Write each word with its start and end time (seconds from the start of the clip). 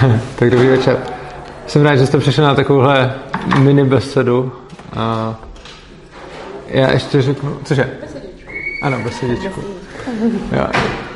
tak 0.38 0.50
dobrý 0.50 0.68
večer. 0.68 0.98
Jsem 1.66 1.82
rád, 1.82 1.96
že 1.96 2.06
jste 2.06 2.18
přišli 2.18 2.42
na 2.42 2.54
takovouhle 2.54 3.14
mini 3.58 3.84
besedu. 3.84 4.52
Uh, 4.96 5.34
já 6.68 6.90
ještě 6.90 7.22
řeknu, 7.22 7.56
cože? 7.64 7.90
Besedičku. 8.00 8.52
Ano, 8.82 8.98
besedičku. 9.04 9.60
Jo. 10.52 10.66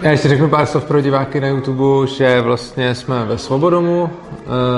Já 0.02 0.10
ještě 0.10 0.28
řeknu 0.28 0.48
pár 0.48 0.66
slov 0.66 0.84
pro 0.84 1.00
diváky 1.00 1.40
na 1.40 1.48
YouTube, 1.48 2.06
že 2.06 2.40
vlastně 2.40 2.94
jsme 2.94 3.24
ve 3.24 3.38
Svobodomu, 3.38 4.02
uh, 4.02 4.10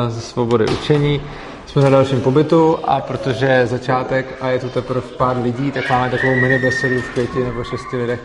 ze 0.09 0.21
Svobody 0.21 0.65
učení. 0.65 1.21
Jsme 1.67 1.83
na 1.83 1.91
dalším 1.91 2.21
pobytu 2.21 2.79
a 2.85 3.01
protože 3.01 3.47
je 3.47 3.67
začátek 3.67 4.27
a 4.41 4.49
je 4.49 4.59
tu 4.59 4.69
teprve 4.69 5.01
pár 5.01 5.37
lidí, 5.43 5.71
tak 5.71 5.91
máme 5.91 6.11
takovou 6.11 6.35
mini 6.35 6.59
besedu 6.59 7.01
v 7.01 7.15
pěti 7.15 7.45
nebo 7.45 7.65
šesti 7.65 7.97
lidech. 7.97 8.21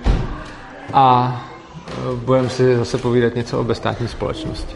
A 0.94 1.36
budeme 2.14 2.50
si 2.50 2.76
zase 2.76 2.98
povídat 2.98 3.36
něco 3.36 3.60
o 3.60 3.64
bezstátní 3.64 4.08
společnosti. 4.08 4.76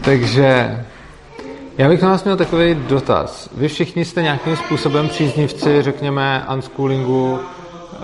Takže 0.00 0.84
já 1.78 1.88
bych 1.88 2.02
na 2.02 2.08
vás 2.08 2.24
měl 2.24 2.36
takový 2.36 2.74
dotaz. 2.74 3.50
Vy 3.56 3.68
všichni 3.68 4.04
jste 4.04 4.22
nějakým 4.22 4.56
způsobem 4.56 5.08
příznivci, 5.08 5.82
řekněme, 5.82 6.46
unschoolingu, 6.54 7.38
eh, 7.38 7.98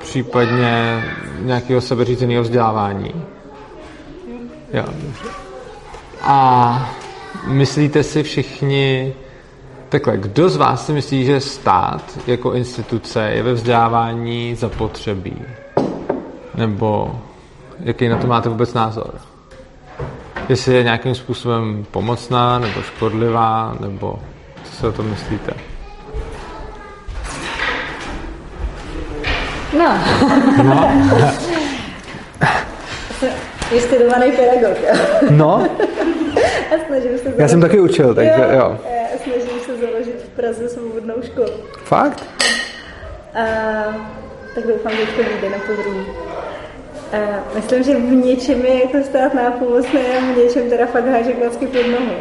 případně 0.00 1.04
nějakého 1.40 1.80
sebeřízeného 1.80 2.42
vzdělávání. 2.42 3.14
Jo. 4.72 4.84
A 6.22 6.90
myslíte 7.46 8.02
si 8.02 8.22
všichni, 8.22 9.14
takhle, 9.88 10.16
kdo 10.16 10.48
z 10.48 10.56
vás 10.56 10.86
si 10.86 10.92
myslí, 10.92 11.24
že 11.24 11.40
stát 11.40 12.18
jako 12.26 12.52
instituce 12.52 13.30
je 13.30 13.42
ve 13.42 13.52
vzdělávání 13.52 14.54
zapotřebí? 14.54 15.42
Nebo 16.54 17.20
jaký 17.80 18.08
na 18.08 18.18
to 18.18 18.26
máte 18.26 18.48
vůbec 18.48 18.74
názor? 18.74 19.33
Jestli 20.48 20.74
je 20.74 20.82
nějakým 20.82 21.14
způsobem 21.14 21.86
pomocná, 21.90 22.58
nebo 22.58 22.82
škodlivá, 22.82 23.76
nebo 23.80 24.18
co 24.64 24.76
si 24.76 24.86
o 24.86 24.92
tom 24.92 25.10
myslíte? 25.10 25.52
No. 29.78 29.98
no. 30.62 30.90
Vy 33.70 33.80
jste 33.80 33.98
dovaný 33.98 34.32
pedagog, 34.32 34.78
jo? 34.82 34.94
No. 35.30 35.66
A 36.74 36.86
snažím 36.86 37.18
se 37.18 37.24
založit... 37.24 37.40
Já 37.40 37.48
jsem 37.48 37.60
taky 37.60 37.80
učil, 37.80 38.14
takže 38.14 38.30
jo. 38.30 38.58
jo. 38.58 38.78
Já 39.12 39.18
snažím 39.24 39.60
se 39.66 39.76
založit 39.76 40.22
v 40.24 40.28
Praze 40.28 40.68
svobodnou 40.68 41.14
školu. 41.22 41.52
Fakt? 41.84 42.24
A, 43.34 43.44
tak 44.54 44.66
doufám, 44.66 44.92
že 44.92 45.06
to 45.06 45.22
vyjde 45.22 45.50
na 45.50 45.58
podruhý. 45.66 46.06
Uh, 47.18 47.34
myslím, 47.54 47.82
že 47.82 47.94
v 47.94 48.12
něčem 48.12 48.66
je 48.66 48.84
jako 48.84 49.06
stát 49.06 49.34
nápomocný 49.34 50.00
a 50.00 50.32
v 50.34 50.36
něčem 50.36 50.70
teda 50.70 50.86
fakt 50.86 51.06
háže 51.06 51.32
klacky 51.32 51.66
pod 51.66 51.86
nohu. 51.86 52.12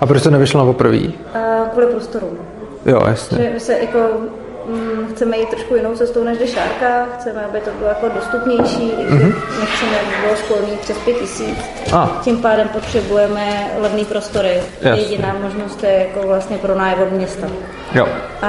A 0.00 0.06
proč 0.06 0.22
to 0.22 0.30
nevyšlo 0.30 0.60
na 0.60 0.66
poprvé? 0.66 0.98
Uh, 0.98 1.68
kvůli 1.70 1.86
prostoru. 1.86 2.38
Jo, 2.86 3.02
jasně. 3.08 3.50
Že 3.54 3.60
se 3.60 3.78
jako 3.78 3.98
mm, 4.66 5.06
chceme 5.10 5.38
jít 5.38 5.48
trošku 5.48 5.74
jinou 5.74 5.94
cestou 5.94 6.24
než 6.24 6.38
Dešárka, 6.38 7.06
chceme, 7.18 7.44
aby 7.44 7.60
to 7.60 7.70
bylo 7.70 7.88
jako 7.88 8.08
dostupnější, 8.08 8.92
mm-hmm. 8.92 9.34
nechceme, 9.60 10.00
aby 10.00 10.22
bylo 10.24 10.36
školní 10.36 10.78
přes 10.80 10.98
pět 10.98 11.16
tisíc. 11.16 11.58
Ah. 11.92 12.08
Tím 12.22 12.42
pádem 12.42 12.68
potřebujeme 12.68 13.70
levné 13.78 14.04
prostory. 14.04 14.62
Yes. 14.82 14.98
Jediná 14.98 15.36
možnost 15.42 15.82
je 15.82 16.08
jako 16.08 16.28
vlastně 16.28 16.58
pro 16.58 16.74
nájem 16.74 17.02
od 17.02 17.12
města. 17.12 17.46
Jo. 17.94 18.08
A, 18.42 18.48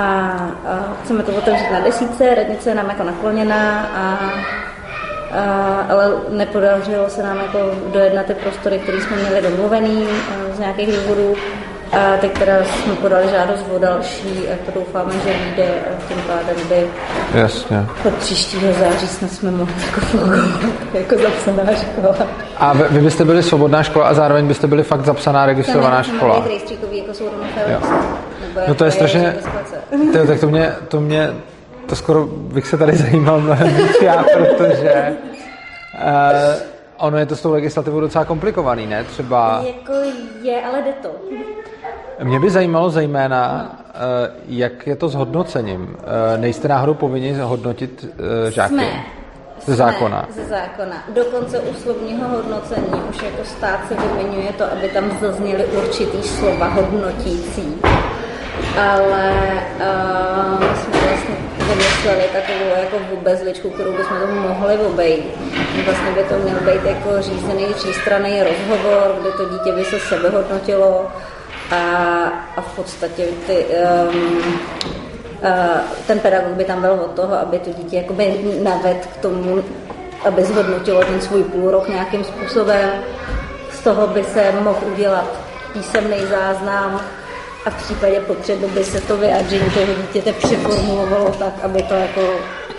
a 0.68 0.98
chceme 1.04 1.24
to 1.24 1.32
otevřít 1.32 1.72
na 1.72 1.80
desíce, 1.80 2.36
radnice 2.36 2.70
je 2.70 2.76
nám 2.76 2.90
jako 2.90 3.04
nakloněná 3.04 3.90
a 3.96 4.20
a, 5.32 5.86
ale 5.90 6.12
nepodařilo 6.30 7.10
se 7.10 7.24
nám 7.24 7.38
jako 7.38 7.60
dojednat 7.94 8.26
ty 8.26 8.34
prostory, 8.34 8.80
které 8.80 9.02
jsme 9.02 9.18
měli 9.18 9.42
domluvený 9.42 10.08
z 10.56 10.60
nějakých 10.60 10.96
důvodů. 10.96 11.36
A 11.92 12.18
teď 12.18 12.40
teda 12.40 12.54
jsme 12.64 12.96
podali 12.96 13.28
žádost 13.30 13.66
o 13.76 13.80
další 13.80 14.48
a 14.48 14.66
to 14.66 14.80
doufáme, 14.80 15.14
že 15.14 15.34
vyjde 15.46 15.68
a 15.68 16.08
tím 16.08 16.18
pádem 16.28 16.68
by 16.70 16.88
Jasně. 17.40 17.86
od 18.08 18.14
příštího 18.14 18.74
září 18.74 19.08
snad 19.08 19.32
jsme 19.32 19.52
mohli 19.52 19.74
jako 19.86 20.00
fungovat 20.02 20.50
jako 20.94 21.16
zapsaná 21.18 21.74
škola. 21.76 22.16
A 22.58 22.74
vy, 22.74 22.84
vy 22.90 23.02
byste 23.02 23.26
byli 23.26 23.44
svobodná 23.44 23.84
škola 23.84 24.08
a 24.08 24.14
zároveň 24.14 24.48
byste 24.48 24.68
byli 24.68 24.84
fakt 24.84 25.06
zapsaná, 25.06 25.46
registrovaná 25.46 26.04
škola? 26.04 26.36
jako 26.36 26.50
No 28.68 28.76
to 28.76 28.86
je 28.86 28.92
strašně, 28.92 29.36
to, 30.14 30.28
tak 30.28 30.40
to 30.40 30.48
mě, 30.48 30.74
to 30.88 31.02
mě 31.02 31.34
to 31.90 31.96
skoro 31.96 32.26
bych 32.26 32.68
se 32.68 32.78
tady 32.78 32.96
zajímal 32.98 33.42
mnohem 33.42 33.68
víc 33.68 34.02
já, 34.02 34.24
protože 34.24 35.18
uh, 35.94 36.62
ono 36.98 37.18
je 37.18 37.26
to 37.26 37.36
s 37.36 37.42
tou 37.42 37.52
legislativou 37.52 38.00
docela 38.00 38.26
komplikovaný, 38.26 38.88
ne? 38.88 39.04
Třeba... 39.04 39.64
Jako 39.68 39.94
je, 40.42 40.62
ale 40.66 40.82
jde 40.82 40.94
to. 41.02 41.10
Mě 42.24 42.40
by 42.40 42.50
zajímalo 42.50 42.90
zejména, 42.90 43.72
uh, 43.86 44.02
jak 44.48 44.88
je 44.88 44.96
to 44.96 45.10
s 45.10 45.16
hodnocením. 45.16 45.82
Uh, 45.82 46.42
nejste 46.42 46.68
náhodou 46.68 46.94
povinni 46.94 47.34
hodnotit 47.34 48.04
uh, 48.04 48.52
žáky? 48.52 48.74
Jsme. 48.74 49.04
Ze 49.66 49.76
zákona. 49.76 50.28
Ze 50.30 50.46
zákona. 50.46 51.04
Dokonce 51.14 51.60
u 51.60 51.74
slovního 51.74 52.28
hodnocení 52.28 53.02
už 53.10 53.22
jako 53.22 53.44
stát 53.44 53.80
se 53.88 53.96
vymenuje 53.96 54.54
to, 54.58 54.64
aby 54.72 54.90
tam 54.90 55.20
zazněly 55.22 55.66
určitý 55.66 56.24
slova 56.24 56.68
hodnotící. 56.68 57.76
Ale 58.78 59.34
uh, 59.80 60.60
my 60.60 60.66
jsme 60.76 61.00
vlastně 61.08 61.49
vymysleli 61.70 62.24
takovou 62.34 62.70
jako 62.82 62.98
vůbec 63.16 63.42
ličku, 63.42 63.70
kterou 63.70 63.94
bychom 63.94 64.18
to 64.20 64.28
mohli 64.28 64.78
obejít. 64.78 65.26
Vlastně 65.86 66.12
by 66.12 66.24
to 66.24 66.38
měl 66.38 66.60
být 66.60 66.90
jako 66.90 67.22
řízený 67.22 67.66
třístranný 67.66 68.44
rozhovor, 68.44 69.16
kde 69.22 69.32
to 69.32 69.46
dítě 69.46 69.72
by 69.72 69.86
se 69.86 70.00
sebe 70.00 70.30
hodnotilo 70.30 71.08
a, 71.72 71.78
a 72.58 72.62
v 72.62 72.76
podstatě 72.76 73.26
ty, 73.48 73.66
um, 73.66 74.38
uh, 75.44 75.80
ten 76.08 76.20
pedagog 76.20 76.54
by 76.54 76.66
tam 76.66 76.82
byl 76.82 76.92
od 76.92 77.12
toho, 77.12 77.40
aby 77.40 77.60
to 77.60 77.70
dítě 77.70 77.98
jakoby 77.98 78.40
naved 78.64 79.06
k 79.06 79.18
tomu, 79.18 79.64
aby 80.26 80.44
zhodnotilo 80.44 81.04
ten 81.04 81.22
svůj 81.22 81.44
půl 81.44 81.72
rok 81.72 81.90
nějakým 81.90 82.24
způsobem. 82.24 82.90
Z 83.72 83.80
toho 83.80 84.08
by 84.08 84.24
se 84.24 84.52
mohl 84.52 84.80
udělat 84.94 85.26
písemný 85.74 86.18
záznam, 86.30 87.02
a 87.66 87.70
v 87.70 87.84
případě 87.84 88.20
potřeby 88.20 88.68
by 88.68 88.84
se 88.84 89.02
to 89.02 89.18
vyjádření 89.18 89.70
toho 89.70 89.86
dítěte 90.02 90.34
přeformulovalo 90.34 91.32
tak, 91.40 91.54
aby 91.64 91.84
to 91.84 91.94
jako 91.94 92.22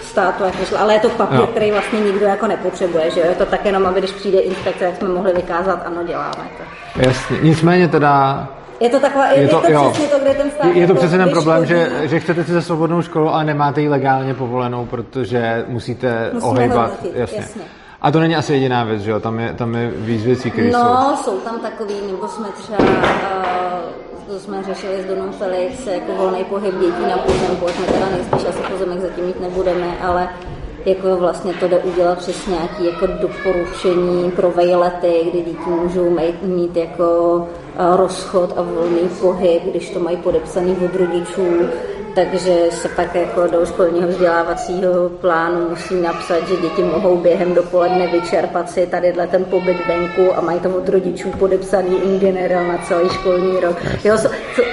státu 0.03 0.45
jako 0.45 0.65
šlo. 0.65 0.81
Ale 0.81 0.95
je 0.95 1.01
to 1.01 1.09
papír, 1.09 1.39
no. 1.39 1.47
který 1.47 1.71
vlastně 1.71 2.01
nikdo 2.01 2.27
jako 2.27 2.47
nepotřebuje, 2.47 3.11
že 3.11 3.21
je 3.21 3.35
to 3.35 3.47
tak 3.47 3.65
jenom, 3.65 3.87
aby 3.87 4.01
když 4.01 4.13
přijde 4.13 4.41
inspekce, 4.41 4.85
jak 4.85 4.97
jsme 4.97 5.09
mohli 5.09 5.33
vykázat, 5.33 5.83
ano, 5.87 6.05
děláme 6.07 6.51
to. 6.57 6.63
Jasně, 7.01 7.39
nicméně 7.43 7.89
teda 7.89 8.47
je 8.81 8.91
to 8.91 9.01
taková, 9.01 9.27
je, 9.27 9.43
je 9.43 9.49
to, 9.49 9.63
je 9.69 9.75
to 9.75 9.91
přesně 9.91 10.07
to, 10.07 10.19
kde 10.19 10.35
ten 10.35 10.51
stát... 10.51 10.65
Je, 10.65 10.69
je 10.69 10.75
to 10.75 10.81
jako 10.81 10.95
přesně 10.95 11.19
ten 11.19 11.31
problém, 11.31 11.67
že, 11.67 11.91
že 12.03 12.21
chcete 12.21 12.45
si 12.45 12.53
za 12.53 12.63
svobodnou 12.63 13.03
školu, 13.03 13.29
ale 13.29 13.45
nemáte 13.45 13.81
ji 13.81 13.89
legálně 13.89 14.35
povolenou, 14.35 14.87
protože 14.87 15.65
musíte 15.69 16.31
Musíme 16.33 16.51
ohejbat. 16.51 16.91
Jasně. 17.15 17.39
jasně. 17.39 17.63
A 18.03 18.11
to 18.11 18.21
není 18.21 18.37
asi 18.37 18.53
jediná 18.53 18.85
věc, 18.85 19.03
že 19.03 19.11
jo? 19.11 19.21
Tam 19.21 19.39
je, 19.39 19.55
tam 19.55 19.75
je 19.75 19.91
víc 19.91 20.25
věcí, 20.25 20.51
které 20.51 20.71
no, 20.71 20.79
jsou... 20.79 20.85
No, 20.85 21.17
jsou 21.25 21.41
tam 21.41 21.61
takový, 21.61 21.95
nebo 22.13 22.29
jsme 22.29 22.49
třeba... 22.49 22.79
Uh, 22.79 24.11
to 24.29 24.41
jsme 24.41 24.63
řešili 24.63 25.03
s 25.03 25.05
Donou 25.05 25.33
Felix, 25.33 25.87
jako 25.87 26.13
volný 26.13 26.45
pohyb 26.45 26.75
dětí 26.75 27.03
na 27.09 27.19
pozemku, 27.19 27.69
jsme 27.69 27.87
teda 27.87 28.07
nejspíš 28.11 28.45
asi 28.49 28.73
pozemek 28.73 29.01
zatím 29.01 29.25
mít 29.25 29.41
nebudeme, 29.41 29.99
ale 30.03 30.29
jako 30.87 31.17
vlastně 31.17 31.55
to 31.55 31.69
jde 31.69 31.79
udělat 31.79 32.19
přes 32.19 32.47
nějaké 32.47 32.85
jako 32.85 33.07
doporučení 33.07 34.31
pro 34.31 34.51
vejlety, 34.51 35.21
kdy 35.31 35.43
děti 35.43 35.71
můžou 35.83 36.11
mít, 36.11 36.43
mít 36.43 36.77
jako 36.77 37.49
rozchod 37.97 38.55
a 38.57 38.63
volný 38.63 39.09
pohyb, 39.21 39.63
když 39.63 39.91
to 39.91 40.01
mají 40.01 40.17
podepsaný 40.17 40.77
od 40.85 40.95
rodičů, 40.97 41.47
takže 42.15 42.55
se 42.71 42.89
pak 42.89 43.15
jako 43.15 43.47
do 43.47 43.67
školního 43.67 44.09
vzdělávacího 44.09 45.09
plánu 45.09 45.69
musí 45.69 46.01
napsat, 46.01 46.49
že 46.49 46.57
děti 46.57 46.83
mohou 46.83 47.17
během 47.17 47.55
dopoledne 47.55 48.07
vyčerpat 48.07 48.71
si 48.71 48.87
tady 48.87 49.13
ten 49.31 49.45
pobyt 49.45 49.87
venku 49.89 50.37
a 50.37 50.41
mají 50.41 50.61
to 50.61 50.69
od 50.71 50.89
rodičů 50.89 51.31
podepsaný 51.31 52.03
in 52.05 52.21
general 52.21 52.67
na 52.67 52.79
celý 52.79 53.09
školní 53.09 53.61
rok. 53.61 53.77
Jo, 54.05 54.17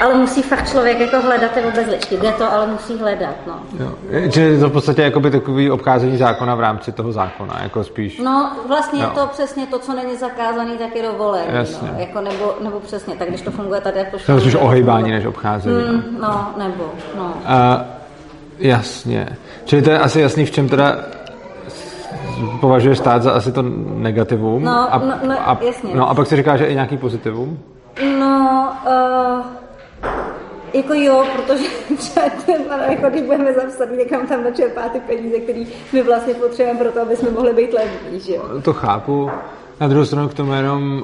ale 0.02 0.14
musí 0.14 0.42
fakt 0.42 0.70
člověk 0.70 1.00
jako 1.00 1.22
hledat 1.22 1.52
ty 1.52 1.62
obezličky. 1.62 2.18
Jde 2.18 2.32
to, 2.32 2.54
ale 2.54 2.68
musí 2.68 2.98
hledat. 2.98 3.36
No. 3.48 3.60
Jo. 3.80 3.92
Že 4.32 4.42
je 4.42 4.60
to 4.60 4.70
v 4.70 4.72
podstatě 4.72 5.12
takový 5.32 5.72
obcházení 5.72 6.18
zákona 6.18 6.56
v 6.56 6.60
rámci 6.60 6.92
toho 6.92 7.12
zákona, 7.12 7.60
jako 7.64 7.84
spíš. 7.84 8.20
No, 8.20 8.52
vlastně 8.68 9.04
jo. 9.04 9.12
to 9.16 9.28
přesně 9.28 9.68
to, 9.68 9.80
co 9.80 9.94
není 9.94 10.18
zakázaný, 10.18 10.78
tak 10.78 10.96
je 10.96 11.04
dovolené. 11.04 11.66
No. 11.82 12.00
Jako 12.00 12.22
nebo, 12.22 12.56
nebo 12.64 12.80
přesně, 12.80 13.16
tak 13.16 13.28
když 13.30 13.42
to 13.42 13.52
funguje 13.52 13.82
tady 13.82 14.00
jako 14.00 14.18
To 14.26 14.32
je 14.32 14.40
spíš 14.40 14.56
ohejbání 14.56 15.12
než 15.12 15.26
obcházení. 15.26 15.76
Mm, 15.76 16.18
no, 16.22 16.54
nebo, 16.58 16.92
no. 17.18 17.27
Uh, 17.36 17.82
jasně. 18.60 19.28
Čili 19.66 19.82
to 19.82 19.90
je 19.90 20.00
asi 20.00 20.22
jasný, 20.22 20.46
v 20.46 20.52
čem 20.52 20.70
teda 20.70 20.96
považuje 22.62 22.96
stát 22.96 23.24
za 23.24 23.32
asi 23.32 23.52
to 23.52 23.62
negativum. 23.96 24.64
No, 24.64 24.94
a, 24.94 24.98
no, 24.98 25.20
no 25.28 25.50
a, 25.50 25.60
jasně. 25.66 25.96
No 25.96 26.10
a 26.10 26.16
pak 26.16 26.28
se 26.28 26.36
říká, 26.36 26.58
že 26.58 26.66
i 26.66 26.74
nějaký 26.74 26.98
pozitivum? 26.98 27.60
No, 28.20 28.74
uh, 28.86 29.46
jako 30.74 30.94
jo, 30.94 31.26
protože 31.36 31.68
třeba 31.98 32.26
jako 32.90 33.10
když 33.10 33.22
budeme 33.22 33.54
zapsat 33.54 33.90
někam 33.98 34.28
tam 34.28 34.44
načerpá 34.44 34.90
ty 34.90 35.00
peníze, 35.00 35.40
které 35.40 35.64
my 35.94 36.02
vlastně 36.02 36.34
potřebujeme 36.34 36.80
pro 36.80 36.92
to, 36.92 37.02
aby 37.02 37.16
jsme 37.16 37.32
mohli 37.32 37.54
být 37.54 37.74
levní, 37.74 38.20
že 38.20 38.36
jo? 38.36 38.44
To 38.64 38.74
chápu. 38.74 39.30
Na 39.80 39.88
druhou 39.88 40.06
stranu 40.06 40.30
k 40.30 40.34
tomu 40.34 40.54
jenom 40.54 41.04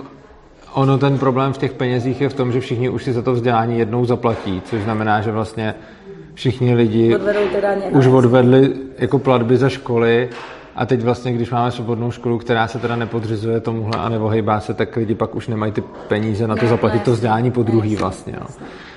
ono 0.74 0.98
ten 0.98 1.18
problém 1.18 1.54
v 1.54 1.58
těch 1.58 1.74
penězích 1.74 2.22
je 2.22 2.30
v 2.30 2.34
tom, 2.34 2.52
že 2.52 2.60
všichni 2.60 2.90
už 2.90 3.04
si 3.04 3.14
za 3.14 3.22
to 3.22 3.34
vzdělání 3.34 3.80
jednou 3.80 4.06
zaplatí, 4.06 4.62
což 4.66 4.82
znamená, 4.82 5.22
že 5.22 5.32
vlastně 5.32 5.76
všichni 6.34 6.74
lidi 6.74 7.18
už 7.92 8.08
odvedli 8.08 8.74
jako 8.98 9.20
platby 9.20 9.58
za 9.58 9.70
školy 9.70 10.30
a 10.76 10.86
teď 10.86 11.02
vlastně, 11.02 11.34
když 11.34 11.52
máme 11.52 11.72
svobodnou 11.72 12.12
školu, 12.12 12.38
která 12.38 12.68
se 12.68 12.80
teda 12.80 12.96
nepodřizuje 12.96 13.60
tomuhle 13.60 13.98
a 14.00 14.10
nevohejbá 14.10 14.60
se, 14.60 14.74
tak 14.74 14.96
lidi 14.96 15.16
pak 15.16 15.36
už 15.36 15.48
nemají 15.48 15.72
ty 15.72 15.84
peníze 16.08 16.48
na 16.48 16.56
to 16.56 16.68
zaplatit 16.68 17.04
to 17.04 17.12
vzdělání 17.12 17.52
po 17.52 17.64
druhý 17.64 17.96
vlastně. 17.96 18.34
No. 18.40 18.48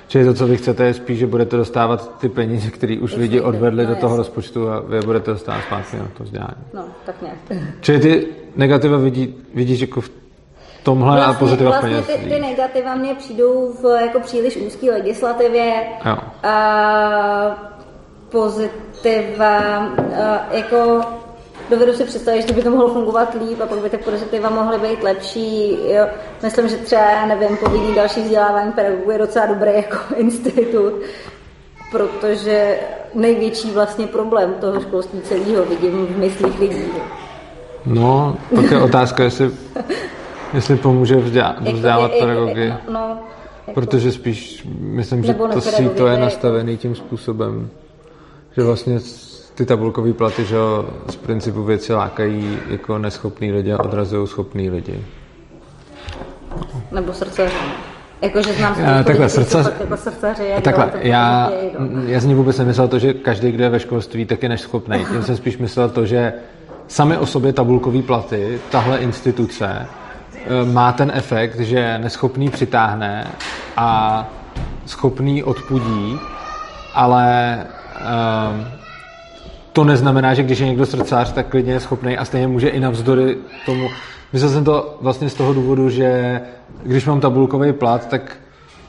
Čili 0.07 0.25
to, 0.25 0.33
co 0.33 0.47
vy 0.47 0.57
chcete, 0.57 0.85
je 0.85 0.93
spíš, 0.93 1.19
že 1.19 1.27
budete 1.27 1.57
dostávat 1.57 2.19
ty 2.19 2.29
peníze, 2.29 2.71
které 2.71 2.97
už 3.01 3.15
lidi 3.15 3.41
odvedli 3.41 3.85
do 3.85 3.95
toho 3.95 4.17
rozpočtu 4.17 4.69
a 4.69 4.79
vy 4.79 4.99
budete 5.05 5.31
dostávat 5.31 5.61
zpátky 5.61 5.97
na 5.97 6.07
to 6.17 6.23
vzdělání. 6.23 6.63
No, 6.73 6.85
tak 7.05 7.15
nějak. 7.21 7.63
Čili 7.81 7.99
ty 7.99 8.27
negativa 8.55 8.97
vidí, 8.97 9.35
vidíš 9.53 9.79
jako 9.79 10.01
v 10.01 10.09
tomhle 10.87 11.15
vlastně, 11.15 11.35
a 11.35 11.39
pozitiva 11.39 11.69
vlastně 11.69 11.89
peněz. 11.89 12.05
ty, 12.05 12.29
ty 12.29 12.39
negativa 12.39 12.95
mě 12.95 13.15
přijdou 13.15 13.73
v 13.81 14.01
jako 14.01 14.19
příliš 14.19 14.57
úzké 14.57 14.91
legislativě. 14.91 15.83
Jo. 16.05 16.17
A 16.43 17.71
pozitiva, 18.29 19.57
a, 19.57 20.47
jako 20.51 21.01
dovedu 21.69 21.93
si 21.93 22.03
představit, 22.03 22.47
že 22.47 22.53
by 22.53 22.63
to 22.63 22.69
mohlo 22.69 22.87
fungovat 22.87 23.35
líp 23.39 23.61
a 23.61 23.65
pak 23.65 23.79
by 23.79 23.89
ty 23.89 23.97
pozitiva 23.97 24.49
mohly 24.49 24.79
být 24.79 25.03
lepší. 25.03 25.77
Jo. 25.91 26.07
Myslím, 26.43 26.67
že 26.67 26.77
třeba, 26.77 27.01
já 27.01 27.25
nevím, 27.25 27.57
povinný 27.57 27.95
další 27.95 28.21
vzdělávání 28.21 28.71
pedagogů 28.71 29.11
je 29.11 29.17
docela 29.17 29.45
dobrý 29.45 29.71
jako 29.75 29.97
institut, 30.15 30.93
protože 31.91 32.79
největší 33.13 33.71
vlastně 33.71 34.07
problém 34.07 34.53
toho 34.53 34.81
školství 34.81 35.21
celého 35.21 35.65
vidím 35.65 36.07
v 36.07 36.17
myslích 36.17 36.59
lidí. 36.59 36.91
No, 37.85 38.37
pak 38.55 38.71
je 38.71 38.81
otázka, 38.81 39.23
jestli, 39.23 39.51
jestli 40.57 40.75
pomůže 40.75 41.15
vzdělávat, 41.15 41.69
vzdělávat 41.73 42.11
Jako- 42.13 42.25
pedagogy. 42.27 42.73
No, 42.93 43.17
jako, 43.67 43.81
Protože 43.81 44.11
spíš 44.11 44.67
myslím, 44.79 45.23
že 45.23 45.33
to 45.33 45.47
nepedagogy, 45.47 45.75
síto 45.75 46.05
je 46.07 46.11
jako- 46.11 46.23
nastavený 46.25 46.77
tím 46.77 46.95
způsobem, 46.95 47.69
že 48.57 48.63
vlastně 48.63 48.99
ty 49.55 49.65
tabulkové 49.65 50.13
platy, 50.13 50.45
že 50.45 50.55
z 51.09 51.15
principu 51.15 51.63
věci 51.63 51.93
lákají 51.93 52.57
jako 52.69 52.97
neschopný 52.97 53.51
lidi 53.51 53.73
a 53.73 53.79
odrazují 53.83 54.27
schopný 54.27 54.69
lidi. 54.69 55.03
nebo 56.91 57.13
srdcaři. 57.13 57.55
Jakože 58.21 58.53
znám 58.53 58.71
Já, 58.79 58.85
spoustu 58.85 59.03
takhle, 59.03 59.25
lidí, 59.25 59.35
co 59.35 59.41
srdcař- 59.41 59.63
fakt 59.63 59.79
jako 59.79 59.97
srdcaři, 59.97 60.43
Takhle, 60.61 60.85
to, 60.87 60.97
já, 61.01 61.51
já 62.05 62.19
z 62.19 62.25
ní 62.25 62.33
vůbec 62.35 62.57
nemyslel 62.57 62.87
to, 62.87 62.99
že 62.99 63.13
každý, 63.13 63.51
kdo 63.51 63.63
je 63.63 63.69
ve 63.69 63.79
školství, 63.79 64.25
tak 64.25 64.43
je 64.43 64.49
neschopný. 64.49 65.05
Tím 65.11 65.23
jsem 65.23 65.37
spíš 65.37 65.57
myslel 65.57 65.89
to, 65.89 66.05
že 66.05 66.33
sami 66.87 67.17
o 67.17 67.25
sobě 67.25 67.53
tabulkové 67.53 68.01
platy, 68.01 68.59
tahle 68.71 68.97
instituce, 68.97 69.67
eh, 69.81 69.87
má 70.73 70.91
ten 70.91 71.11
efekt, 71.15 71.59
že 71.59 71.97
neschopný 71.97 72.49
přitáhne 72.49 73.27
a 73.77 74.25
schopný 74.85 75.43
odpudí, 75.43 76.19
ale 76.93 77.57
um, 78.51 78.67
to 79.73 79.83
neznamená, 79.83 80.33
že 80.33 80.43
když 80.43 80.59
je 80.59 80.67
někdo 80.67 80.85
srdcář, 80.85 81.31
tak 81.31 81.47
klidně 81.47 81.73
je 81.73 81.79
schopný 81.79 82.17
a 82.17 82.25
stejně 82.25 82.47
může 82.47 82.67
i 82.69 82.79
navzdory 82.79 83.37
tomu. 83.65 83.87
Myslel 84.33 84.51
jsem 84.51 84.63
to 84.63 84.97
vlastně 85.01 85.29
z 85.29 85.33
toho 85.33 85.53
důvodu, 85.53 85.89
že 85.89 86.41
když 86.83 87.05
mám 87.05 87.19
tabulkový 87.19 87.73
plat, 87.73 88.09
tak 88.09 88.37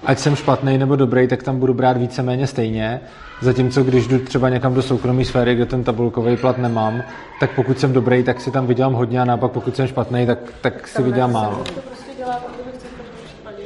ať 0.04 0.18
jsem 0.18 0.36
špatný 0.36 0.78
nebo 0.78 0.96
dobrý, 0.96 1.28
tak 1.28 1.42
tam 1.42 1.58
budu 1.58 1.74
brát 1.74 1.96
víceméně 1.96 2.46
stejně. 2.46 3.00
Zatímco 3.40 3.82
když 3.84 4.06
jdu 4.06 4.18
třeba 4.18 4.48
někam 4.48 4.74
do 4.74 4.82
soukromé 4.82 5.24
sféry, 5.24 5.54
kde 5.54 5.66
ten 5.66 5.84
tabulkový 5.84 6.36
plat 6.36 6.58
nemám, 6.58 7.02
tak 7.40 7.50
pokud 7.50 7.78
jsem 7.78 7.92
dobrý, 7.92 8.22
tak 8.22 8.40
si 8.40 8.50
tam 8.50 8.66
vydělám 8.66 8.92
hodně 8.92 9.20
a 9.20 9.24
naopak 9.24 9.52
pokud 9.52 9.76
jsem 9.76 9.86
špatný, 9.86 10.26
tak, 10.26 10.38
tak 10.60 10.88
si 10.88 11.02
vydělám 11.02 11.32
málo. 11.32 11.64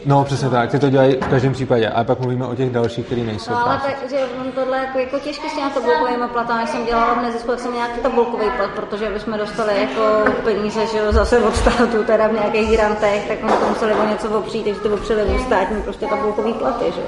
No 0.07 0.25
přesně 0.25 0.49
tak, 0.49 0.71
ty 0.71 0.79
to 0.79 0.91
dělají 0.91 1.17
v 1.17 1.29
každém 1.29 1.53
případě, 1.53 1.89
ale 1.89 2.05
pak 2.05 2.21
mluvíme 2.21 2.47
o 2.47 2.55
těch 2.55 2.71
dalších, 2.71 3.07
který 3.07 3.23
nejsou. 3.23 3.51
No 3.51 3.57
ale 3.57 3.79
práce. 3.79 3.97
tak, 4.01 4.11
že 4.11 4.17
on 4.41 4.53
tohle 4.53 4.79
jako, 4.79 4.99
jako 4.99 5.19
těžké 5.19 5.49
s 5.49 5.55
těma 5.55 5.71
tabulkovými 5.71 6.29
platami, 6.33 6.61
jak 6.61 6.69
jsem 6.69 6.87
dělala 6.87 7.15
v 7.15 7.23
nezisku, 7.23 7.53
jsem 7.57 7.75
nějaký 7.75 8.01
tabulkový 8.01 8.47
plat, 8.57 8.71
protože 8.71 9.11
bychom 9.11 9.39
dostali 9.39 9.73
jako 9.81 10.31
peníze, 10.45 10.87
že 10.87 10.99
jo, 10.99 11.13
zase 11.13 11.39
od 11.39 11.57
státu, 11.57 12.05
teda 12.07 12.29
v 12.29 12.33
nějakých 12.33 12.71
grantech, 12.71 13.29
tak 13.29 13.39
jsme 13.39 13.53
to 13.53 13.69
museli 13.69 13.93
o 13.95 14.09
něco 14.09 14.39
opřít, 14.39 14.65
takže 14.65 14.81
to 14.81 14.95
opřeli 14.95 15.23
o 15.23 15.39
státní 15.39 15.83
prostě 15.83 16.07
tabulkový 16.07 16.53
platy, 16.53 16.85
že 16.95 17.01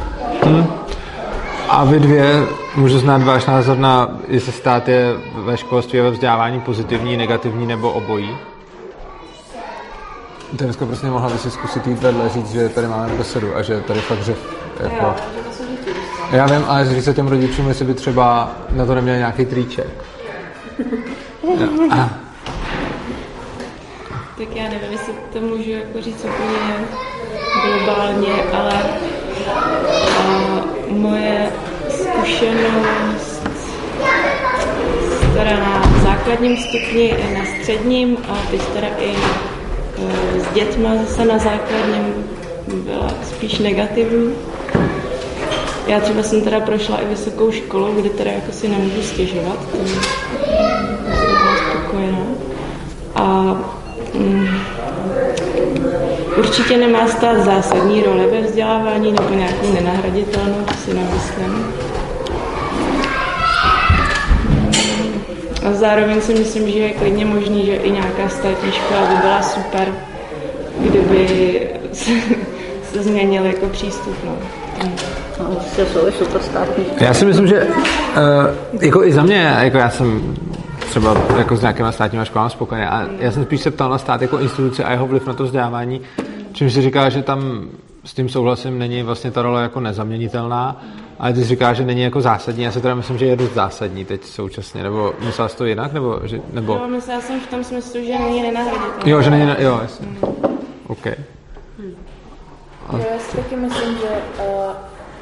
jo. 0.51 0.65
A 1.69 1.85
vy 1.85 2.01
dvě, 2.01 2.47
můžu 2.77 2.99
znát 2.99 3.23
váš 3.23 3.47
názor 3.47 3.79
na, 3.79 4.19
jestli 4.29 4.53
stát 4.53 4.89
je 4.89 5.15
ve 5.35 5.57
školství 5.57 6.01
a 6.01 6.03
ve 6.03 6.11
vzdělávání 6.11 6.61
pozitivní, 6.61 7.17
negativní 7.17 7.67
nebo 7.67 7.93
obojí? 7.93 8.37
Teresko, 10.57 10.87
prostě 10.87 11.07
mohla 11.07 11.31
by 11.31 11.39
si 11.39 11.51
zkusit 11.51 11.87
jít 11.87 11.99
vedle 11.99 12.29
říct, 12.29 12.51
že 12.51 12.69
tady 12.69 12.87
máme 12.87 13.15
besedu 13.15 13.57
a 13.57 13.63
že 13.63 13.81
tady 13.81 14.01
fakt 14.01 14.23
řev, 14.23 14.39
jako... 14.81 15.15
Já 16.33 16.47
vím, 16.47 16.65
ale 16.69 16.95
říct 16.95 17.05
se 17.05 17.15
těm 17.15 17.29
rodičům, 17.29 17.69
jestli 17.69 17.85
by 17.85 17.95
třeba 17.95 18.53
na 18.71 18.87
to 18.87 18.95
neměl 18.95 19.17
nějaký. 19.17 19.47
A, 21.91 22.11
Tak 24.39 24.57
já 24.57 24.65
nevím, 24.65 24.93
jestli 24.93 25.13
to 25.33 25.41
můžu 25.41 25.71
jako 25.71 26.01
říct 26.01 26.25
úplně 26.25 26.75
globálně, 27.65 28.43
ale 28.53 28.83
a, 30.19 30.65
moje 30.89 31.53
zkušenost 31.89 33.49
teda 35.35 35.57
na 35.61 35.83
základním 36.03 36.57
stupni 36.57 37.17
na 37.35 37.45
středním 37.45 38.17
a 38.29 38.51
teď 38.51 38.63
teda 38.63 38.89
i 38.99 39.15
s 40.39 40.55
dětma 40.55 40.91
zase 41.07 41.25
na 41.25 41.39
základním 41.39 42.15
byla 42.75 43.15
spíš 43.25 43.59
negativní. 43.59 44.35
Já 45.87 46.01
třeba 46.01 46.23
jsem 46.23 46.41
teda 46.41 46.61
prošla 46.61 47.01
i 47.01 47.05
vysokou 47.05 47.51
školu, 47.51 47.95
kde 47.95 48.11
teda 48.11 48.31
jako 48.31 48.53
si 48.53 48.69
nemůžu 48.69 49.03
stěžovat, 49.03 49.59
to 49.71 49.77
jsem 49.77 51.27
byla 51.27 51.57
spokojená. 51.57 52.27
A 53.15 53.57
mm, 54.15 54.49
určitě 56.39 56.77
nemá 56.77 57.09
stát 57.09 57.45
zásadní 57.45 58.03
roli 58.03 58.27
ve 58.27 58.41
vzdělávání 58.41 59.13
nebo 59.13 59.35
nějakou 59.35 59.73
nenahraditelnou, 59.75 60.67
si 60.85 60.95
nemyslím. 60.95 61.84
A 65.65 65.73
zároveň 65.73 66.21
si 66.21 66.35
myslím, 66.35 66.71
že 66.71 66.79
je 66.79 66.93
klidně 66.93 67.25
možný, 67.25 67.67
že 67.67 67.75
i 67.75 67.91
nějaká 67.91 68.29
státní 68.29 68.73
škola 68.73 69.01
by 69.01 69.17
byla 69.17 69.43
super, 69.43 69.89
kdyby 70.79 71.69
se, 71.93 72.11
se 72.93 73.03
změnil 73.03 73.45
jako 73.45 73.67
přístup. 73.67 74.15
No. 74.25 74.37
No, 75.41 75.51
určitě 75.51 75.87
jsou 75.87 76.09
i 76.09 76.13
super 76.13 76.43
státní. 76.43 76.85
Já 77.01 77.15
si 77.15 77.25
myslím, 77.25 77.47
že 77.47 77.63
uh, 77.63 78.83
jako 78.83 79.05
i 79.05 79.13
za 79.13 79.23
mě, 79.23 79.57
jako 79.61 79.79
já 79.79 79.91
jsem 79.91 80.37
třeba 80.79 81.17
jako 81.39 81.57
s 81.57 81.61
nějakýma 81.61 81.93
státníma 81.93 82.25
školami 82.25 82.51
spokojený, 82.51 82.87
a 82.87 83.09
já 83.19 83.31
jsem 83.31 83.45
spíš 83.45 83.61
se 83.61 83.71
ptal 83.71 83.91
na 83.91 83.99
stát 83.99 84.23
jako 84.23 84.39
instituce 84.39 84.85
a 84.85 84.93
jeho 84.93 85.07
vliv 85.07 85.27
na 85.27 85.35
to 85.35 85.45
vzdělávání, 85.45 86.01
čím 86.53 86.71
si 86.71 86.83
říká, 86.83 87.09
že 87.09 87.23
tam 87.23 87.69
s 88.05 88.15
tím 88.15 88.29
souhlasím, 88.29 88.79
není 88.79 89.03
vlastně 89.03 89.31
ta 89.31 89.43
role 89.43 89.63
jako 89.63 89.81
nezaměnitelná, 89.81 90.83
ale 91.19 91.33
ty 91.33 91.41
jsi 91.41 91.47
říká, 91.47 91.73
že 91.73 91.85
není 91.85 92.03
jako 92.03 92.21
zásadní. 92.21 92.65
Já 92.65 92.73
si 92.73 92.81
teda 92.81 92.95
myslím, 92.95 93.19
že 93.19 93.27
je 93.27 93.37
dost 93.37 93.55
zásadní 93.55 94.05
teď 94.05 94.25
současně, 94.25 94.83
nebo 94.83 95.15
myslela 95.25 95.49
jsi 95.49 95.57
to 95.57 95.65
jinak, 95.65 95.93
nebo, 95.93 96.21
že, 96.25 96.41
nebo... 96.53 96.73
Jo, 96.73 96.89
myslela 96.89 97.21
jsem 97.21 97.41
v 97.41 97.47
tom 97.47 97.65
smyslu, 97.65 98.05
že 98.05 98.19
není 98.19 98.43
nenahraditelný. 98.43 99.11
Jo, 99.11 99.23
že 99.23 99.31
není, 99.31 99.51
jo, 99.59 99.79
jasně. 99.83 100.09
OK. 100.87 101.07
Jo, 102.93 103.05
já 103.13 103.19
si 103.19 103.37
taky 103.37 103.57
myslím, 103.57 103.99
že 103.99 104.09
uh, 104.39 104.73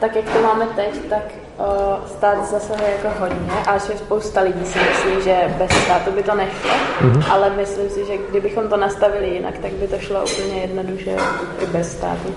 tak, 0.01 0.17
jak 0.17 0.25
to 0.25 0.43
máme 0.43 0.67
teď, 0.67 1.01
tak 1.11 1.23
uh, 1.59 2.07
stát 2.07 2.51
zasahuje 2.51 2.91
jako 2.91 3.21
hodně 3.21 3.53
a 3.67 3.79
že 3.79 3.99
spousta 3.99 4.41
lidí 4.41 4.65
si 4.65 4.79
myslí, 4.79 5.25
že 5.25 5.55
bez 5.59 5.71
státu 5.71 6.11
by 6.11 6.23
to 6.23 6.35
nešlo, 6.35 6.71
mm-hmm. 6.71 7.33
ale 7.33 7.51
myslím 7.51 7.89
si, 7.89 8.07
že 8.07 8.13
kdybychom 8.31 8.69
to 8.69 8.77
nastavili 8.77 9.29
jinak, 9.29 9.59
tak 9.59 9.73
by 9.73 9.89
to 9.89 9.99
šlo 9.99 10.25
úplně 10.25 10.61
jednoduše 10.61 11.17
i 11.63 11.67
bez 11.67 11.93
státu. 11.93 12.35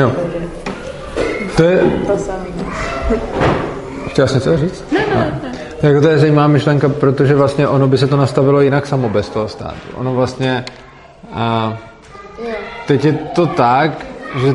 Jo. 0.00 0.12
To 1.56 1.62
je, 1.62 1.80
to 2.06 2.16
samý. 2.18 2.46
Chtěla 4.08 4.28
jsi 4.28 4.34
něco 4.34 4.56
říct? 4.56 4.84
Ne, 4.92 4.98
ne, 5.14 5.40
ne. 5.42 5.52
Jako 5.82 6.00
to 6.00 6.08
je 6.08 6.18
zajímavá 6.18 6.48
myšlenka, 6.48 6.88
protože 6.88 7.34
vlastně 7.34 7.68
ono 7.68 7.88
by 7.88 7.98
se 7.98 8.06
to 8.06 8.16
nastavilo 8.16 8.60
jinak 8.60 8.86
samo 8.86 9.08
bez 9.08 9.28
toho 9.28 9.48
státu. 9.48 9.88
Ono 9.94 10.14
vlastně... 10.14 10.64
A, 11.32 11.76
teď 12.86 13.04
je 13.04 13.12
to 13.12 13.46
tak, 13.46 14.06
že 14.36 14.54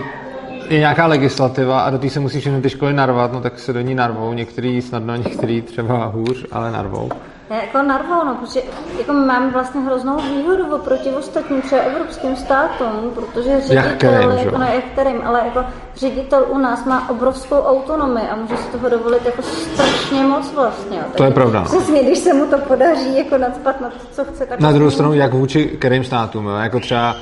je 0.69 0.79
nějaká 0.79 1.07
legislativa 1.07 1.81
a 1.81 1.89
do 1.89 1.97
té 1.97 2.09
se 2.09 2.19
musí 2.19 2.39
všechny 2.39 2.61
ty 2.61 2.69
školy 2.69 2.93
narvat, 2.93 3.33
no 3.33 3.41
tak 3.41 3.59
se 3.59 3.73
do 3.73 3.81
ní 3.81 3.95
narvou. 3.95 4.33
Některý 4.33 4.81
snadno, 4.81 5.15
některý 5.15 5.61
třeba 5.61 6.05
hůř, 6.05 6.45
ale 6.51 6.71
narvou. 6.71 7.09
Jako 7.49 7.81
narvou, 7.81 8.25
no, 8.25 8.35
protože 8.35 8.61
jako 8.99 9.13
máme 9.13 9.49
vlastně 9.49 9.81
hroznou 9.81 10.17
výhodu 10.17 10.75
oproti 10.75 11.09
ostatním 11.09 11.61
třeba 11.61 11.81
evropským 11.81 12.35
státům, 12.35 13.11
protože 13.15 13.61
ředitel, 13.61 13.91
kterým, 13.97 14.21
že 14.21 14.27
jo? 14.27 14.45
jako, 14.45 14.57
ne, 14.57 14.71
jak 14.75 14.83
kterým, 14.85 15.21
ale 15.25 15.41
jako 15.45 15.65
ředitel 15.95 16.45
u 16.49 16.57
nás 16.57 16.85
má 16.85 17.09
obrovskou 17.09 17.55
autonomii 17.55 18.27
a 18.29 18.35
může 18.35 18.57
si 18.57 18.71
toho 18.71 18.89
dovolit 18.89 19.25
jako 19.25 19.41
strašně 19.41 20.23
moc 20.23 20.53
vlastně. 20.53 20.99
To 21.17 21.23
je 21.23 21.31
pravda. 21.31 21.61
Přesně, 21.63 22.03
když 22.03 22.19
se 22.19 22.33
mu 22.33 22.45
to 22.45 22.57
podaří 22.57 23.17
jako 23.17 23.37
nadspat 23.37 23.81
na 23.81 23.89
to, 23.89 23.95
co 24.11 24.25
chce, 24.25 24.45
tak 24.45 24.59
Na 24.59 24.71
druhou 24.71 24.91
stranu, 24.91 25.13
jak 25.13 25.33
vůči 25.33 25.65
kterým 25.65 26.03
státům, 26.03 26.45
jo? 26.45 26.55
jako 26.55 26.79
třeba 26.79 27.15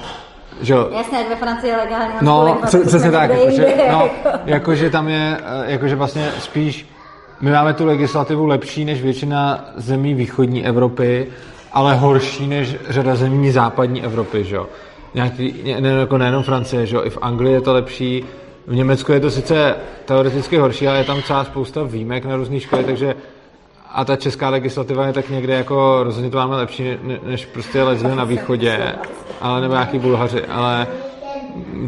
že 0.61 0.73
jo, 0.73 0.89
Jasně, 0.91 1.17
jak 1.17 1.29
ve 1.29 1.35
Francii 1.35 1.71
je 1.71 1.77
legálně. 1.77 2.13
No, 2.21 2.57
pře- 2.65 2.79
přesně 2.79 3.11
tak, 3.11 3.29
jakože, 3.29 3.75
no, 3.91 4.09
jako. 4.23 4.39
jakože 4.45 4.89
tam 4.89 5.07
je, 5.07 5.37
eh, 5.39 5.71
jakože 5.71 5.95
vlastně 5.95 6.31
spíš, 6.39 6.89
my 7.41 7.51
máme 7.51 7.74
tu 7.74 7.86
legislativu 7.86 8.45
lepší 8.45 8.86
než 8.86 9.01
většina 9.01 9.65
zemí 9.75 10.13
východní 10.13 10.65
Evropy, 10.65 11.27
ale 11.74 11.95
horší 11.95 12.48
než 12.48 12.75
řada 12.89 13.15
zemí 13.15 13.51
západní 13.51 14.03
Evropy, 14.03 14.43
že 14.43 14.55
jo. 14.55 14.67
Nějaký, 15.13 15.53
ne, 15.79 15.89
jako 15.89 16.17
nejenom 16.17 16.43
Francie, 16.43 16.86
že 16.86 16.95
jo, 16.95 17.01
i 17.05 17.10
v 17.10 17.17
Anglii 17.21 17.53
je 17.53 17.62
to 17.62 17.74
lepší, 17.74 18.25
v 18.67 18.75
Německu 18.75 19.12
je 19.12 19.19
to 19.19 19.31
sice 19.31 19.75
teoreticky 20.05 20.57
horší, 20.57 20.88
ale 20.88 20.98
je 20.98 21.03
tam 21.03 21.24
celá 21.24 21.43
spousta 21.43 21.83
výjimek 21.83 22.25
na 22.25 22.36
různé 22.36 22.60
školy, 22.60 22.83
takže 22.83 23.15
a 23.93 24.05
ta 24.05 24.15
česká 24.15 24.50
legislativa 24.50 25.07
je 25.07 25.13
tak 25.13 25.29
někde 25.29 25.53
jako 25.53 26.00
rozhodně 26.03 26.29
to 26.29 26.38
máme 26.38 26.55
lepší 26.55 26.83
ne- 26.83 27.19
než 27.24 27.45
prostě 27.45 27.83
lezli 27.83 28.15
na 28.15 28.24
východě, 28.24 28.95
ale 29.41 29.62
nebo 29.62 29.74
nějaký 29.74 30.00
bulhaři, 30.00 30.45
ale 30.45 30.88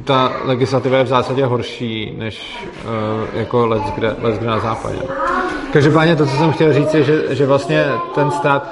ta 0.03 0.33
legislativa 0.43 0.98
je 0.98 1.03
v 1.03 1.07
zásadě 1.07 1.45
horší 1.45 2.13
než 2.17 2.67
uh, 2.86 3.39
jako 3.39 3.81
kde 3.95 4.15
na 4.41 4.60
západě. 4.60 5.00
Každopádně 5.74 6.15
to, 6.15 6.25
co 6.25 6.32
jsem 6.32 6.51
chtěl 6.51 6.74
říct, 6.74 6.94
je, 6.94 7.03
že, 7.03 7.36
že 7.36 7.46
vlastně 7.46 7.86
ten 8.15 8.32
stát... 8.32 8.70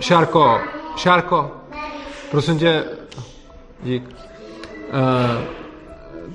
Šárko, 0.00 0.60
Šárko, 0.96 1.50
prosím 2.30 2.58
tě, 2.58 2.84
dík. 3.82 4.02
Uh, 4.08 5.42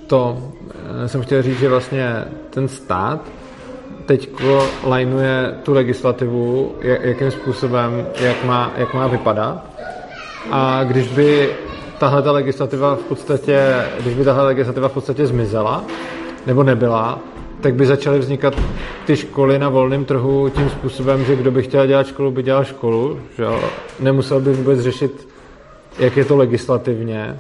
to 0.08 0.38
uh, 0.38 1.06
jsem 1.06 1.22
chtěl 1.22 1.42
říct, 1.42 1.60
že 1.60 1.70
vlastně 1.70 2.26
ten 2.50 2.68
stát 2.68 3.20
teď 4.06 4.30
lajnuje 4.84 5.60
tu 5.64 5.74
legislativu, 5.74 6.76
jak, 6.82 7.04
jakým 7.04 7.32
způsobem, 7.32 8.08
jak 8.20 8.44
má, 8.44 8.72
jak 8.78 8.94
má 8.94 9.08
vypadat. 9.08 9.66
A 10.52 10.84
když 10.84 11.08
by 11.08 11.56
tahle 11.98 12.22
ta 12.22 12.32
legislativa 12.32 12.96
v 12.96 13.04
podstatě, 13.04 13.86
když 14.00 14.14
by 14.14 14.26
tahle 14.26 14.44
legislativa 14.44 14.88
v 14.88 14.94
podstatě 14.94 15.28
zmizela, 15.28 15.84
nebo 16.46 16.64
nebyla, 16.64 17.20
tak 17.62 17.76
by 17.76 17.86
začaly 17.86 18.20
vznikat 18.20 18.54
ty 19.06 19.16
školy 19.18 19.60
na 19.60 19.70
volném 19.70 20.06
trhu 20.06 20.50
tím 20.50 20.70
způsobem, 20.70 21.26
že 21.26 21.36
kdo 21.36 21.52
by 21.52 21.64
chtěl 21.64 21.88
dělat 21.88 22.08
školu, 22.08 22.32
by 22.32 22.44
dělal 22.44 22.64
školu, 22.64 23.20
že 23.38 23.46
nemusel 24.00 24.40
by 24.40 24.54
vůbec 24.54 24.80
řešit, 24.80 25.28
jak 26.00 26.18
je 26.18 26.26
to 26.26 26.38
legislativně. 26.38 27.40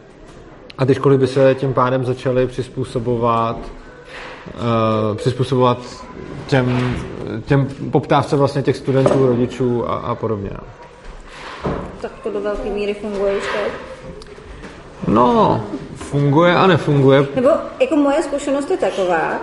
A 0.77 0.85
ty 0.85 0.95
školy 0.95 1.17
by 1.17 1.27
se 1.27 1.55
tím 1.55 1.73
pádem 1.73 2.05
začaly 2.05 2.47
přizpůsobovat 2.47 3.57
uh, 3.57 5.17
přizpůsobovat 5.17 6.05
těm, 6.47 6.95
těm 7.45 7.67
poptávce 7.91 8.35
vlastně 8.35 8.61
těch 8.61 8.77
studentů, 8.77 9.27
rodičů 9.27 9.89
a, 9.89 9.95
a 9.95 10.15
podobně. 10.15 10.51
Tak 12.01 12.11
to 12.23 12.31
do 12.31 12.41
velké 12.41 12.69
míry 12.69 12.93
funguje 12.93 13.37
už 13.37 13.43
teď. 13.43 13.73
No, 15.07 15.63
funguje 15.95 16.55
a 16.55 16.67
nefunguje. 16.67 17.27
Nebo 17.35 17.49
jako 17.79 17.95
moje 17.95 18.23
zkušenost 18.23 18.71
je 18.71 18.77
taková 18.77 19.39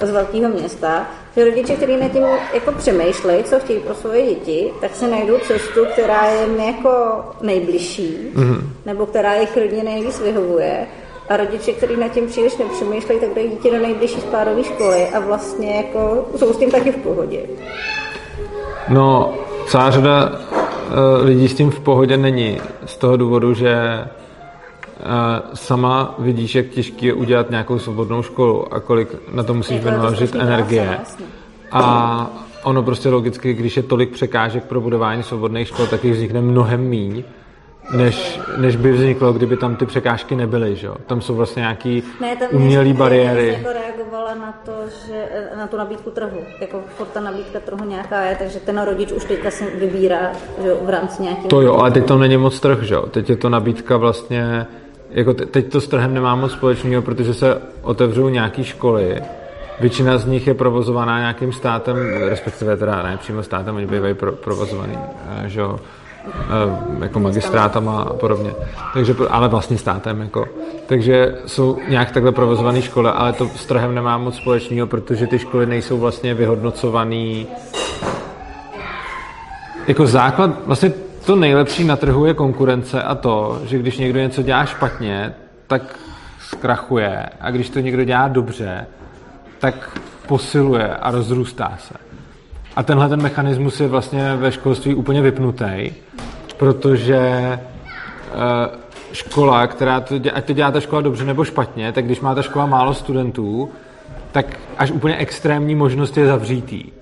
z 0.00 0.10
velkého 0.10 0.48
města, 0.48 1.06
že 1.36 1.44
rodiče, 1.44 1.76
kteří 1.76 1.96
na 1.96 2.08
tím 2.08 2.22
jako 2.54 2.72
přemýšlejí, 2.72 3.44
co 3.44 3.58
chtějí 3.58 3.80
pro 3.80 3.94
svoje 3.94 4.26
děti, 4.26 4.72
tak 4.80 4.94
se 4.94 5.08
najdou 5.08 5.38
cestu, 5.38 5.84
která 5.92 6.26
je 6.26 6.46
jim 6.46 6.60
jako 6.60 7.24
nejbližší, 7.40 8.16
mm-hmm. 8.34 8.60
nebo 8.86 9.06
která 9.06 9.34
je 9.34 9.46
klidně 9.46 9.84
nejvíc 9.84 10.20
vyhovuje. 10.20 10.86
A 11.28 11.36
rodiče, 11.36 11.72
kteří 11.72 11.96
nad 11.96 12.08
tím 12.08 12.26
příliš 12.26 12.56
nepřemýšlejí, 12.56 13.20
tak 13.20 13.34
dají 13.34 13.48
dítě 13.48 13.70
do 13.70 13.78
nejbližší 13.78 14.20
spádové 14.20 14.64
školy 14.64 15.08
a 15.08 15.20
vlastně 15.20 15.76
jako 15.76 16.28
jsou 16.36 16.52
s 16.52 16.56
tím 16.56 16.70
taky 16.70 16.92
v 16.92 16.96
pohodě. 16.96 17.40
No, 18.88 19.34
celá 19.66 19.90
řada 19.90 20.30
uh, 20.30 21.26
lidí 21.26 21.48
s 21.48 21.54
tím 21.54 21.70
v 21.70 21.80
pohodě 21.80 22.16
není. 22.16 22.60
Z 22.86 22.96
toho 22.96 23.16
důvodu, 23.16 23.54
že 23.54 24.04
sama 25.54 26.14
vidíš, 26.18 26.54
jak 26.54 26.66
těžké 26.66 27.06
je 27.06 27.14
udělat 27.14 27.50
nějakou 27.50 27.78
svobodnou 27.78 28.22
školu 28.22 28.74
a 28.74 28.80
kolik 28.80 29.08
na 29.32 29.42
to 29.42 29.54
musíš 29.54 29.84
vynaložit 29.84 30.34
energie. 30.34 30.82
práce, 30.84 30.96
vlastně. 30.96 31.26
A 31.72 32.30
ono 32.62 32.82
prostě 32.82 33.08
logicky, 33.08 33.54
když 33.54 33.76
je 33.76 33.82
tolik 33.82 34.10
překážek 34.10 34.64
pro 34.64 34.80
budování 34.80 35.22
svobodných 35.22 35.68
škol, 35.68 35.86
tak 35.86 36.04
jich 36.04 36.14
vznikne 36.14 36.40
mnohem 36.40 36.80
míň, 36.80 37.24
než, 37.96 38.40
než 38.56 38.76
by 38.76 38.92
vzniklo, 38.92 39.32
kdyby 39.32 39.56
tam 39.56 39.76
ty 39.76 39.86
překážky 39.86 40.36
nebyly. 40.36 40.76
Že? 40.76 40.86
jo. 40.86 40.96
Tam 41.06 41.20
jsou 41.20 41.34
vlastně 41.34 41.60
nějaký 41.60 42.02
Ne, 42.20 42.36
tam 42.36 42.48
umělé 42.52 42.88
já 42.88 42.94
bariéry. 42.94 43.52
jsem 43.54 43.64
jako 43.64 43.78
reagovala 43.78 44.34
na 44.34 44.54
to, 44.64 44.72
že 45.06 45.28
na 45.58 45.66
tu 45.66 45.76
nabídku 45.76 46.10
trhu. 46.10 46.38
Jako 46.60 46.80
furt 46.96 47.06
ta 47.06 47.20
nabídka 47.20 47.60
trhu 47.60 47.84
nějaká 47.84 48.22
je, 48.24 48.36
takže 48.36 48.60
ten 48.60 48.82
rodič 48.82 49.12
už 49.12 49.24
teďka 49.24 49.50
si 49.50 49.64
vybírá 49.78 50.32
že 50.62 50.68
jo, 50.68 50.76
v 50.82 50.90
rámci 50.90 51.22
nějakého... 51.22 51.48
To 51.48 51.60
jo, 51.60 51.74
ale 51.74 51.90
teď 51.90 52.06
to 52.06 52.18
není 52.18 52.36
moc 52.36 52.60
trh, 52.60 52.82
že 52.82 52.94
jo? 52.94 53.06
Teď 53.06 53.30
je 53.30 53.36
to 53.36 53.48
nabídka 53.48 53.96
vlastně, 53.96 54.66
jako 55.16 55.34
te- 55.34 55.46
teď 55.46 55.72
to 55.72 55.80
s 55.80 55.88
trhem 55.88 56.14
nemá 56.14 56.34
moc 56.34 56.52
společného, 56.52 57.02
protože 57.02 57.34
se 57.34 57.58
otevřou 57.82 58.28
nějaké 58.28 58.64
školy, 58.64 59.22
většina 59.80 60.18
z 60.18 60.26
nich 60.26 60.46
je 60.46 60.54
provozovaná 60.54 61.18
nějakým 61.18 61.52
státem, 61.52 61.96
respektive 62.28 62.76
teda 62.76 63.02
ne 63.02 63.16
přímo 63.16 63.42
státem, 63.42 63.76
oni 63.76 63.86
bývají 63.86 64.14
pro, 64.14 64.32
provozovaný, 64.32 64.98
eh, 64.98 65.48
že 65.48 65.60
jo, 65.60 65.80
eh, 66.28 67.04
jako 67.04 67.20
magistrátama 67.20 68.02
a 68.02 68.12
podobně. 68.12 68.52
Takže, 68.92 69.14
ale 69.30 69.48
vlastně 69.48 69.78
státem, 69.78 70.20
jako. 70.20 70.46
Takže 70.86 71.34
jsou 71.46 71.78
nějak 71.88 72.10
takhle 72.10 72.32
provozované 72.32 72.82
školy, 72.82 73.08
ale 73.08 73.32
to 73.32 73.48
s 73.48 73.66
trhem 73.66 73.94
nemá 73.94 74.18
moc 74.18 74.36
společného, 74.36 74.86
protože 74.86 75.26
ty 75.26 75.38
školy 75.38 75.66
nejsou 75.66 75.98
vlastně 75.98 76.34
vyhodnocovaný 76.34 77.46
jako 79.88 80.06
základ, 80.06 80.50
vlastně 80.66 80.92
to 81.26 81.36
nejlepší 81.36 81.84
na 81.84 81.96
trhu 81.96 82.26
je 82.26 82.34
konkurence 82.34 83.02
a 83.02 83.14
to, 83.14 83.60
že 83.64 83.78
když 83.78 83.98
někdo 83.98 84.20
něco 84.20 84.42
dělá 84.42 84.66
špatně, 84.66 85.34
tak 85.66 85.98
zkrachuje 86.40 87.26
a 87.40 87.50
když 87.50 87.70
to 87.70 87.80
někdo 87.80 88.04
dělá 88.04 88.28
dobře, 88.28 88.86
tak 89.58 89.98
posiluje 90.28 90.96
a 90.96 91.10
rozrůstá 91.10 91.78
se. 91.78 91.94
A 92.76 92.82
tenhle 92.82 93.08
ten 93.08 93.22
mechanismus 93.22 93.80
je 93.80 93.88
vlastně 93.88 94.36
ve 94.36 94.52
školství 94.52 94.94
úplně 94.94 95.22
vypnutý, 95.22 95.92
protože 96.56 97.18
eh, 97.18 97.58
škola, 99.12 99.66
která 99.66 100.00
to 100.00 100.18
dělá, 100.18 100.36
ať 100.36 100.44
to 100.44 100.52
dělá 100.52 100.70
ta 100.70 100.80
škola 100.80 101.02
dobře 101.02 101.24
nebo 101.24 101.44
špatně, 101.44 101.92
tak 101.92 102.04
když 102.04 102.20
má 102.20 102.34
ta 102.34 102.42
škola 102.42 102.66
málo 102.66 102.94
studentů, 102.94 103.70
tak 104.32 104.46
až 104.78 104.90
úplně 104.90 105.16
extrémní 105.16 105.74
možnost 105.74 106.16
je 106.16 106.26
zavřítý. 106.26 106.95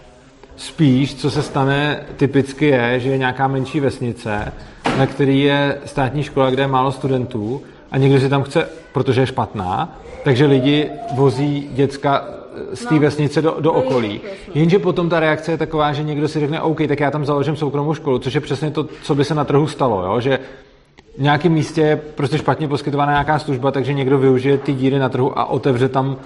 Spíš, 0.56 1.14
co 1.14 1.30
se 1.30 1.42
stane 1.42 2.00
typicky 2.16 2.66
je, 2.66 3.00
že 3.00 3.10
je 3.10 3.18
nějaká 3.18 3.48
menší 3.48 3.80
vesnice, 3.80 4.52
na 4.98 5.06
který 5.06 5.40
je 5.42 5.78
státní 5.84 6.22
škola, 6.22 6.50
kde 6.50 6.62
je 6.62 6.66
málo 6.66 6.92
studentů 6.92 7.62
a 7.90 7.98
někdo 7.98 8.20
si 8.20 8.28
tam 8.28 8.42
chce, 8.42 8.68
protože 8.92 9.20
je 9.20 9.26
špatná, 9.26 9.98
takže 10.24 10.46
lidi 10.46 10.90
vozí 11.14 11.68
děcka 11.72 12.24
z 12.74 12.84
té 12.86 12.94
No. 12.94 13.00
vesnice 13.00 13.42
do, 13.42 13.56
do 13.60 13.72
okolí. 13.72 14.20
Jenže 14.54 14.78
potom 14.78 15.08
ta 15.08 15.20
reakce 15.20 15.50
je 15.52 15.58
taková, 15.58 15.92
že 15.92 16.02
někdo 16.02 16.28
si 16.28 16.40
řekne, 16.40 16.60
OK, 16.60 16.80
tak 16.88 17.00
já 17.00 17.10
tam 17.10 17.24
založím 17.24 17.56
soukromou 17.56 17.94
školu, 17.94 18.18
což 18.18 18.34
je 18.34 18.40
přesně 18.40 18.70
to, 18.70 18.86
co 19.02 19.14
by 19.14 19.24
se 19.24 19.34
na 19.34 19.44
trhu 19.44 19.66
stalo, 19.66 20.02
jo? 20.06 20.20
že 20.20 20.38
v 21.18 21.22
nějakém 21.22 21.52
místě 21.52 21.80
je 21.80 21.96
prostě 21.96 22.38
špatně 22.38 22.68
poskytovaná 22.68 23.12
nějaká 23.12 23.38
služba, 23.38 23.70
takže 23.70 23.92
někdo 23.92 24.18
využije 24.18 24.58
ty 24.58 24.72
díry 24.72 24.98
na 24.98 25.08
trhu 25.08 25.38
a 25.38 25.44
otevře 25.44 25.88
tam 25.88 26.16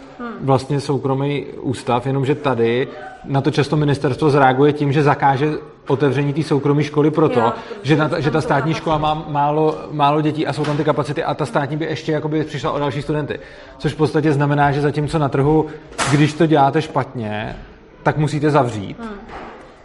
vlastně 0.40 0.80
soukromý 0.80 1.44
ústav, 1.60 2.06
jenomže 2.06 2.34
tady 2.34 2.88
na 3.24 3.40
to 3.40 3.50
často 3.50 3.76
ministerstvo 3.76 4.30
zareaguje 4.30 4.72
tím, 4.72 4.92
že 4.92 5.02
zakáže 5.02 5.52
otevření 5.88 6.32
té 6.32 6.42
soukromé 6.42 6.82
školy 6.84 7.10
proto, 7.10 7.40
Jo, 7.40 7.52
že, 7.82 7.96
na, 7.96 8.20
že 8.20 8.30
ta 8.30 8.40
státní 8.40 8.74
škola 8.74 8.98
má 8.98 9.24
málo, 9.28 9.78
málo 9.90 10.20
dětí 10.20 10.46
a 10.46 10.52
jsou 10.52 10.64
tam 10.64 10.76
ty 10.76 10.84
kapacity 10.84 11.24
a 11.24 11.34
ta 11.34 11.46
státní 11.46 11.76
by 11.76 11.84
ještě 11.84 12.12
jakoby 12.12 12.44
přišla 12.44 12.72
o 12.72 12.78
další 12.78 13.02
studenty. 13.02 13.40
Což 13.78 13.92
v 13.92 13.96
podstatě 13.96 14.32
znamená, 14.32 14.72
že 14.72 14.80
zatímco 14.80 15.18
na 15.18 15.28
trhu, 15.28 15.66
když 16.10 16.32
to 16.34 16.46
děláte 16.46 16.82
špatně, 16.82 17.56
tak 18.02 18.16
musíte 18.16 18.50
zavřít. 18.50 18.96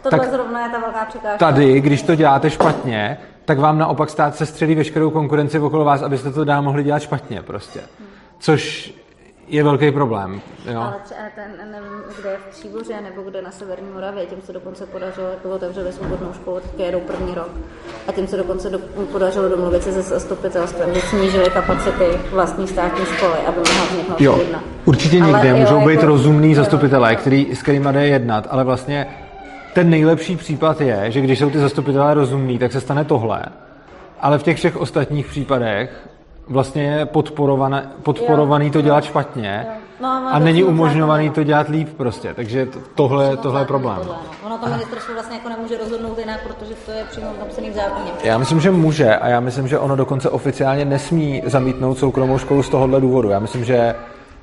Tohle 0.02 0.18
tak- 0.18 0.30
zrovna 0.30 0.66
je 0.66 0.72
ta 0.72 0.78
velká 0.78 1.04
překážka. 1.04 1.38
Tady, 1.38 1.80
když 1.80 2.02
to 2.02 2.14
děláte 2.14 2.50
špatně, 2.50 3.18
tak 3.44 3.58
vám 3.58 3.78
naopak 3.78 4.10
stát 4.10 4.36
se 4.36 4.46
střelí 4.46 4.74
veškerou 4.74 5.10
konkurenci 5.10 5.58
okolo 5.58 5.84
vás, 5.84 6.02
abyste 6.02 6.30
to 6.30 6.44
dál 6.44 6.62
mohli 6.62 6.84
dělat 6.84 6.98
špatně 6.98 7.42
prostě. 7.42 7.80
Což 8.38 8.94
je 9.48 9.64
velký 9.64 9.90
problém. 9.90 10.40
Jo? 10.72 10.80
Ale 10.80 10.94
třeba 11.04 11.20
ten, 11.34 11.70
nevím, 11.70 12.02
kde 12.20 12.30
je 12.30 12.36
v 12.36 12.56
Příboře 12.58 12.94
nebo 13.02 13.22
kde 13.30 13.42
na 13.42 13.50
Severní 13.50 13.88
Moravě, 13.94 14.26
těm 14.26 14.38
se 14.42 14.52
dokonce 14.52 14.86
podařilo, 14.86 15.26
jako 15.28 15.50
otevřeli 15.50 15.92
svobodnou 15.92 16.32
školu, 16.32 16.60
teď 16.60 16.86
jedou 16.86 17.00
první 17.00 17.34
rok. 17.34 17.48
A 18.08 18.12
těm 18.12 18.26
se 18.26 18.36
dokonce 18.36 18.70
do, 18.70 18.78
podařilo 19.12 19.48
domluvit 19.48 19.82
se 19.82 19.92
se 19.92 20.02
zastupitelstvem, 20.02 20.94
že 20.94 21.00
snížili 21.00 21.50
kapacity 21.50 22.04
vlastní 22.30 22.68
státní 22.68 23.04
školy, 23.04 23.38
aby 23.46 23.56
mohla 23.56 23.84
vzniknout 23.90 24.20
Jo, 24.20 24.36
jedna. 24.38 24.62
určitě 24.84 25.22
Ale 25.22 25.32
někde 25.32 25.48
jo, 25.48 25.56
můžou 25.56 25.86
být 25.86 25.94
jako- 25.94 26.06
rozumný 26.06 26.48
jo. 26.50 26.56
zastupitelé, 26.56 27.16
který, 27.16 27.54
s 27.54 27.62
kterými 27.62 27.88
jde 27.92 28.06
jednat, 28.08 28.46
ale 28.50 28.64
vlastně 28.64 29.06
ten 29.74 29.90
nejlepší 29.90 30.36
případ 30.36 30.80
je, 30.80 31.10
že 31.10 31.20
když 31.20 31.38
jsou 31.38 31.50
ty 31.50 31.58
zastupitelé 31.58 32.14
rozumní, 32.14 32.58
tak 32.58 32.72
se 32.72 32.80
stane 32.80 33.04
tohle. 33.04 33.42
Ale 34.20 34.38
v 34.38 34.42
těch 34.42 34.56
všech 34.56 34.76
ostatních 34.76 35.26
případech 35.26 36.08
vlastně 36.48 36.82
je 36.82 37.06
podporované, 37.06 37.90
podporovaný 38.02 38.70
to 38.70 38.80
dělat 38.80 39.04
špatně 39.04 39.66
No, 40.00 40.20
no, 40.20 40.34
a 40.34 40.38
není 40.38 40.64
umožňovaný 40.64 41.30
to 41.30 41.42
dělat 41.42 41.68
líp 41.68 41.88
prostě, 41.96 42.34
takže 42.34 42.66
to- 42.66 42.78
tohle, 42.94 43.36
tohle 43.36 43.60
je 43.60 43.64
problém. 43.64 43.96
Tohle, 43.96 44.14
no. 44.14 44.46
Ono 44.46 44.58
to 44.58 44.66
ministerstvo 44.68 45.14
vlastně 45.14 45.36
jako 45.36 45.48
nemůže 45.48 45.78
rozhodnout 45.78 46.18
jinak, 46.18 46.40
protože 46.46 46.74
to 46.86 46.90
je 46.92 47.04
přímo 47.10 47.26
napsaný 47.40 47.70
v 47.70 47.74
zákoně. 47.74 48.10
Já 48.24 48.38
myslím, 48.38 48.60
že 48.60 48.70
může 48.70 49.16
a 49.16 49.28
já 49.28 49.40
myslím, 49.40 49.68
že 49.68 49.78
ono 49.78 49.96
dokonce 49.96 50.30
oficiálně 50.30 50.84
nesmí 50.84 51.42
zamítnout 51.46 51.98
soukromou 51.98 52.38
školu 52.38 52.62
z 52.62 52.68
tohohle 52.68 53.00
důvodu. 53.00 53.30
Já 53.30 53.38
myslím, 53.38 53.64
že 53.64 53.94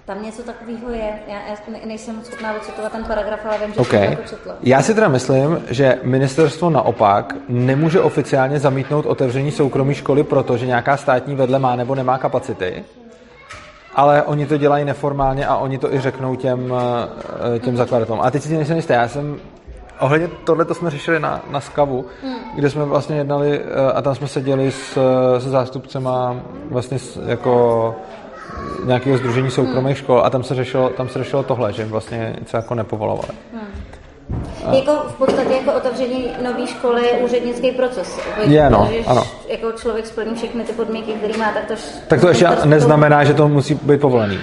Tam 0.06 0.24
něco 0.24 0.44
takového 0.44 0.90
je. 0.90 1.20
Já, 1.28 1.34
já 1.34 1.56
ne- 1.72 1.80
nejsem 1.86 2.22
schopná 2.24 2.54
ocitovat 2.62 2.92
ten 2.92 3.04
paragraf, 3.06 3.40
ale 3.46 3.58
vím, 3.58 3.74
že 3.74 3.80
OK. 3.80 3.90
jsem 3.90 4.16
to 4.16 4.24
četla. 4.30 4.56
Já 4.64 4.82
si 4.82 4.94
teda 4.94 5.08
myslím, 5.08 5.64
že 5.70 6.00
ministerstvo 6.04 6.70
naopak 6.70 7.36
nemůže 7.50 8.02
oficiálně 8.02 8.60
zamítnout 8.60 9.06
otevření 9.06 9.52
soukromé 9.52 9.94
školy, 9.94 10.24
protože 10.24 10.66
nějaká 10.66 10.98
státní 10.98 11.36
vedle 11.36 11.60
má 11.60 11.76
nebo 11.76 11.96
nemá 11.96 12.18
kapacity, 12.18 12.84
ale 13.96 14.24
oni 14.24 14.46
to 14.46 14.58
dělají 14.58 14.86
neformálně 14.86 15.48
a 15.48 15.58
oni 15.58 15.78
to 15.78 15.94
i 15.94 16.00
řeknou 16.00 16.36
těm, 16.36 16.74
eh, 17.56 17.60
těm 17.60 17.78
zakladatelům. 17.78 18.22
A 18.22 18.32
teď 18.32 18.44
si 18.44 18.58
nejsem 18.58 18.76
jistý, 18.76 18.94
já 18.94 19.08
jsem 19.08 19.40
Ohledně 20.02 20.28
tohle 20.44 20.66
to 20.66 20.74
jsme 20.74 20.90
řešili 20.90 21.20
na, 21.20 21.42
na 21.50 21.60
Skavu, 21.60 22.06
hmm. 22.24 22.36
kde 22.56 22.70
jsme 22.70 22.86
vlastně 22.86 23.16
jednali 23.16 23.62
eh, 23.62 23.92
a 23.92 24.02
tam 24.02 24.16
jsme 24.16 24.28
seděli 24.28 24.72
s, 24.72 24.98
se 25.40 25.50
zástupcema 25.50 26.36
vlastně 26.70 27.00
s, 27.00 27.20
jako 27.26 27.96
nějakého 28.86 29.18
združení 29.18 29.52
soukromých 29.52 29.98
škol 29.98 30.22
a 30.26 30.30
tam 30.30 30.44
se 30.44 30.56
řešilo, 30.56 30.90
tam 30.90 31.10
se 31.10 31.20
řešilo 31.20 31.44
tohle, 31.44 31.74
že 31.74 31.86
vlastně 31.86 32.36
něco 32.40 32.58
jako 32.58 32.76
nepovolovali. 32.76 33.30
Jako 34.74 34.92
v 35.10 35.14
podstatě 35.16 35.54
jako 35.54 35.74
otevření 35.74 36.28
nové 36.44 36.68
školy 36.68 37.08
je 37.08 37.14
úřednický 37.14 37.72
proces. 37.72 38.20
Je, 38.44 38.70
no, 38.70 38.88
Když 38.92 39.08
ano. 39.08 39.24
jako 39.48 39.72
člověk 39.72 40.06
splní 40.08 40.36
všechny 40.36 40.64
ty 40.64 40.74
podmínky, 40.74 41.12
které 41.12 41.38
má, 41.38 41.52
tak 41.52 41.66
to, 41.66 41.74
Tak 42.08 42.22
to 42.22 42.28
ještě 42.28 42.48
neznamená, 42.66 43.24
že 43.24 43.34
to 43.34 43.48
musí 43.48 43.74
být 43.74 44.02
povolený. 44.02 44.40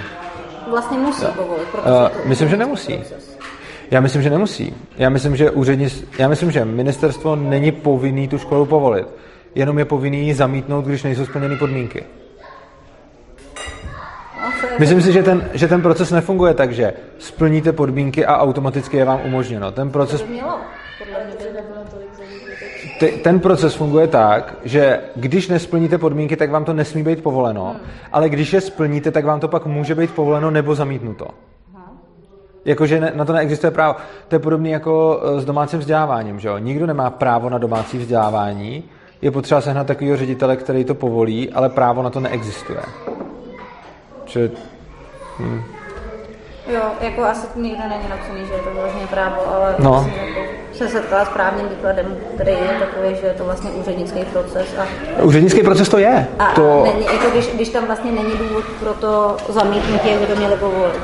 Vlastně 0.71 0.99
musí 0.99 1.27
povolit, 1.37 1.69
protože 1.73 1.91
Uh, 1.91 2.09
myslím, 2.29 2.49
že 2.49 2.57
nemusí. 2.57 2.97
proces. 2.97 3.39
Já 3.91 4.01
myslím, 4.01 4.23
že 4.23 4.31
nemusí. 4.31 4.75
Já 4.99 5.09
myslím, 5.11 5.37
že 5.37 5.51
úřední, 5.51 5.89
já 6.19 6.29
myslím, 6.29 6.51
že 6.51 6.65
ministerstvo 6.65 7.37
není 7.37 7.73
povinný 7.73 8.29
tu 8.29 8.39
školu 8.39 8.67
povolit. 8.67 9.07
Jenom 9.55 9.79
je 9.79 9.85
povinný 9.85 10.27
ji 10.27 10.35
zamítnout, 10.35 10.85
když 10.85 11.03
nejsou 11.03 11.27
splněny 11.27 11.57
podmínky. 11.57 12.05
Myslím 14.79 15.03
si, 15.03 15.13
že 15.13 15.23
ten, 15.23 15.51
že 15.53 15.69
ten 15.69 15.83
proces 15.83 16.11
nefunguje 16.11 16.55
tak, 16.55 16.73
že 16.73 16.93
splníte 17.19 17.73
podmínky 17.73 18.27
a 18.27 18.39
automaticky 18.39 18.97
je 18.97 19.05
vám 19.05 19.21
umožněno. 19.25 19.73
Ten 19.73 19.91
proces, 19.91 20.25
ten 23.23 23.41
proces 23.41 23.75
funguje 23.75 24.07
tak, 24.07 24.55
že 24.65 25.01
když 25.17 25.49
nesplníte 25.49 25.99
podmínky, 25.99 26.37
tak 26.37 26.51
vám 26.51 26.65
to 26.65 26.73
nesmí 26.73 27.03
být 27.03 27.23
povoleno, 27.23 27.77
ale 28.13 28.29
když 28.29 28.53
je 28.53 28.61
splníte, 28.61 29.11
tak 29.11 29.25
vám 29.25 29.41
to 29.41 29.49
pak 29.49 29.67
může 29.67 29.95
být 29.95 30.11
povoleno 30.11 30.51
nebo 30.51 30.75
zamítnuto. 30.75 31.27
Jakože 32.65 33.13
na 33.15 33.25
to 33.25 33.33
neexistuje 33.33 33.71
právo. 33.71 33.97
To 34.29 34.35
je 34.35 34.39
podobné 34.39 34.69
jako 34.69 35.23
eh, 35.23 35.41
s 35.41 35.45
domácím 35.45 35.79
vzděláváním. 35.79 36.41
Že 36.41 36.49
jo? 36.49 36.59
Nikdo 36.59 36.87
nemá 36.87 37.11
právo 37.11 37.51
na 37.51 37.59
domácí 37.59 37.99
vzdělávání. 37.99 38.85
Je 39.23 39.31
potřeba 39.31 39.61
sehnat 39.61 39.87
takového 39.87 40.17
ředitele, 40.17 40.57
který 40.57 40.85
to 40.85 40.95
povolí, 40.95 41.51
ale 41.51 41.69
právo 41.69 42.03
na 42.03 42.11
to 42.11 42.21
neexistuje. 42.21 42.81
Že, 44.29 44.51
Jo, 46.75 46.81
jako 47.01 47.23
asi 47.25 47.47
to 47.47 47.61
nikde 47.61 47.83
není 47.89 48.03
napsaný, 48.11 48.41
že 48.47 48.53
je 48.53 48.59
to 48.59 48.71
vlastně 48.81 49.07
právo, 49.07 49.37
ale 49.55 49.75
No. 49.79 49.91
vlastně 49.91 50.13
jako 50.29 50.41
se 50.73 50.89
setkala 50.89 51.25
s 51.25 51.29
právním 51.29 51.69
výkladem, 51.69 52.17
který 52.35 52.51
je 52.51 52.77
takový, 52.81 53.17
že 53.21 53.27
je 53.27 53.33
to 53.35 53.45
vlastně 53.45 53.71
úřednický 53.71 54.21
proces 54.33 54.67
a, 54.79 54.87
úřednický 55.23 55.63
proces 55.63 55.89
to 55.89 55.99
je. 55.99 56.27
a 56.39 56.47
To, 56.55 56.85
není, 56.93 57.05
jako 57.07 57.31
když, 57.33 57.47
když, 57.47 57.69
tam 57.69 57.87
vlastně 57.87 58.13
není 58.13 58.33
důvod 58.39 58.65
pro 58.81 58.95
to 58.95 59.37
zamítnutí, 59.49 60.09
to 60.31 60.37
měli 60.37 60.57
povolit. 60.57 60.95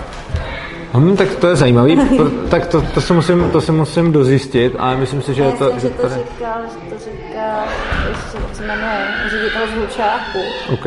hm, 0.94 1.16
tak 1.16 1.28
to 1.34 1.46
je 1.48 1.56
zajímavý. 1.56 1.96
Pro- 2.16 2.30
tak 2.50 2.66
to, 2.66 2.82
to, 2.82 3.00
se 3.00 3.12
musím, 3.14 3.50
to 3.50 3.60
se 3.60 3.72
musím 3.72 4.12
dozjistit, 4.12 4.74
ale 4.78 4.96
myslím 4.96 5.22
si, 5.22 5.34
že 5.34 5.42
je 5.42 5.52
to... 5.52 5.64
myslím, 5.64 5.80
Že 5.80 5.88
že 5.88 5.94
to 5.94 6.02
tady... 6.08 6.14
říkal, 6.14 6.58
že 6.62 6.94
to 6.94 7.00
se 7.00 7.10
jmenuje, 8.66 9.06
ředitel 9.30 9.62
z 9.66 9.70
Hlučáku. 9.70 10.38
OK, 10.72 10.86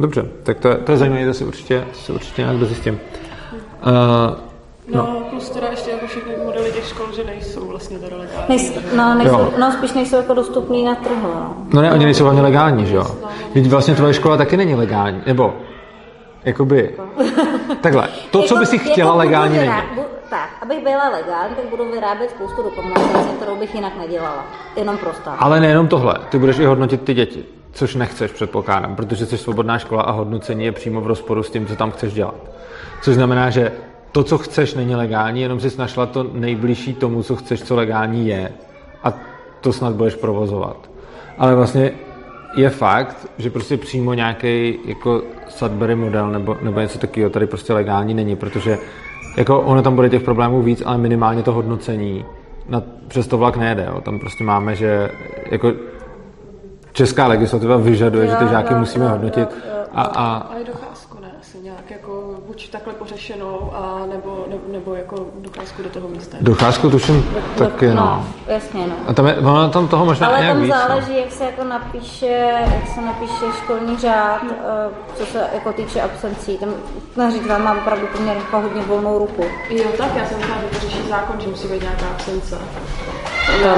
dobře, 0.00 0.24
tak 0.42 0.58
to 0.58 0.68
je, 0.68 0.74
to 0.76 0.92
je 0.92 0.98
zajímavé, 0.98 1.26
to 1.26 1.34
si 1.34 1.44
určitě, 1.44 1.84
si 1.92 2.12
určitě 2.12 2.42
nějak 2.42 2.56
dozjistím. 2.58 3.00
Uh, 3.86 4.36
No, 4.94 5.22
plus 5.30 5.50
teda 5.50 5.68
ještě 5.70 5.90
jako 5.90 6.06
všechny 6.06 6.32
modely 6.44 6.72
těch 6.72 6.86
škol, 6.88 7.06
že 7.16 7.24
nejsou 7.24 7.66
vlastně 7.68 7.98
teda 7.98 8.16
legální. 8.16 8.44
Nejs, 8.48 8.72
no, 8.96 9.14
nejsou, 9.14 9.38
Jo. 9.38 9.52
no, 9.60 9.72
spíš 9.72 9.92
nejsou 9.92 10.16
jako 10.16 10.34
dostupný 10.34 10.84
na 10.84 10.94
trhu. 10.94 11.16
No. 11.34 11.56
No 11.72 11.82
ne, 11.82 11.92
oni 11.92 12.04
nejsou 12.04 12.24
hlavně 12.24 12.42
legální, 12.42 12.86
že 12.86 12.96
jo? 12.96 13.06
Teď 13.52 13.66
vlastně 13.66 13.94
tvoje 13.94 14.14
škola 14.14 14.36
taky 14.36 14.56
není 14.56 14.74
legální, 14.74 15.22
nebo 15.26 15.54
jakoby, 16.44 16.94
takhle, 17.80 18.08
to, 18.30 18.42
co 18.42 18.56
by 18.56 18.66
si 18.66 18.76
Jako- 18.76 18.90
chtěla 18.90 19.08
jako 19.08 19.18
legální 19.18 19.58
není. 19.58 19.72
Abych 20.62 20.82
byla 20.82 21.08
legální, 21.08 21.54
tak 21.54 21.64
budu 21.70 21.92
vyrábět 21.92 22.30
spoustu 22.30 22.62
dokumentace, 22.62 23.28
kterou 23.36 23.56
bych 23.56 23.74
jinak 23.74 23.92
nedělala. 23.98 24.44
Jenom 24.76 24.98
pro 24.98 25.12
stát. 25.12 25.36
Ale 25.38 25.60
nejenom 25.60 25.88
tohle, 25.88 26.14
ty 26.28 26.38
budeš 26.38 26.58
i 26.58 26.64
hodnotit 26.64 27.02
ty 27.02 27.14
děti, 27.14 27.44
což 27.72 27.94
nechceš, 27.94 28.32
předpokládám, 28.32 28.96
protože 28.96 29.26
jsi 29.26 29.38
svobodná 29.38 29.78
škola 29.78 30.02
a 30.02 30.10
hodnocení 30.10 30.64
je 30.64 30.72
přímo 30.72 31.00
v 31.00 31.06
rozporu 31.06 31.42
s 31.42 31.50
tím, 31.50 31.66
co 31.66 31.76
tam 31.76 31.90
chceš 31.90 32.12
dělat. 32.12 32.34
Což 33.02 33.14
znamená, 33.14 33.50
že 33.50 33.72
to, 34.12 34.24
co 34.24 34.38
chceš, 34.38 34.74
není 34.74 34.96
legální, 34.96 35.42
jenom 35.42 35.60
jsi 35.60 35.78
našla 35.78 36.06
to 36.06 36.26
nejbližší 36.32 36.94
tomu, 36.94 37.22
co 37.22 37.36
chceš, 37.36 37.62
co 37.62 37.76
legální 37.76 38.28
je. 38.28 38.52
A 39.04 39.12
to 39.60 39.72
snad 39.72 39.94
budeš 39.94 40.14
provozovat. 40.14 40.90
Ale 41.38 41.54
vlastně 41.54 41.92
je 42.56 42.70
fakt, 42.70 43.26
že 43.38 43.50
prostě 43.50 43.76
přímo 43.76 44.14
nějaký 44.14 44.78
jako 44.84 45.22
Sudbury 45.48 45.94
model 45.94 46.30
nebo, 46.30 46.56
nebo 46.62 46.80
něco 46.80 46.98
takového 46.98 47.30
tady 47.30 47.46
prostě 47.46 47.72
legální 47.72 48.14
není, 48.14 48.36
protože 48.36 48.78
jako 49.36 49.60
ono 49.60 49.82
tam 49.82 49.94
bude 49.94 50.10
těch 50.10 50.22
problémů 50.22 50.62
víc, 50.62 50.82
ale 50.86 50.98
minimálně 50.98 51.42
to 51.42 51.52
hodnocení 51.52 52.24
na, 52.68 52.82
přes 53.08 53.26
to 53.26 53.38
vlak 53.38 53.56
nejede. 53.56 53.88
Jo. 53.94 54.00
Tam 54.00 54.18
prostě 54.18 54.44
máme, 54.44 54.76
že 54.76 55.10
jako 55.50 55.72
česká 56.92 57.26
legislativa 57.26 57.76
vyžaduje, 57.76 58.26
že 58.26 58.36
ty 58.36 58.44
Jo, 58.44 58.50
žáky 58.50 58.72
jo, 58.72 58.78
musíme 58.78 59.04
jo, 59.04 59.10
hodnotit 59.10 59.48
jo, 59.50 59.72
jo. 59.76 59.84
a, 59.92 60.02
a 60.02 60.36
A 60.36 60.58
i 60.58 60.64
docházku 60.64 61.18
ne, 61.22 61.28
asi 61.40 61.58
nějak 61.58 61.90
jako 61.90 62.34
buď 62.52 62.70
takhle 62.70 62.94
pořešenou, 62.94 63.72
a 63.74 64.06
nebo, 64.06 64.44
nebo, 64.48 64.62
nebo 64.72 64.94
jako 64.94 65.26
docházku 65.38 65.82
do 65.82 65.88
toho 65.88 66.08
místa. 66.08 66.36
docházku 66.40 66.90
tuším 66.90 67.34
taky, 67.58 67.88
no. 67.88 67.94
no. 67.94 68.26
jasně, 68.46 68.86
no. 68.86 68.94
A 69.06 69.12
tam, 69.12 69.26
je, 69.26 69.34
ono 69.34 69.68
tam 69.68 69.88
toho 69.88 70.04
možná 70.04 70.26
Ale 70.26 70.38
nějak 70.38 70.54
tam 70.54 70.62
víc, 70.62 70.72
záleží, 70.72 71.12
no. 71.12 71.18
jak 71.18 71.32
se 71.32 71.44
jako 71.44 71.64
napíše, 71.64 72.50
jak 72.74 72.94
se 72.94 73.00
napíše 73.00 73.44
školní 73.62 73.98
řád, 73.98 74.42
eh, 74.50 74.54
co 75.14 75.26
se 75.26 75.46
jako 75.54 75.72
týče 75.72 76.00
absencí. 76.00 76.58
Tam 76.58 76.68
na 77.16 77.30
řiditel 77.30 77.58
má 77.58 77.72
opravdu 77.74 78.06
poměrně 78.06 78.42
jako 78.44 78.60
hodně 78.60 78.82
volnou 78.82 79.18
ruku. 79.18 79.44
Jo, 79.70 79.84
tak 79.98 80.16
já 80.16 80.26
jsem 80.26 80.40
říkala, 80.40 80.60
že 80.60 80.66
to 80.68 80.80
řeší 80.80 81.08
zákon, 81.08 81.40
že 81.40 81.48
musí 81.48 81.68
být 81.68 81.82
nějaká 81.82 82.06
absence. 82.10 82.58
To 83.46 83.52
teda. 83.58 83.76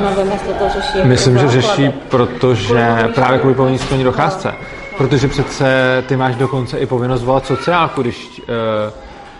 Nevím, 0.00 0.32
jestli 0.32 0.54
to 0.54 0.68
řeší. 0.68 0.98
jako 0.98 1.08
Myslím, 1.08 1.38
že 1.38 1.48
řeší, 1.48 1.90
protože 2.08 3.10
právě 3.14 3.38
kvůli 3.38 3.54
povinné 3.54 3.78
splní 3.78 4.04
docházce. 4.04 4.54
Protože 4.98 5.28
přece 5.28 5.64
ty 6.08 6.16
máš 6.16 6.36
dokonce 6.36 6.78
i 6.78 6.86
povinnost 6.86 7.22
volat 7.24 7.46
sociálku, 7.46 8.02
když 8.02 8.40
uh, 8.40 8.44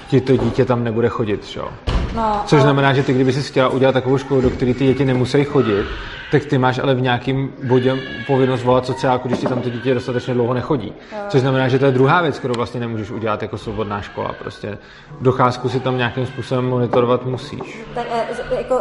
ti 0.09 0.21
to 0.21 0.37
dítě 0.37 0.65
tam 0.65 0.85
nebude 0.85 1.09
chodit, 1.09 1.53
jo? 1.57 1.69
No, 2.15 2.43
Což 2.47 2.53
ale- 2.53 2.63
znamená, 2.63 2.93
že 2.93 3.03
ty, 3.03 3.13
kdyby 3.13 3.33
si 3.33 3.43
chtěla 3.43 3.69
udělat 3.69 3.93
takovou 3.93 4.19
školu, 4.19 4.41
do 4.41 4.51
které 4.51 4.75
ty 4.75 4.87
děti 4.87 5.05
nemusí 5.05 5.45
chodit, 5.45 5.87
tak 6.31 6.45
ty 6.45 6.59
máš 6.59 6.79
ale 6.79 6.95
v 6.95 7.01
nějakém 7.01 7.49
bodě 7.63 7.97
povinnost 8.27 8.63
volat 8.63 8.87
sociálku, 8.87 9.29
když 9.29 9.41
ti 9.41 9.47
tam 9.47 9.61
to 9.61 9.71
dítě 9.71 9.95
dostatečně 9.95 10.35
dlouho 10.35 10.55
nechodí. 10.55 10.93
Což 11.29 11.41
znamená, 11.41 11.69
že 11.69 11.79
to 11.79 11.85
je 11.87 11.91
druhá 11.93 12.23
věc, 12.23 12.39
kterou 12.39 12.55
vlastně 12.55 12.81
nemůžeš 12.81 13.11
udělat 13.11 13.43
jako 13.43 13.59
svobodná 13.59 14.01
škola. 14.01 14.35
Prostě 14.39 14.79
docházku 15.21 15.69
si 15.69 15.81
tam 15.81 15.97
nějakým 15.99 16.27
způsobem 16.27 16.65
monitorovat 16.65 17.27
musíš. 17.27 17.85
Tak 17.95 18.05
eh, 18.13 18.55
jako 18.57 18.81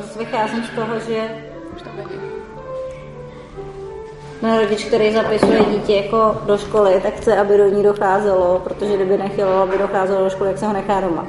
z- 0.00 0.16
vycházím 0.16 0.64
z 0.64 0.70
toho, 0.70 0.94
že 1.08 1.20
ten 1.84 1.92
rodič, 4.42 4.84
který 4.84 5.12
zapisuje 5.12 5.60
dítě 5.72 5.94
jako 5.94 6.36
do 6.46 6.58
školy, 6.58 7.00
tak 7.02 7.14
chce, 7.14 7.36
aby 7.36 7.56
do 7.56 7.68
ní 7.68 7.82
docházelo, 7.82 8.60
protože 8.64 8.96
kdyby 8.96 9.18
nechtělo, 9.18 9.52
aby 9.62 9.78
docházelo 9.78 10.24
do 10.24 10.30
školy, 10.30 10.50
jak 10.50 10.58
se 10.58 10.66
ho 10.66 10.72
nechá 10.72 11.00
doma 11.00 11.26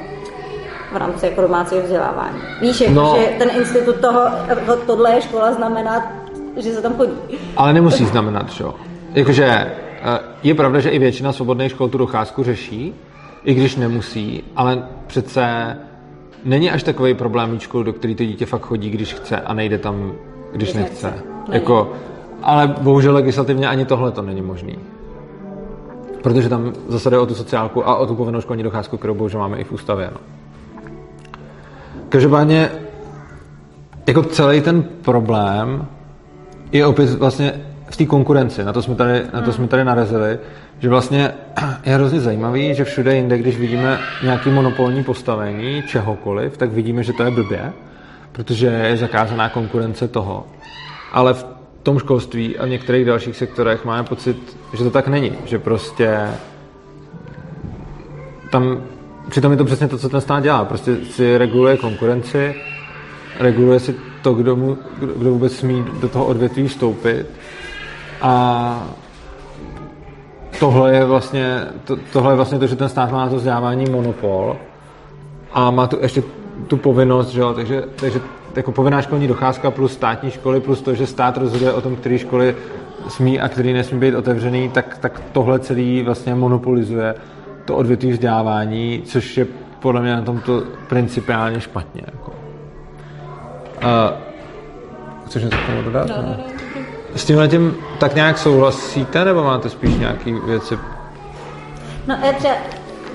v 0.94 0.98
rámci 0.98 1.26
jako 1.26 1.42
domácího 1.42 1.82
vzdělávání. 1.82 2.38
Víš, 2.62 2.82
jako, 2.82 2.94
No. 2.94 3.16
že 3.20 3.28
ten 3.38 3.50
institut 3.58 3.96
toho, 3.96 4.22
to, 4.66 4.76
tohle 4.78 5.16
je 5.16 5.22
škola, 5.22 5.54
znamená, 5.54 6.12
že 6.58 6.74
se 6.74 6.82
tam 6.82 6.94
chodí. 6.94 7.12
Ale 7.58 7.74
nemusí 7.74 8.06
znamenat, 8.06 8.50
že 8.50 8.64
jo. 8.64 8.74
Jakože 9.14 9.46
eh, 9.46 10.20
je 10.44 10.56
pravda, 10.56 10.80
že 10.80 10.90
i 10.90 11.00
většina 11.00 11.32
svobodných 11.34 11.72
škol 11.72 11.90
tu 11.90 11.98
docházku 11.98 12.44
řeší, 12.44 12.96
i 13.44 13.54
když 13.54 13.76
nemusí, 13.76 14.44
ale 14.56 14.84
přece 15.08 15.78
není 16.44 16.72
až 16.72 16.84
takový 16.84 17.14
problém 17.14 17.52
mít 17.52 17.62
školu, 17.62 17.84
do 17.84 17.94
který 17.94 18.16
to 18.16 18.24
dítě 18.26 18.46
fakt 18.46 18.62
chodí, 18.62 18.90
když 18.90 19.14
chce 19.14 19.38
a 19.42 19.54
nejde 19.54 19.78
tam, 19.78 20.12
když 20.52 20.70
Když 20.70 20.74
nechce. 20.74 21.08
nechce. 21.08 21.24
Není. 21.48 21.54
Jako, 21.62 21.94
ale 22.44 22.68
bohužel 22.68 23.14
legislativně 23.14 23.68
ani 23.68 23.86
tohle 23.86 24.12
to 24.12 24.22
není 24.22 24.42
možný. 24.42 24.76
Protože 26.24 26.50
tam 26.50 26.74
zase 26.88 27.10
jde 27.10 27.20
o 27.20 27.26
tu 27.26 27.36
sociálku 27.36 27.88
a 27.88 27.96
o 27.96 28.06
tu 28.06 28.16
povinnou 28.16 28.42
školní 28.42 28.64
docházku, 28.64 28.98
kterou 28.98 29.14
bohužel 29.14 29.40
máme 29.40 29.58
i 29.58 29.64
v 29.64 29.72
ústavě. 29.72 30.10
No. 30.14 30.18
Každopádně 32.10 32.72
jako 34.08 34.24
celý 34.24 34.62
ten 34.62 34.84
problém 34.84 35.86
je 36.72 36.86
opět 36.86 37.10
vlastně 37.10 37.54
v 37.90 37.98
té 37.98 38.06
konkurenci, 38.06 38.64
na 38.64 38.74
to, 38.74 38.82
jsme 38.82 38.96
tady, 38.96 39.24
na 39.34 39.42
to 39.42 39.54
jsme 39.54 39.68
tady 39.68 39.84
narazili, 39.84 40.40
že 40.80 40.90
vlastně 40.90 41.32
je 41.86 41.94
hrozně 41.94 42.20
zajímavý, 42.20 42.76
že 42.76 42.84
všude 42.84 43.16
jinde, 43.16 43.38
když 43.38 43.58
vidíme 43.58 44.00
nějaký 44.24 44.50
monopolní 44.50 45.04
postavení 45.04 45.84
čehokoliv, 45.88 46.58
tak 46.58 46.72
vidíme, 46.72 47.04
že 47.04 47.14
to 47.14 47.24
je 47.24 47.32
blbě, 47.32 47.74
protože 48.32 48.68
je 48.68 48.98
zakázaná 48.98 49.50
konkurence 49.50 50.08
toho. 50.08 50.46
Ale 51.12 51.34
v 51.34 51.46
tom 51.84 52.00
školství 52.00 52.58
a 52.58 52.66
v 52.66 52.70
některých 52.70 53.06
dalších 53.06 53.38
sektorech 53.38 53.86
máme 53.86 54.04
pocit, 54.04 54.58
že 54.74 54.84
to 54.84 54.92
tak 54.92 55.08
není, 55.08 55.34
že 55.46 55.60
prostě 55.60 56.28
tam, 58.52 58.84
přitom 59.30 59.52
je 59.52 59.58
to 59.58 59.66
přesně 59.66 59.88
to, 59.88 59.98
co 59.98 60.10
ten 60.10 60.22
stát 60.22 60.44
dělá. 60.44 60.66
Prostě 60.66 60.96
si 60.96 61.38
reguluje 61.38 61.78
konkurenci, 61.78 62.56
reguluje 63.40 63.80
si 63.80 63.96
to, 64.22 64.34
kdo, 64.34 64.56
mu, 64.56 64.78
kdo 65.18 65.32
vůbec 65.32 65.56
smí 65.56 65.86
do 66.02 66.10
toho 66.10 66.26
odvětví 66.26 66.68
vstoupit 66.68 67.26
a 68.22 68.88
tohle 70.60 70.96
je 70.96 71.06
vlastně 71.06 71.68
to, 71.86 71.98
tohle 72.14 72.32
je 72.32 72.36
vlastně 72.36 72.60
to, 72.60 72.68
že 72.68 72.76
ten 72.76 72.90
stát 72.90 73.12
má 73.12 73.30
to 73.30 73.36
vzdělávání 73.36 73.90
monopol 73.90 74.58
a 75.54 75.72
má 75.72 75.88
tu 75.88 75.98
ještě 76.02 76.24
tu 76.68 76.78
povinnost, 76.78 77.30
že 77.30 77.42
jo, 77.42 77.54
takže, 77.54 77.84
takže 77.96 78.20
jako 78.56 78.72
povinná 78.72 79.02
školní 79.02 79.28
docházka 79.28 79.72
plus 79.72 79.94
státní 79.94 80.32
školy 80.32 80.60
plus 80.60 80.82
to, 80.82 80.94
že 80.94 81.08
stát 81.08 81.38
rozhoduje 81.38 81.74
o 81.74 81.82
tom, 81.82 81.96
které 81.96 82.18
školy 82.18 82.56
smí 83.08 83.40
a 83.40 83.50
který 83.50 83.74
nesmí 83.74 84.00
být 84.00 84.16
otevřený, 84.16 84.70
tak, 84.70 84.98
tak 84.98 85.22
tohle 85.32 85.60
celý 85.60 86.04
vlastně 86.04 86.36
monopolizuje 86.36 87.16
to 87.66 87.76
odvětví 87.76 88.12
vzdělávání, 88.12 89.02
což 89.06 89.38
je 89.38 89.48
podle 89.80 90.02
mě 90.02 90.16
na 90.16 90.22
tomto 90.22 90.64
principiálně 90.90 91.62
špatně. 91.62 92.02
Jako. 92.06 92.32
Uh, 92.32 94.18
chceš 95.26 95.44
něco 95.44 95.58
k 95.58 95.66
tomu 95.66 95.82
dodat? 95.82 96.08
No, 96.08 96.16
no, 96.16 96.36
no. 96.38 96.44
S 97.16 97.26
tímhle 97.26 97.48
tím 97.48 97.78
tak 98.00 98.16
nějak 98.16 98.38
souhlasíte, 98.38 99.26
nebo 99.26 99.44
máte 99.44 99.70
spíš 99.70 99.96
nějaké 99.96 100.32
věci? 100.46 100.78
No 102.08 102.18
já 102.26 102.34
třeba, 102.34 102.54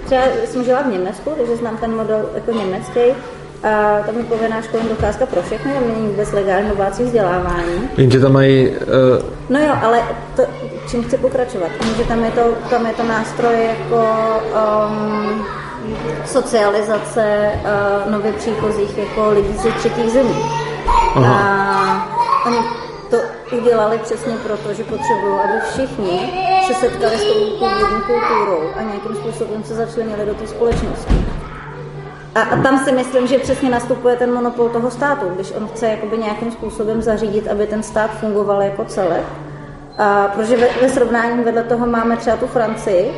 třeba 0.04 0.22
jsem 0.44 0.64
žila 0.64 0.82
v 0.82 0.92
Německu, 0.92 1.30
takže 1.38 1.56
znám 1.56 1.76
ten 1.76 1.96
model 1.96 2.30
jako 2.34 2.52
německý. 2.52 3.00
A 3.62 4.02
tam 4.06 4.18
je 4.18 4.24
povinná 4.24 4.62
školní 4.62 4.88
docházka 4.88 5.26
pro 5.26 5.42
všechny, 5.42 5.72
tam 5.72 5.88
není 5.88 6.08
vůbec 6.08 6.32
legální 6.32 6.68
domácí 6.68 7.02
vzdělávání. 7.02 7.90
Jenže 7.96 8.20
tam 8.20 8.32
mají... 8.32 8.68
Uh... 8.68 8.76
No 9.48 9.60
jo, 9.60 9.74
ale 9.82 10.02
to, 10.36 10.42
čím 10.90 11.04
chci 11.04 11.18
pokračovat? 11.18 11.70
Že 11.96 12.04
tam 12.04 12.24
je 12.24 12.30
to, 12.30 12.40
tam 12.70 12.86
je 12.86 12.92
to 12.92 13.02
nástroj 13.02 13.54
jako 13.66 14.06
um, 14.88 15.46
socializace 16.24 17.50
uh, 17.54 18.12
nově 18.12 18.32
příchozích 18.32 18.98
jako 18.98 19.30
lidí 19.30 19.56
ze 19.58 19.70
třetích 19.70 20.10
zemí. 20.10 20.36
Aha. 21.14 21.34
A 22.44 22.46
oni 22.46 22.58
to 23.10 23.16
udělali 23.56 23.98
přesně 23.98 24.36
proto, 24.36 24.74
že 24.74 24.84
potřebují, 24.84 25.38
aby 25.44 25.60
všichni 25.70 26.32
se 26.66 26.74
setkali 26.74 27.18
s 27.18 27.24
tou 27.24 27.58
původní 27.58 28.00
kulturou 28.06 28.70
a 28.76 28.82
nějakým 28.82 29.16
způsobem 29.16 29.64
se 29.64 29.74
začlenili 29.74 30.26
do 30.26 30.34
té 30.34 30.46
společnosti. 30.46 31.14
A, 32.36 32.40
a 32.40 32.62
tam 32.62 32.78
si 32.78 32.92
myslím, 32.92 33.26
že 33.26 33.38
přesně 33.38 33.70
nastupuje 33.70 34.16
ten 34.16 34.32
monopol 34.32 34.68
toho 34.68 34.90
státu, 34.90 35.26
když 35.34 35.52
on 35.56 35.68
chce 35.68 35.86
jakoby 35.86 36.18
nějakým 36.18 36.52
způsobem 36.52 37.02
zařídit, 37.02 37.48
aby 37.48 37.66
ten 37.66 37.82
stát 37.82 38.10
fungoval 38.10 38.62
jako 38.62 38.84
celek. 38.84 39.24
A, 39.98 40.28
protože 40.34 40.56
ve, 40.56 40.66
ve 40.82 40.88
srovnání 40.88 41.44
vedle 41.44 41.62
toho 41.62 41.86
máme 41.86 42.16
třeba 42.16 42.36
tu 42.36 42.46
Francii, 42.46 43.12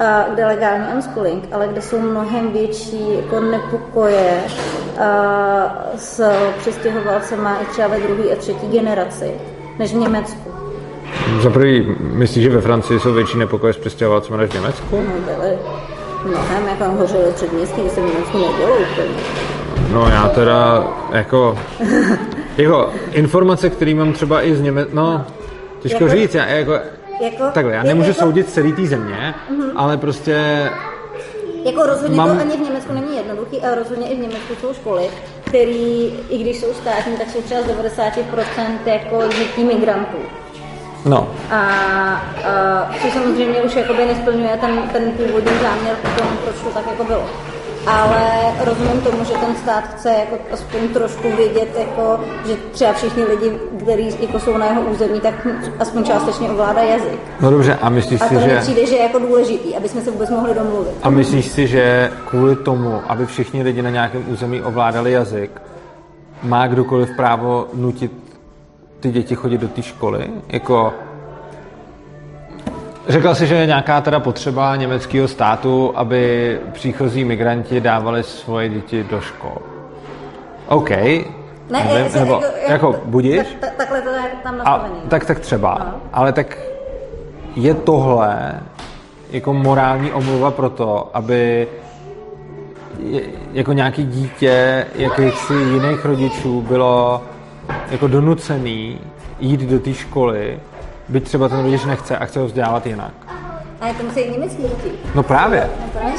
a, 0.00 0.26
kde 0.34 0.46
legální 0.46 0.84
unschooling, 0.94 1.44
ale 1.52 1.68
kde 1.68 1.82
jsou 1.82 1.98
mnohem 1.98 2.52
větší 2.52 3.16
jako 3.16 3.40
nepokoje 3.40 4.40
a, 4.98 5.84
s 5.96 6.30
přistěhovalcemi 6.58 7.48
i 7.62 7.66
třeba 7.66 7.88
ve 7.88 8.00
druhé 8.00 8.32
a 8.32 8.36
třetí 8.36 8.68
generaci, 8.68 9.30
než 9.78 9.94
v 9.94 9.96
Německu. 9.96 10.50
Za 11.42 11.50
prvý, 11.50 11.96
myslíš, 12.00 12.44
že 12.44 12.50
ve 12.50 12.60
Francii 12.60 13.00
jsou 13.00 13.12
větší 13.12 13.38
nepokoje 13.38 13.72
s 13.72 13.78
přistěhovalcemi 13.78 14.38
než 14.38 14.50
v 14.50 14.54
Německu? 14.54 14.96
No, 14.96 15.34
byly 15.34 15.58
mnohem, 16.24 16.68
jako 16.68 16.84
hořely 16.84 17.32
předměstí, 17.34 17.80
v 17.80 17.96
Německu 17.96 18.38
nedělo 18.38 18.76
úplně. 18.76 19.14
No 19.92 20.08
já 20.08 20.28
teda, 20.28 20.86
jako, 21.12 21.58
jako 22.56 22.90
informace, 23.12 23.70
které 23.70 23.94
mám 23.94 24.12
třeba 24.12 24.42
i 24.42 24.54
z 24.54 24.60
Německa, 24.60 24.90
no, 24.94 25.24
těžko 25.80 26.04
jako, 26.04 26.16
říct, 26.16 26.34
já, 26.34 26.46
jako, 26.46 26.72
jako, 27.20 27.44
takhle, 27.52 27.72
já 27.72 27.82
nemůžu 27.82 28.08
jako, 28.08 28.20
soudit 28.20 28.50
celý 28.50 28.72
té 28.72 28.86
země, 28.86 29.34
uh-huh. 29.50 29.72
ale 29.76 29.96
prostě 29.96 30.70
jako 31.64 31.82
rozhodně 31.82 32.16
mám... 32.16 32.36
to 32.36 32.40
ani 32.40 32.56
v 32.56 32.60
Německu 32.60 32.92
není 32.92 33.16
jednoduchý, 33.16 33.60
ale 33.60 33.74
rozhodně 33.74 34.08
i 34.08 34.16
v 34.16 34.18
Německu 34.18 34.54
jsou 34.60 34.74
školy, 34.74 35.10
které, 35.44 36.08
i 36.30 36.38
když 36.40 36.60
jsou 36.60 36.74
státní, 36.74 37.16
tak 37.16 37.30
jsou 37.30 37.42
třeba 37.42 37.62
z 37.62 37.66
90% 37.66 38.78
jako 38.86 39.22
dětí 39.28 39.64
migrantů. 39.64 40.18
No. 41.06 41.28
A, 41.50 41.60
a 41.60 42.90
to 43.02 43.10
samozřejmě 43.10 43.62
už 43.62 43.76
jakoby 43.76 44.06
nesplňuje 44.06 44.56
ten, 44.60 44.82
ten 44.92 45.10
původní 45.10 45.52
záměr 45.62 45.96
k 46.02 46.18
tomu, 46.18 46.30
proč 46.44 46.56
to 46.64 46.70
tak 46.70 46.86
jako 46.86 47.04
bylo. 47.04 47.24
Ale 47.86 48.22
rozumím 48.64 49.00
tomu, 49.00 49.24
že 49.24 49.32
ten 49.32 49.56
stát 49.56 49.84
chce 49.84 50.08
jako 50.08 50.36
aspoň 50.52 50.88
trošku 50.88 51.36
vědět, 51.36 51.68
jako, 51.78 52.20
že 52.46 52.56
třeba 52.72 52.92
všichni 52.92 53.24
lidi, 53.24 53.52
kteří 53.82 54.16
jako 54.20 54.40
jsou 54.40 54.56
na 54.56 54.66
jeho 54.66 54.82
území, 54.82 55.20
tak 55.20 55.46
aspoň 55.78 56.04
částečně 56.04 56.50
ovládá 56.50 56.80
jazyk. 56.80 57.20
No 57.40 57.50
dobře, 57.50 57.78
a 57.82 57.88
myslíš 57.88 58.20
a 58.20 58.28
si, 58.28 58.34
to 58.34 58.40
že... 58.40 58.58
přijde, 58.60 58.86
že 58.86 58.96
je 58.96 59.02
jako 59.02 59.18
důležitý, 59.18 59.76
aby 59.76 59.88
jsme 59.88 60.00
se 60.00 60.10
vůbec 60.10 60.30
mohli 60.30 60.54
domluvit. 60.54 60.92
A 61.02 61.10
myslíš 61.10 61.46
si, 61.46 61.66
že 61.66 62.12
kvůli 62.26 62.56
tomu, 62.56 63.00
aby 63.06 63.26
všichni 63.26 63.62
lidi 63.62 63.82
na 63.82 63.90
nějakém 63.90 64.24
území 64.28 64.62
ovládali 64.62 65.12
jazyk, 65.12 65.62
má 66.42 66.66
kdokoliv 66.66 67.16
právo 67.16 67.66
nutit 67.74 68.27
ty 69.00 69.10
děti 69.10 69.34
chodit 69.34 69.58
do 69.58 69.68
té 69.68 69.82
školy? 69.82 70.30
Jako, 70.48 70.92
Řekl 73.08 73.34
jsi, 73.34 73.46
že 73.46 73.54
je 73.54 73.66
nějaká 73.66 74.00
teda 74.00 74.20
potřeba 74.20 74.76
německého 74.76 75.28
státu, 75.28 75.92
aby 75.94 76.58
příchozí 76.72 77.24
migranti 77.24 77.80
dávali 77.80 78.22
svoje 78.22 78.68
děti 78.68 79.04
do 79.04 79.20
škol. 79.20 79.56
OK. 80.66 80.90
Ne, 80.90 81.28
Nevím, 81.70 82.14
je, 82.14 82.20
nebo, 82.20 82.32
jako, 82.32 82.72
jako 82.72 83.00
budíš? 83.04 83.36
Tak, 83.36 83.46
tak, 83.60 83.74
takhle 83.76 84.00
to 84.00 84.08
je 84.08 84.22
tam 84.42 84.58
nastavený. 84.58 84.94
A, 85.04 85.08
tak, 85.08 85.24
tak 85.24 85.40
třeba. 85.40 85.78
No. 85.78 86.00
Ale 86.12 86.32
tak 86.32 86.58
je 87.56 87.74
tohle 87.74 88.60
jako 89.30 89.54
morální 89.54 90.12
omluva 90.12 90.50
pro 90.50 90.70
to, 90.70 91.10
aby 91.14 91.68
jako 93.52 93.72
nějaký 93.72 94.04
dítě 94.04 94.86
jakýchsi 94.94 95.54
jiných 95.54 96.04
rodičů 96.04 96.62
bylo 96.62 97.22
jako 97.90 98.08
donucený 98.08 98.98
jít 99.40 99.60
do 99.60 99.78
té 99.78 99.94
školy, 99.94 100.60
byť 101.08 101.24
třeba 101.24 101.48
ten 101.48 101.62
rodič 101.62 101.84
nechce 101.84 102.18
a 102.18 102.24
chce 102.24 102.40
ho 102.40 102.46
vzdělávat 102.46 102.86
jinak. 102.86 103.12
Ale 103.80 103.94
to 103.94 104.02
musí 104.02 104.30
německý 104.30 104.62
děti. 104.62 104.90
No 105.14 105.22
právě. 105.22 105.70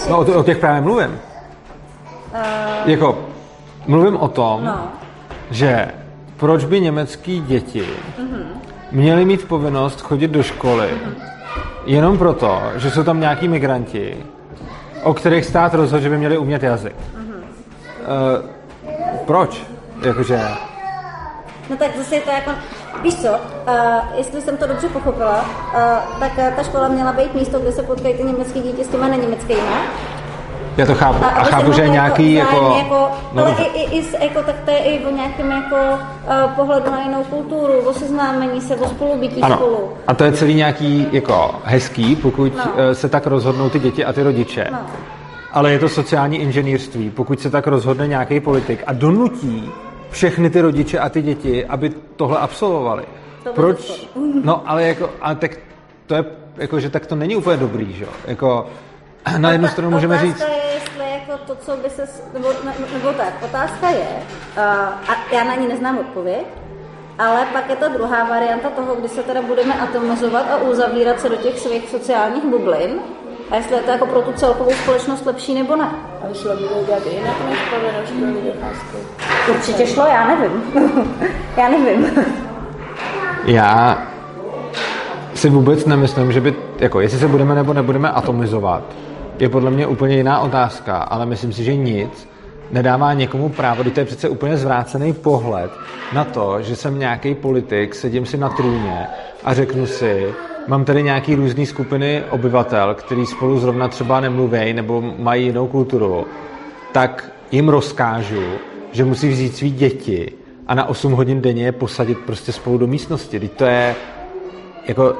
No 0.10 0.18
o, 0.18 0.40
o 0.40 0.44
těch 0.44 0.58
právě 0.58 0.82
mluvím. 0.82 1.10
Uh... 1.10 2.90
Jako, 2.90 3.20
mluvím 3.88 4.18
o 4.18 4.28
tom, 4.28 4.66
no. 4.66 4.88
že 5.52 5.88
proč 6.38 6.66
by 6.66 6.82
německý 6.82 7.42
děti 7.42 7.82
uh-huh. 7.82 8.44
měly 8.92 9.26
mít 9.26 9.48
povinnost 9.48 10.02
chodit 10.02 10.28
do 10.28 10.44
školy 10.44 10.88
uh-huh. 10.88 11.14
jenom 11.86 12.18
proto, 12.18 12.62
že 12.76 12.92
jsou 12.92 13.04
tam 13.04 13.20
nějaký 13.20 13.48
migranti, 13.48 14.18
o 15.04 15.14
kterých 15.14 15.46
stát 15.46 15.74
rozhodl, 15.74 16.04
že 16.04 16.10
by 16.10 16.18
měli 16.18 16.38
umět 16.38 16.64
jazyk. 16.64 16.96
Uh-huh. 16.96 18.40
Uh, 18.40 18.46
proč? 19.26 19.64
Jakože... 20.02 20.42
No 21.70 21.78
tak 21.78 21.98
zase 21.98 22.16
je 22.16 22.22
to 22.22 22.30
jako 22.30 22.52
Víš 23.04 23.16
co, 23.16 23.30
uh, 23.30 23.38
jestli 24.18 24.42
jsem 24.42 24.58
to 24.58 24.68
dobře 24.68 24.90
pochopila, 24.90 25.42
uh, 25.42 26.20
tak 26.20 26.32
uh, 26.38 26.56
ta 26.56 26.64
škola 26.64 26.88
měla 26.88 27.14
být 27.14 27.36
místo, 27.36 27.60
kde 27.60 27.72
se 27.72 27.84
potkají 27.84 28.14
ty 28.14 28.24
německé 28.24 28.60
děti 28.60 28.84
s 28.84 28.88
těma 28.88 29.08
neněmeckými. 29.08 29.62
Já 30.78 30.86
to 30.86 30.96
chápu. 30.96 31.26
A, 31.26 31.28
a 31.28 31.44
chápu, 31.44 31.72
že 31.72 31.82
je 31.82 31.90
nějaký 31.90 32.34
jako... 32.34 32.76
jako 32.78 33.12
no, 33.34 33.46
ale 33.46 33.56
i, 33.76 33.82
i, 33.82 34.00
i, 34.00 34.24
jako, 34.24 34.44
tak 34.44 34.56
to 34.66 34.72
je 34.72 34.78
i 34.78 35.06
o 35.06 35.12
nějakém 35.12 35.52
jako 35.52 35.76
uh, 35.76 36.52
pohledu 36.56 36.92
na 36.92 37.02
jinou 37.04 37.24
kulturu, 37.24 37.80
o 37.80 37.94
seznámení 37.94 38.62
se, 38.62 38.76
o 38.76 38.90
spolubytí 38.90 39.42
ano. 39.42 39.56
spolu. 39.56 39.90
A 40.08 40.14
to 40.14 40.24
je 40.24 40.32
celý 40.32 40.54
nějaký 40.54 41.08
jako 41.12 41.56
hezký, 41.64 42.16
pokud 42.16 42.54
no. 42.58 42.96
se 42.96 43.10
tak 43.10 43.28
rozhodnou 43.28 43.70
ty 43.70 43.80
děti 43.80 44.06
a 44.06 44.14
ty 44.14 44.24
rodiče. 44.24 44.68
No. 44.72 44.80
Ale 45.52 45.72
je 45.72 45.80
to 45.80 45.90
sociální 45.90 46.38
inženýrství, 46.38 47.10
pokud 47.10 47.40
se 47.40 47.50
tak 47.50 47.68
rozhodne 47.68 48.08
nějaký 48.08 48.40
politik 48.40 48.84
a 48.88 48.94
donutí 48.94 49.72
všechny 50.10 50.50
ty 50.50 50.62
rodiče 50.62 51.00
a 51.00 51.10
ty 51.10 51.22
děti, 51.22 51.66
aby 51.66 51.90
tohle 52.16 52.38
absolvovali. 52.40 53.04
To 53.44 53.54
Proč? 53.54 54.08
No, 54.44 54.70
ale 54.70 54.84
jako, 54.84 55.10
ale 55.22 55.36
tak 55.36 55.52
to 56.06 56.16
je, 56.16 56.26
jako, 56.58 56.80
že 56.80 56.90
tak 56.90 57.06
to 57.06 57.16
není 57.16 57.36
úplně 57.36 57.58
dobrý, 57.58 57.94
že 57.94 58.04
jo? 58.04 58.10
Jako, 58.28 58.68
na 59.38 59.52
jednu 59.52 59.68
stranu 59.68 59.92
můžeme 59.92 60.20
říct... 60.20 60.40
je, 60.40 60.74
jestli 60.74 61.12
jako 61.12 61.38
to, 61.48 61.56
co 61.56 61.78
by 61.78 61.90
se, 61.90 62.08
nebo, 62.34 62.50
nebo 62.94 63.14
tak, 63.14 63.34
otázka 63.44 63.90
je, 63.90 64.08
uh, 64.58 64.64
a 65.12 65.16
já 65.34 65.44
na 65.44 65.56
ní 65.56 65.68
neznám 65.68 65.98
odpověď, 65.98 66.46
ale 67.20 67.46
pak 67.54 67.70
je 67.70 67.76
ta 67.76 67.88
druhá 67.88 68.24
varianta 68.24 68.70
toho, 68.70 68.96
kdy 68.96 69.10
se 69.10 69.24
teda 69.24 69.42
budeme 69.42 69.80
atomizovat 69.80 70.46
a 70.52 70.58
uzavírat 70.58 71.20
se 71.20 71.30
do 71.30 71.36
těch 71.36 71.60
svých 71.60 71.90
sociálních 71.90 72.46
bublin, 72.46 73.00
a 73.52 73.56
jestli 73.56 73.76
je 73.76 73.82
to 73.82 73.92
jako 73.92 74.06
pro 74.06 74.22
tu 74.22 74.32
celkovou 74.32 74.72
společnost 74.72 75.26
lepší 75.26 75.54
nebo 75.54 75.76
ne. 75.76 75.90
Ale 76.24 76.36
šlo 76.36 76.56
by 76.56 76.64
to 76.64 76.84
dělat 76.86 77.06
jinak 77.06 77.36
než 77.50 77.60
povinnou 77.70 78.06
školní 78.06 78.52
docházku? 78.54 78.98
Určitě 79.52 79.88
šlo, 79.88 80.06
já 80.06 80.28
nevím. 80.28 80.64
já 81.58 81.70
nevím. 81.70 82.26
Já 83.46 83.98
si 85.34 85.50
vůbec 85.50 85.86
nemyslím, 85.86 86.32
že 86.32 86.42
by, 86.42 86.56
jako 86.80 87.00
jestli 87.00 87.20
se 87.20 87.28
budeme 87.28 87.56
nebo 87.56 87.74
nebudeme 87.74 88.10
atomizovat, 88.10 88.84
je 89.40 89.50
podle 89.50 89.72
mě 89.72 89.88
úplně 89.88 90.16
jiná 90.16 90.40
otázka, 90.40 90.98
ale 90.98 91.26
myslím 91.26 91.54
si, 91.54 91.64
že 91.64 91.76
nic 91.76 92.30
nedává 92.72 93.14
někomu 93.14 93.50
právo, 93.50 93.84
to 93.84 94.00
je 94.00 94.06
přece 94.06 94.30
úplně 94.30 94.58
zvrácený 94.58 95.14
pohled 95.14 95.72
na 96.14 96.24
to, 96.24 96.62
že 96.62 96.76
jsem 96.76 97.00
nějaký 97.00 97.36
politik, 97.36 97.96
sedím 97.96 98.26
si 98.26 98.38
na 98.38 98.50
trůně 98.50 99.08
a 99.44 99.54
řeknu 99.54 99.86
si, 99.86 100.34
mám 100.70 100.86
tady 100.86 101.04
nějaký 101.04 101.36
různé 101.36 101.66
skupiny 101.66 102.24
obyvatel, 102.30 102.96
který 102.96 103.26
spolu 103.26 103.60
zrovna 103.60 103.88
třeba 103.88 104.20
nemluví 104.20 104.74
nebo 104.74 105.02
mají 105.18 105.46
jinou 105.46 105.68
kulturu, 105.68 106.28
tak 106.92 107.32
jim 107.52 107.70
rozkážu, 107.70 108.44
že 108.92 109.06
musí 109.06 109.30
vzít 109.30 109.56
svý 109.56 109.72
děti 109.72 110.34
a 110.68 110.76
na 110.76 110.86
8 110.86 111.12
hodin 111.12 111.42
denně 111.42 111.66
je 111.66 111.72
posadit 111.72 112.18
prostě 112.18 112.52
spolu 112.52 112.78
do 112.78 112.88
místnosti. 112.88 113.40
Teď 113.40 113.52
to 113.52 113.66
je 113.66 113.96
jako, 114.88 115.18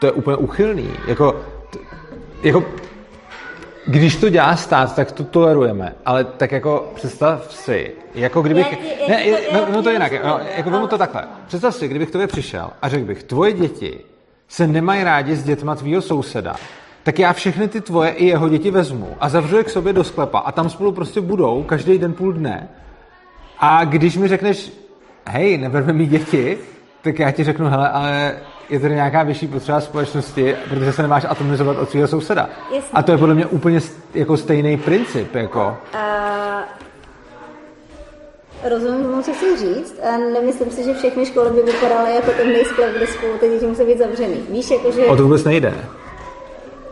to 0.00 0.06
je 0.06 0.12
úplně 0.12 0.36
uchylný. 0.36 0.90
Jako, 1.06 1.36
jako 2.42 2.64
když 3.86 4.16
to 4.16 4.28
dělá 4.28 4.56
stát, 4.56 4.94
tak 4.94 5.12
to 5.12 5.24
tolerujeme, 5.24 5.94
ale 6.06 6.24
tak 6.24 6.52
jako 6.52 6.92
představ 6.94 7.52
si, 7.52 7.92
jako 8.14 8.42
kdybych, 8.42 8.72
ne, 9.08 9.16
ne, 9.16 9.38
no, 9.52 9.66
no 9.72 9.82
to 9.82 9.88
je 9.88 9.94
jinak, 9.94 10.24
no, 10.24 10.40
jako 10.56 10.70
vemu 10.70 10.86
to 10.86 10.98
takhle, 10.98 11.24
představ 11.46 11.74
si, 11.74 11.88
kdybych 11.88 12.10
tobě 12.10 12.26
přišel 12.26 12.70
a 12.82 12.88
řekl 12.88 13.04
bych, 13.04 13.22
tvoje 13.22 13.52
děti 13.52 13.98
se 14.48 14.66
nemají 14.66 15.04
rádi 15.04 15.36
s 15.36 15.44
dětma 15.44 15.74
tvýho 15.74 16.02
souseda, 16.02 16.56
tak 17.02 17.18
já 17.18 17.32
všechny 17.32 17.68
ty 17.68 17.80
tvoje 17.80 18.10
i 18.10 18.26
jeho 18.26 18.48
děti 18.48 18.70
vezmu 18.70 19.16
a 19.20 19.28
zavřu 19.28 19.56
je 19.56 19.64
k 19.64 19.70
sobě 19.70 19.92
do 19.92 20.04
sklepa 20.04 20.38
a 20.38 20.52
tam 20.52 20.70
spolu 20.70 20.92
prostě 20.92 21.20
budou 21.20 21.62
každý 21.62 21.98
den 21.98 22.12
půl 22.12 22.32
dne. 22.32 22.68
A 23.58 23.84
když 23.84 24.16
mi 24.16 24.28
řekneš, 24.28 24.72
hej, 25.26 25.58
neberme 25.58 25.92
mi 25.92 26.06
děti, 26.06 26.58
tak 27.02 27.18
já 27.18 27.30
ti 27.30 27.44
řeknu, 27.44 27.68
hele, 27.68 27.88
ale 27.88 28.36
je 28.70 28.80
tady 28.80 28.94
nějaká 28.94 29.22
vyšší 29.22 29.46
potřeba 29.46 29.80
společnosti, 29.80 30.56
protože 30.68 30.92
se 30.92 31.02
nemáš 31.02 31.26
atomizovat 31.28 31.78
od 31.78 31.90
svého 31.90 32.08
souseda. 32.08 32.48
Jasně. 32.74 32.90
A 32.92 33.02
to 33.02 33.12
je 33.12 33.18
podle 33.18 33.34
mě 33.34 33.46
úplně 33.46 33.80
jako 34.14 34.36
stejný 34.36 34.76
princip. 34.76 35.34
Jako. 35.34 35.76
A... 35.94 36.78
Rozumím 38.64 39.02
tomu, 39.02 39.22
co 39.22 39.32
chci 39.32 39.56
říct 39.56 40.00
a 40.02 40.18
nemyslím 40.18 40.70
si, 40.70 40.84
že 40.84 40.94
všechny 40.94 41.26
školy 41.26 41.50
by 41.50 41.62
vypadaly 41.62 42.14
jako 42.14 42.30
ten 42.30 42.64
sklep, 42.64 42.96
kde 42.96 43.06
spolu 43.06 43.32
ty 43.40 43.48
děti 43.48 43.66
musí 43.66 43.84
být 43.84 43.98
zavřený. 43.98 44.36
Víš, 44.50 44.70
jako, 44.70 44.92
že... 44.92 45.06
O 45.06 45.16
to 45.16 45.22
vůbec 45.22 45.44
nejde. 45.44 45.74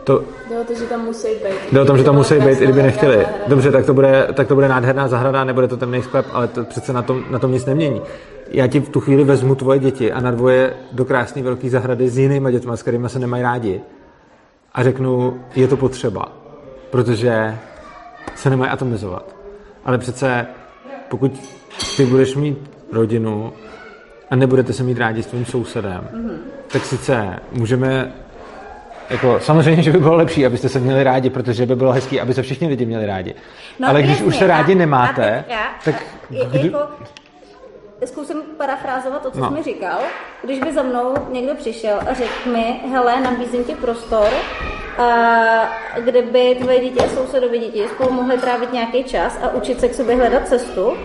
To... 0.03 0.23
Jde 0.49 0.59
o 0.59 0.63
to, 0.63 0.73
že 0.73 0.85
tam 0.85 1.05
musí 1.05 1.27
být. 1.27 1.71
Jde 1.71 1.81
o 1.81 1.85
tom, 1.85 1.97
že 1.97 2.03
tam 2.03 2.15
musí 2.15 2.35
být, 2.35 2.61
i 2.61 2.63
kdyby 2.63 2.83
nechtěli. 2.83 3.25
Dobře, 3.47 3.71
tak 3.71 3.85
to, 3.85 3.93
bude, 3.93 4.27
tak 4.33 4.47
to 4.47 4.55
bude 4.55 4.67
nádherná 4.67 5.07
zahrada, 5.07 5.43
nebude 5.43 5.67
to 5.67 5.77
temný 5.77 6.03
sklep, 6.03 6.25
ale 6.31 6.47
to 6.47 6.63
přece 6.63 6.93
na 6.93 7.01
tom, 7.01 7.23
na 7.29 7.39
tom 7.39 7.51
nic 7.51 7.65
nemění 7.65 8.01
já 8.51 8.67
ti 8.67 8.79
v 8.79 8.89
tu 8.89 8.99
chvíli 8.99 9.23
vezmu 9.23 9.55
tvoje 9.55 9.79
děti 9.79 10.11
a 10.11 10.21
na 10.21 10.31
dvoje 10.31 10.73
do 10.91 11.05
krásné 11.05 11.43
velké 11.43 11.69
zahrady 11.69 12.09
s 12.09 12.17
jinýma 12.17 12.51
dětma, 12.51 12.75
s 12.75 12.81
kterými 12.81 13.09
se 13.09 13.19
nemají 13.19 13.43
rádi 13.43 13.81
a 14.73 14.83
řeknu, 14.83 15.41
je 15.55 15.67
to 15.67 15.77
potřeba, 15.77 16.31
protože 16.89 17.57
se 18.35 18.49
nemají 18.49 18.71
atomizovat. 18.71 19.35
Ale 19.85 19.97
přece 19.97 20.47
pokud 21.09 21.31
ty 21.97 22.05
budeš 22.05 22.35
mít 22.35 22.57
rodinu 22.91 23.53
a 24.31 24.35
nebudete 24.35 24.73
se 24.73 24.83
mít 24.83 24.97
rádi 24.97 25.23
s 25.23 25.25
tvým 25.25 25.45
sousedem, 25.45 26.07
mm-hmm. 26.13 26.37
tak 26.67 26.85
sice 26.85 27.39
můžeme 27.51 28.13
jako, 29.09 29.39
samozřejmě, 29.39 29.83
že 29.83 29.91
by 29.91 29.99
bylo 29.99 30.15
lepší, 30.15 30.45
abyste 30.45 30.69
se 30.69 30.79
měli 30.79 31.03
rádi, 31.03 31.29
protože 31.29 31.65
by 31.65 31.75
bylo 31.75 31.91
hezký, 31.91 32.21
aby 32.21 32.33
se 32.33 32.41
všichni 32.41 32.67
lidi 32.67 32.85
měli 32.85 33.05
rádi. 33.05 33.35
No, 33.79 33.89
Ale 33.89 34.01
když 34.01 34.11
jasně, 34.11 34.25
už 34.25 34.37
se 34.37 34.47
rádi 34.47 34.75
nemáte, 34.75 35.45
já, 35.47 35.65
tak... 35.85 36.03
Kdy... 36.29 36.65
Jako, 36.65 36.79
zkusím 38.05 38.37
parafrázovat 38.57 39.21
to, 39.21 39.31
co 39.31 39.39
no. 39.39 39.47
jsi 39.47 39.53
mi 39.53 39.63
říkal. 39.63 39.99
Když 40.43 40.59
by 40.59 40.73
za 40.73 40.83
mnou 40.83 41.13
někdo 41.31 41.55
přišel 41.55 41.99
a 42.09 42.13
řekl 42.13 42.49
mi, 42.49 42.79
hele, 42.91 43.21
nabízím 43.21 43.63
ti 43.63 43.75
prostor, 43.75 44.27
a 44.97 45.09
kdyby 45.99 46.55
tvoje 46.61 46.79
děti 46.79 46.99
a 46.99 47.09
sousedovi 47.09 47.59
děti 47.59 47.87
spolu 47.87 48.11
mohly 48.11 48.37
trávit 48.37 48.73
nějaký 48.73 49.03
čas 49.03 49.39
a 49.43 49.53
učit 49.53 49.79
se 49.79 49.89
k 49.89 49.93
sobě 49.93 50.15
hledat 50.15 50.47
cestu, 50.47 50.97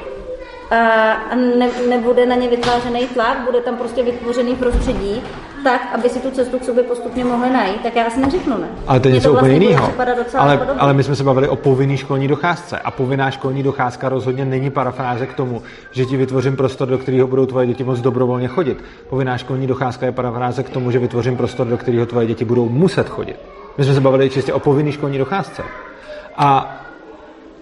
a 0.81 1.35
ne, 1.35 1.69
nebude 1.89 2.27
na 2.27 2.35
ně 2.35 2.49
vytvářený 2.49 3.07
tlak, 3.07 3.39
bude 3.45 3.61
tam 3.61 3.77
prostě 3.77 4.03
vytvořený 4.03 4.55
prostředí, 4.55 5.23
tak, 5.65 5.89
aby 5.95 6.09
si 6.09 6.19
tu 6.19 6.31
cestu 6.31 6.59
k 6.59 6.65
sobě 6.65 6.83
postupně 6.83 7.25
mohli 7.25 7.51
najít, 7.51 7.81
tak 7.83 7.97
já 7.97 8.11
si 8.11 8.21
neřeknu 8.21 8.59
ne. 8.59 8.67
Ale 8.87 9.01
to 9.01 9.09
je 9.09 9.15
něco 9.15 9.33
vlastně 9.33 9.51
úplně 9.51 9.67
jiného. 9.67 9.93
Ale, 10.39 10.59
ale 10.79 10.95
my 10.95 11.03
jsme 11.05 11.17
se 11.17 11.25
bavili 11.25 11.49
o 11.49 11.57
povinné 11.57 11.97
školní 11.97 12.29
docházce 12.29 12.79
a 12.79 12.91
povinná 12.91 13.31
školní 13.31 13.63
docházka 13.63 14.09
rozhodně 14.09 14.45
není 14.45 14.71
parafráze 14.71 15.27
k 15.27 15.35
tomu, 15.35 15.63
že 15.91 16.05
ti 16.05 16.17
vytvořím 16.17 16.57
prostor, 16.57 16.89
do 16.89 16.99
kterého 16.99 17.27
budou 17.27 17.47
tvoje 17.47 17.67
děti 17.67 17.85
moc 17.85 18.01
dobrovolně 18.01 18.49
chodit. 18.49 18.85
Povinná 19.11 19.39
školní 19.39 19.67
docházka 19.67 20.07
je 20.07 20.13
parafráze 20.13 20.63
k 20.63 20.71
tomu, 20.71 20.91
že 20.91 20.99
vytvořím 20.99 21.37
prostor, 21.37 21.67
do 21.67 21.79
kterého 21.79 22.07
tvoje 22.07 22.27
děti 22.27 22.45
budou 22.45 22.69
muset 22.69 23.09
chodit. 23.09 23.37
My 23.79 23.85
jsme 23.85 23.95
se 23.95 24.01
bavili 24.01 24.31
čistě 24.31 24.53
o 24.53 24.61
povinné 24.61 24.93
školní 24.93 25.19
docházce. 25.19 25.63
A 26.37 26.77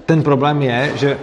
ten 0.07 0.23
problém 0.23 0.63
je, 0.63 0.93
že 0.95 1.19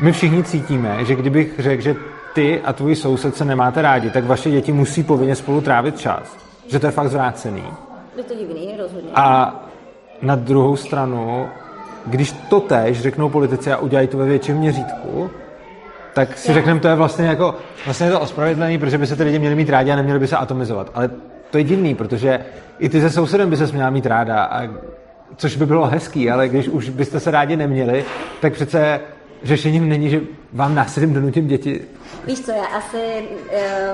my 0.00 0.12
všichni 0.12 0.44
cítíme, 0.44 1.04
že 1.04 1.14
kdybych 1.14 1.54
řekl, 1.58 1.82
že 1.82 1.96
ty 2.34 2.60
a 2.60 2.72
tvůj 2.72 2.96
soused 2.96 3.36
se 3.36 3.44
nemáte 3.44 3.82
rádi, 3.82 4.10
tak 4.10 4.24
vaše 4.24 4.50
děti 4.50 4.72
musí 4.72 5.02
povinně 5.02 5.34
spolu 5.34 5.60
trávit 5.60 6.00
čas. 6.00 6.36
Že 6.66 6.78
to 6.78 6.86
je 6.86 6.92
fakt 6.92 7.08
zvrácený. 7.08 7.64
Je 8.16 8.22
to 8.22 8.34
divný, 8.34 8.74
rozhodně. 8.78 9.10
A 9.14 9.54
na 10.22 10.36
druhou 10.36 10.76
stranu, 10.76 11.48
když 12.06 12.32
to 12.32 12.60
tež 12.60 13.00
řeknou 13.00 13.28
politici 13.28 13.72
a 13.72 13.76
udělají 13.76 14.08
to 14.08 14.18
ve 14.18 14.24
větším 14.24 14.56
měřítku, 14.56 15.30
tak 16.14 16.38
si 16.38 16.52
řekneme, 16.52 16.80
to 16.80 16.88
je 16.88 16.94
vlastně 16.94 17.26
jako, 17.26 17.54
vlastně 17.84 18.06
je 18.06 18.12
to 18.12 18.20
ospravedlněný, 18.20 18.78
protože 18.78 18.98
by 18.98 19.06
se 19.06 19.16
ty 19.16 19.22
lidi 19.22 19.38
měli 19.38 19.54
mít 19.54 19.70
rádi 19.70 19.90
a 19.90 19.96
neměli 19.96 20.18
by 20.18 20.26
se 20.26 20.36
atomizovat. 20.36 20.90
Ale 20.94 21.10
to 21.50 21.58
je 21.58 21.64
divný, 21.64 21.94
protože 21.94 22.40
i 22.78 22.88
ty 22.88 23.00
se 23.00 23.10
sousedem 23.10 23.50
by 23.50 23.56
se 23.56 23.66
měla 23.66 23.90
mít 23.90 24.06
ráda, 24.06 24.44
a, 24.44 24.68
což 25.36 25.56
by 25.56 25.66
bylo 25.66 25.86
hezký, 25.86 26.30
ale 26.30 26.48
když 26.48 26.68
už 26.68 26.88
byste 26.88 27.20
se 27.20 27.30
rádi 27.30 27.56
neměli, 27.56 28.04
tak 28.40 28.52
přece 28.52 29.00
řešením 29.42 29.88
není, 29.88 30.10
že 30.10 30.20
vám 30.52 30.74
násilím 30.74 31.14
donutím 31.14 31.48
děti. 31.48 31.84
Víš 32.26 32.40
co, 32.40 32.50
já 32.50 32.64
asi 32.64 33.28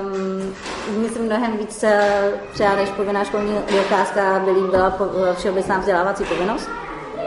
um, 0.01 1.01
myslím 1.01 1.25
mnohem 1.25 1.57
víc 1.57 1.85
třeba 2.53 2.75
než 2.75 2.89
povinná 2.89 3.23
školní 3.23 3.53
docházka 3.71 4.39
by 4.45 4.51
byla 4.71 4.97
všeobecná 5.37 5.79
vzdělávací 5.79 6.23
povinnost. 6.23 6.69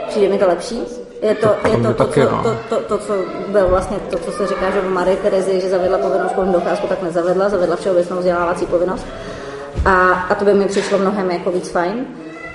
Přijde 0.07 0.29
mi 0.29 0.37
to 0.37 0.47
lepší. 0.47 0.79
Je 1.21 1.35
to, 1.35 1.55
je 1.67 1.77
to, 1.77 1.93
to, 1.93 2.07
co, 2.07 2.19
no. 2.19 2.43
to, 2.43 2.57
to, 2.69 2.81
to, 2.81 2.97
co 2.97 3.13
bylo 3.47 3.69
vlastně 3.69 3.97
to, 4.09 4.17
co 4.17 4.31
se 4.31 4.47
říká, 4.47 4.71
že 4.71 4.81
v 4.81 4.89
Marie 4.89 5.17
Terezi, 5.17 5.61
že 5.61 5.69
zavedla 5.69 5.97
povinnou 5.97 6.29
školní 6.29 6.53
docházku, 6.53 6.87
tak 6.87 7.03
nezavedla, 7.03 7.49
zavedla 7.49 7.75
všeobecnou 7.75 8.17
vzdělávací 8.17 8.65
povinnost. 8.65 9.05
A, 9.85 10.11
a 10.11 10.35
to 10.35 10.45
by 10.45 10.53
mi 10.53 10.65
přišlo 10.65 10.97
mnohem 10.97 11.31
jako 11.31 11.51
víc 11.51 11.69
fajn. 11.69 12.05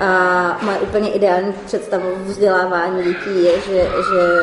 A 0.01 0.59
moje 0.63 0.79
úplně 0.79 1.11
ideální 1.11 1.53
představa 1.67 2.05
vzdělávání 2.25 3.05
dětí 3.05 3.45
je, 3.45 3.61
že, 3.61 3.81
že 3.83 4.41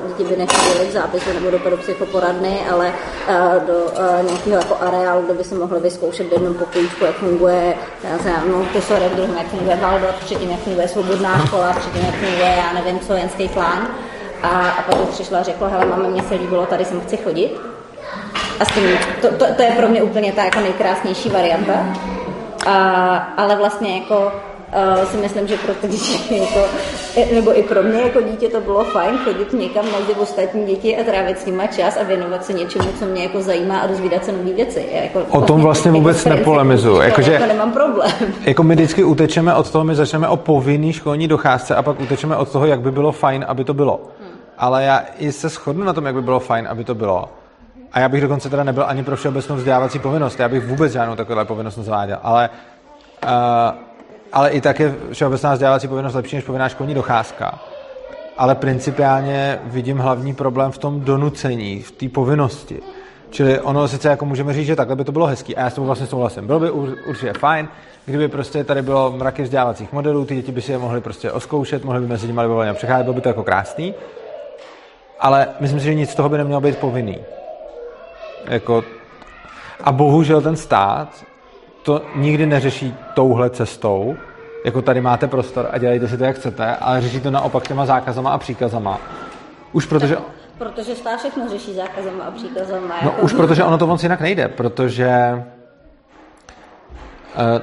uh, 0.00 0.08
děti 0.08 0.24
by 0.24 0.36
nechodily 0.36 0.86
k 0.88 0.92
zápisu 0.92 1.32
nebo 1.32 1.50
do 1.50 1.58
pedopsychoporadny, 1.58 2.60
ale 2.72 2.92
uh, 3.28 3.66
do 3.66 3.74
uh, 3.74 4.26
nějakého 4.26 4.56
jako 4.56 4.76
areálu, 4.80 5.22
kde 5.22 5.34
by 5.34 5.44
si 5.44 5.54
mohli 5.54 5.80
vyzkoušet 5.80 6.28
v 6.28 6.32
jednom 6.32 6.54
pokojíčku, 6.54 7.04
jak 7.04 7.14
funguje 7.14 7.74
se 8.22 8.32
Montessori, 8.50 9.08
v 9.08 9.16
druhém, 9.16 9.36
jak 9.36 9.46
funguje 9.46 9.76
Waldorf, 9.76 10.24
třetím, 10.24 10.50
jak 10.50 10.60
funguje 10.60 10.88
svobodná 10.88 11.46
škola, 11.46 11.72
třetím, 11.72 12.04
jak 12.06 12.14
funguje, 12.14 12.54
já 12.56 12.72
nevím 12.72 13.00
co, 13.00 13.12
jenský 13.12 13.48
plán. 13.48 13.88
A, 14.42 14.48
a 14.48 14.82
pak 14.82 15.08
přišla 15.08 15.38
a 15.38 15.42
řekla, 15.42 15.68
hele, 15.68 15.86
máme, 15.86 16.08
mě 16.08 16.22
se 16.22 16.34
líbilo, 16.34 16.66
tady 16.66 16.84
jsem 16.84 17.00
chci 17.00 17.16
chodit. 17.16 17.60
A 18.60 18.64
s 18.64 18.74
tím, 18.74 18.84
to, 19.22 19.28
to, 19.28 19.54
to, 19.54 19.62
je 19.62 19.70
pro 19.70 19.88
mě 19.88 20.02
úplně 20.02 20.32
ta 20.32 20.44
jako 20.44 20.60
nejkrásnější 20.60 21.30
varianta. 21.30 21.72
A, 22.66 23.16
ale 23.36 23.56
vlastně 23.56 23.98
jako 23.98 24.32
uh, 24.74 25.04
si 25.04 25.16
myslím, 25.16 25.46
že 25.48 25.56
pro 25.56 25.74
ty 25.74 25.88
děti, 25.88 26.38
jako, 26.38 26.60
nebo 27.34 27.58
i 27.58 27.62
pro 27.62 27.82
mě 27.82 28.00
jako 28.00 28.20
dítě 28.22 28.48
to 28.48 28.60
bylo 28.60 28.84
fajn 28.84 29.18
chodit 29.18 29.52
někam 29.52 29.84
mezi 29.84 30.12
ostatní 30.12 30.66
děti 30.66 30.96
a 30.96 31.04
trávit 31.04 31.38
s 31.38 31.46
nimi 31.46 31.68
čas 31.76 31.96
a 31.96 32.02
věnovat 32.02 32.44
se 32.44 32.52
něčemu, 32.52 32.88
co 32.98 33.04
mě 33.04 33.22
jako 33.22 33.42
zajímá 33.42 33.78
a 33.78 33.86
dozvídat 33.86 34.24
se 34.24 34.32
nové 34.32 34.52
věci. 34.52 34.86
Jako, 34.92 35.20
o 35.30 35.40
tom 35.40 35.60
vlastně 35.60 35.88
jako 35.88 35.98
vůbec 35.98 36.26
jako 36.26 36.38
nepolemizu. 36.38 36.96
Jako, 36.96 37.22
že, 37.22 37.32
jako 37.32 37.46
nemám 37.46 37.72
problém. 37.72 38.12
Jako 38.44 38.62
my 38.62 38.74
vždycky 38.74 39.04
utečeme 39.04 39.54
od 39.54 39.70
toho, 39.70 39.84
my 39.84 39.94
začneme 39.94 40.28
o 40.28 40.36
povinný 40.36 40.92
školní 40.92 41.28
docházce 41.28 41.74
a 41.74 41.82
pak 41.82 42.00
utečeme 42.00 42.36
od 42.36 42.52
toho, 42.52 42.66
jak 42.66 42.80
by 42.80 42.90
bylo 42.90 43.12
fajn, 43.12 43.44
aby 43.48 43.64
to 43.64 43.74
bylo. 43.74 44.00
Hmm. 44.20 44.28
Ale 44.58 44.84
já 44.84 45.02
i 45.18 45.32
se 45.32 45.48
shodnu 45.48 45.84
na 45.84 45.92
tom, 45.92 46.06
jak 46.06 46.14
by 46.14 46.22
bylo 46.22 46.40
fajn, 46.40 46.66
aby 46.70 46.84
to 46.84 46.94
bylo. 46.94 47.28
A 47.92 48.00
já 48.00 48.08
bych 48.08 48.20
dokonce 48.20 48.50
teda 48.50 48.64
nebyl 48.64 48.84
ani 48.86 49.04
pro 49.04 49.16
všeobecnou 49.16 49.56
vzdělávací 49.56 49.98
povinnost. 49.98 50.40
Já 50.40 50.48
bych 50.48 50.66
vůbec 50.66 50.92
žádnou 50.92 51.16
takovou 51.16 51.44
povinnost 51.44 51.76
nezváděl. 51.76 52.18
Ale 52.22 52.50
uh, 53.24 53.30
ale 54.34 54.50
i 54.50 54.60
tak 54.60 54.80
je 54.80 54.94
všeobecná 55.12 55.52
vzdělávací 55.52 55.88
povinnost 55.88 56.14
lepší 56.14 56.36
než 56.36 56.44
povinná 56.44 56.68
školní 56.68 56.94
docházka. 56.94 57.58
Ale 58.38 58.54
principiálně 58.54 59.60
vidím 59.64 59.98
hlavní 59.98 60.34
problém 60.34 60.72
v 60.72 60.78
tom 60.78 61.00
donucení, 61.00 61.82
v 61.82 61.90
té 61.90 62.08
povinnosti. 62.08 62.80
Čili 63.30 63.60
ono 63.60 63.88
sice 63.88 64.08
jako 64.08 64.24
můžeme 64.24 64.52
říct, 64.52 64.66
že 64.66 64.76
takhle 64.76 64.96
by 64.96 65.04
to 65.04 65.12
bylo 65.12 65.26
hezký, 65.26 65.56
a 65.56 65.60
já 65.60 65.70
s 65.70 65.74
tím 65.74 65.84
vlastně 65.84 66.06
souhlasím. 66.06 66.46
Bylo 66.46 66.60
by 66.60 66.70
určitě 66.70 67.32
fajn, 67.32 67.68
kdyby 68.06 68.28
prostě 68.28 68.64
tady 68.64 68.82
bylo 68.82 69.12
mraky 69.12 69.42
vzdělávacích 69.42 69.92
modelů, 69.92 70.24
ty 70.24 70.34
děti 70.34 70.52
by 70.52 70.62
si 70.62 70.72
je 70.72 70.78
mohly 70.78 71.00
prostě 71.00 71.32
oskoušet, 71.32 71.84
mohly 71.84 72.00
by 72.00 72.06
mezi 72.06 72.26
nimi 72.26 72.40
libovolně 72.40 72.74
přecházet, 72.74 73.02
bylo 73.02 73.14
by 73.14 73.20
to 73.20 73.28
jako 73.28 73.42
krásný. 73.42 73.94
Ale 75.20 75.48
myslím 75.60 75.80
si, 75.80 75.86
že 75.86 75.94
nic 75.94 76.10
z 76.10 76.14
toho 76.14 76.28
by 76.28 76.38
nemělo 76.38 76.60
být 76.60 76.78
povinný. 76.78 77.18
Jako, 78.48 78.84
a 79.84 79.92
bohužel 79.92 80.40
ten 80.40 80.56
stát 80.56 81.08
to 81.84 82.02
nikdy 82.14 82.46
neřeší 82.46 82.94
touhle 83.14 83.50
cestou, 83.50 84.16
jako 84.64 84.82
tady 84.82 85.00
máte 85.00 85.26
prostor 85.26 85.68
a 85.70 85.78
dělejte 85.78 86.08
si 86.08 86.18
to, 86.18 86.24
jak 86.24 86.36
chcete, 86.36 86.76
ale 86.76 87.00
řeší 87.00 87.20
to 87.20 87.30
naopak 87.30 87.68
těma 87.68 87.86
zákazama 87.86 88.30
a 88.30 88.38
příkazama. 88.38 89.00
Už 89.72 89.86
protože... 89.86 90.16
Protože 90.58 90.94
stát 90.94 91.18
všechno 91.18 91.48
řeší 91.48 91.74
zákazama 91.74 92.24
a 92.24 92.30
příkazama. 92.30 92.94
No 93.02 93.10
jako... 93.10 93.22
už 93.22 93.32
protože 93.32 93.64
ono 93.64 93.78
to 93.78 93.86
moc 93.86 94.02
jinak 94.02 94.20
nejde, 94.20 94.48
protože 94.48 95.44
uh, 97.36 97.62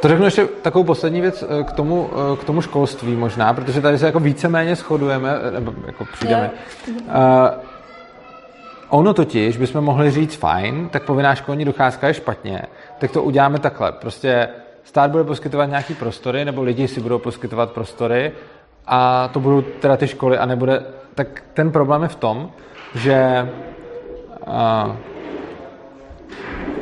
to 0.00 0.08
řeknu 0.08 0.24
ještě 0.24 0.46
takovou 0.46 0.84
poslední 0.84 1.20
věc 1.20 1.44
eh, 1.48 1.64
k 1.64 1.72
tomu, 1.72 2.10
eh, 2.12 2.36
k 2.36 2.44
tomu 2.44 2.60
školství 2.60 3.16
možná, 3.16 3.54
protože 3.54 3.80
tady 3.80 3.98
se 3.98 4.06
jako 4.06 4.20
víceméně 4.20 4.76
shodujeme, 4.76 5.30
nebo 5.50 5.74
jako 5.86 6.04
přijdeme. 6.04 6.50
Uh, 6.88 7.04
ono 8.88 9.14
totiž 9.14 9.56
bychom 9.56 9.84
mohli 9.84 10.10
říct 10.10 10.34
fajn, 10.34 10.88
tak 10.88 11.02
povinná 11.02 11.34
školní 11.34 11.64
docházka 11.64 12.08
je 12.08 12.14
špatně, 12.14 12.62
tak 12.98 13.10
to 13.10 13.22
uděláme 13.22 13.58
takhle. 13.58 13.92
Prostě 13.92 14.48
stát 14.84 15.10
bude 15.10 15.24
poskytovat 15.24 15.66
nějaký 15.66 15.94
prostory, 15.94 16.44
nebo 16.44 16.62
lidi 16.62 16.88
si 16.88 17.00
budou 17.00 17.18
poskytovat 17.18 17.70
prostory 17.70 18.32
a 18.86 19.28
to 19.28 19.40
budou 19.40 19.62
teda 19.62 19.96
ty 19.96 20.08
školy 20.08 20.38
a 20.38 20.46
nebude, 20.46 20.82
tak 21.14 21.42
ten 21.54 21.72
problém 21.72 22.02
je 22.02 22.08
v 22.08 22.16
tom, 22.16 22.50
že 22.94 23.48
uh, 24.46 24.96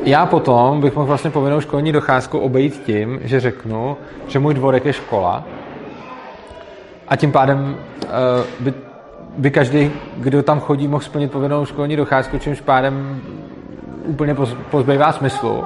já 0.04 0.26
potom 0.26 0.80
bych 0.80 0.94
mohl 0.94 1.06
vlastně 1.06 1.30
povinnou 1.30 1.60
školní 1.60 1.92
docházku 1.92 2.38
obejít 2.38 2.82
tím, 2.84 3.20
že 3.22 3.40
řeknu, 3.40 3.96
že 4.26 4.38
můj 4.38 4.54
dvorek 4.54 4.84
je 4.84 4.92
škola 4.92 5.44
a 7.08 7.16
tím 7.16 7.32
pádem 7.32 7.76
uh, 8.04 8.10
by, 8.60 8.74
by 9.38 9.50
každý, 9.50 9.90
kdo 10.16 10.42
tam 10.42 10.60
chodí, 10.60 10.88
mohl 10.88 11.04
splnit 11.04 11.32
povinnou 11.32 11.64
školní 11.64 11.96
docházku, 11.96 12.38
čímž 12.38 12.60
pádem 12.60 13.20
úplně 14.04 14.36
pozbývá 14.70 15.12
smyslu. 15.12 15.64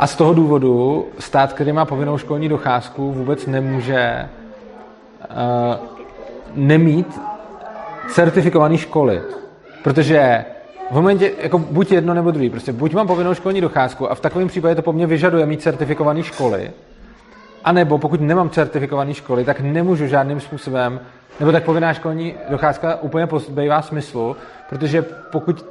A 0.00 0.06
z 0.06 0.16
toho 0.16 0.34
důvodu 0.34 1.06
stát, 1.18 1.52
který 1.52 1.72
má 1.72 1.84
povinnou 1.84 2.18
školní 2.18 2.48
docházku, 2.48 3.12
vůbec 3.12 3.46
nemůže 3.46 4.28
uh, 5.30 5.86
nemít 6.54 7.20
certifikované 8.08 8.78
školy. 8.78 9.22
Protože 9.84 10.44
v 10.90 10.94
momentě, 10.94 11.32
jako 11.42 11.58
buď 11.58 11.92
jedno 11.92 12.14
nebo 12.14 12.30
druhý, 12.30 12.50
prostě 12.50 12.72
buď 12.72 12.94
mám 12.94 13.06
povinnou 13.06 13.34
školní 13.34 13.60
docházku 13.60 14.10
a 14.10 14.14
v 14.14 14.20
takovém 14.20 14.48
případě 14.48 14.74
to 14.74 14.82
po 14.82 14.92
mně 14.92 15.06
vyžaduje 15.06 15.46
mít 15.46 15.62
certifikované 15.62 16.22
školy, 16.22 16.70
anebo 17.64 17.98
pokud 17.98 18.20
nemám 18.20 18.50
certifikované 18.50 19.14
školy, 19.14 19.44
tak 19.44 19.60
nemůžu 19.60 20.06
žádným 20.06 20.40
způsobem, 20.40 21.00
nebo 21.40 21.52
tak 21.52 21.64
povinná 21.64 21.94
školní 21.94 22.34
docházka 22.50 22.98
úplně 23.02 23.26
pozbývá 23.26 23.82
smyslu, 23.82 24.36
protože 24.68 25.02
pokud 25.32 25.64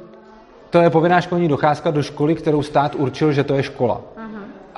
to 0.70 0.80
je 0.80 0.90
povinná 0.90 1.20
školní 1.20 1.48
docházka 1.48 1.90
do 1.90 2.02
školy, 2.02 2.34
kterou 2.34 2.62
stát 2.62 2.94
určil, 2.94 3.32
že 3.32 3.44
to 3.44 3.54
je 3.54 3.62
škola. 3.62 4.00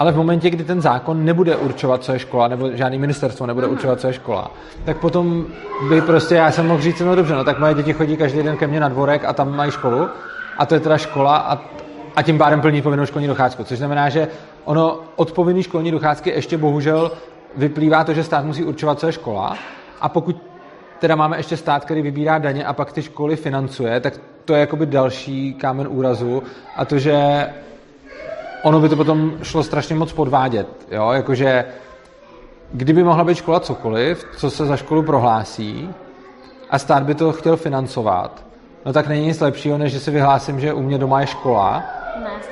Ale 0.03 0.13
v 0.13 0.17
momentě, 0.17 0.51
kdy 0.51 0.65
ten 0.65 0.81
zákon 0.81 1.25
nebude 1.25 1.57
určovat, 1.57 2.05
co 2.05 2.13
je 2.13 2.19
škola, 2.19 2.49
nebo 2.49 2.71
žádný 2.73 2.99
ministerstvo 2.99 3.47
nebude 3.47 3.67
uh-huh. 3.67 3.73
určovat, 3.73 4.01
co 4.01 4.07
je 4.07 4.13
škola, 4.13 4.51
tak 4.85 4.97
potom 4.97 5.47
by 5.89 6.01
prostě 6.01 6.35
já 6.35 6.51
jsem 6.51 6.67
mohl 6.67 6.83
říct, 6.83 7.01
no 7.01 7.15
dobře, 7.15 7.35
no 7.35 7.45
tak 7.45 7.59
moje 7.59 7.75
děti 7.75 7.93
chodí 7.93 8.17
každý 8.17 8.43
den 8.43 8.57
ke 8.57 8.67
mně 8.67 8.81
na 8.81 8.89
dvorek 8.89 9.25
a 9.25 9.33
tam 9.33 9.57
mají 9.57 9.71
školu 9.71 10.09
a 10.59 10.67
to 10.67 10.75
je 10.75 10.81
teda 10.81 10.99
škola 10.99 11.37
a, 11.37 11.63
a 12.17 12.23
tím 12.23 12.39
pádem 12.39 12.61
plní 12.61 12.83
povinnou 12.83 13.07
školní 13.07 13.29
docházku. 13.29 13.65
Což 13.65 13.79
znamená, 13.79 14.09
že 14.09 14.29
ono 14.65 15.01
od 15.17 15.33
povinné 15.33 15.63
školní 15.63 15.91
docházky 15.91 16.31
ještě 16.31 16.59
bohužel 16.59 17.13
vyplývá 17.57 18.05
to, 18.05 18.15
že 18.15 18.25
stát 18.25 18.45
musí 18.45 18.65
určovat, 18.65 19.01
co 19.01 19.07
je 19.07 19.13
škola 19.13 19.57
a 20.01 20.09
pokud 20.09 20.43
teda 20.99 21.17
máme 21.17 21.37
ještě 21.37 21.57
stát, 21.57 21.85
který 21.85 22.03
vybírá 22.03 22.39
daně 22.39 22.65
a 22.65 22.73
pak 22.73 22.93
ty 22.93 23.03
školy 23.03 23.37
financuje, 23.37 24.01
tak 24.01 24.15
to 24.45 24.55
je 24.55 24.61
jakoby 24.61 24.87
další 24.87 25.55
kámen 25.55 25.87
úrazu 25.91 26.43
a 26.77 26.85
to, 26.85 26.99
že 26.99 27.47
ono 28.63 28.81
by 28.81 28.89
to 28.89 28.97
potom 28.97 29.33
šlo 29.43 29.63
strašně 29.63 29.95
moc 29.95 30.13
podvádět, 30.13 30.69
jo, 30.91 31.11
jakože 31.13 31.65
kdyby 32.73 33.05
mohla 33.05 33.25
být 33.25 33.35
škola 33.35 33.61
cokoliv, 33.61 34.25
co 34.37 34.51
se 34.51 34.67
za 34.67 34.77
školu 34.77 35.03
prohlásí 35.03 35.91
a 36.71 36.79
stát 36.79 37.03
by 37.03 37.15
to 37.15 37.33
chtěl 37.33 37.57
financovat, 37.57 38.45
no 38.85 38.93
tak 38.93 39.09
není 39.09 39.27
nic 39.27 39.41
lepšího, 39.41 39.79
než 39.79 39.93
že 39.93 40.01
si 40.01 40.11
vyhlásím, 40.11 40.61
že 40.61 40.73
u 40.73 40.83
mě 40.83 40.99
doma 40.99 41.21
je 41.21 41.27
škola 41.27 41.83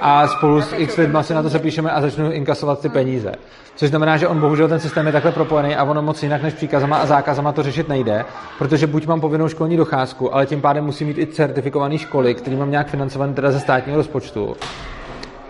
a 0.01 0.29
spolu 0.29 0.63
s 0.63 0.73
x 0.77 0.97
lidma 0.97 1.23
si 1.23 1.35
na 1.35 1.43
to 1.43 1.49
zapíšeme 1.49 1.91
a 1.91 2.01
začnu 2.01 2.33
inkasovat 2.33 2.81
ty 2.81 2.89
peníze. 2.89 3.33
Což 3.77 3.89
znamená, 3.89 4.17
že 4.17 4.29
on 4.29 4.41
bohužel 4.41 4.69
ten 4.69 4.81
systém 4.81 5.07
je 5.07 5.13
takhle 5.13 5.33
propojený 5.33 5.77
a 5.77 5.85
ono 5.85 6.03
moc 6.03 6.23
jinak 6.23 6.43
než 6.43 6.55
příkazama 6.55 6.97
a 6.97 7.07
zákazama 7.07 7.53
to 7.53 7.63
řešit 7.63 7.89
nejde, 7.89 8.25
protože 8.59 8.87
buď 8.87 9.07
mám 9.07 9.21
povinnou 9.21 9.49
školní 9.49 9.77
docházku, 9.77 10.35
ale 10.35 10.47
tím 10.47 10.61
pádem 10.61 10.85
musím 10.85 11.09
mít 11.09 11.19
i 11.19 11.27
certifikované 11.27 11.99
školy, 11.99 12.35
který 12.35 12.57
mám 12.57 12.71
nějak 12.71 12.89
financované 12.89 13.33
teda 13.33 13.51
ze 13.51 13.61
státního 13.61 13.99
rozpočtu. 13.99 14.57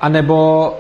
A 0.01 0.09
nebo 0.09 0.73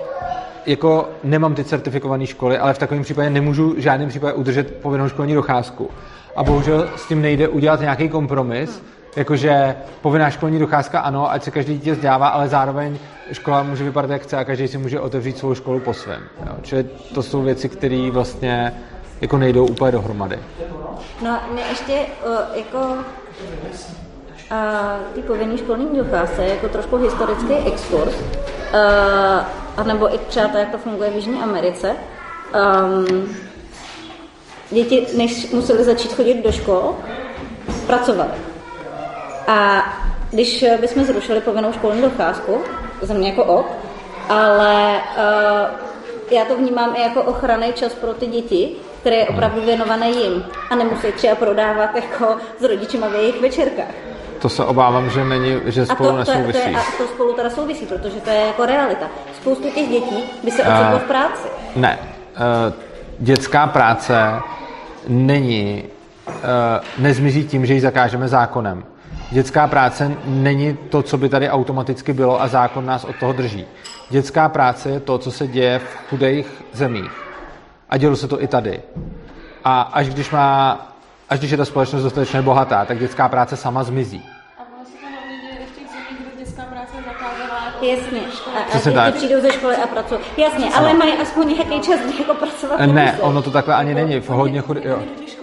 jako 0.67 1.09
nemám 1.25 1.55
ty 1.55 1.65
certifikované 1.65 2.27
školy, 2.27 2.59
ale 2.59 2.75
v 2.75 2.79
takovém 2.79 3.03
případě 3.03 3.31
nemůžu 3.31 3.75
v 3.75 3.79
žádném 3.79 4.09
případě 4.09 4.33
udržet 4.33 4.77
povinnou 4.77 5.09
školní 5.09 5.35
docházku. 5.35 5.91
A 6.37 6.45
bohužel 6.45 6.89
s 6.97 7.09
tím 7.09 7.23
nejde 7.23 7.49
udělat 7.49 7.81
nějaký 7.81 8.09
kompromis, 8.09 8.83
jakože 9.17 9.77
povinná 10.03 10.31
školní 10.31 10.59
docházka 10.59 11.01
ano, 11.01 11.31
ať 11.31 11.43
se 11.43 11.51
každý 11.51 11.75
dítě 11.75 11.93
vzdělává, 11.93 12.29
ale 12.29 12.49
zároveň 12.49 12.99
škola 13.33 13.63
může 13.63 13.85
vypadat 13.85 14.11
jak 14.11 14.23
chce 14.23 14.37
a 14.37 14.45
každý 14.45 14.69
si 14.69 14.79
může 14.79 15.01
otevřít 15.01 15.39
svou 15.39 15.55
školu 15.55 15.81
po 15.81 15.95
svém. 15.95 16.23
Jo. 16.47 16.53
Čili 16.63 16.85
to 17.15 17.23
jsou 17.23 17.43
věci, 17.43 17.69
které 17.69 18.11
vlastně 18.13 18.73
jako 19.21 19.39
nejdou 19.39 19.67
úplně 19.67 19.93
dohromady. 19.93 20.39
No 21.25 21.41
mě 21.53 21.63
ještě 21.63 22.07
uh, 22.27 22.59
jako 22.59 22.95
a 24.51 24.99
ty 25.15 25.23
povinný 25.23 25.59
školní 25.59 25.99
docházce 25.99 26.47
jako 26.47 26.69
trošku 26.69 26.97
historický 26.97 27.55
exkurs, 27.55 28.15
uh, 28.15 29.45
anebo 29.77 30.15
i 30.15 30.19
třeba 30.19 30.49
to, 30.49 30.59
jak 30.59 30.71
to 30.71 30.79
funguje 30.79 31.11
v 31.11 31.15
Jižní 31.15 31.43
Americe. 31.43 31.97
Um, 32.85 33.37
děti, 34.71 35.07
než 35.17 35.51
museli 35.51 35.85
začít 35.85 36.13
chodit 36.13 36.45
do 36.45 36.53
škol, 36.53 36.97
pracovali. 37.87 38.31
A 39.47 39.85
když 40.31 40.65
bychom 40.81 41.05
zrušili 41.05 41.41
povinnou 41.41 41.73
školní 41.73 42.03
docházku, 42.03 42.59
za 43.03 43.15
mě 43.15 43.29
jako 43.29 43.45
ok, 43.45 43.67
ale 44.29 45.01
uh, 45.17 45.91
já 46.31 46.45
to 46.45 46.57
vnímám 46.57 46.95
i 46.97 47.01
jako 47.01 47.23
ochranný 47.23 47.73
čas 47.73 47.95
pro 47.95 48.15
ty 48.15 48.27
děti, 48.27 48.77
který 49.01 49.17
je 49.17 49.29
opravdu 49.29 49.61
věnovaný 49.61 50.23
jim 50.23 50.45
a 50.71 50.75
nemusí 50.77 51.13
třeba 51.13 51.35
prodávat 51.35 51.97
jako 51.97 52.37
s 52.59 52.65
rodičima 52.65 53.09
v 53.09 53.15
jejich 53.15 53.41
večerkách. 53.41 54.10
To 54.41 54.49
se 54.49 54.65
obávám, 54.65 55.11
že 55.11 55.25
není, 55.25 55.61
že 55.65 55.87
spolu 55.87 56.09
a 56.09 56.13
to, 56.13 56.19
nesouvisí. 56.19 56.63
To, 56.63 56.69
je, 56.69 56.77
a 56.77 56.83
to 56.99 57.07
spolu 57.07 57.33
teda 57.33 57.51
souvisí, 57.51 57.87
protože 57.87 58.21
to 58.21 58.31
je 58.31 58.47
jako 58.47 58.67
realita. 58.67 59.07
Spoustu 59.37 59.71
těch 59.71 59.89
dětí 59.89 60.25
by 60.45 60.51
se 60.51 60.63
ocitlo 60.63 60.99
v 60.99 61.03
práci. 61.03 61.49
Ne. 61.77 61.99
Uh, 61.99 62.75
dětská 63.19 63.67
práce 63.67 64.41
není, 65.09 65.85
uh, 66.27 66.33
nezmizí 66.99 67.45
tím, 67.45 67.67
že 67.67 67.75
ji 67.75 67.81
zakážeme 67.81 68.29
zákonem. 68.29 68.85
Dětská 69.31 69.67
práce 69.67 70.17
není 70.25 70.77
to, 70.77 71.03
co 71.03 71.19
by 71.19 71.29
tady 71.29 71.51
automaticky 71.51 72.13
bylo 72.13 72.43
a 72.43 72.49
zákon 72.49 72.87
nás 72.87 73.05
od 73.05 73.17
toho 73.17 73.33
drží. 73.33 73.67
Dětská 74.11 74.49
práce 74.49 74.91
je 74.91 75.01
to, 75.01 75.19
co 75.19 75.31
se 75.31 75.47
děje 75.47 75.79
v 75.79 76.09
chudých 76.09 76.65
zemích. 76.73 77.11
A 77.91 77.97
dělo 77.97 78.17
se 78.17 78.29
to 78.29 78.43
i 78.43 78.47
tady. 78.47 78.83
A 79.65 79.81
až 79.81 80.09
když, 80.09 80.31
má, 80.31 80.87
až 81.31 81.39
když 81.39 81.51
je 81.51 81.57
ta 81.57 81.65
společnost 81.65 82.03
dostatečně 82.03 82.43
bohatá, 82.43 82.85
tak 82.85 82.99
dětská 82.99 83.29
práce 83.29 83.57
sama 83.57 83.85
zmizí. 83.85 84.23
Jasně. 87.83 88.21
A, 88.57 88.77
a 88.77 88.79
ty, 88.79 88.93
tak. 88.93 89.15
přijdou 89.15 89.41
ze 89.41 89.53
školy 89.53 89.77
a 89.77 89.87
pracují. 89.87 90.21
Jasně, 90.37 90.67
ano. 90.67 90.77
ale 90.77 90.95
mají 90.95 91.13
aspoň 91.13 91.55
nějaký 91.55 91.81
čas 91.81 92.01
jako 92.19 92.35
pracovat. 92.35 92.81
Ne, 92.81 93.19
ono 93.21 93.43
to 93.43 93.51
takhle 93.51 93.75
ani 93.75 93.95
není. 93.95 94.21
V 94.21 94.29
hodně 94.29 94.61
chudých, 94.61 94.85
jo. 94.85 94.99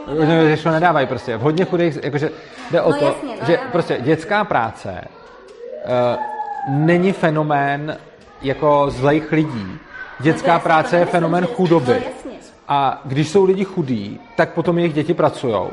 Hodně 0.08 0.58
školy 0.58 0.73
nedávají 0.73 1.08
prostě. 1.08 1.38
V 1.38 1.41
hodně 1.41 1.65
chudých, 1.65 2.00
jakože 2.04 2.30
jde 2.71 2.82
o 2.82 2.91
no, 2.91 2.97
to, 2.97 3.06
jasně, 3.06 3.36
no, 3.41 3.47
že 3.47 3.58
ano. 3.58 3.69
prostě 3.71 3.97
dětská 4.02 4.43
práce 4.43 5.02
uh, 5.86 6.21
není 6.69 7.12
fenomén 7.12 7.97
jako 8.41 8.86
zlejch 8.89 9.32
lidí. 9.32 9.80
Dětská 10.19 10.54
no, 10.54 10.60
práce 10.60 10.97
je 10.97 11.06
fenomén 11.06 11.45
chudoby. 11.45 11.93
No, 11.93 11.93
jasně. 11.93 12.27
A 12.67 13.01
když 13.06 13.30
jsou 13.30 13.45
lidi 13.45 13.63
chudí, 13.63 14.19
tak 14.36 14.53
potom 14.53 14.77
jejich 14.77 14.93
děti 14.93 15.13
pracují. 15.13 15.69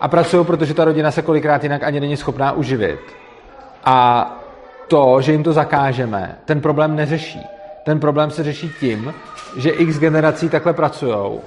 A 0.00 0.08
pracují, 0.08 0.44
protože 0.46 0.74
ta 0.74 0.84
rodina 0.84 1.10
se 1.10 1.22
kolikrát 1.22 1.62
jinak 1.62 1.82
ani 1.82 2.00
není 2.00 2.16
schopná 2.16 2.52
uživit. 2.52 3.00
A 3.84 4.26
to, 4.88 5.20
že 5.20 5.32
jim 5.32 5.42
to 5.42 5.52
zakážeme, 5.52 6.38
ten 6.44 6.60
problém 6.60 6.96
neřeší. 6.96 7.40
Ten 7.84 8.00
problém 8.00 8.30
se 8.30 8.44
řeší 8.44 8.70
tím, 8.80 9.14
že 9.56 9.70
x 9.70 9.98
generací 9.98 10.48
takhle 10.48 10.72
pracují, 10.72 11.40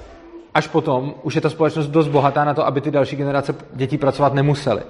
až 0.54 0.66
potom 0.66 1.14
už 1.22 1.34
je 1.34 1.40
ta 1.40 1.50
společnost 1.50 1.86
dost 1.86 2.08
bohatá 2.08 2.44
na 2.44 2.54
to, 2.54 2.66
aby 2.66 2.80
ty 2.80 2.90
další 2.90 3.16
generace 3.16 3.54
dětí 3.72 3.98
pracovat 3.98 4.34
nemusely. 4.34 4.82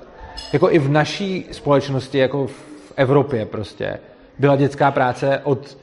Jako 0.52 0.70
i 0.70 0.78
v 0.78 0.90
naší 0.90 1.46
společnosti, 1.52 2.18
jako 2.18 2.46
v 2.46 2.92
Evropě 2.96 3.46
prostě, 3.46 3.98
byla 4.38 4.56
dětská 4.56 4.90
práce 4.90 5.40
od 5.44 5.76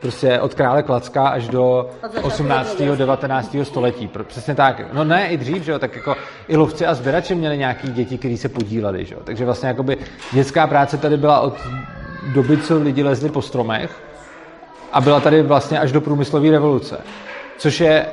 prostě 0.00 0.40
od 0.40 0.54
krále 0.54 0.82
Klacka 0.82 1.28
až 1.28 1.48
do 1.48 1.90
18. 2.22 2.82
19. 2.96 3.56
století. 3.62 4.10
Přesně 4.26 4.54
tak. 4.54 4.82
No 4.92 5.04
ne, 5.04 5.28
i 5.28 5.36
dřív, 5.36 5.62
že 5.62 5.72
jo, 5.72 5.78
tak 5.78 5.96
jako 5.96 6.16
i 6.48 6.56
lovci 6.56 6.86
a 6.86 6.94
sběrači 6.94 7.34
měli 7.34 7.58
nějaký 7.58 7.92
děti, 7.92 8.18
kteří 8.18 8.36
se 8.36 8.48
podíleli, 8.48 9.04
že 9.04 9.14
jo. 9.14 9.20
Takže 9.24 9.44
vlastně 9.44 9.68
jakoby 9.68 9.96
dětská 10.32 10.66
práce 10.66 10.96
tady 10.96 11.16
byla 11.16 11.40
od 11.40 11.54
doby, 12.34 12.56
co 12.58 12.78
lidi 12.78 13.02
lezli 13.02 13.28
po 13.28 13.42
stromech 13.42 14.02
a 14.92 15.00
byla 15.00 15.20
tady 15.20 15.42
vlastně 15.42 15.80
až 15.80 15.92
do 15.92 16.00
průmyslové 16.00 16.50
revoluce. 16.50 16.98
Což 17.58 17.80
je 17.80 18.06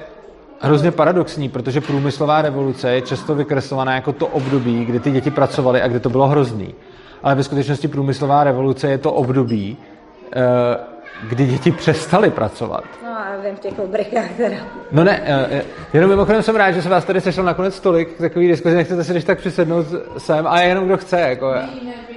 hrozně 0.59 0.91
paradoxní, 0.91 1.49
protože 1.49 1.81
průmyslová 1.81 2.41
revoluce 2.41 2.91
je 2.91 3.01
často 3.01 3.35
vykreslovaná 3.35 3.95
jako 3.95 4.13
to 4.13 4.27
období, 4.27 4.85
kdy 4.85 4.99
ty 4.99 5.11
děti 5.11 5.31
pracovaly 5.31 5.81
a 5.81 5.87
kdy 5.87 5.99
to 5.99 6.09
bylo 6.09 6.27
hrozný. 6.27 6.75
Ale 7.23 7.35
ve 7.35 7.43
skutečnosti 7.43 7.87
průmyslová 7.87 8.43
revoluce 8.43 8.89
je 8.89 8.97
to 8.97 9.13
období, 9.13 9.77
eh, 10.35 10.92
kdy 11.21 11.45
děti 11.45 11.71
přestaly 11.71 12.29
pracovat. 12.29 12.83
No 13.03 13.09
a 13.09 13.25
vím 13.45 13.55
v 13.55 13.59
těch 13.59 13.73
fabrikách 13.73 14.31
teda. 14.37 14.57
No 14.91 15.03
ne, 15.03 15.21
eh, 15.25 15.47
eh, 15.51 15.63
jenom 15.93 16.09
mimochodem 16.09 16.43
jsem 16.43 16.55
rád, 16.55 16.71
že 16.71 16.81
se 16.81 16.89
vás 16.89 17.05
tady 17.05 17.21
sešlo 17.21 17.43
nakonec 17.43 17.79
tolik 17.79 18.17
takový 18.17 18.47
diskuzi, 18.47 18.75
nechcete 18.75 19.03
si 19.03 19.11
když 19.11 19.23
tak 19.23 19.37
přisednout 19.37 19.87
sem, 20.17 20.47
a 20.47 20.61
jenom 20.61 20.85
kdo 20.85 20.97
chce, 20.97 21.19
jako 21.19 21.53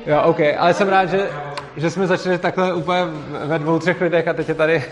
Jo, 0.07 0.23
OK, 0.23 0.41
ale 0.59 0.75
jsem 0.75 0.89
rád, 0.89 1.07
že, 1.07 1.29
že 1.77 1.91
jsme 1.91 2.07
začali 2.07 2.39
takhle 2.39 2.75
úplně 2.75 3.01
ve 3.45 3.59
dvou, 3.59 3.79
třech 3.79 4.01
lidech 4.01 4.29
a 4.29 4.33
teď 4.33 4.49
je 4.49 4.55
tady 4.55 4.85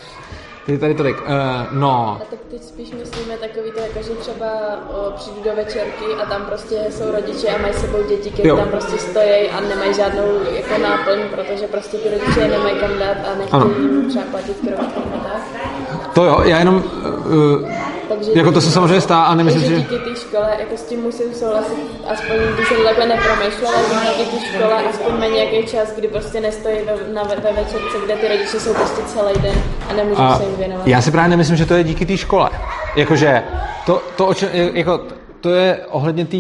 je 0.69 0.79
tady 0.79 0.95
tolik. 0.95 1.17
Uh, 1.21 1.79
no. 1.79 2.19
A 2.23 2.25
tak 2.31 2.39
teď 2.51 2.63
spíš 2.63 2.91
myslíme 2.91 3.37
takový 3.37 3.71
to, 3.71 3.81
jako, 3.81 4.03
že 4.03 4.11
třeba 4.11 4.47
o, 4.91 5.11
přijdu 5.17 5.41
do 5.45 5.57
večerky 5.57 6.05
a 6.23 6.27
tam 6.27 6.47
prostě 6.47 6.87
jsou 6.91 7.11
rodiče 7.13 7.49
a 7.49 7.63
mají 7.63 7.75
sebou 7.75 7.99
děti, 8.09 8.31
které 8.31 8.57
tam 8.57 8.69
prostě 8.69 8.99
stojí 8.99 9.51
a 9.51 9.61
nemají 9.61 9.95
žádnou 9.95 10.27
jako 10.55 10.83
náplň, 10.83 11.19
protože 11.31 11.67
prostě 11.67 11.97
ty 11.97 12.09
rodiče 12.09 12.49
nemají 12.49 12.77
kam 12.81 12.99
dát 12.99 13.17
a 13.33 13.39
nechtějí 13.39 13.83
jim 13.83 14.09
třeba 14.09 14.25
platit 14.31 14.57
krovat 14.61 14.95
tak. 14.95 16.15
To 16.15 16.25
jo, 16.25 16.41
já 16.45 16.59
jenom 16.59 16.75
uh, 16.75 17.69
takže 18.09 18.33
jako 18.35 18.53
to 18.53 18.61
se 18.61 18.71
samozřejmě 18.71 19.01
stá 19.01 19.23
a 19.23 19.35
nemyslím, 19.35 19.63
že... 19.63 19.77
díky 19.77 19.99
té 19.99 20.17
škole, 20.17 20.57
jako 20.59 20.77
s 20.77 20.83
tím 20.83 21.03
musím 21.03 21.35
souhlasit, 21.35 21.79
aspoň 22.09 22.37
když 22.55 22.69
jsem 22.69 22.77
takhle 22.85 23.07
nepromýšlela, 23.07 23.79
že 23.83 24.25
díky 24.25 24.37
té 24.37 24.47
škole 24.47 24.85
aspoň 24.91 25.13
má 25.19 25.27
nějaký 25.27 25.67
čas, 25.67 25.93
kdy 25.97 26.09
prostě 26.09 26.41
nestojí 26.41 26.79
ve, 26.85 27.15
na, 27.15 27.23
ve 27.23 27.53
večerce, 27.53 27.97
kde 28.05 28.17
ty 28.17 28.29
rodiče 28.29 28.61
jsou 28.61 28.75
prostě 28.75 29.03
celý 29.07 29.35
den 29.43 29.63
a 29.91 29.93
nemůžu 29.93 30.23
a 30.23 30.39
se 30.39 30.45
jim 30.45 30.54
věnovat. 30.57 30.87
Já 30.87 31.01
si 31.01 31.11
právě 31.11 31.29
nemyslím, 31.29 31.57
že 31.57 31.67
to 31.67 31.75
je 31.75 31.85
díky 31.85 32.07
té 32.07 32.17
škole. 32.17 32.51
Jakože 32.97 33.43
to, 33.87 34.03
to, 34.17 34.27
o 34.27 34.35
čem, 34.35 34.49
jako, 34.53 35.01
to 35.41 35.51
je 35.51 35.81
ohledně 35.91 36.25
té, 36.25 36.37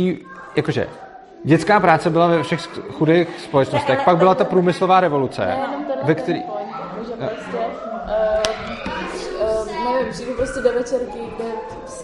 jakože 0.56 0.86
Dětská 1.46 1.80
práce 1.80 2.10
byla 2.10 2.26
ve 2.26 2.42
všech 2.42 2.60
chudých 2.92 3.28
společnostech, 3.44 4.00
pak 4.04 4.16
byla 4.16 4.34
ta 4.34 4.44
průmyslová 4.44 5.00
revoluce, 5.00 5.56
ve 6.02 6.14
který... 6.14 6.42
Prostě, 6.42 7.58
uh, 7.92 8.40
uh, 9.48 9.94
nevím, 9.94 10.12
přijdu 10.12 10.32
prostě 10.32 10.60
do 10.60 10.72
večerky, 10.72 11.18
kde 11.36 11.44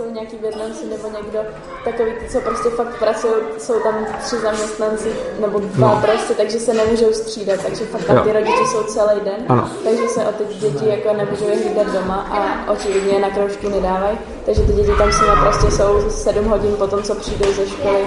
jsou 0.01 0.15
nějaký 0.15 0.37
Větnamci 0.37 0.87
nebo 0.87 1.09
někdo, 1.17 1.39
takový 1.85 2.13
co 2.33 2.41
prostě 2.41 2.69
fakt 2.71 2.99
pracují, 2.99 3.35
jsou 3.59 3.81
tam 3.81 4.07
tři 4.21 4.37
zaměstnanci 4.37 5.13
nebo 5.41 5.59
dva 5.59 5.95
no. 5.95 6.03
prostě, 6.03 6.35
takže 6.35 6.61
se 6.61 6.75
nemůžou 6.75 7.13
střídat, 7.13 7.63
takže 7.63 7.85
fakt 7.85 8.05
tam 8.05 8.25
ty 8.25 8.33
rodiče 8.33 8.65
jsou 8.67 8.83
celý 8.83 9.21
den, 9.21 9.45
ano. 9.49 9.71
takže 9.85 10.09
se 10.09 10.25
o 10.25 10.33
ty 10.33 10.45
děti 10.55 10.89
jako 10.89 11.13
nemůžou 11.17 11.47
hlídat 11.47 11.93
doma 11.93 12.17
a 12.31 12.71
očividně 12.73 13.19
na 13.19 13.31
kroužku 13.31 13.69
nedávají, 13.69 14.19
takže 14.47 14.63
ty 14.63 14.73
děti 14.73 14.93
tam 14.99 15.13
s 15.13 15.21
nimi 15.21 15.33
prostě 15.41 15.71
jsou 15.71 16.11
sedm 16.11 16.45
hodin 16.45 16.75
po 16.79 16.87
tom, 16.87 17.03
co 17.03 17.15
přijdou 17.15 17.53
ze 17.53 17.67
školy, 17.67 18.05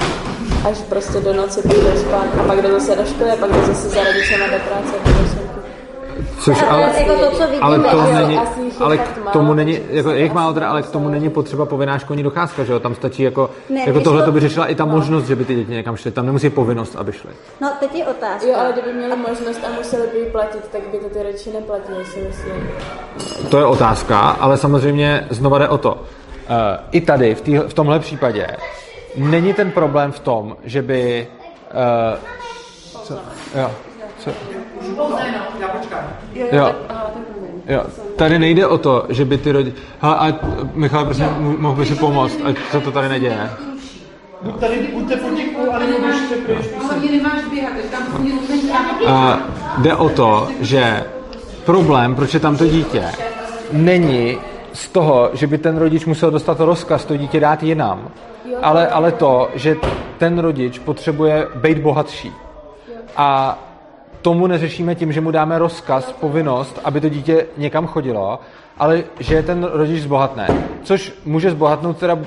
až 0.70 0.78
prostě 0.89 1.20
do 1.20 1.34
noci 1.34 1.62
půjdou 1.62 1.98
spát 1.98 2.28
a 2.39 2.44
pak 2.48 2.62
jde 2.62 2.72
zase 2.72 2.96
do 2.96 3.06
školy 3.06 3.32
a 3.32 3.36
pak 3.36 3.52
jde 3.52 3.66
zase 3.66 3.89
za 3.89 4.04
rodičema 4.04 4.48
do 4.48 4.58
práce. 4.68 5.53
Což 6.44 6.64
ale, 6.70 6.91
jako 6.98 7.16
to, 7.16 7.32
co 7.32 7.44
vidíme, 7.44 7.60
ale 7.62 7.80
to 7.80 8.02
není, 8.02 8.39
ale 8.80 8.98
k 8.98 9.32
tomu 9.34 9.54
není, 9.54 9.80
jako 9.89 10.12
jejich 10.12 10.34
málo 10.34 10.54
teda, 10.54 10.70
ale 10.70 10.82
k 10.82 10.89
tomu 10.89 11.10
není 11.10 11.30
potřeba 11.30 11.66
povinná 11.66 12.00
školní 12.00 12.24
docházka, 12.24 12.64
že 12.64 12.74
jo? 12.74 12.80
Tam 12.80 12.96
stačí 12.96 13.24
jako, 13.24 13.50
ne, 13.70 13.84
jako 13.88 14.00
tohle 14.00 14.24
to 14.24 14.32
by 14.32 14.39
řešila 14.39 14.66
i 14.66 14.76
ta 14.76 14.86
no. 14.86 14.91
možnost, 14.91 15.26
že 15.28 15.36
by 15.36 15.46
ty 15.46 15.56
děti 15.56 15.72
někam 15.72 15.96
šly. 15.96 16.12
Tam 16.12 16.26
nemusí 16.26 16.50
povinnost, 16.50 16.96
aby 16.96 17.12
šly. 17.12 17.32
No, 17.62 17.72
teď 17.80 17.96
je 17.96 18.06
otázka. 18.06 18.48
Jo, 18.48 18.56
ale 18.60 18.74
kdyby 18.74 18.94
měli 18.94 19.16
možnost 19.16 19.60
a 19.68 19.78
museli 19.78 20.08
by 20.08 20.26
platit, 20.32 20.68
tak 20.72 20.82
by 20.91 20.98
to 20.98 21.10
ty 21.10 21.24
rodiče 21.24 21.50
neplatili, 21.54 22.06
si 22.06 22.20
myslím. 22.20 22.70
To 23.50 23.58
je 23.58 23.66
otázka, 23.66 24.20
ale 24.20 24.58
samozřejmě 24.58 25.28
znova 25.30 25.58
jde 25.58 25.68
o 25.68 25.78
to. 25.78 25.94
Uh, 25.94 26.00
I 26.91 27.02
tady, 27.02 27.36
v, 27.36 27.41
tý, 27.41 27.58
v 27.58 27.74
tomhle 27.74 28.00
případě, 28.00 28.48
není 29.18 29.54
ten 29.54 29.72
problém 29.72 30.12
v 30.12 30.20
tom, 30.20 30.58
že 30.64 30.82
by... 30.82 31.28
Uh, 32.14 33.04
co? 33.04 33.14
Jo, 33.56 33.72
co? 34.20 34.32
Já 35.60 35.68
počkám. 35.68 36.04
Jo. 36.34 36.76
Jo, 37.68 37.84
tady 38.16 38.40
nejde 38.40 38.68
o 38.68 38.78
to, 38.78 39.06
že 39.10 39.26
by 39.26 39.38
ty 39.38 39.52
rodiče... 39.52 39.78
Hele, 40.00 40.16
a 40.16 40.40
Michal, 40.74 41.06
prosím, 41.06 41.26
mohl 41.60 41.76
by 41.76 41.86
si 41.86 41.96
pomoct, 41.96 42.40
ať 42.44 42.56
se 42.72 42.80
to 42.80 42.92
tady 42.92 43.10
neděje. 43.10 43.50
Buď 44.42 44.60
tady 44.60 44.88
buďte 44.94 45.16
potichu, 45.16 45.74
ale 45.74 45.86
pryč. 46.46 46.66
Nemáš 47.12 47.42
běhat, 47.52 47.74
tam 47.92 48.04
uh, 49.02 49.36
Jde 49.78 49.96
o 49.96 50.10
to, 50.10 50.48
že 50.60 51.04
problém, 51.66 52.16
proč 52.16 52.34
je 52.34 52.40
tam 52.40 52.58
to 52.58 52.68
dítě, 52.68 53.04
není 53.72 54.38
z 54.74 54.88
toho, 54.88 55.30
že 55.34 55.48
by 55.48 55.58
ten 55.58 55.78
rodič 55.78 56.06
musel 56.06 56.32
dostat 56.32 56.60
rozkaz 56.60 57.06
to 57.06 57.18
dítě 57.18 57.40
dát 57.40 57.64
jinam, 57.64 58.08
ale, 58.62 58.88
ale 58.88 59.12
to, 59.12 59.50
že 59.56 59.76
ten 60.18 60.40
rodič 60.40 60.80
potřebuje 60.80 61.48
být 61.56 61.78
bohatší. 61.78 62.32
A 63.18 63.60
tomu 64.24 64.47
neřešíme 64.47 64.95
tím, 64.95 65.11
že 65.11 65.21
mu 65.21 65.32
dáme 65.32 65.59
rozkaz, 65.59 66.11
povinnost, 66.11 66.80
aby 66.84 67.01
to 67.01 67.09
dítě 67.09 67.45
někam 67.57 67.88
chodilo, 67.88 68.39
ale 68.78 69.03
že 69.19 69.36
je 69.36 69.43
ten 69.43 69.63
rodič 69.63 70.01
zbohatné. 70.01 70.47
Což 70.84 71.13
může 71.26 71.51
zbohatnout 71.51 71.97
teda 71.97 72.17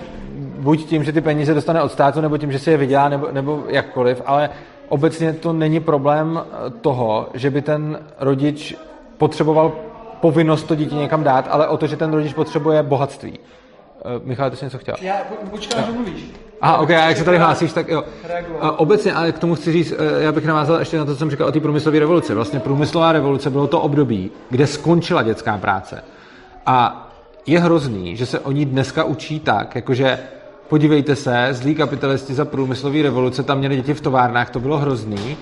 buď 0.59 0.85
tím, 0.85 1.05
že 1.05 1.13
ty 1.13 1.21
peníze 1.21 1.55
dostane 1.55 1.83
od 1.83 1.93
státu, 1.93 2.21
nebo 2.21 2.39
tím, 2.39 2.53
že 2.53 2.59
si 2.59 2.71
je 2.71 2.77
vydělá, 2.77 3.09
nebo, 3.09 3.29
nebo 3.33 3.65
jakkoliv, 3.69 4.23
ale 4.27 4.51
obecně 4.89 5.33
to 5.33 5.53
není 5.53 5.81
problém 5.81 6.45
toho, 6.81 7.29
že 7.35 7.51
by 7.51 7.63
ten 7.63 7.99
rodič 8.21 8.77
potřeboval 9.19 9.73
povinnost 10.21 10.63
to 10.63 10.75
dítě 10.75 10.95
někam 10.95 11.25
dát, 11.25 11.49
ale 11.51 11.69
o 11.69 11.77
to, 11.77 11.87
že 11.87 11.97
ten 11.97 12.13
rodič 12.13 12.35
potřebuje 12.35 12.83
bohatství. 12.83 13.31
Uh, 13.33 14.27
Michal, 14.27 14.51
ty 14.51 14.57
jsi 14.57 14.65
něco 14.65 14.79
chtěl? 14.79 14.95
Já 15.01 15.17
počkám, 15.51 15.85
že 15.85 15.93
mluvíš. 15.93 16.46
Aha, 16.61 16.77
ok, 16.77 16.91
a 16.91 17.09
jak 17.09 17.17
se 17.17 17.25
tady 17.25 17.39
hlásíš, 17.39 17.73
tak 17.73 17.89
jo. 17.89 18.05
A 18.61 18.79
obecně, 18.79 19.13
ale 19.13 19.33
k 19.33 19.39
tomu 19.39 19.55
chci 19.55 19.73
říct, 19.73 19.95
eh, 19.99 20.23
já 20.23 20.33
bych 20.33 20.47
navázal 20.47 20.79
ještě 20.79 20.99
na 20.99 21.05
to, 21.05 21.13
co 21.13 21.19
jsem 21.19 21.31
říkal 21.31 21.49
o 21.49 21.53
té 21.53 21.61
průmyslové 21.61 21.99
revoluci. 21.99 22.35
Vlastně 22.35 22.61
průmyslová 22.61 23.13
revoluce 23.13 23.51
bylo 23.51 23.67
to 23.67 23.81
období, 23.81 24.31
kde 24.51 24.67
skončila 24.67 25.23
dětská 25.23 25.59
práce. 25.59 26.05
A 26.67 27.09
je 27.47 27.61
hrozný, 27.61 28.17
že 28.17 28.27
se 28.27 28.41
oni 28.41 28.65
dneska 28.65 29.05
učí 29.05 29.41
tak, 29.41 29.75
jakože 29.75 30.19
podívejte 30.69 31.17
se, 31.17 31.49
zlí 31.51 31.75
kapitalisti 31.75 32.35
za 32.35 32.45
průmyslové 32.45 33.03
revoluce 33.03 33.43
tam 33.43 33.59
měli 33.59 33.77
děti 33.77 33.95
v 33.95 34.01
továrnách, 34.01 34.51
to 34.51 34.61
bylo 34.61 34.79
hrozný 34.79 35.37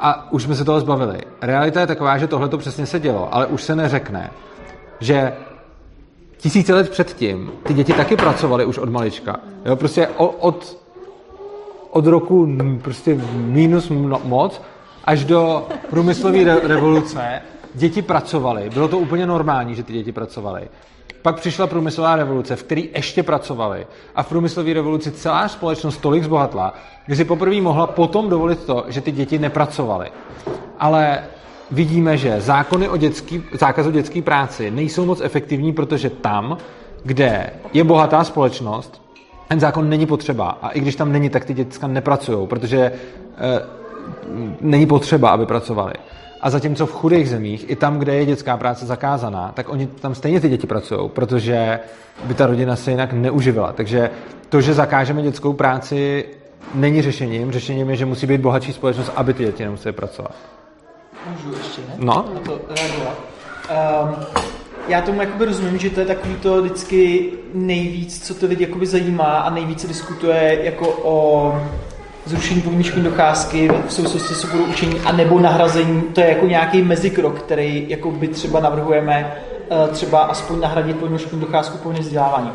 a 0.00 0.32
už 0.32 0.42
jsme 0.42 0.54
se 0.54 0.64
toho 0.64 0.80
zbavili. 0.80 1.18
Realita 1.42 1.80
je 1.80 1.86
taková, 1.86 2.18
že 2.18 2.26
tohle 2.26 2.48
to 2.48 2.58
přesně 2.58 2.86
se 2.86 3.00
dělo, 3.00 3.34
ale 3.34 3.46
už 3.46 3.62
se 3.62 3.76
neřekne, 3.76 4.30
že 5.00 5.32
tisíce 6.42 6.74
let 6.74 6.90
předtím 6.90 7.52
ty 7.62 7.74
děti 7.74 7.92
taky 7.92 8.16
pracovaly 8.16 8.64
už 8.64 8.78
od 8.78 8.88
malička. 8.88 9.40
Jo, 9.64 9.76
prostě 9.76 10.08
od, 10.16 10.78
od 11.90 12.06
roku 12.06 12.48
prostě 12.82 13.20
minus 13.34 13.92
moc 14.24 14.62
až 15.04 15.24
do 15.24 15.66
průmyslové 15.90 16.44
re- 16.44 16.60
revoluce 16.62 17.40
děti 17.74 18.02
pracovaly. 18.02 18.70
Bylo 18.74 18.88
to 18.88 18.98
úplně 18.98 19.26
normální, 19.26 19.74
že 19.74 19.82
ty 19.82 19.92
děti 19.92 20.12
pracovaly. 20.12 20.68
Pak 21.22 21.40
přišla 21.40 21.66
průmyslová 21.66 22.16
revoluce, 22.16 22.56
v 22.56 22.62
které 22.62 22.82
ještě 22.94 23.22
pracovali. 23.22 23.86
A 24.14 24.22
v 24.22 24.28
průmyslové 24.28 24.72
revoluci 24.72 25.10
celá 25.10 25.48
společnost 25.48 25.96
tolik 25.96 26.24
zbohatla, 26.24 26.74
že 27.08 27.16
si 27.16 27.24
poprvé 27.24 27.60
mohla 27.60 27.86
potom 27.86 28.28
dovolit 28.28 28.64
to, 28.64 28.84
že 28.88 29.00
ty 29.00 29.12
děti 29.12 29.38
nepracovaly. 29.38 30.10
Ale 30.78 31.24
vidíme, 31.70 32.16
že 32.16 32.40
zákony 32.40 32.88
o 32.88 32.96
dětský, 32.96 33.42
zákazu 33.52 33.90
dětské 33.90 34.22
práci 34.22 34.70
nejsou 34.70 35.04
moc 35.04 35.20
efektivní, 35.20 35.72
protože 35.72 36.10
tam, 36.10 36.58
kde 37.04 37.50
je 37.72 37.84
bohatá 37.84 38.24
společnost, 38.24 39.02
ten 39.48 39.60
zákon 39.60 39.88
není 39.88 40.06
potřeba. 40.06 40.58
A 40.62 40.68
i 40.68 40.80
když 40.80 40.96
tam 40.96 41.12
není, 41.12 41.30
tak 41.30 41.44
ty 41.44 41.54
děcka 41.54 41.86
nepracují, 41.86 42.46
protože 42.46 42.78
e, 42.78 42.92
není 44.60 44.86
potřeba, 44.86 45.30
aby 45.30 45.46
pracovali. 45.46 45.92
A 46.40 46.50
zatímco 46.50 46.86
v 46.86 46.92
chudých 46.92 47.28
zemích, 47.28 47.70
i 47.70 47.76
tam, 47.76 47.98
kde 47.98 48.14
je 48.14 48.26
dětská 48.26 48.56
práce 48.56 48.86
zakázaná, 48.86 49.52
tak 49.54 49.68
oni 49.68 49.86
tam 49.86 50.14
stejně 50.14 50.40
ty 50.40 50.48
děti 50.48 50.66
pracují, 50.66 51.08
protože 51.08 51.80
by 52.24 52.34
ta 52.34 52.46
rodina 52.46 52.76
se 52.76 52.90
jinak 52.90 53.12
neuživila. 53.12 53.72
Takže 53.72 54.10
to, 54.48 54.60
že 54.60 54.74
zakážeme 54.74 55.22
dětskou 55.22 55.52
práci, 55.52 56.24
není 56.74 57.02
řešením. 57.02 57.52
Řešením 57.52 57.90
je, 57.90 57.96
že 57.96 58.06
musí 58.06 58.26
být 58.26 58.40
bohatší 58.40 58.72
společnost, 58.72 59.12
aby 59.16 59.34
ty 59.34 59.44
děti 59.44 59.64
nemusely 59.64 59.92
pracovat. 59.92 60.34
Můžu 61.30 61.58
ještě, 61.58 61.80
ne? 61.88 61.94
No. 61.98 62.24
Na 62.34 62.40
to 62.40 62.60
reagovat. 62.68 63.18
Um, 63.70 64.16
já 64.88 65.00
tomu 65.00 65.20
jakoby 65.20 65.44
rozumím, 65.44 65.78
že 65.78 65.90
to 65.90 66.00
je 66.00 66.06
takový 66.06 66.34
to 66.34 66.62
vždycky 66.62 67.32
nejvíc, 67.54 68.26
co 68.26 68.34
ty 68.34 68.46
lidi 68.46 68.64
jakoby 68.64 68.86
zajímá 68.86 69.24
a 69.24 69.50
nejvíc 69.50 69.80
se 69.80 69.86
diskutuje 69.86 70.58
jako 70.62 70.88
o 70.88 71.54
zrušení 72.24 72.62
povinné 72.62 72.84
školní 72.84 73.04
docházky 73.04 73.70
v 73.86 73.92
souvislosti 73.92 74.34
s 74.34 74.44
budou 74.44 74.64
učení 74.64 75.00
a 75.00 75.12
nebo 75.12 75.40
nahrazení, 75.40 76.02
to 76.02 76.20
je 76.20 76.28
jako 76.28 76.46
nějaký 76.46 76.82
mezikrok, 76.82 77.38
který 77.38 77.84
jako 77.88 78.10
by 78.10 78.28
třeba 78.28 78.60
navrhujeme 78.60 79.36
eh, 79.70 79.88
třeba 79.88 80.20
aspoň 80.20 80.60
nahradit 80.60 80.96
povinnou 80.96 81.18
školní 81.18 81.44
docházku 81.44 81.78
povinné 81.78 82.00
vzdělávání. 82.00 82.50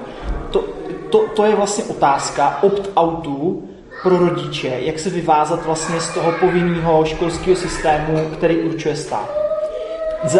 To, 0.51 0.63
to, 1.09 1.19
to, 1.35 1.45
je 1.45 1.55
vlastně 1.55 1.83
otázka 1.83 2.59
opt-outu 2.61 3.63
pro 4.03 4.17
rodiče, 4.17 4.77
jak 4.79 4.99
se 4.99 5.09
vyvázat 5.09 5.65
vlastně 5.65 5.99
z 5.99 6.13
toho 6.13 6.31
povinného 6.31 7.05
školského 7.05 7.55
systému, 7.55 8.17
který 8.33 8.55
určuje 8.57 8.95
stát. 8.95 9.29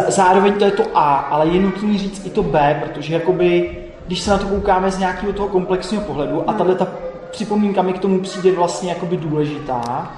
zároveň 0.08 0.54
to 0.54 0.66
je 0.66 0.72
to 0.72 0.84
A, 0.94 1.16
ale 1.16 1.48
je 1.48 1.62
nutný 1.62 1.98
říct 1.98 2.26
i 2.26 2.30
to 2.30 2.44
B, 2.44 2.82
protože 2.84 3.14
jakoby, 3.14 3.78
když 4.08 4.20
se 4.20 4.32
na 4.32 4.38
to 4.38 4.48
koukáme 4.48 4.92
z 4.92 5.00
nějakého 5.00 5.34
toho 5.34 5.48
komplexního 5.48 6.04
pohledu 6.04 6.50
a 6.50 6.54
tahle 6.54 6.76
ta 6.76 6.88
připomínka 7.32 7.82
mi 7.82 7.94
k 7.94 8.00
tomu 8.00 8.20
přijde 8.20 8.52
vlastně 8.52 8.90
jakoby 8.90 9.18
důležitá, 9.18 10.12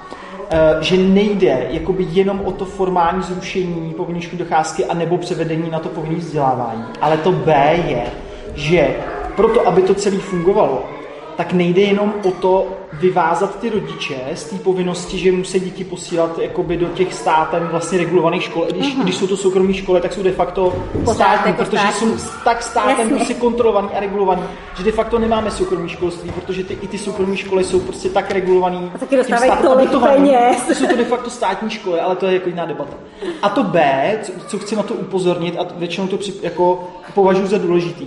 eh, 0.50 0.58
že 0.80 0.96
nejde 0.96 1.66
jakoby 1.70 2.06
jenom 2.10 2.40
o 2.44 2.52
to 2.52 2.64
formální 2.64 3.22
zrušení 3.22 3.94
povinné 3.96 4.20
docházky 4.32 4.84
a 4.84 4.94
nebo 4.94 5.18
převedení 5.18 5.70
na 5.70 5.78
to 5.78 5.88
povinné 5.88 6.16
vzdělávání. 6.16 6.84
Ale 7.00 7.16
to 7.16 7.32
B 7.32 7.74
je, 7.88 8.06
že 8.54 8.96
proto, 9.36 9.68
aby 9.68 9.82
to 9.82 9.94
celé 9.94 10.18
fungovalo, 10.18 10.99
tak 11.40 11.52
nejde 11.52 11.82
jenom 11.82 12.14
o 12.24 12.30
to 12.30 12.66
vyvázat 12.92 13.60
ty 13.60 13.70
rodiče 13.70 14.16
z 14.34 14.44
té 14.44 14.56
povinnosti, 14.56 15.18
že 15.18 15.32
musí 15.32 15.60
děti 15.60 15.84
posílat 15.84 16.38
jakoby 16.38 16.76
do 16.76 16.86
těch 16.88 17.14
státem 17.14 17.68
vlastně 17.70 17.98
regulovaných 17.98 18.42
škol. 18.42 18.66
Když, 18.70 18.96
uh-huh. 18.96 19.02
když 19.02 19.16
jsou 19.16 19.26
to 19.26 19.36
soukromé 19.36 19.74
školy, 19.74 20.00
tak 20.00 20.12
jsou 20.12 20.22
de 20.22 20.32
facto 20.32 20.86
státní, 21.12 21.50
jako 21.50 21.64
protože 21.64 21.78
státní. 21.78 22.18
jsou 22.18 22.28
tak 22.44 22.62
státem 22.62 23.08
prostě 23.08 23.34
kontrolovaný 23.34 23.88
a 23.96 24.00
regulovaný, 24.00 24.42
že 24.76 24.84
de 24.84 24.92
facto 24.92 25.18
nemáme 25.18 25.50
soukromé 25.50 25.88
školství, 25.88 26.32
protože 26.32 26.64
ty, 26.64 26.74
i 26.74 26.88
ty 26.88 26.98
soukromé 26.98 27.36
školy 27.36 27.64
jsou 27.64 27.80
prostě 27.80 28.08
tak 28.08 28.30
regulovaný. 28.30 28.90
A 28.94 28.98
taky 28.98 29.16
dostávají 29.16 29.52
tolik 29.62 29.90
peněz. 29.90 30.78
Jsou 30.78 30.86
to 30.86 30.96
de 30.96 31.04
facto 31.04 31.30
státní 31.30 31.70
školy, 31.70 32.00
ale 32.00 32.16
to 32.16 32.26
je 32.26 32.34
jako 32.34 32.48
jiná 32.48 32.66
debata. 32.66 32.96
A 33.42 33.48
to 33.48 33.64
B, 33.64 34.18
co, 34.22 34.32
co 34.46 34.58
chci 34.58 34.76
na 34.76 34.82
to 34.82 34.94
upozornit, 34.94 35.56
a 35.58 35.66
většinou 35.76 36.06
to 36.06 36.16
při, 36.16 36.32
jako 36.42 36.88
považuji 37.14 37.46
za 37.46 37.58
důležitý, 37.58 38.06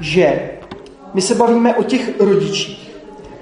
že 0.00 0.50
my 1.16 1.22
se 1.22 1.34
bavíme 1.34 1.74
o 1.74 1.82
těch 1.82 2.20
rodičích, 2.20 2.90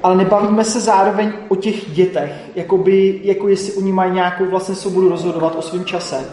ale 0.03 0.17
nebavíme 0.17 0.65
se 0.65 0.81
zároveň 0.81 1.33
o 1.49 1.57
těch 1.57 1.91
dětech, 1.91 2.33
jakoby, 2.55 3.21
jako 3.23 3.49
jestli 3.49 3.73
oni 3.73 3.93
mají 3.93 4.13
nějakou 4.13 4.45
vlastně 4.45 4.75
svobodu 4.75 5.09
rozhodovat 5.09 5.55
o 5.57 5.63
svém 5.63 5.85
čase. 5.85 6.31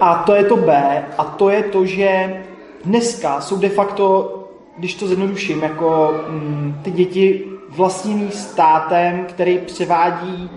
A 0.00 0.14
to 0.14 0.34
je 0.34 0.44
to 0.44 0.56
B, 0.56 1.04
a 1.18 1.24
to 1.24 1.50
je 1.50 1.62
to, 1.62 1.86
že 1.86 2.42
dneska 2.84 3.40
jsou 3.40 3.56
de 3.56 3.68
facto, 3.68 4.38
když 4.78 4.94
to 4.94 5.06
zjednoduším, 5.06 5.62
jako 5.62 6.14
mm, 6.28 6.80
ty 6.82 6.90
děti 6.90 7.44
vlastněný 7.68 8.30
státem, 8.30 9.24
který 9.28 9.58
převádí 9.58 10.50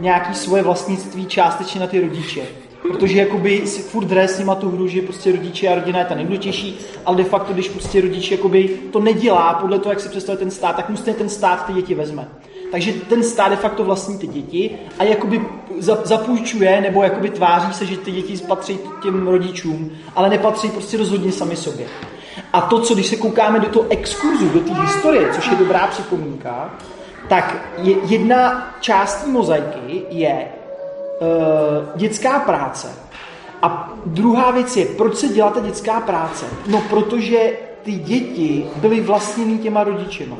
nějaký 0.00 0.34
svoje 0.34 0.62
vlastnictví 0.62 1.26
částečně 1.26 1.80
na 1.80 1.86
ty 1.86 2.00
rodiče 2.00 2.42
protože 2.82 3.18
jakoby 3.18 3.66
si 3.66 3.82
furt 3.82 4.10
hraje 4.10 4.28
s 4.28 4.38
nima 4.38 4.54
tu 4.54 4.70
hru, 4.70 4.88
že 4.88 5.02
prostě 5.02 5.32
rodiče 5.32 5.68
a 5.68 5.74
rodina 5.74 5.98
je 5.98 6.04
ta 6.04 6.14
nejdůležitější, 6.14 6.78
ale 7.06 7.16
de 7.16 7.24
facto, 7.24 7.52
když 7.52 7.68
prostě 7.68 8.00
rodič 8.00 8.30
jakoby 8.30 8.68
to 8.92 9.00
nedělá 9.00 9.54
podle 9.54 9.78
toho, 9.78 9.92
jak 9.92 10.00
si 10.00 10.08
představuje 10.08 10.38
ten 10.38 10.50
stát, 10.50 10.76
tak 10.76 10.88
musí 10.88 11.14
ten 11.14 11.28
stát 11.28 11.66
ty 11.66 11.72
děti 11.72 11.94
vezme. 11.94 12.28
Takže 12.72 12.92
ten 12.92 13.22
stát 13.22 13.48
de 13.48 13.56
facto 13.56 13.84
vlastní 13.84 14.18
ty 14.18 14.26
děti 14.26 14.70
a 14.98 15.04
jakoby 15.04 15.46
zapůjčuje 16.02 16.80
nebo 16.80 17.02
jakoby 17.02 17.30
tváří 17.30 17.72
se, 17.72 17.86
že 17.86 17.96
ty 17.96 18.10
děti 18.10 18.36
patří 18.36 18.78
těm 19.02 19.28
rodičům, 19.28 19.90
ale 20.16 20.30
nepatří 20.30 20.68
prostě 20.68 20.96
rozhodně 20.96 21.32
sami 21.32 21.56
sobě. 21.56 21.86
A 22.52 22.60
to, 22.60 22.80
co 22.80 22.94
když 22.94 23.06
se 23.06 23.16
koukáme 23.16 23.60
do 23.60 23.68
toho 23.68 23.86
exkurzu, 23.90 24.48
do 24.48 24.60
té 24.60 24.80
historie, 24.80 25.28
což 25.34 25.46
je 25.50 25.56
dobrá 25.56 25.86
připomínka, 25.86 26.74
tak 27.28 27.76
jedna 28.04 28.72
část 28.80 29.26
mozaiky 29.26 30.02
je 30.10 30.48
uh, 31.22 31.98
dětská 32.00 32.38
práce. 32.38 32.88
A 33.62 33.92
druhá 34.06 34.50
věc 34.50 34.76
je, 34.76 34.86
proč 34.86 35.14
se 35.14 35.28
dělá 35.28 35.50
ta 35.50 35.60
dětská 35.60 36.00
práce? 36.00 36.46
No, 36.66 36.82
protože 36.90 37.52
ty 37.82 37.92
děti 37.92 38.66
byly 38.76 39.00
vlastněny 39.00 39.58
těma 39.58 39.84
rodičema. 39.84 40.36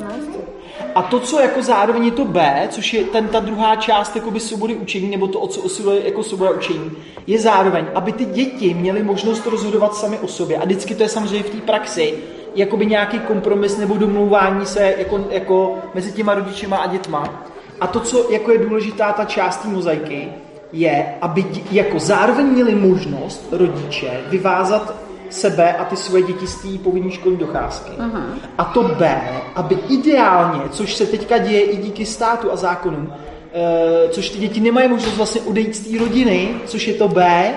A 0.95 1.03
to, 1.03 1.21
co 1.21 1.41
jako 1.41 1.63
zároveň 1.63 2.05
je 2.05 2.11
to 2.11 2.25
B, 2.25 2.69
což 2.71 2.95
je 2.95 3.05
ten, 3.05 3.29
ta 3.29 3.41
druhá 3.41 3.77
část 3.77 4.17
jakoby 4.17 4.41
svobody 4.41 4.75
učení, 4.75 5.11
nebo 5.11 5.29
to, 5.29 5.41
o 5.41 5.47
co 5.47 5.61
osiluje 5.61 6.05
jako 6.05 6.23
svoboda 6.23 6.51
učení, 6.51 6.91
je 7.27 7.39
zároveň, 7.39 7.87
aby 7.95 8.13
ty 8.13 8.25
děti 8.25 8.75
měly 8.75 9.03
možnost 9.03 9.47
rozhodovat 9.47 9.95
sami 9.95 10.19
o 10.19 10.29
sobě. 10.29 10.57
A 10.57 10.65
vždycky 10.65 10.95
to 10.95 11.03
je 11.03 11.09
samozřejmě 11.09 11.43
v 11.43 11.51
té 11.51 11.61
praxi, 11.61 12.15
jakoby 12.55 12.87
nějaký 12.87 13.19
kompromis 13.19 13.79
nebo 13.79 13.97
domlouvání 13.97 14.67
se 14.67 14.95
jako, 14.99 15.25
jako 15.31 15.79
mezi 15.95 16.13
těma 16.13 16.35
rodičema 16.35 16.77
a 16.77 16.87
dětma. 16.87 17.45
A 17.81 17.87
to, 17.87 18.01
co 18.01 18.33
jako 18.33 18.53
je 18.53 18.59
důležitá 18.59 19.13
ta 19.13 19.25
část 19.25 19.57
té 19.57 19.69
mozaiky, 19.69 20.29
je, 20.73 21.15
aby 21.21 21.45
jako 21.71 21.99
zároveň 21.99 22.47
měli 22.47 22.75
možnost 22.75 23.49
rodiče 23.53 24.21
vyvázat 24.29 24.95
sebe 25.31 25.73
a 25.73 25.85
ty 25.85 25.97
svoje 25.97 26.23
děti 26.23 26.47
z 26.47 26.63
té 26.63 26.79
povinné 26.85 27.11
školní 27.11 27.39
docházky. 27.39 27.91
Uh-huh. 27.91 28.25
A 28.59 28.65
to 28.65 28.83
B, 28.83 29.21
aby 29.55 29.79
ideálně, 29.89 30.61
což 30.71 30.95
se 30.95 31.07
teďka 31.07 31.39
děje 31.39 31.61
i 31.61 31.77
díky 31.77 32.07
státu 32.07 32.53
a 32.53 32.57
zákonům, 32.57 33.13
e, 33.53 34.09
což 34.09 34.31
ty 34.31 34.39
děti 34.39 34.61
nemají 34.61 34.89
možnost 34.89 35.17
vlastně 35.17 35.41
odejít 35.41 35.77
z 35.77 35.81
té 35.81 35.99
rodiny, 35.99 36.49
což 36.67 36.89
je 36.89 36.95
to 36.95 37.09
B, 37.09 37.51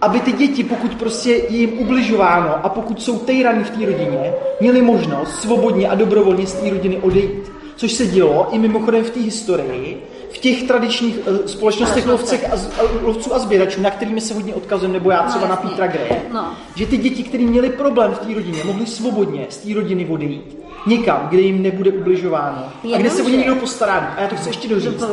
aby 0.00 0.20
ty 0.20 0.32
děti, 0.32 0.64
pokud 0.64 0.94
prostě 0.94 1.30
je 1.30 1.56
jim 1.56 1.78
ubližováno 1.78 2.66
a 2.66 2.68
pokud 2.68 3.02
jsou 3.02 3.18
tejraní 3.18 3.64
v 3.64 3.70
té 3.70 3.86
rodině, 3.86 4.32
měli 4.60 4.82
možnost 4.82 5.40
svobodně 5.40 5.88
a 5.88 5.94
dobrovolně 5.94 6.46
z 6.46 6.52
té 6.52 6.70
rodiny 6.70 6.96
odejít. 6.96 7.52
Což 7.76 7.92
se 7.92 8.06
dělo 8.06 8.48
i 8.50 8.58
mimochodem 8.58 9.04
v 9.04 9.10
té 9.10 9.20
historii, 9.20 10.02
těch 10.44 10.62
tradičních 10.62 11.18
uh, 11.26 11.46
společnostech 11.46 12.06
lovcech 12.06 12.52
a, 12.52 12.54
uh, 12.54 13.02
lovců 13.02 13.34
a 13.34 13.38
sběračů, 13.38 13.80
na 13.80 13.90
kterými 13.90 14.20
se 14.20 14.34
hodně 14.34 14.54
odkazujeme, 14.54 14.92
nebo 14.92 15.10
já 15.10 15.22
třeba 15.22 15.44
no, 15.44 15.50
na 15.50 15.56
Petra 15.56 15.86
Greje, 15.86 16.22
no. 16.32 16.52
že 16.74 16.86
ty 16.86 16.96
děti, 16.96 17.22
které 17.22 17.44
měly 17.44 17.70
problém 17.70 18.12
v 18.12 18.18
té 18.18 18.34
rodině, 18.34 18.58
mohly 18.64 18.86
svobodně 18.86 19.46
z 19.50 19.56
té 19.56 19.74
rodiny 19.74 20.06
odejít 20.06 20.64
někam, 20.86 21.26
kde 21.30 21.40
jim 21.40 21.62
nebude 21.62 21.90
ubližováno 21.90 22.72
Jenom, 22.82 22.98
a 22.98 23.00
kde 23.00 23.10
se 23.10 23.22
o 23.22 23.28
ně 23.28 23.36
někdo 23.36 23.56
postará. 23.56 24.14
A 24.16 24.20
já 24.20 24.28
to 24.28 24.36
chci 24.36 24.48
ještě 24.48 24.68
doříct. 24.68 25.04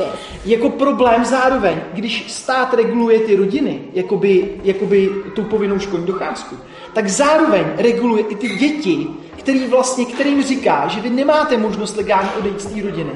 Jako 0.45 0.69
problém 0.69 1.25
zároveň, 1.25 1.81
když 1.93 2.31
stát 2.31 2.73
reguluje 2.73 3.19
ty 3.19 3.35
rodiny, 3.35 3.79
jakoby, 3.93 4.55
jakoby 4.63 5.09
tou 5.35 5.43
povinnou 5.43 5.79
školní 5.79 6.05
docházku, 6.05 6.55
tak 6.93 7.09
zároveň 7.09 7.65
reguluje 7.77 8.23
i 8.23 8.35
ty 8.35 8.49
děti, 8.49 9.07
který 9.39 9.67
vlastně, 9.67 10.05
kterým 10.05 10.43
říká, 10.43 10.87
že 10.87 11.01
vy 11.01 11.09
nemáte 11.09 11.57
možnost 11.57 11.97
legálně 11.97 12.29
odejít 12.39 12.61
z 12.61 12.65
té 12.65 12.81
rodiny. 12.81 13.11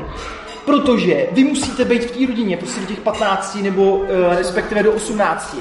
Protože 0.65 1.27
vy 1.31 1.43
musíte 1.43 1.85
být 1.85 2.03
v 2.03 2.11
té 2.11 2.25
rodině 2.25 2.57
prostě 2.57 2.81
do 2.81 2.87
těch 2.87 2.99
15 2.99 3.57
nebo 3.61 3.95
uh, 3.95 4.07
respektive 4.37 4.83
do 4.83 4.93
18. 4.93 5.57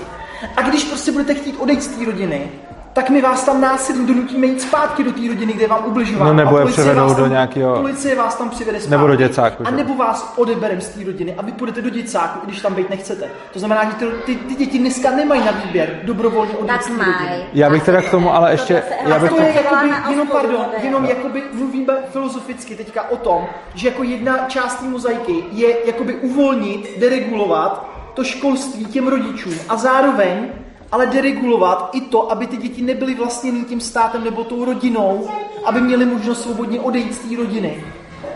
A 0.56 0.62
když 0.62 0.84
prostě 0.84 1.12
budete 1.12 1.34
chtít 1.34 1.56
odejít 1.58 1.82
z 1.82 1.88
té 1.88 2.04
rodiny, 2.04 2.50
tak 2.94 3.10
my 3.10 3.22
vás 3.22 3.44
tam 3.44 3.60
násilím 3.60 4.06
donutíme 4.06 4.46
jít 4.46 4.60
zpátky 4.60 5.04
do 5.04 5.12
té 5.12 5.20
rodiny, 5.28 5.52
kde 5.52 5.66
vám 5.66 5.84
ubližováno. 5.86 6.32
No 6.32 6.36
nebo 6.36 6.58
je 6.58 6.66
převedou 6.66 7.14
do 7.14 7.26
nějakého... 7.26 7.76
Policie 7.76 8.16
vás 8.16 8.34
tam 8.34 8.50
přivede 8.50 8.80
zpátky. 8.80 8.90
Nebo 8.90 9.06
do 9.06 9.14
děcáku. 9.14 9.62
A 9.66 9.70
nebo 9.70 9.94
vás 9.94 10.32
odeberem 10.36 10.80
z 10.80 10.88
té 10.88 11.04
rodiny 11.04 11.34
a 11.34 11.42
vy 11.42 11.52
půjdete 11.52 11.82
do 11.82 11.90
děcáku, 11.90 12.46
když 12.46 12.60
tam 12.60 12.74
být 12.74 12.90
nechcete. 12.90 13.30
To 13.52 13.58
znamená, 13.58 13.84
že 13.84 13.90
ty, 13.96 14.06
ty, 14.06 14.36
ty 14.36 14.54
děti 14.54 14.78
dneska 14.78 15.10
nemají 15.10 15.44
na 15.44 15.52
výběr 15.52 16.00
dobrovolně 16.02 16.52
té 16.52 16.88
rodiny. 16.88 17.44
Já 17.52 17.70
bych 17.70 17.82
teda 17.82 18.02
k 18.02 18.10
tomu 18.10 18.34
ale 18.34 18.50
ještě... 18.50 18.82
Já 19.06 19.18
bych 19.18 19.30
to 19.30 19.40
je 19.40 19.52
jakoby, 19.54 19.92
jenom, 20.10 20.28
pardon, 20.28 20.66
jenom 20.82 21.04
jakoby 21.04 21.42
mluvíme 21.52 21.94
filozoficky 22.12 22.74
teďka 22.74 23.10
o 23.10 23.16
tom, 23.16 23.46
že 23.74 23.88
jako 23.88 24.02
jedna 24.02 24.38
část 24.48 24.74
té 24.74 24.84
mozaiky 24.84 25.44
je 25.52 25.86
jakoby 25.86 26.14
uvolnit, 26.14 27.00
deregulovat 27.00 27.90
to 28.14 28.24
školství 28.24 28.84
těm 28.84 29.08
rodičům 29.08 29.54
a 29.68 29.76
zároveň 29.76 30.48
ale 30.94 31.06
deregulovat 31.06 31.90
i 31.92 32.00
to, 32.00 32.32
aby 32.32 32.46
ty 32.46 32.56
děti 32.56 32.82
nebyly 32.82 33.14
vlastněny 33.14 33.64
tím 33.64 33.80
státem 33.80 34.24
nebo 34.24 34.44
tou 34.44 34.64
rodinou, 34.64 35.28
aby 35.64 35.80
měly 35.80 36.06
možnost 36.06 36.42
svobodně 36.42 36.80
odejít 36.80 37.14
z 37.14 37.18
té 37.18 37.36
rodiny. 37.36 37.84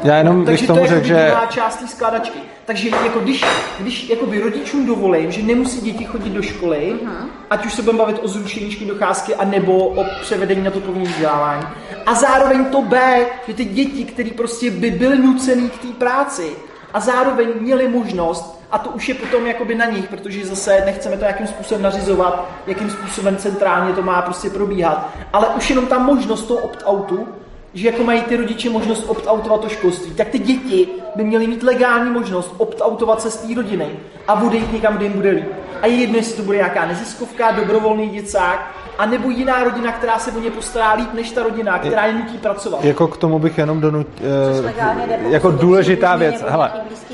Já 0.03 0.17
jenom 0.17 0.45
Takže 0.45 0.67
tomu 0.67 0.87
to 0.87 0.95
je 0.95 1.05
že... 1.05 1.33
část 1.49 1.77
té 1.77 1.87
skladačky. 1.87 2.39
Takže 2.65 2.89
jako 2.89 3.21
když, 3.21 3.45
když 3.81 4.09
jakoby 4.09 4.41
rodičům 4.41 4.87
dovolím, 4.87 5.33
že 5.33 5.43
nemusí 5.43 5.81
děti 5.81 6.05
chodit 6.05 6.31
do 6.31 6.43
školy, 6.43 6.95
uh-huh. 7.03 7.27
ať 7.51 7.67
už 7.67 7.75
se 7.75 7.83
budeme 7.83 7.99
bavit 7.99 8.19
o 8.23 8.29
zrušení 8.29 8.71
školní 8.71 8.89
docházky, 8.89 9.35
anebo 9.35 9.79
o 9.79 10.05
převedení 10.21 10.63
na 10.63 10.71
to 10.71 10.81
povinné 10.81 11.11
vzdělávání. 11.11 11.67
A 12.07 12.15
zároveň 12.15 12.65
to 12.65 12.83
B, 12.83 13.27
že 13.49 13.55
ty 13.55 13.65
děti, 13.65 14.05
které 14.05 14.31
prostě 14.31 14.71
by 14.71 14.91
byly 14.91 15.19
nucený 15.19 15.71
k 15.71 15.79
té 15.79 15.89
práci 15.89 16.51
a 16.95 17.01
zároveň 17.01 17.49
měly 17.61 17.89
možnost 17.89 18.59
a 18.70 18.78
to 18.78 18.91
už 18.91 19.09
je 19.09 19.14
potom 19.14 19.47
jakoby 19.47 19.74
na 19.74 19.84
nich, 19.84 20.09
protože 20.09 20.47
zase 20.47 20.82
nechceme 20.86 21.16
to 21.16 21.24
jakým 21.24 21.47
způsobem 21.47 21.82
nařizovat, 21.82 22.49
jakým 22.66 22.91
způsobem 22.91 23.36
centrálně 23.36 23.95
to 23.95 24.03
má 24.03 24.22
prostě 24.22 24.51
probíhat. 24.51 25.09
Ale 25.32 25.49
už 25.49 25.70
jenom 25.70 25.86
ta 25.86 25.99
možnost 25.99 26.43
toho 26.43 26.61
opt-outu, 26.61 27.28
že 27.74 27.86
jako 27.86 28.05
mají 28.05 28.22
ty 28.22 28.36
rodiče 28.36 28.70
možnost 28.70 29.05
opt-outovat 29.09 29.61
to 29.61 29.68
školství, 29.68 30.14
tak 30.14 30.28
ty 30.28 30.39
děti 30.39 30.89
by 31.16 31.24
měly 31.24 31.47
mít 31.47 31.62
legální 31.62 32.11
možnost 32.11 32.55
opt-outovat 32.59 33.20
se 33.20 33.30
z 33.30 33.36
té 33.36 33.55
rodiny 33.55 33.86
a 34.28 34.43
odejít 34.43 34.72
někam, 34.72 34.97
kde 34.97 35.05
jim 35.05 35.12
bude 35.12 35.30
líp. 35.30 35.49
A 35.82 35.86
je 35.86 35.95
jedno, 35.95 36.16
jestli 36.16 36.36
to 36.36 36.43
bude 36.43 36.57
nějaká 36.57 36.86
neziskovka, 36.86 37.51
dobrovolný 37.51 38.09
děcák, 38.09 38.74
a 38.99 39.07
nebo 39.07 39.31
jiná 39.31 39.65
rodina, 39.65 39.93
která 39.93 40.19
se 40.19 40.33
o 40.33 40.41
ně 40.41 40.51
postará 40.51 40.93
líp 40.93 41.13
než 41.15 41.31
ta 41.31 41.43
rodina, 41.43 41.79
která 41.79 42.07
je 42.07 42.13
nutí 42.13 42.39
pracovat. 42.39 42.85
Jako 42.85 43.09
k 43.09 43.17
tomu 43.17 43.39
bych 43.39 43.59
jenom 43.59 43.81
donut, 43.81 44.07
uh, 44.61 45.31
jako 45.31 45.51
důležitá 45.51 46.17
věc, 46.17 46.45
hele, 46.49 46.71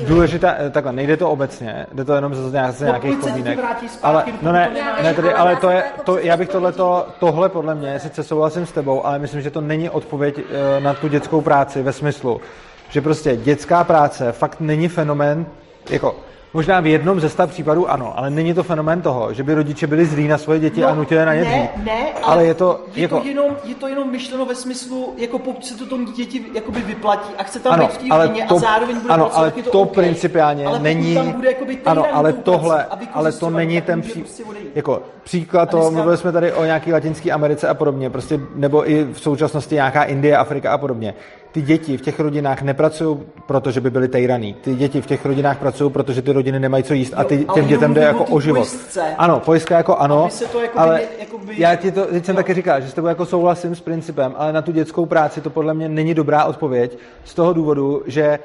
důležitá, 0.07 0.55
eh, 0.57 0.69
takhle, 0.69 0.93
nejde 0.93 1.17
to 1.17 1.29
obecně, 1.29 1.85
jde 1.93 2.05
to 2.05 2.13
jenom 2.13 2.35
z 2.35 2.51
nějak, 2.51 2.79
nějakých 2.79 3.17
podmínek. 3.17 3.59
Ale, 4.03 4.23
no 4.41 4.51
ne, 4.51 4.71
ne 5.03 5.13
tedy, 5.13 5.33
ale 5.33 5.55
to 5.55 5.69
je, 5.69 5.83
to, 6.03 6.19
já 6.19 6.37
bych 6.37 6.49
tohleto, 6.49 7.07
tohle 7.19 7.49
podle 7.49 7.75
mě, 7.75 7.99
sice 7.99 8.23
souhlasím 8.23 8.65
s 8.65 8.71
tebou, 8.71 9.05
ale 9.05 9.19
myslím, 9.19 9.41
že 9.41 9.51
to 9.51 9.61
není 9.61 9.89
odpověď 9.89 10.37
uh, 10.37 10.43
na 10.83 10.93
tu 10.93 11.07
dětskou 11.07 11.41
práci 11.41 11.83
ve 11.83 11.93
smyslu, 11.93 12.41
že 12.89 13.01
prostě 13.01 13.35
dětská 13.35 13.83
práce 13.83 14.31
fakt 14.31 14.59
není 14.59 14.87
fenomén, 14.87 15.45
jako 15.89 16.15
Možná 16.55 16.79
v 16.79 16.85
jednom 16.87 17.19
ze 17.19 17.29
sta 17.29 17.47
případů 17.47 17.89
ano, 17.91 18.13
ale 18.19 18.29
není 18.29 18.53
to 18.53 18.63
fenomén 18.63 19.01
toho, 19.01 19.33
že 19.33 19.43
by 19.43 19.53
rodiče 19.53 19.87
byli 19.87 20.05
zlí 20.05 20.27
na 20.27 20.37
svoje 20.37 20.59
děti 20.59 20.81
No, 20.81 20.87
a 20.87 20.95
nutili 20.95 21.25
na 21.25 21.33
ně 21.33 21.41
ne, 21.41 21.47
dřít. 21.47 21.85
ne, 21.85 22.13
ale 22.23 22.45
je 22.45 22.53
to, 22.53 22.85
je, 22.95 23.01
jako, 23.01 23.19
to 23.19 23.27
jenom, 23.27 23.57
je 23.63 23.75
to 23.75 23.87
jenom 23.87 24.11
myšleno 24.11 24.45
ve 24.45 24.55
smyslu, 24.55 25.13
jako 25.17 25.39
pokud 25.39 25.65
se 25.65 25.77
to 25.77 25.85
tomu 25.85 26.05
dítěti 26.05 26.45
jakoby 26.53 26.81
vyplatí 26.81 27.33
a 27.37 27.43
chce 27.43 27.59
tam 27.59 27.73
ano, 27.73 27.87
být 27.87 27.93
v 27.93 27.97
té 27.97 28.05
ale 28.09 28.27
rodině 28.27 28.45
to, 28.47 28.55
a 28.55 28.59
zároveň 28.59 28.99
bude 28.99 29.13
ano, 29.13 29.23
pracovat, 29.23 29.41
ale 29.41 29.51
to, 29.51 29.71
to 29.71 29.81
OK. 29.81 29.93
principiálně 29.93 30.65
ale 30.65 30.79
není, 30.79 31.15
tam 31.15 31.31
bude 31.31 31.47
jakoby 31.47 31.77
ano, 31.85 32.05
ale 32.13 32.33
tohle, 32.33 32.85
aby 32.85 33.07
ale 33.13 33.31
to 33.31 33.49
není 33.49 33.81
ten 33.81 34.01
pří, 34.01 34.19
prostě 34.21 34.43
jako 34.75 35.01
příklad 35.23 35.69
toho, 35.69 35.91
mluvili 35.91 36.17
jsme 36.17 36.31
tady 36.31 36.53
o 36.53 36.65
nějaký 36.65 36.93
latinské 36.93 37.31
Americe 37.31 37.67
a 37.67 37.73
podobně, 37.73 38.09
prostě, 38.09 38.39
nebo 38.55 38.89
i 38.91 39.03
v 39.03 39.19
současnosti 39.19 39.75
nějaká 39.75 40.03
Indie, 40.03 40.37
Afrika 40.37 40.71
a 40.71 40.77
podobně. 40.77 41.13
Ty 41.55 41.61
děti 41.61 41.97
v 41.97 42.01
těch 42.01 42.19
rodinách 42.19 42.61
nepracují 42.61 43.17
proto, 43.45 43.71
že 43.71 43.81
by 43.81 43.89
byly 43.89 44.07
tejraný. 44.07 44.53
Ty 44.53 44.75
děti 44.75 45.01
v 45.01 45.05
těch 45.05 45.25
rodinách 45.25 45.57
pracují, 45.59 45.91
protože 45.91 46.21
ty 46.21 46.31
rodiny 46.31 46.59
nemají 46.59 46.83
co 46.83 46.93
jíst 46.93 47.13
a 47.17 47.23
ty, 47.23 47.35
Jo, 47.47 47.53
těm 47.53 47.67
dětem 47.67 47.93
jde 47.93 48.01
jako 48.01 48.23
o 48.23 48.39
život. 48.39 48.55
pojistce. 48.59 49.01
Ano, 49.17 49.39
pojistka 49.39 49.77
jako 49.77 49.95
ano, 49.97 50.29
to 50.51 50.61
jakoby 50.61 50.79
ale 50.79 50.95
ne- 50.95 51.01
jakoby- 51.19 51.53
já 51.57 51.75
ti 51.75 51.91
to, 51.91 52.05
teď 52.05 52.25
jsem 52.25 52.35
Jo. 52.35 52.37
taky 52.37 52.53
říkal, 52.53 52.81
že 52.81 52.87
s 52.89 52.93
tebou 52.93 53.07
jako 53.07 53.25
souhlasím 53.25 53.75
s 53.75 53.81
principem, 53.81 54.33
ale 54.37 54.53
na 54.53 54.61
tu 54.61 54.71
dětskou 54.71 55.05
práci 55.05 55.41
to 55.41 55.49
podle 55.49 55.73
mě 55.73 55.89
není 55.89 56.13
dobrá 56.13 56.43
odpověď 56.45 56.97
z 57.25 57.33
toho 57.33 57.53
důvodu, 57.53 58.03
že 58.05 58.39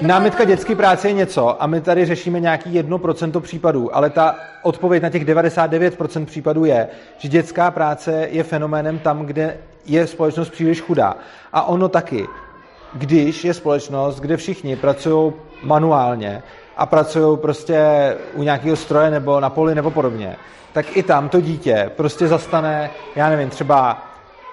Námitka 0.00 0.44
dětské 0.44 0.74
práce 0.74 1.08
je 1.08 1.12
něco 1.12 1.62
a 1.62 1.66
my 1.66 1.80
tady 1.80 2.04
řešíme 2.06 2.40
nějaký 2.40 2.70
1% 2.82 3.40
případů, 3.40 3.96
ale 3.96 4.10
ta 4.10 4.36
odpověď 4.62 5.02
na 5.02 5.10
těch 5.10 5.24
99% 5.24 6.26
případů 6.26 6.64
je, 6.64 6.88
že 7.18 7.28
dětská 7.28 7.70
práce 7.70 8.28
je 8.30 8.42
fenoménem 8.42 8.98
tam, 8.98 9.26
kde 9.26 9.56
je 9.84 10.06
společnost 10.06 10.50
příliš 10.50 10.80
chudá. 10.80 11.14
A 11.52 11.62
ono 11.62 11.88
taky, 11.88 12.26
když 12.92 13.44
je 13.44 13.54
společnost, 13.54 14.20
kde 14.20 14.36
všichni 14.36 14.76
pracují 14.76 15.32
manuálně 15.62 16.42
a 16.76 16.86
pracují 16.86 17.38
prostě 17.38 17.80
u 18.34 18.42
nějakého 18.42 18.76
stroje 18.76 19.10
nebo 19.10 19.40
na 19.40 19.50
poli 19.50 19.74
nebo 19.74 19.90
podobně, 19.90 20.36
tak 20.72 20.96
i 20.96 21.02
tam 21.02 21.28
to 21.28 21.40
dítě 21.40 21.90
prostě 21.96 22.28
zastane, 22.28 22.90
já 23.16 23.28
nevím, 23.28 23.50
třeba 23.50 24.02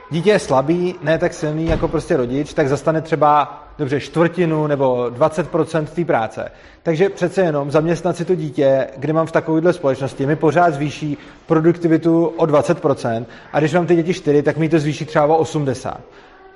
dítě 0.10 0.30
je 0.30 0.40
slabý, 0.40 0.96
ne 1.02 1.18
tak 1.18 1.34
silný 1.34 1.66
jako 1.66 1.88
prostě 1.88 2.18
rodič, 2.18 2.54
tak 2.54 2.68
zastane 2.68 3.02
třeba 3.02 3.64
dobře 3.80 4.00
čtvrtinu 4.00 4.68
nebo 4.68 5.06
20% 5.10 5.86
té 5.86 6.06
práce. 6.06 6.52
Takže 6.84 7.10
přece 7.10 7.42
jenom 7.42 7.72
zaměstnat 7.72 8.18
si 8.18 8.26
to 8.26 8.36
dítě, 8.36 8.88
kde 8.98 9.14
mám 9.14 9.28
v 9.28 9.32
takovéhle 9.32 9.74
společnosti, 9.74 10.26
mi 10.26 10.36
pořád 10.36 10.74
zvýší 10.74 11.18
produktivitu 11.46 12.26
o 12.26 12.46
20% 12.46 13.26
a 13.54 13.60
když 13.60 13.74
mám 13.74 13.88
ty 13.88 13.96
děti 13.96 14.14
4, 14.14 14.44
tak 14.44 14.58
mi 14.58 14.70
to 14.70 14.80
zvýší 14.80 15.06
třeba 15.06 15.26
o 15.26 15.44
80%. 15.44 15.94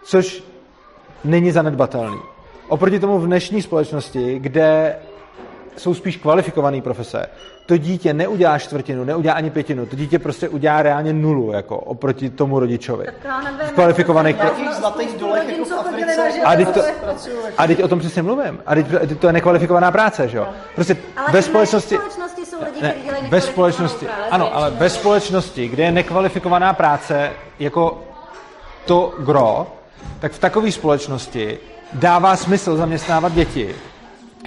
Což 0.03 0.43
není 1.23 1.51
zanedbatelný. 1.51 2.19
Oproti 2.67 2.99
tomu 2.99 3.19
v 3.19 3.25
dnešní 3.25 3.61
společnosti, 3.61 4.39
kde 4.39 4.95
jsou 5.77 5.93
spíš 5.93 6.17
kvalifikované 6.17 6.81
profese, 6.81 7.25
to 7.65 7.77
dítě 7.77 8.13
neudělá 8.13 8.59
čtvrtinu, 8.59 9.03
neudělá 9.03 9.35
ani 9.35 9.49
pětinu, 9.49 9.85
to 9.85 9.95
dítě 9.95 10.19
prostě 10.19 10.49
udělá 10.49 10.81
reálně 10.81 11.13
nulu, 11.13 11.51
jako 11.51 11.77
oproti 11.77 12.29
tomu 12.29 12.59
rodičovi. 12.59 13.05
Nevím, 13.43 13.59
V 13.67 13.71
kvalifikovaných 13.71 14.35
zlatých 14.79 15.17
dolech, 15.17 15.49
jako 15.49 15.65
v 15.65 15.73
Africe. 15.73 16.41
A 16.45 16.55
teď 16.55 16.69
to- 16.69 16.81
pracují. 17.03 17.35
A 17.57 17.67
teď 17.67 17.83
o 17.83 17.87
tom 17.87 17.99
přesně 17.99 18.21
mluvím. 18.21 18.59
A 18.65 18.75
teď, 18.75 18.87
teď 19.07 19.19
to 19.19 19.27
je 19.27 19.33
nekvalifikovaná 19.33 19.91
práce, 19.91 20.27
že 20.27 20.37
jo? 20.37 20.47
Prostě 20.75 20.97
Ale 21.17 21.31
ve 21.31 21.41
společnosti... 21.41 21.97
ve 21.97 22.01
společnosti 22.01 22.45
jsou 22.45 22.57
lidi, 22.65 22.81
Ne, 22.81 22.93
ve 23.29 23.41
společnosti, 23.41 24.07
ano, 24.31 24.55
ale 24.55 24.71
ve 24.71 24.89
společnosti, 24.89 25.67
kde 25.67 25.83
je 25.83 25.91
nekvalifikovaná 25.91 26.73
práce 26.73 27.31
jako 27.59 28.03
to 28.85 29.13
gro, 29.19 29.67
tak 30.19 30.31
v 30.31 30.39
takové 30.39 30.71
společnosti 30.71 31.57
dává 31.93 32.35
smysl 32.35 32.77
zaměstnávat 32.77 33.33
děti. 33.33 33.75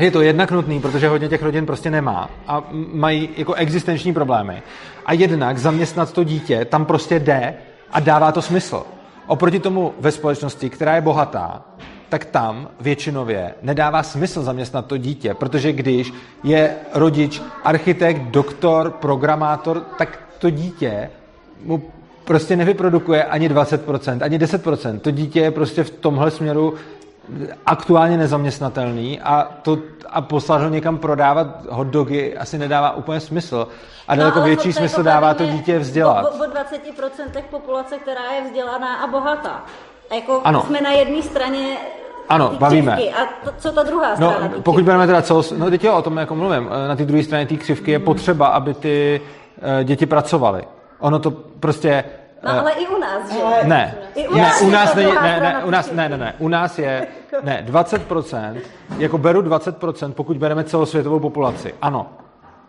Je 0.00 0.10
to 0.10 0.22
jednak 0.22 0.50
nutný, 0.50 0.80
protože 0.80 1.08
hodně 1.08 1.28
těch 1.28 1.42
rodin 1.42 1.66
prostě 1.66 1.90
nemá 1.90 2.30
a 2.46 2.64
mají 2.92 3.28
jako 3.36 3.54
existenční 3.54 4.12
problémy. 4.12 4.62
A 5.06 5.12
jednak 5.12 5.58
zaměstnat 5.58 6.12
to 6.12 6.24
dítě 6.24 6.64
tam 6.64 6.84
prostě 6.84 7.18
jde 7.18 7.54
a 7.92 8.00
dává 8.00 8.32
to 8.32 8.42
smysl. 8.42 8.82
Oproti 9.26 9.60
tomu 9.60 9.94
ve 10.00 10.12
společnosti, 10.12 10.70
která 10.70 10.94
je 10.94 11.00
bohatá, 11.00 11.62
tak 12.08 12.24
tam 12.24 12.68
většinově 12.80 13.54
nedává 13.62 14.02
smysl 14.02 14.42
zaměstnat 14.42 14.86
to 14.86 14.96
dítě, 14.96 15.34
protože 15.34 15.72
když 15.72 16.12
je 16.44 16.76
rodič 16.94 17.42
architekt, 17.64 18.22
doktor, 18.22 18.90
programátor, 18.90 19.80
tak 19.98 20.20
to 20.38 20.50
dítě 20.50 21.10
mu 21.64 21.82
prostě 22.24 22.56
nevyprodukuje 22.56 23.24
ani 23.24 23.48
20%, 23.48 24.18
ani 24.22 24.38
10%. 24.38 24.98
To 24.98 25.10
dítě 25.10 25.40
je 25.40 25.50
prostě 25.50 25.84
v 25.84 25.90
tomhle 25.90 26.30
směru 26.30 26.74
aktuálně 27.66 28.16
nezaměstnatelný 28.16 29.20
a, 29.20 29.48
to, 29.62 29.78
a 30.10 30.20
poslat 30.20 30.62
ho 30.62 30.68
někam 30.68 30.98
prodávat 30.98 31.46
hot 31.70 31.86
dogy 31.86 32.36
asi 32.38 32.58
nedává 32.58 32.96
úplně 32.96 33.20
smysl. 33.20 33.68
A 34.08 34.14
daleko 34.14 34.38
No, 34.38 34.44
větší 34.44 34.72
smysl 34.72 35.02
dává 35.02 35.34
to 35.34 35.46
dítě 35.46 35.78
vzdělat. 35.78 36.24
O, 36.24 36.44
o 36.44 36.48
20% 36.48 37.42
populace, 37.50 37.98
která 37.98 38.32
je 38.36 38.44
vzdělaná 38.44 38.94
a 38.96 39.06
bohatá. 39.06 39.62
A 40.10 40.14
jako 40.14 40.40
Ano. 40.44 40.62
jsme 40.66 40.80
na 40.80 40.90
jedné 40.90 41.22
straně 41.22 41.76
Ano, 42.28 42.52
bavíme. 42.58 42.92
křivky. 42.92 43.12
A 43.14 43.26
to, 43.44 43.50
co 43.58 43.72
ta 43.72 43.82
druhá 43.82 44.08
No, 44.18 44.30
strana? 44.30 44.48
té 44.48 44.60
pokud 44.62 44.84
bereme 44.84 45.06
teda 45.06 45.22
celos... 45.22 45.52
No, 45.56 45.70
teď 45.70 45.84
jo, 45.84 45.94
o 45.94 46.02
tom 46.02 46.16
jako 46.16 46.34
mluvím. 46.34 46.68
Na 46.88 46.96
té 46.96 47.04
druhé 47.04 47.22
straně 47.22 47.46
té 47.46 47.56
křivky 47.56 47.90
je 47.90 47.98
potřeba, 47.98 48.46
aby 48.46 48.74
ty 48.74 49.20
eh, 49.80 49.84
děti 49.84 50.06
pracovaly. 50.06 50.64
Ono 50.98 51.18
to 51.18 51.30
prostě... 51.30 52.04
No, 52.46 52.52
eh, 52.52 52.60
ale 52.60 52.72
i 52.72 52.86
u 52.86 52.98
nás, 52.98 53.32
že? 53.32 53.68
Ne, 53.68 53.94
I 54.14 54.28
u 54.28 54.34
ne, 54.34 54.42
nás 54.42 54.60
u 54.60 54.66
je 54.66 54.72
nás 54.72 54.94
není, 54.94 55.12
ne, 55.22 55.40
ne, 55.40 55.64
u 55.64 55.70
nás, 55.70 55.92
ne, 55.92 56.08
ne, 56.08 56.16
ne, 56.16 56.34
u 56.38 56.48
nás 56.48 56.78
je, 56.78 57.06
ne, 57.42 57.64
20%, 57.68 58.56
jako 58.98 59.18
beru 59.18 59.42
20%, 59.42 60.12
pokud 60.12 60.36
bereme 60.36 60.64
celosvětovou 60.64 61.20
populaci, 61.20 61.74
ano. 61.82 62.06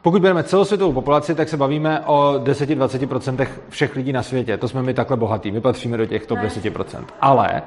Pokud 0.01 0.21
bereme 0.21 0.43
celosvětovou 0.43 0.93
populaci, 0.93 1.35
tak 1.35 1.49
se 1.49 1.57
bavíme 1.57 2.01
o 2.05 2.33
10-20% 2.43 3.47
všech 3.69 3.95
lidí 3.95 4.13
na 4.13 4.23
světě. 4.23 4.57
To 4.57 4.67
jsme 4.67 4.83
my 4.83 4.93
takhle 4.93 5.17
bohatí, 5.17 5.51
my 5.51 5.61
patříme 5.61 5.97
do 5.97 6.05
těch 6.05 6.25
top 6.25 6.39
10%. 6.39 7.03
Ale 7.21 7.61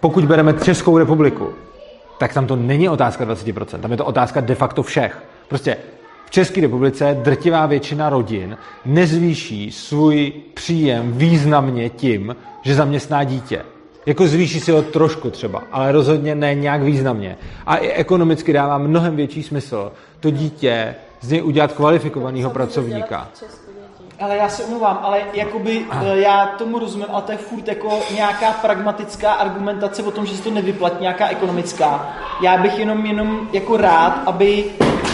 pokud 0.00 0.24
bereme 0.24 0.52
Českou 0.52 0.98
republiku, 0.98 1.52
tak 2.18 2.34
tam 2.34 2.46
to 2.46 2.56
není 2.56 2.88
otázka 2.88 3.24
20%, 3.24 3.80
tam 3.80 3.90
je 3.90 3.96
to 3.96 4.04
otázka 4.04 4.40
de 4.40 4.54
facto 4.54 4.82
všech. 4.82 5.22
Prostě 5.48 5.76
v 6.30 6.32
České 6.32 6.60
republice 6.60 7.16
drtivá 7.22 7.66
většina 7.66 8.08
rodin 8.08 8.58
nezvýší 8.84 9.72
svůj 9.72 10.32
příjem 10.54 11.12
významně 11.12 11.88
tím, 11.88 12.36
že 12.62 12.74
zaměstná 12.74 13.24
dítě. 13.24 13.62
Jako 14.06 14.26
zvýší 14.26 14.60
si 14.60 14.72
ho 14.72 14.82
trošku 14.82 15.30
třeba, 15.30 15.62
ale 15.72 15.92
rozhodně 15.92 16.34
ne 16.34 16.54
nějak 16.54 16.82
významně. 16.82 17.36
A 17.66 17.76
i 17.76 17.88
ekonomicky 17.88 18.52
dává 18.52 18.78
mnohem 18.78 19.16
větší 19.16 19.42
smysl 19.42 19.92
to 20.20 20.30
dítě 20.30 20.94
z 21.20 21.30
něj 21.30 21.42
udělat 21.42 21.72
kvalifikovaného 21.72 22.50
pracovníka. 22.50 23.28
Ale 24.20 24.36
já 24.36 24.48
se 24.48 24.64
omlouvám, 24.64 24.98
ale 25.02 25.20
jakoby 25.34 25.86
eh, 25.90 26.16
já 26.16 26.46
tomu 26.46 26.78
rozumím, 26.78 27.06
ale 27.12 27.22
to 27.22 27.32
je 27.32 27.38
furt 27.38 27.68
jako 27.68 27.98
nějaká 28.14 28.52
pragmatická 28.52 29.32
argumentace 29.32 30.02
o 30.02 30.10
tom, 30.10 30.26
že 30.26 30.36
se 30.36 30.42
to 30.42 30.50
nevyplatí, 30.50 30.96
nějaká 31.00 31.28
ekonomická. 31.28 32.16
Já 32.42 32.56
bych 32.56 32.78
jenom, 32.78 33.06
jenom 33.06 33.48
jako 33.52 33.76
rád, 33.76 34.22
aby 34.26 34.64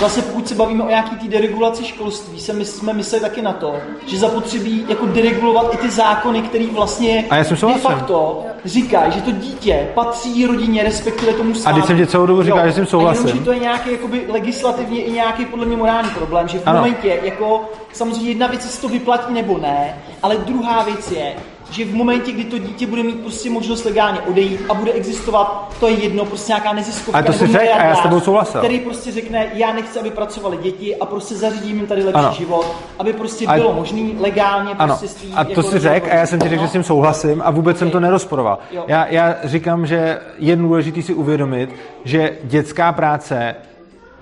zase 0.01 0.23
pokud 0.47 0.55
se 0.55 0.59
bavíme 0.63 0.85
o 0.85 0.89
nějaký 0.89 1.17
té 1.17 1.29
deregulaci 1.29 1.85
školství, 1.85 2.41
se 2.41 2.53
my, 2.53 2.65
jsme 2.65 2.93
mysleli 2.93 3.23
taky 3.23 3.43
na 3.43 3.53
to, 3.53 3.75
že 4.07 4.19
zapotřebí 4.19 4.85
jako 4.89 5.07
deregulovat 5.07 5.75
i 5.75 5.77
ty 5.77 5.91
zákony, 5.91 6.43
které 6.43 6.67
vlastně 6.73 7.25
A 7.31 7.37
já 7.37 7.45
jsem 7.45 7.69
de 7.73 7.79
facto 7.79 8.45
říkají, 8.65 9.13
že 9.13 9.21
to 9.21 9.31
dítě 9.31 9.89
patří 9.95 10.47
rodině, 10.47 10.83
respektive 10.83 11.33
tomu 11.33 11.55
státu. 11.55 11.77
teď 11.77 11.87
jsem 11.87 11.97
ti 11.97 12.07
celou 12.07 12.27
dobu 12.27 12.43
říkal, 12.43 12.71
že 12.71 12.83
A 12.83 12.87
souhlasím. 12.87 13.27
jenom, 13.27 13.39
že 13.39 13.45
to 13.45 13.53
je 13.53 13.59
nějaký 13.59 13.93
jakoby 13.93 14.25
legislativně 14.29 15.03
i 15.03 15.13
nějaký 15.13 15.45
podle 15.45 15.67
mě 15.67 15.77
morální 15.77 16.11
problém, 16.11 16.49
že 16.49 16.59
v 16.59 16.67
Ano. 16.67 16.77
momentě, 16.79 17.21
jako 17.23 17.65
samozřejmě 17.93 18.29
jedna 18.31 18.47
věc, 18.47 18.65
jestli 18.65 18.81
to 18.83 18.89
vyplatí 18.89 19.33
nebo 19.33 19.59
ne, 19.59 19.97
ale 20.23 20.37
druhá 20.37 20.83
věc 20.83 21.11
je, 21.11 21.35
že 21.71 21.85
v 21.85 21.95
momentě, 21.95 22.33
kdy 22.33 22.45
to 22.45 22.59
dítě 22.59 22.87
bude 22.87 23.03
mít 23.03 23.21
prostě 23.21 23.51
možnost 23.51 23.85
legálně 23.85 24.21
odejít 24.21 24.61
a 24.69 24.75
bude 24.75 24.93
existovat, 24.93 25.75
to 25.81 25.89
je 25.89 25.95
jedno, 25.95 26.25
prostě 26.25 26.51
nějaká 26.53 26.73
neziskovka. 26.73 27.13
Ale 27.19 27.27
to 27.27 27.33
jsi 27.33 27.47
řekl 27.47 27.65
a 27.79 27.85
já 27.85 27.95
s 27.97 28.01
tebou 28.01 28.21
souhlasil. 28.21 28.61
Který 28.61 28.81
prostě 28.81 29.13
řekne, 29.13 29.47
já 29.55 29.73
nechci, 29.73 30.01
aby 30.01 30.11
pracovali 30.11 30.57
děti 30.57 30.97
a 30.97 31.07
prostě 31.07 31.35
zařídím 31.35 31.77
jim 31.77 31.87
tady 31.87 32.05
lepší 32.05 32.19
Ano. 32.19 32.35
život, 32.39 32.77
aby 32.99 33.13
prostě 33.13 33.47
A- 33.47 33.55
bylo 33.55 33.73
možný 33.73 34.17
legálně 34.21 34.71
Ano, 34.79 34.95
prostě 34.97 35.09
s 35.09 35.15
tím, 35.15 35.33
a 35.37 35.45
to 35.45 35.51
jako 35.51 35.63
si 35.63 35.79
řekl 35.79 36.07
a 36.11 36.15
já 36.15 36.27
jsem 36.27 36.41
ti 36.41 36.49
řekl, 36.49 36.61
no. 36.61 36.67
že 36.67 36.69
s 36.69 36.73
tím 36.73 36.83
souhlasím 36.83 37.43
a 37.45 37.51
vůbec 37.51 37.79
jsem 37.79 37.91
to 37.91 38.01
nerozporoval. 38.01 38.59
Jo. 38.71 38.85
Já, 38.89 39.07
já 39.07 39.35
říkám, 39.45 39.87
že 39.87 40.21
je 40.39 40.57
důležité 40.57 41.03
si 41.03 41.15
uvědomit, 41.15 41.71
že 42.05 42.37
dětská 42.45 42.93
práce 42.93 43.55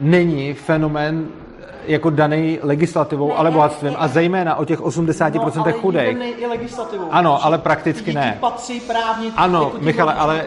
není 0.01 0.55
fenomén 0.55 1.26
jako 1.87 2.11
daný 2.11 2.59
legislativou, 2.62 3.28
Ne, 3.28 3.35
ale 3.35 3.51
bohatstvím 3.51 3.91
ne. 3.93 3.97
a 3.99 4.09
zejména 4.09 4.55
o 4.57 4.64
těch 4.64 4.80
80% 4.80 5.53
no, 5.57 5.62
ale 5.62 5.72
chudých. 5.72 6.18
legislativou. 6.49 7.05
Ano, 7.11 7.45
ale 7.45 7.59
prakticky 7.59 8.12
ne. 8.12 8.37
patří 8.41 8.80
právně 8.80 9.28
Ano, 9.37 9.62
jako 9.64 9.78
Michale, 9.85 10.14
ale 10.14 10.45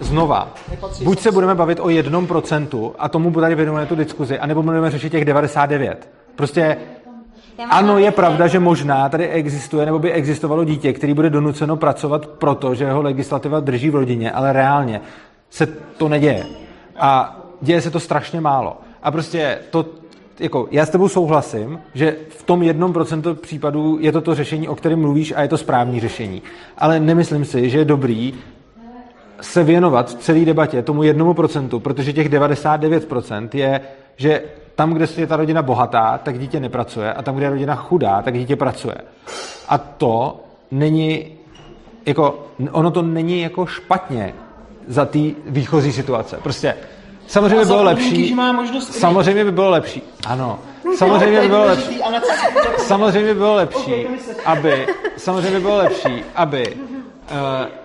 znova, 0.00 0.48
Nepatří 0.70 1.04
buď 1.04 1.20
se 1.20 1.32
budeme 1.32 1.54
bavit 1.54 1.78
o 1.80 1.88
jednom 1.88 2.26
procentu 2.26 2.94
a 2.98 3.08
tomu 3.08 3.30
tady 3.30 3.54
věnujeme 3.54 3.86
tu 3.86 3.94
diskuzi, 3.94 4.38
anebo 4.38 4.62
budeme 4.62 4.90
řešit 4.90 5.10
těch 5.10 5.24
99. 5.24 6.08
Prostě 6.36 6.76
ano, 7.70 7.98
je 7.98 8.10
pravda, 8.10 8.46
že- 8.46 8.52
že 8.52 8.58
možná 8.60 9.08
tady 9.08 9.28
existuje 9.28 9.86
nebo 9.86 9.98
by 9.98 10.12
existovalo 10.12 10.64
dítě, 10.64 10.92
který 10.92 11.14
bude 11.14 11.30
donuceno 11.30 11.76
pracovat 11.76 12.26
proto, 12.26 12.74
že 12.74 12.84
jeho 12.84 13.02
legislativa 13.02 13.60
drží 13.60 13.90
v 13.90 13.94
rodině, 13.94 14.30
ale 14.32 14.52
reálně 14.52 15.00
se 15.50 15.66
to 15.96 16.08
neděje. 16.08 16.46
A 16.98 17.36
děje 17.60 17.80
se 17.80 17.90
to 17.90 18.00
strašně 18.00 18.40
málo. 18.40 18.76
A 19.02 19.10
prostě 19.10 19.58
to, 19.70 19.84
jako, 20.40 20.68
já 20.70 20.86
s 20.86 20.90
tebou 20.90 21.08
souhlasím, 21.08 21.80
že 21.94 22.16
v 22.28 22.42
tom 22.42 22.62
jednom 22.62 22.92
procentu 22.92 23.34
případů 23.34 23.98
je 24.00 24.12
to 24.12 24.20
to 24.20 24.34
řešení, 24.34 24.68
o 24.68 24.74
kterém 24.74 25.00
mluvíš 25.00 25.32
a 25.36 25.42
je 25.42 25.48
to 25.48 25.58
správný 25.58 26.00
řešení. 26.00 26.42
Ale 26.78 27.00
nemyslím 27.00 27.44
si, 27.44 27.70
že 27.70 27.78
je 27.78 27.84
dobrý 27.84 28.34
se 29.40 29.64
věnovat 29.64 30.10
v 30.10 30.14
celé 30.14 30.44
debatě 30.44 30.82
tomu 30.82 31.02
jednomu 31.02 31.34
procentu, 31.34 31.80
protože 31.80 32.12
těch 32.12 32.30
99% 32.30 33.48
je, 33.52 33.80
že 34.16 34.42
tam, 34.74 34.92
kde 34.92 35.06
je 35.16 35.26
ta 35.26 35.36
rodina 35.36 35.62
bohatá, 35.62 36.18
tak 36.18 36.38
dítě 36.38 36.60
nepracuje 36.60 37.12
a 37.12 37.22
tam, 37.22 37.34
kde 37.36 37.46
je 37.46 37.50
rodina 37.50 37.74
chudá, 37.74 38.22
tak 38.22 38.38
dítě 38.38 38.56
pracuje. 38.56 38.94
A 39.68 39.78
to 39.78 40.40
není, 40.70 41.26
jako, 42.06 42.46
ono 42.70 42.90
to 42.90 43.02
není 43.02 43.40
jako 43.40 43.66
špatně 43.66 44.34
za 44.86 45.04
té 45.04 45.18
výchozí 45.46 45.92
situace. 45.92 46.36
Prostě 46.42 46.74
samozřejmě 47.30 47.58
by 47.58 47.64
bylo 47.64 47.78
podmínky, 47.78 48.04
lepší, 48.04 48.28
že 48.28 48.34
má 48.34 48.52
možnost 48.52 48.92
samozřejmě 48.92 49.44
by 49.44 49.52
bylo 49.52 49.70
lepší, 49.70 50.02
ano, 50.26 50.58
samozřejmě 50.96 51.40
by 51.40 51.48
bylo 51.48 51.64
lepší, 51.64 52.00
samozřejmě 52.78 53.34
by 53.34 53.38
bylo 53.38 53.54
lepší, 53.54 54.06
aby, 54.44 54.86
samozřejmě 55.16 55.50
by 55.50 55.60
bylo 55.60 55.76
lepší, 55.76 56.24
aby 56.34 56.76
uh, 56.76 57.38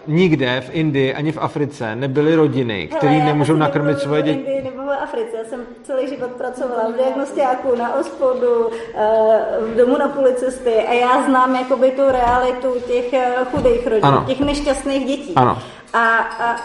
nikde 0.07 0.61
v 0.67 0.69
Indii 0.71 1.13
ani 1.13 1.31
v 1.31 1.37
Africe 1.37 1.95
nebyly 1.95 2.35
rodiny, 2.35 2.87
které 2.97 3.23
nemůžou 3.23 3.55
nakrmit 3.55 3.99
svoje 3.99 4.21
v 4.21 4.25
děti. 4.25 4.39
Indii 4.39 4.61
nebo 4.63 4.83
v 4.85 4.89
Africe. 5.03 5.37
Já 5.37 5.43
jsem 5.49 5.61
celý 5.83 6.07
život 6.09 6.29
pracovala 6.31 6.89
v 6.89 6.97
diagnostiáku, 6.97 7.75
na 7.75 7.95
ospodu, 7.99 8.69
eh, 8.95 9.39
v 9.61 9.75
domu 9.77 9.97
na 9.97 10.07
policisty 10.07 10.73
a 10.73 10.93
já 10.93 11.23
znám 11.25 11.55
jakoby 11.55 11.91
tu 11.91 12.01
realitu 12.11 12.73
těch 12.87 13.13
eh, 13.13 13.35
chudých 13.51 13.87
rodin, 13.87 14.05
Ano. 14.05 14.23
těch 14.27 14.39
nešťastných 14.39 15.05
dětí. 15.05 15.33
Ano. 15.35 15.59
A, 15.93 16.17
a 16.17 16.55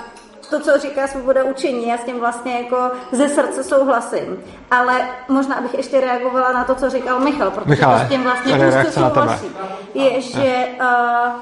to, 0.51 0.61
co 0.61 0.79
říká 0.79 1.07
svoboda 1.07 1.45
učení, 1.45 1.89
já 1.89 1.99
s 1.99 2.05
tím 2.05 2.21
vlastně 2.21 2.61
jako 2.61 2.91
ze 3.13 3.29
srdce 3.29 3.65
souhlasím. 3.65 4.45
Ale 4.71 5.09
možná 5.29 5.61
bych 5.61 5.75
ještě 5.75 6.01
reagovala 6.01 6.53
na 6.53 6.65
to, 6.65 6.75
co 6.75 6.91
říkal 6.91 7.21
Michal, 7.21 7.51
protože 7.51 7.71
Michale, 7.71 8.01
to 8.01 8.07
s 8.07 8.09
tím 8.09 8.23
vlastně 8.23 8.69
úzce 8.69 8.93
souhlasí. 8.93 9.47
Je, 9.95 10.21
že 10.21 10.67
uh, 10.81 11.33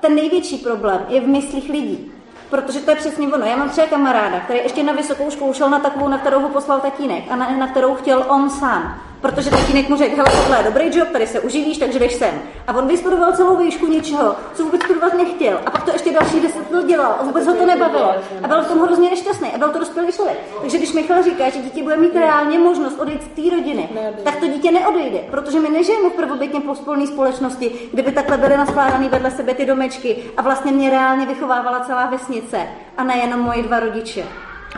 ten 0.00 0.14
největší 0.14 0.56
problém 0.56 1.00
je 1.08 1.20
v 1.20 1.26
myslích 1.26 1.70
lidí. 1.70 2.12
Protože 2.50 2.80
to 2.80 2.90
je 2.90 2.96
přesně 2.96 3.28
ono. 3.28 3.46
Já 3.46 3.56
mám 3.56 3.70
třeba 3.70 3.86
kamaráda, 3.86 4.40
který 4.40 4.58
ještě 4.58 4.82
na 4.82 4.92
vysokou 4.92 5.30
školu 5.30 5.52
šel 5.52 5.70
na 5.70 5.78
takovou, 5.78 6.08
na 6.08 6.18
kterou 6.18 6.40
ho 6.40 6.48
poslal 6.48 6.80
tatínek 6.80 7.24
a 7.30 7.36
na, 7.36 7.50
na 7.50 7.66
kterou 7.68 7.94
chtěl 7.94 8.24
on 8.28 8.50
sám. 8.50 9.00
Protože 9.24 9.50
tatínek 9.50 9.88
mu 9.88 9.96
řekl, 9.96 10.16
hele, 10.16 10.30
tohle 10.42 10.58
je 10.58 10.64
dobrý 10.64 10.98
job, 10.98 11.08
tady 11.08 11.26
se 11.26 11.40
uživíš, 11.40 11.78
takže 11.78 11.98
jdeš 11.98 12.12
sem. 12.12 12.42
A 12.66 12.76
on 12.76 12.88
vystudoval 12.88 13.32
celou 13.32 13.56
výšku 13.56 13.86
něčeho, 13.86 14.36
co 14.54 14.64
vůbec 14.64 14.82
studovat 14.82 15.14
nechtěl. 15.14 15.60
A 15.66 15.70
pak 15.70 15.82
to 15.82 15.90
ještě 15.92 16.12
další 16.12 16.40
deset 16.40 16.70
let 16.70 16.86
dělal 16.86 17.16
a 17.20 17.22
vůbec 17.22 17.46
ho 17.46 17.54
to 17.54 17.66
nebavilo. 17.66 18.14
A 18.42 18.48
byl 18.48 18.62
v 18.62 18.68
tom 18.68 18.80
hrozně 18.80 19.10
nešťastný 19.10 19.48
a 19.54 19.58
byl 19.58 19.70
to 19.70 19.78
dospělý 19.78 20.12
člověk. 20.12 20.38
Takže 20.60 20.78
když 20.78 20.92
Michal 20.92 21.22
říká, 21.22 21.50
že 21.50 21.58
dítě 21.58 21.82
bude 21.82 21.96
mít 21.96 22.14
reálně 22.14 22.58
možnost 22.58 22.98
odejít 23.00 23.22
z 23.22 23.26
té 23.26 23.56
rodiny, 23.56 23.88
tak 24.24 24.36
to 24.36 24.46
dítě 24.46 24.70
neodejde, 24.70 25.18
protože 25.30 25.60
my 25.60 25.68
nežijeme 25.68 26.10
v 26.10 26.12
prvobytně 26.12 26.60
pospolné 26.60 27.06
společnosti, 27.06 27.72
kde 27.92 28.02
by 28.02 28.12
takhle 28.12 28.38
byly 28.38 28.56
naskládané 28.56 29.08
vedle 29.08 29.30
sebe 29.30 29.54
ty 29.54 29.66
domečky 29.66 30.16
a 30.36 30.42
vlastně 30.42 30.72
mě 30.72 30.90
reálně 30.90 31.26
vychovávala 31.26 31.80
celá 31.80 32.06
vesnice 32.06 32.58
a 32.96 33.04
nejenom 33.04 33.40
moji 33.40 33.62
dva 33.62 33.80
rodiče. 33.80 34.24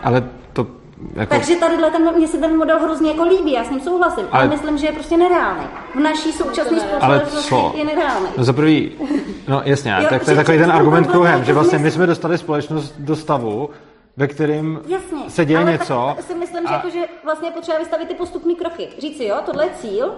Ale 0.03 0.23
jako... 1.15 1.31
Takže 1.35 1.57
tadyhle 1.57 1.91
ten, 1.91 2.17
mně 2.17 2.29
se 2.29 2.39
ten 2.39 2.57
model 2.57 2.79
hrozně 2.79 3.11
jako 3.11 3.23
líbí, 3.25 3.53
já 3.53 3.65
s 3.65 3.71
ním 3.71 3.81
souhlasím, 3.81 4.25
ale, 4.31 4.43
Ale- 4.43 4.49
myslím, 4.51 4.79
že 4.79 4.87
je 4.87 4.93
prostě 4.93 5.17
nereálný. 5.17 5.65
V 5.95 5.99
naší 6.01 6.33
současné 6.33 6.79
společnosti 6.81 7.79
je 7.79 7.85
nereálný. 7.85 8.27
No 8.39 8.45
za 8.45 8.53
prvý, 8.53 8.93
no 9.49 9.63
jasně, 9.65 9.97
Jo, 10.01 10.07
tak 10.11 10.25
to 10.25 10.31
je 10.31 10.35
že- 10.37 10.41
takový 10.43 10.59
že 10.59 10.65
ten 10.65 10.73
argument 10.73 11.07
kruhem, 11.07 11.45
že 11.45 11.53
vlastně 11.53 11.79
my 11.79 11.91
jsme 11.91 12.07
dostali 12.07 12.39
společnost 12.39 12.95
do 12.99 13.17
stavu, 13.17 13.71
ve 14.17 14.27
kterém 14.27 14.81
Jasně, 14.87 15.19
se 15.31 15.45
děje 15.45 15.59
ale 15.61 15.73
něco. 15.73 16.13
Tak 16.17 16.25
si 16.25 16.35
myslím, 16.35 16.63
že, 16.63 16.69
a- 16.69 16.73
jako, 16.77 16.91
že 16.91 17.01
vlastně 17.25 17.49
je 17.49 17.53
potřeba 17.53 17.79
vystavit 17.79 18.09
ty 18.09 18.15
postupní 18.15 18.57
kroky. 18.57 18.89
Říct 18.99 19.17
si, 19.17 19.25
jo, 19.25 19.37
tohle 19.47 19.65
je 19.65 19.71
cíl, 19.81 20.15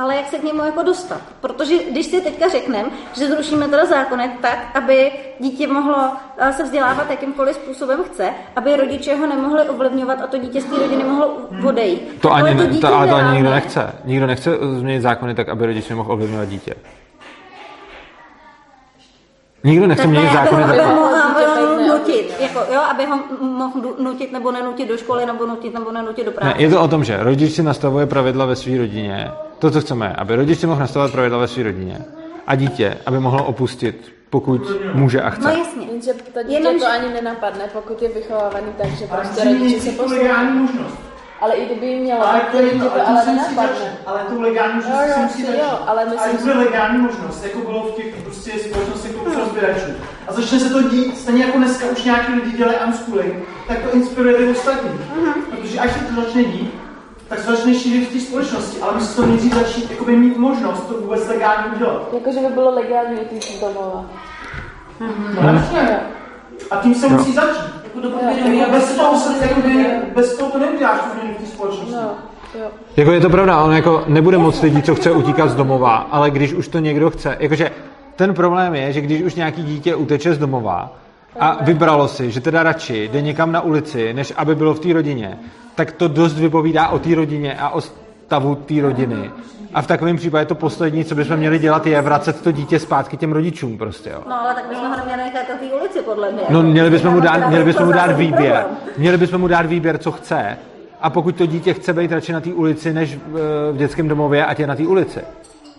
ale 0.00 0.16
jak 0.16 0.28
se 0.28 0.38
k 0.38 0.42
němu 0.42 0.64
jako 0.64 0.82
dostat. 0.82 1.20
Protože 1.40 1.74
když 1.90 2.06
si 2.06 2.20
teďka 2.20 2.48
řekneme, 2.48 2.90
že 3.12 3.28
zrušíme 3.28 3.68
teda 3.68 3.86
zákonek 3.86 4.30
tak, 4.40 4.58
aby 4.74 5.12
dítě 5.40 5.66
mohlo 5.66 6.12
eh, 6.38 6.52
se 6.52 6.62
vzdělávat 6.62 7.10
jakýmkoliv 7.10 7.56
způsobem 7.56 8.00
chce, 8.04 8.30
aby 8.56 8.76
rodiče 8.76 9.16
ho 9.16 9.26
nemohli 9.26 9.68
ovlivňovat 9.68 10.20
a 10.22 10.26
to 10.26 10.38
dítě 10.38 10.60
z 10.60 10.64
té 10.64 10.78
rodiny 10.78 11.04
mohlo 11.04 11.36
odejít. 11.68 12.20
To 12.20 12.28
tak 12.28 12.44
ani, 12.44 12.56
to 12.56 12.66
dítě 12.66 12.86
to, 12.86 12.94
ale 12.94 13.08
to 13.08 13.14
ani 13.14 13.32
nikdo 13.32 13.50
nechce. 13.50 13.92
Nikdo 14.04 14.26
nechce 14.26 14.50
změnit 14.78 15.00
zákony 15.00 15.34
tak, 15.34 15.48
aby 15.48 15.66
rodič 15.66 15.88
nemohl 15.88 16.12
ovlivňovat 16.12 16.48
dítě. 16.48 16.74
Nikdo 19.64 19.86
nechce 19.86 20.02
Tak 20.02 20.10
měnit 20.10 20.32
zákony 20.32 20.62
aby 20.62 20.78
ho 20.78 20.94
mohl 20.94 21.10
nutit, 21.88 22.34
jako, 22.40 22.58
jo, 22.72 22.80
aby 22.90 23.06
ho 23.06 23.18
mohl 23.40 23.94
nutit 23.98 24.32
nebo 24.32 24.52
nenutit 24.52 24.88
do 24.88 24.96
školy, 24.96 25.26
nebo 25.26 25.46
nutit 25.46 25.74
nebo 25.74 25.92
nenutit 25.92 26.26
do 26.26 26.32
práce. 26.32 26.54
Ne, 26.58 26.62
je 26.62 26.70
to 26.70 26.82
o 26.82 26.88
tom, 26.88 27.04
že 27.04 27.16
rodič 27.16 27.52
si 27.52 27.62
nastavuje 27.62 28.06
pravidla 28.06 28.46
ve 28.46 28.56
své 28.56 28.78
rodině. 28.78 29.30
To, 29.60 29.70
co 29.70 29.80
chceme, 29.80 30.06
je, 30.06 30.12
aby 30.12 30.36
rodič 30.36 30.58
si 30.60 30.66
mohl 30.66 30.80
nastavovat 30.80 31.12
pravidla 31.12 31.38
ve 31.38 31.48
své 31.48 31.62
rodině. 31.62 31.98
A 32.46 32.54
dítě, 32.54 32.96
aby 33.06 33.18
mohlo 33.20 33.44
opustit, 33.44 34.12
pokud 34.30 34.62
může 34.94 35.22
a 35.22 35.30
No 35.30 35.36
chce. 35.36 35.58
jasně. 35.58 35.86
Jenže 35.86 36.12
to 36.12 36.42
dítě 36.42 36.52
Jenomže- 36.54 36.84
to 36.84 36.90
ani 36.92 37.08
nenapadne, 37.14 37.64
pokud 37.72 38.02
je 38.02 38.08
vychovávaný 38.08 38.66
tak, 38.82 38.90
že 38.90 39.04
Ale 39.10 39.20
prostě 39.24 39.44
rodiče 39.44 39.80
se 39.80 39.90
poslouchají. 39.90 40.48
možnost. 40.52 40.98
Ale 41.40 41.54
i 41.54 41.66
kdyby 41.66 41.86
jí 41.86 42.00
mělo, 42.00 42.28
Ale 42.28 42.40
tak 42.40 42.50
to 42.50 42.56
to 42.56 42.62
je 42.62 42.70
dítě 42.72 42.84
to, 42.84 42.90
to 42.90 42.94
ale 42.94 43.04
ale 43.04 43.24
to 43.24 43.30
musí 43.30 43.48
nenapadne. 43.54 43.96
Ale 44.06 44.20
tu 44.28 44.40
legální 44.40 44.74
možnost 44.74 45.00
Jo, 45.00 45.08
jo, 45.08 45.28
začít. 45.28 45.46
jo, 45.48 45.78
ale 45.86 46.04
myslím 46.04 46.20
ale 46.22 46.32
si- 46.38 46.42
bude 46.44 46.54
legální 46.54 46.98
možnost, 46.98 47.44
jako 47.44 47.58
bylo 47.58 47.82
v 47.82 47.92
těch 47.96 48.14
prostě 48.24 48.50
společnostech 48.58 49.12
těch 49.12 49.36
rozběračů. 49.38 49.90
A 50.28 50.32
začne 50.32 50.58
se 50.60 50.70
to 50.70 50.82
dít, 50.82 51.18
stejně 51.18 51.44
jako 51.44 51.58
dneska 51.58 51.86
už 51.92 52.04
nějaký 52.04 52.32
lidi 52.32 52.56
dělají 52.56 52.78
unschooling, 52.86 53.34
tak 53.68 53.78
to 53.78 53.96
inspiruje 53.96 54.34
ty 54.34 54.48
ostatní. 54.48 54.90
Protože 55.50 55.78
až 55.80 55.92
se 55.92 55.98
to 56.04 56.20
začne 56.22 56.44
dít, 56.44 56.74
tak 57.30 57.38
se 57.38 57.56
začne 57.56 57.74
šířit 57.74 58.08
v 58.08 58.12
té 58.12 58.20
společnosti, 58.20 58.80
ale 58.80 58.94
musí 58.94 59.16
to 59.16 59.26
nejdřív 59.26 59.54
začít 59.54 59.90
jakoby 59.90 60.16
mít 60.16 60.36
možnost 60.36 60.80
to 60.80 60.94
vůbec 60.94 61.28
legálně 61.28 61.64
udělat. 61.76 62.08
Jakože 62.12 62.40
by 62.40 62.54
bylo 62.54 62.74
legální 62.74 63.18
jít 63.32 63.44
z 63.44 63.60
domova. 63.60 64.04
No, 65.42 65.52
jasně. 65.52 66.00
A 66.70 66.76
tím 66.76 66.94
se 66.94 67.08
musí 67.08 67.32
začít. 67.32 67.80
Jako 67.84 68.00
do 68.00 68.10
Jako 68.58 68.70
bez 68.70 68.96
toho, 68.96 69.12
to 69.12 69.18
se, 69.18 69.46
jakoby, 69.46 69.86
bez 70.14 70.36
toho 70.36 70.50
to 70.50 70.58
neuděláš 70.58 71.00
v 71.00 71.40
té 71.40 71.46
společnosti. 71.46 71.92
No, 71.92 72.14
jo. 72.60 72.66
Jako 72.96 73.12
je 73.12 73.20
to 73.20 73.30
pravda, 73.30 73.62
on 73.62 73.72
jako 73.72 74.04
nebude 74.06 74.38
moc 74.38 74.62
lidí, 74.62 74.82
co 74.82 74.94
chce 74.94 75.10
utíkat 75.10 75.50
z 75.50 75.54
domova, 75.54 75.96
ale 75.96 76.30
když 76.30 76.52
už 76.52 76.68
to 76.68 76.78
někdo 76.78 77.10
chce, 77.10 77.36
jakože 77.40 77.70
ten 78.16 78.34
problém 78.34 78.74
je, 78.74 78.92
že 78.92 79.00
když 79.00 79.22
už 79.22 79.34
nějaký 79.34 79.62
dítě 79.62 79.94
uteče 79.94 80.34
z 80.34 80.38
domova 80.38 80.92
a 81.40 81.64
vybralo 81.64 82.08
si, 82.08 82.30
že 82.30 82.40
teda 82.40 82.62
radši 82.62 83.08
jde 83.08 83.22
někam 83.22 83.52
na 83.52 83.60
ulici, 83.60 84.14
než 84.14 84.32
aby 84.36 84.54
bylo 84.54 84.74
v 84.74 84.80
té 84.80 84.92
rodině, 84.92 85.38
tak 85.74 85.92
to 85.92 86.08
dost 86.08 86.38
vypovídá 86.38 86.88
o 86.88 86.98
té 86.98 87.14
rodině 87.14 87.54
a 87.54 87.70
o 87.70 87.80
stavu 87.80 88.54
té 88.54 88.80
rodiny. 88.80 89.30
A 89.74 89.82
v 89.82 89.86
takovém 89.86 90.16
případě 90.16 90.44
to 90.44 90.54
poslední, 90.54 91.04
co 91.04 91.14
bychom 91.14 91.36
měli 91.36 91.58
dělat, 91.58 91.86
je 91.86 92.02
vracet 92.02 92.42
to 92.42 92.52
dítě 92.52 92.78
zpátky 92.78 93.16
těm 93.16 93.32
rodičům 93.32 93.78
prostě, 93.78 94.10
jo. 94.10 94.22
No 94.28 94.40
ale 94.40 94.54
tak 94.54 94.68
bychom 94.68 94.88
ho 94.88 94.96
neměli 94.96 95.22
nechat 95.22 95.48
na 95.48 95.54
té 95.54 95.74
ulici, 95.80 96.02
podle 96.02 96.32
mě. 96.32 96.42
No 96.50 96.62
měli 96.62 96.90
bychom 96.90 97.14
mu 97.14 97.20
dát, 97.20 97.48
měli 97.48 97.64
bychom 97.64 97.86
mu 97.86 97.92
dát 97.92 98.12
výběr. 98.12 98.64
Měli 98.98 99.16
bychom 99.16 99.40
mu 99.40 99.48
dát 99.48 99.66
výběr, 99.66 99.98
co 99.98 100.12
chce. 100.12 100.58
A 101.00 101.10
pokud 101.10 101.36
to 101.36 101.46
dítě 101.46 101.74
chce 101.74 101.92
být 101.92 102.12
radši 102.12 102.32
na 102.32 102.40
té 102.40 102.52
ulici, 102.52 102.92
než 102.92 103.16
v, 103.16 103.72
v 103.72 103.76
dětském 103.76 104.08
domově, 104.08 104.46
ať 104.46 104.60
je 104.60 104.66
na 104.66 104.76
té 104.76 104.82
ulici. 104.82 105.20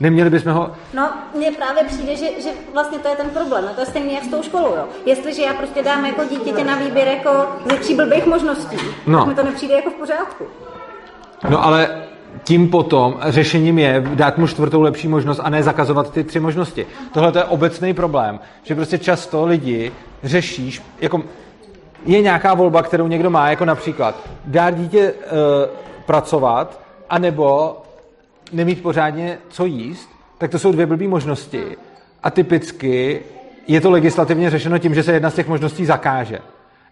Neměli 0.02 0.30
bychom 0.30 0.52
ho... 0.52 0.72
No, 0.94 1.10
mně 1.36 1.52
právě 1.52 1.84
přijde, 1.84 2.16
že, 2.16 2.26
že 2.42 2.50
vlastně 2.74 3.00
to 3.00 3.08
je 3.08 3.16
ten 3.16 3.30
problém. 3.30 3.66
No, 3.66 3.74
to 3.74 3.80
je 3.80 3.86
stejný 3.86 4.14
jak 4.14 4.24
s 4.24 4.28
tou 4.28 4.44
školou, 4.44 4.76
jo. 4.76 4.86
Jestliže 5.06 5.42
já 5.42 5.54
prostě 5.54 5.84
dám 5.84 6.06
jako 6.06 6.22
dítěte 6.30 6.64
na 6.64 6.76
výběr 6.76 7.08
jako 7.08 7.30
ze 7.72 7.78
tří 7.78 7.96
blbých 7.96 8.26
možností, 8.26 8.78
No. 9.08 9.20
tak 9.20 9.28
mi 9.28 9.36
to 9.36 9.44
nepřijde 9.44 9.74
jako 9.74 9.90
v 9.90 9.94
pořádku. 9.94 10.44
No 11.50 11.66
ale 11.66 12.04
tím 12.44 12.70
potom 12.70 13.18
řešením 13.22 13.80
je 13.80 14.04
dát 14.14 14.38
mu 14.38 14.48
čtvrtou 14.48 14.82
lepší 14.82 15.08
možnost 15.08 15.40
a 15.44 15.50
ne 15.50 15.64
zakazovat 15.64 16.12
ty 16.12 16.24
tři 16.24 16.40
možnosti. 16.40 16.88
Tohle 17.14 17.32
to 17.32 17.38
je 17.38 17.44
obecný 17.44 17.94
problém, 17.94 18.40
že 18.64 18.76
prostě 18.76 18.98
často 18.98 19.46
lidi 19.46 19.92
řešíš, 20.24 20.82
jako 21.02 21.22
je 22.06 22.22
nějaká 22.22 22.54
volba, 22.54 22.84
kterou 22.84 23.08
někdo 23.08 23.30
má, 23.30 23.50
jako 23.50 23.66
například 23.66 24.16
dát 24.46 24.70
dítě 24.70 25.14
uh, 25.14 25.30
pracovat, 26.06 26.80
anebo 27.10 27.78
nemít 28.54 28.82
pořádně 28.82 29.38
co 29.50 29.66
jíst, 29.66 30.10
tak 30.38 30.52
to 30.52 30.60
jsou 30.60 30.72
dvě 30.72 30.86
blbý 30.86 31.08
možnosti. 31.08 31.64
A 32.24 32.30
typicky 32.30 33.22
je 33.68 33.82
to 33.82 33.92
legislativně 33.92 34.50
řešeno 34.50 34.78
tím, 34.78 34.96
že 34.96 35.04
se 35.04 35.14
jedna 35.14 35.30
z 35.30 35.36
těch 35.36 35.48
možností 35.48 35.86
zakáže. 35.86 36.40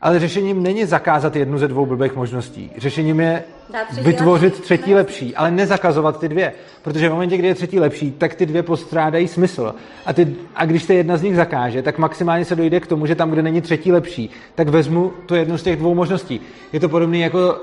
Ale 0.01 0.19
řešením 0.19 0.63
není 0.63 0.85
zakázat 0.85 1.35
jednu 1.35 1.57
ze 1.57 1.67
dvou 1.67 1.85
blbých 1.85 2.15
možností. 2.15 2.71
Řešením 2.77 3.19
je 3.19 3.43
třetí 3.91 4.05
vytvořit 4.05 4.53
lepší. 4.53 4.61
třetí 4.61 4.95
lepší, 4.95 5.35
ale 5.35 5.51
nezakazovat 5.51 6.19
ty 6.19 6.29
dvě. 6.29 6.53
Protože 6.81 7.09
v 7.09 7.11
momentě, 7.11 7.37
kdy 7.37 7.47
je 7.47 7.55
třetí 7.55 7.79
lepší, 7.79 8.11
tak 8.11 8.35
ty 8.35 8.45
dvě 8.45 8.63
postrádají 8.63 9.27
smysl. 9.27 9.75
A, 10.05 10.13
ty, 10.13 10.35
a 10.55 10.65
když 10.65 10.83
se 10.83 10.93
jedna 10.93 11.17
z 11.17 11.21
nich 11.21 11.35
zakáže, 11.35 11.81
tak 11.81 11.97
maximálně 11.97 12.45
se 12.45 12.55
dojde 12.55 12.79
k 12.79 12.87
tomu, 12.87 13.05
že 13.05 13.15
tam, 13.15 13.31
kde 13.31 13.41
není 13.41 13.61
třetí 13.61 13.91
lepší, 13.91 14.29
tak 14.55 14.67
vezmu 14.67 15.13
tu 15.25 15.35
jednu 15.35 15.57
z 15.57 15.63
těch 15.63 15.75
dvou 15.75 15.95
možností. 15.95 16.41
Je 16.73 16.79
to 16.79 16.89
podobné 16.89 17.17
jako 17.17 17.39
uh, 17.39 17.55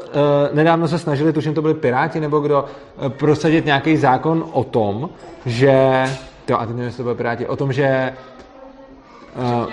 nedávno 0.52 0.88
se 0.88 0.98
snažili, 0.98 1.32
tuším 1.32 1.54
to 1.54 1.62
byli 1.62 1.74
Piráti 1.74 2.20
nebo 2.20 2.40
kdo, 2.40 2.62
uh, 2.62 3.08
prosadit 3.08 3.64
nějaký 3.64 3.96
zákon 3.96 4.44
o 4.52 4.64
tom, 4.64 5.10
že 5.46 6.04
Jo, 6.48 6.56
a 6.56 6.66
teď 6.66 6.76
nevím, 6.76 6.92
to 6.92 7.02
byli 7.02 7.14
Piráti, 7.14 7.46
o 7.46 7.56
tom, 7.56 7.72
že 7.72 8.12
Uh, 9.38 9.66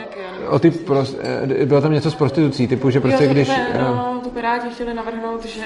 o 0.50 0.60
ty 0.60 0.72
pros, 0.72 1.16
eh, 1.62 1.66
bylo 1.66 1.82
tam 1.82 1.92
něco 1.92 2.12
s 2.12 2.16
prostitucí, 2.16 2.68
typu, 2.68 2.90
že 2.90 3.00
prostě 3.00 3.24
jo, 3.26 3.32
když... 3.32 3.48
takové, 3.48 3.68
eh, 3.74 3.84
no, 3.84 4.20
to 4.24 4.30
Piráti 4.30 4.70
chtěli 4.70 4.94
navrhnout, 4.94 5.46
že 5.46 5.66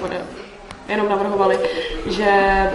bude, 0.00 0.16
jenom 0.88 1.08
navrhovali, 1.08 1.58
že 2.10 2.26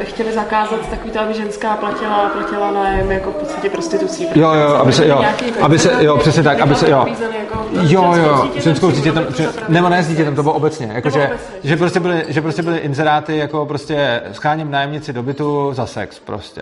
chtěli 0.04 0.32
zakázat 0.32 0.90
takový 0.90 1.12
to, 1.12 1.20
aby 1.20 1.34
ženská 1.34 1.76
platila, 1.76 2.30
platila 2.30 2.72
nájem 2.72 3.12
jako 3.12 3.32
v 3.32 3.36
podstatě 3.36 3.70
prostitucí. 3.70 4.28
Jo, 4.36 4.54
jo, 4.54 4.68
aby 4.76 4.94
se, 4.94 5.08
jo, 5.08 5.22
jako- 5.22 5.64
aby 5.66 5.80
se, 5.80 6.04
jo, 6.06 6.18
přesně 6.18 6.44
tak, 6.44 6.60
aby 6.60 6.76
se, 6.76 6.90
jo. 6.90 7.06
jako 7.40 7.66
Jo, 7.82 8.14
jo, 8.16 8.50
ženskou 8.56 8.92
pře- 8.92 9.12
opravdu- 9.12 9.74
nebo 9.74 9.90
ne 9.90 10.04
s 10.04 10.08
dítětem, 10.08 10.36
to 10.36 10.44
bylo 10.44 10.56
obecně, 10.56 10.88
Nebo 10.88 11.00
obecně. 11.00 11.32
že 11.64 11.78
prostě 11.78 12.00
byly, 12.00 12.26
že 12.28 12.42
prostě 12.42 12.62
byly 12.62 12.78
inzeráty 12.78 13.38
jako 13.38 13.66
prostě 13.66 14.22
scháním 14.32 14.72
nájemnici 14.72 15.14
do 15.14 15.24
bytu 15.24 15.74
za 15.74 15.86
sex 15.86 16.20
prostě. 16.20 16.62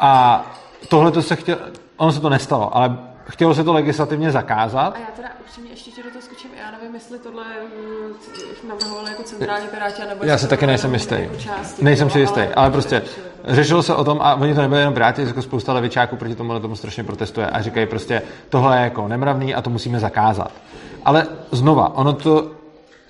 A 0.00 0.44
tohle 0.88 1.10
to 1.10 1.22
se 1.22 1.36
chtělo, 1.36 1.58
ono 1.96 2.12
se 2.12 2.20
to 2.20 2.28
nestalo, 2.28 2.76
ale 2.76 2.98
chtělo 3.28 3.54
se 3.54 3.64
to 3.64 3.72
legislativně 3.72 4.30
zakázat, 4.30 4.94
A 4.96 4.98
já 4.98 5.06
teda 5.16 5.28
upřímně 5.40 5.70
ještě 5.70 5.90
ti 5.90 6.02
do 6.02 6.10
toho 6.10 6.22
skočím, 6.22 6.50
já 6.64 6.70
nevím, 6.70 6.94
jestli 6.94 7.18
tohle 7.18 7.44
mm, 7.44 8.68
navrhovali 8.68 9.10
jako 9.10 9.22
centrální 9.22 9.66
piráti, 9.68 10.02
nebo 10.08 10.24
Já 10.24 10.38
si 10.38 10.48
taky 10.48 10.66
nejsem 10.66 10.94
jistý. 10.94 11.14
jako 11.14 11.36
části 11.36 11.84
Nejsem 11.84 12.10
si 12.10 12.20
jistý, 12.20 12.40
ale 12.40 12.70
prostě 12.70 13.02
řešilo 13.44 13.82
se 13.82 13.94
o 13.94 14.04
tom 14.04 14.18
a 14.22 14.34
oni 14.34 14.54
to 14.54 14.60
nebyli 14.60 14.80
jenom 14.80 14.94
piráti, 14.94 15.22
jako 15.22 15.42
spousta 15.42 15.72
levičáků 15.72 16.16
proti 16.16 16.34
tomu 16.34 16.60
tomu 16.60 16.76
strašně 16.76 17.04
protestuje 17.04 17.46
a 17.46 17.62
říkají 17.62 17.86
prostě, 17.86 18.22
tohle 18.48 18.78
je 18.78 18.84
jako 18.84 19.08
nemravný 19.08 19.54
a 19.54 19.62
to 19.62 19.70
musíme 19.70 20.00
zakázat. 20.00 20.52
Ale 21.04 21.26
znova, 21.52 21.96
ono 21.96 22.12
to 22.12 22.50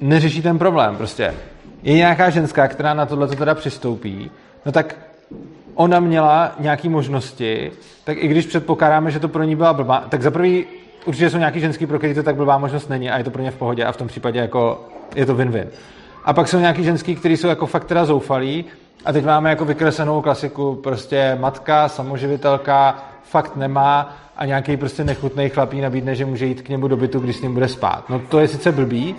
neřeší 0.00 0.42
ten 0.42 0.58
problém, 0.58 0.96
prostě. 0.96 1.34
Je 1.82 1.94
nějaká 1.94 2.30
ženská, 2.30 2.68
která 2.68 2.94
na 2.94 3.06
tohle 3.06 3.28
teda 3.28 3.54
přistoupí, 3.54 4.30
no 4.66 4.72
tak 4.72 4.96
ona 5.74 6.00
měla 6.00 6.52
nějaké 6.58 6.88
možnosti, 6.88 7.72
tak 8.04 8.16
i 8.20 8.28
když 8.28 8.46
předpokládáme, 8.46 9.10
že 9.10 9.20
to 9.20 9.28
pro 9.28 9.42
ní 9.42 9.56
byla 9.56 9.72
blbá, 9.72 10.04
tak 10.08 10.22
za 10.22 10.30
prvý 10.30 10.66
určitě 11.04 11.30
jsou 11.30 11.38
nějaký 11.38 11.60
ženský, 11.60 11.86
pro 11.86 11.98
který 11.98 12.14
to 12.14 12.22
tak 12.22 12.36
blbá 12.36 12.58
možnost 12.58 12.88
není 12.88 13.10
a 13.10 13.18
je 13.18 13.24
to 13.24 13.30
pro 13.30 13.42
ně 13.42 13.50
v 13.50 13.56
pohodě 13.56 13.84
a 13.84 13.92
v 13.92 13.96
tom 13.96 14.08
případě 14.08 14.38
jako 14.38 14.84
je 15.14 15.26
to 15.26 15.34
win-win. 15.34 15.66
A 16.24 16.32
pak 16.32 16.48
jsou 16.48 16.58
nějaký 16.58 16.84
ženský, 16.84 17.14
kteří 17.14 17.36
jsou 17.36 17.48
jako 17.48 17.66
fakt 17.66 17.84
teda 17.84 18.04
zoufalí 18.04 18.64
a 19.04 19.12
teď 19.12 19.24
máme 19.24 19.50
jako 19.50 19.64
vykreslenou 19.64 20.22
klasiku, 20.22 20.74
prostě 20.74 21.36
matka, 21.40 21.88
samoživitelka, 21.88 23.04
fakt 23.22 23.56
nemá 23.56 24.16
a 24.36 24.46
nějaký 24.46 24.76
prostě 24.76 25.04
nechutný 25.04 25.48
chlapí 25.48 25.80
nabídne, 25.80 26.14
že 26.14 26.26
může 26.26 26.46
jít 26.46 26.62
k 26.62 26.68
němu 26.68 26.88
do 26.88 26.96
bytu, 26.96 27.20
když 27.20 27.36
s 27.36 27.42
ním 27.42 27.54
bude 27.54 27.68
spát. 27.68 28.10
No 28.10 28.18
to 28.18 28.40
je 28.40 28.48
sice 28.48 28.72
blbý, 28.72 29.14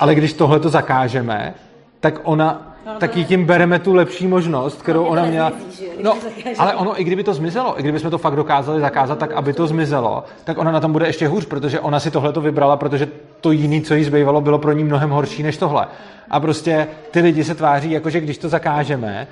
ale 0.00 0.14
když 0.14 0.32
tohle 0.32 0.60
to 0.60 0.68
zakážeme, 0.68 1.54
tak 2.00 2.20
ona, 2.22 2.73
tak 2.98 3.16
jí 3.16 3.24
tím 3.24 3.44
bereme 3.44 3.78
tu 3.78 3.94
lepší 3.94 4.26
možnost, 4.26 4.82
kterou 4.82 5.04
No, 5.04 5.08
ona 5.08 5.24
měla. 5.24 5.52
že 5.78 5.84
No, 6.02 6.14
ale 6.58 6.74
ono, 6.74 7.00
i 7.00 7.04
kdyby 7.04 7.24
to 7.24 7.34
zmizelo, 7.34 7.78
i 7.78 7.82
kdyby 7.82 7.98
jsme 7.98 8.10
to 8.10 8.18
fakt 8.18 8.36
dokázali 8.36 8.80
zakázat 8.80 9.18
tak, 9.18 9.32
aby 9.32 9.52
to 9.52 9.66
zmizelo, 9.66 10.24
tak 10.44 10.58
ona 10.58 10.70
na 10.70 10.80
tom 10.80 10.92
bude 10.92 11.06
ještě 11.06 11.28
hůř, 11.28 11.46
protože 11.46 11.80
ona 11.80 12.00
si 12.00 12.10
tohle 12.10 12.32
to 12.32 12.40
vybrala, 12.40 12.76
protože 12.76 13.08
to 13.40 13.52
jiný, 13.52 13.82
co 13.82 13.94
jí 13.94 14.04
zbývalo, 14.04 14.40
bylo 14.40 14.58
pro 14.58 14.72
ní 14.72 14.84
mnohem 14.84 15.10
horší 15.10 15.42
než 15.42 15.56
tohle. 15.56 15.86
A 16.30 16.40
prostě 16.40 16.86
ty 17.10 17.20
lidi 17.20 17.44
se 17.44 17.54
tváří, 17.54 17.90
jako 17.90 18.10
že 18.10 18.20
když 18.20 18.38
to 18.38 18.48
zakážeme, 18.48 19.26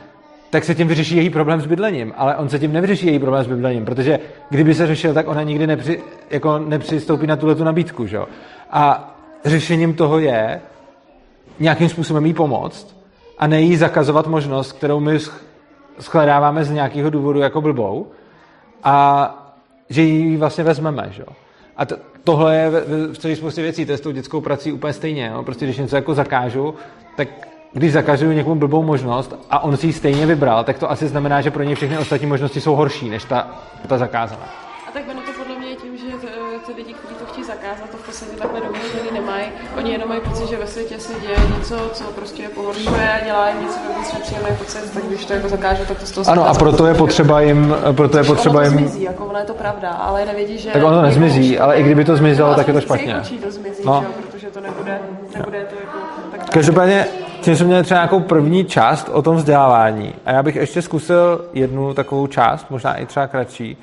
tak 0.50 0.64
se 0.64 0.74
tím 0.74 0.88
vyřeší 0.88 1.16
její 1.16 1.30
problém 1.30 1.60
s 1.60 1.66
bydlením, 1.66 2.12
ale 2.16 2.36
on 2.36 2.48
se 2.48 2.58
tím 2.58 2.72
nevyřeší 2.72 3.06
její 3.06 3.18
problém 3.18 3.44
s 3.44 3.46
bydlením, 3.46 3.84
protože 3.84 4.18
kdyby 4.50 4.74
se 4.74 4.86
řešil, 4.86 5.14
tak 5.14 5.28
ona 5.28 5.42
nikdy 5.42 5.66
nepři, 5.66 6.02
jako 6.30 6.58
nepřistoupí 6.58 7.26
na 7.26 7.36
tuhle 7.36 7.54
tu 7.54 7.64
nabídku. 7.64 8.06
Že? 8.06 8.18
A 8.70 9.14
řešením 9.44 9.94
toho 9.94 10.18
je 10.18 10.60
nějakým 11.60 11.88
způsobem 11.88 12.26
jí 12.26 12.34
pomoct 12.34 13.01
a 13.38 13.46
ne 13.46 13.60
jí 13.60 13.76
zakazovat 13.76 14.26
možnost, 14.26 14.72
kterou 14.72 15.00
my 15.00 15.18
shledáváme 15.98 16.64
z 16.64 16.70
nějakého 16.70 17.10
důvodu 17.10 17.40
jako 17.40 17.60
blbou 17.60 18.06
a 18.84 19.28
že 19.88 20.02
ji 20.02 20.36
vlastně 20.36 20.64
vezmeme. 20.64 21.08
Že? 21.10 21.24
A 21.76 21.84
to, 21.84 21.96
tohle 22.24 22.56
je 22.56 22.70
v 23.12 23.18
celé 23.18 23.36
spoustě 23.36 23.62
věcí, 23.62 23.86
to 23.86 23.92
je 23.92 23.98
s 23.98 24.00
tou 24.00 24.10
dětskou 24.10 24.40
prací 24.40 24.72
úplně 24.72 24.92
stejně. 24.92 25.30
Jo? 25.34 25.42
Prostě 25.42 25.64
když 25.64 25.78
něco 25.78 25.96
jako 25.96 26.14
zakážu, 26.14 26.74
tak 27.16 27.28
když 27.72 27.92
zakazuju 27.92 28.32
někomu 28.32 28.54
blbou 28.54 28.82
možnost 28.82 29.34
a 29.50 29.64
on 29.64 29.76
si 29.76 29.86
ji 29.86 29.92
stejně 29.92 30.26
vybral, 30.26 30.64
tak 30.64 30.78
to 30.78 30.90
asi 30.90 31.08
znamená, 31.08 31.40
že 31.40 31.50
pro 31.50 31.62
něj 31.62 31.74
všechny 31.74 31.98
ostatní 31.98 32.26
možnosti 32.26 32.60
jsou 32.60 32.74
horší 32.74 33.10
než 33.10 33.24
ta, 33.24 33.60
ta 33.86 33.98
zakázaná. 33.98 34.48
A 34.88 34.90
tak 34.92 35.02
to 35.06 35.32
podle 35.38 35.58
mě 35.58 35.68
je 35.68 35.76
tím, 35.76 35.96
že 35.96 36.04
t- 36.04 36.28
ty 36.66 36.72
lidi, 36.72 36.94
kteří 36.94 37.14
to 37.14 37.26
chtějí 37.26 37.44
zakázat, 37.44 37.90
to 37.90 37.96
v 37.96 38.06
podstatě 38.22 38.42
takhle 38.42 38.60
domyšlený 38.60 39.08
nemají. 39.20 39.44
Oni 39.78 39.92
jenom 39.92 40.08
mají 40.08 40.20
pocit, 40.20 40.48
že 40.48 40.56
ve 40.56 40.66
světě 40.66 40.98
se 40.98 41.12
děje 41.20 41.36
něco, 41.58 41.76
co 41.92 42.04
prostě 42.04 42.42
je 42.42 42.48
pohoršuje 42.48 43.12
a 43.12 43.24
dělá 43.24 43.48
jim 43.48 43.60
něco 43.60 43.78
vevnitř 43.88 44.12
nepříjemný 44.14 44.56
pocit, 44.58 44.90
tak 44.94 45.04
když 45.04 45.24
to 45.24 45.32
jako 45.32 45.48
zakáže, 45.48 45.84
tak 45.86 46.00
to 46.00 46.06
z 46.06 46.10
toho 46.10 46.30
Ano, 46.30 46.48
a 46.48 46.54
proto 46.54 46.86
je 46.86 46.94
potřeba 46.94 47.40
jim, 47.40 47.76
proto 47.92 48.18
je 48.18 48.24
potřeba 48.24 48.60
ono 48.60 48.70
to 48.70 48.76
jim... 48.76 48.78
zmizí, 48.78 49.02
jako 49.02 49.24
ono 49.26 49.38
je 49.38 49.44
to 49.44 49.54
pravda, 49.54 49.90
ale 49.90 50.24
nevědí, 50.24 50.58
že... 50.58 50.70
Tak 50.70 50.82
ono 50.82 50.96
to 50.96 51.02
nezmizí, 51.02 51.58
ale 51.58 51.76
i 51.76 51.82
kdyby 51.82 52.04
to 52.04 52.16
zmizelo, 52.16 52.54
tak 52.54 52.68
je 52.68 52.74
to 52.74 52.80
špatně. 52.80 53.16
Očí 53.16 53.38
to 53.38 53.50
zmizí, 53.50 53.82
No. 53.86 54.04
že 54.06 54.22
protože 54.26 54.46
to 54.50 54.60
nebude, 54.60 54.98
nebude 55.36 55.58
to 55.70 55.74
jako... 55.74 55.98
Tak 56.30 56.50
Každopádně, 56.50 57.06
tím 57.40 57.56
jsme 57.56 57.66
měli 57.66 57.82
třeba 57.82 57.98
nějakou 57.98 58.20
první 58.20 58.64
část 58.64 59.08
o 59.12 59.22
tom 59.22 59.36
vzdělávání. 59.36 60.14
A 60.24 60.32
já 60.32 60.42
bych 60.42 60.56
ještě 60.56 60.82
zkusil 60.82 61.44
jednu 61.52 61.94
takovou 61.94 62.26
část, 62.26 62.66
možná 62.70 62.94
i 62.94 63.06
třeba 63.06 63.26
kratší. 63.26 63.76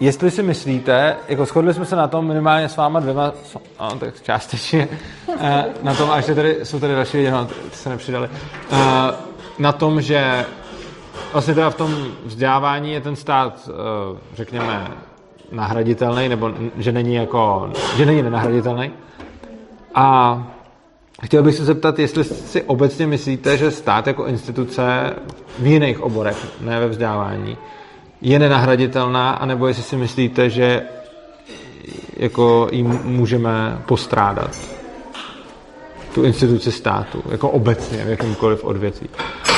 Jestli 0.00 0.30
si 0.30 0.42
myslíte, 0.42 1.16
jako 1.28 1.44
shodli 1.44 1.74
jsme 1.74 1.84
se 1.84 1.96
na 1.96 2.08
tom 2.08 2.26
minimálně 2.26 2.68
s 2.68 2.76
váma 2.76 3.00
dvěma, 3.00 3.32
no, 3.80 3.98
tak 3.98 4.22
částečně, 4.22 4.88
eh, 5.40 5.64
na 5.82 5.94
tom, 5.94 6.10
a 6.10 6.22
tady 6.22 6.58
jsou 6.62 6.80
tady 6.80 6.94
další 6.94 7.16
lidi, 7.16 7.30
no, 7.30 7.44
ty 7.44 7.76
se 7.76 7.88
nepřidali, 7.88 8.28
eh, 8.72 8.76
na 9.58 9.72
tom, 9.72 10.00
že 10.00 10.44
vlastně 11.32 11.54
teda 11.54 11.70
v 11.70 11.74
tom 11.74 12.06
vzdělávání 12.24 12.92
je 12.92 13.00
ten 13.00 13.16
stát, 13.16 13.68
eh, 13.68 14.18
řekněme, 14.34 14.86
nahraditelný, 15.52 16.28
nebo 16.28 16.52
že 16.76 16.92
není 16.92 17.14
jako, 17.14 17.72
že 17.96 18.06
není 18.06 18.22
nenahraditelný. 18.22 18.90
A 19.94 20.38
chtěl 21.22 21.42
bych 21.42 21.54
se 21.54 21.64
zeptat, 21.64 21.98
jestli 21.98 22.24
si 22.24 22.62
obecně 22.62 23.06
myslíte, 23.06 23.56
že 23.56 23.70
stát 23.70 24.06
jako 24.06 24.26
instituce 24.26 25.14
v 25.58 25.66
jiných 25.66 26.00
oborech, 26.00 26.60
ne 26.60 26.80
ve 26.80 26.88
vzdělávání, 26.88 27.56
je 28.20 28.38
nenahraditelná, 28.38 29.30
anebo 29.30 29.68
jestli 29.68 29.82
si 29.82 29.96
myslíte, 29.96 30.50
že 30.50 30.82
jako 32.16 32.68
jim 32.72 33.00
můžeme 33.04 33.82
postrádat 33.86 34.56
tu 36.14 36.24
instituci 36.24 36.72
státu, 36.72 37.22
jako 37.30 37.50
obecně 37.50 38.04
v 38.04 38.08
jakýmkoliv 38.08 38.64
odvětví. 38.64 39.08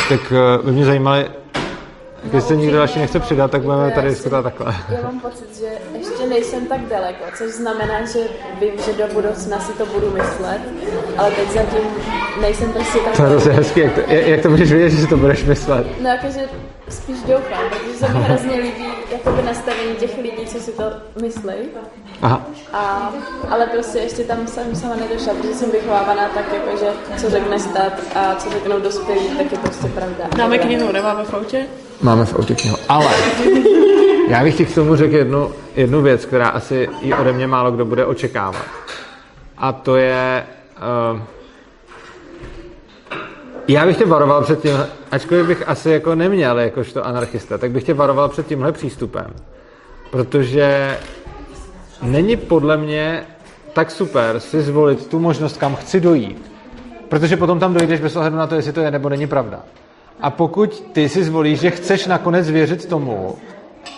Tak 0.08 0.32
eh, 0.32 0.62
by 0.62 0.72
mě 0.72 0.84
zajímaly, 0.84 1.26
jestli 2.24 2.40
se 2.40 2.56
nikdo 2.56 2.76
další 2.76 2.98
nechce 2.98 3.20
přidat, 3.20 3.50
tak 3.50 3.62
budeme 3.62 3.90
tady 3.90 4.08
diskutovat 4.08 4.42
takhle. 4.42 4.74
Já 4.88 5.02
mám 5.02 5.20
pocit, 5.20 5.58
že 5.58 5.98
ještě 5.98 6.26
nejsem 6.26 6.66
tak 6.66 6.80
daleko, 6.80 7.24
což 7.38 7.50
znamená, 7.50 8.04
že 8.06 8.18
vím, 8.60 8.70
že 8.84 8.92
do 8.92 9.14
budoucna 9.14 9.60
si 9.60 9.72
to 9.72 9.86
budu 9.86 10.10
myslet, 10.10 10.60
ale 11.18 11.30
teď 11.30 11.50
zatím 11.50 11.88
nejsem 12.40 12.72
prostě 12.72 12.98
tak 12.98 13.16
To 13.16 13.48
je 13.48 13.54
hezký, 13.54 13.80
jak 13.80 13.94
to, 13.94 14.00
jak 14.10 14.42
to 14.42 14.50
můžeš 14.50 14.72
vědět, 14.72 14.90
že 14.90 14.96
si 14.96 15.06
to 15.06 15.16
budeš 15.16 15.44
myslet? 15.44 15.86
No 16.02 16.08
jakože 16.08 16.40
spíš 16.92 17.16
doufám, 17.22 17.64
protože 17.70 17.98
se 17.98 18.12
mi 18.12 18.20
hrozně 18.20 18.56
líbí 18.60 18.84
jakoby 19.12 19.42
nastavení 19.42 19.94
těch 19.94 20.18
lidí, 20.18 20.46
co 20.46 20.58
si 20.60 20.72
to 20.72 20.82
myslí. 21.22 21.52
Aha. 22.22 22.46
A, 22.72 23.12
ale 23.50 23.66
prostě 23.66 23.98
ještě 23.98 24.24
tam 24.24 24.46
jsem 24.46 24.76
sama 24.76 24.94
nedošla, 24.96 25.34
protože 25.34 25.54
jsem 25.54 25.70
vychovávaná 25.70 26.28
tak, 26.28 26.44
jako, 26.52 26.76
že 26.76 26.86
co 27.16 27.30
řekne 27.30 27.58
stát 27.58 27.92
a 28.14 28.34
co 28.34 28.50
řeknou 28.50 28.80
dospělí, 28.80 29.28
tak 29.38 29.52
je 29.52 29.58
prostě 29.58 29.88
pravda. 29.88 30.24
Dáme 30.36 30.58
knihu, 30.58 30.92
nemáme 30.92 31.24
v 31.24 31.34
autě? 31.34 31.66
Máme 32.02 32.24
v 32.24 32.34
autě 32.34 32.54
knihu. 32.54 32.76
Ale 32.88 33.14
já 34.28 34.42
bych 34.42 34.56
ti 34.56 34.66
k 34.66 34.74
tomu 34.74 34.96
řekl 34.96 35.16
jednu, 35.16 35.52
jednu 35.76 36.02
věc, 36.02 36.24
která 36.24 36.48
asi 36.48 36.88
i 37.00 37.14
ode 37.14 37.32
mě 37.32 37.46
málo 37.46 37.70
kdo 37.70 37.84
bude 37.84 38.06
očekávat. 38.06 38.64
A 39.58 39.72
to 39.72 39.96
je... 39.96 40.46
Uh, 41.12 41.20
já 43.68 43.86
bych 43.86 43.96
tě 43.96 44.04
varoval 44.04 44.42
před 44.42 44.62
tím, 44.62 44.76
ačkoliv 45.10 45.46
bych 45.46 45.68
asi 45.68 45.90
jako 45.90 46.14
neměl 46.14 46.58
jakožto 46.58 47.06
anarchista, 47.06 47.58
tak 47.58 47.70
bych 47.70 47.84
tě 47.84 47.94
varoval 47.94 48.28
před 48.28 48.46
tímhle 48.46 48.72
přístupem. 48.72 49.26
Protože 50.10 50.98
není 52.02 52.36
podle 52.36 52.76
mě 52.76 53.26
tak 53.72 53.90
super 53.90 54.40
si 54.40 54.62
zvolit 54.62 55.06
tu 55.06 55.18
možnost, 55.18 55.56
kam 55.56 55.76
chci 55.76 56.00
dojít. 56.00 56.52
Protože 57.08 57.36
potom 57.36 57.58
tam 57.58 57.74
dojdeš 57.74 58.00
bez 58.00 58.16
ohledu 58.16 58.36
na 58.36 58.46
to, 58.46 58.54
jestli 58.54 58.72
to 58.72 58.80
je 58.80 58.90
nebo 58.90 59.08
není 59.08 59.26
pravda. 59.26 59.60
A 60.20 60.30
pokud 60.30 60.84
ty 60.92 61.08
si 61.08 61.24
zvolíš, 61.24 61.60
že 61.60 61.70
chceš 61.70 62.06
nakonec 62.06 62.50
věřit 62.50 62.86
tomu, 62.86 63.38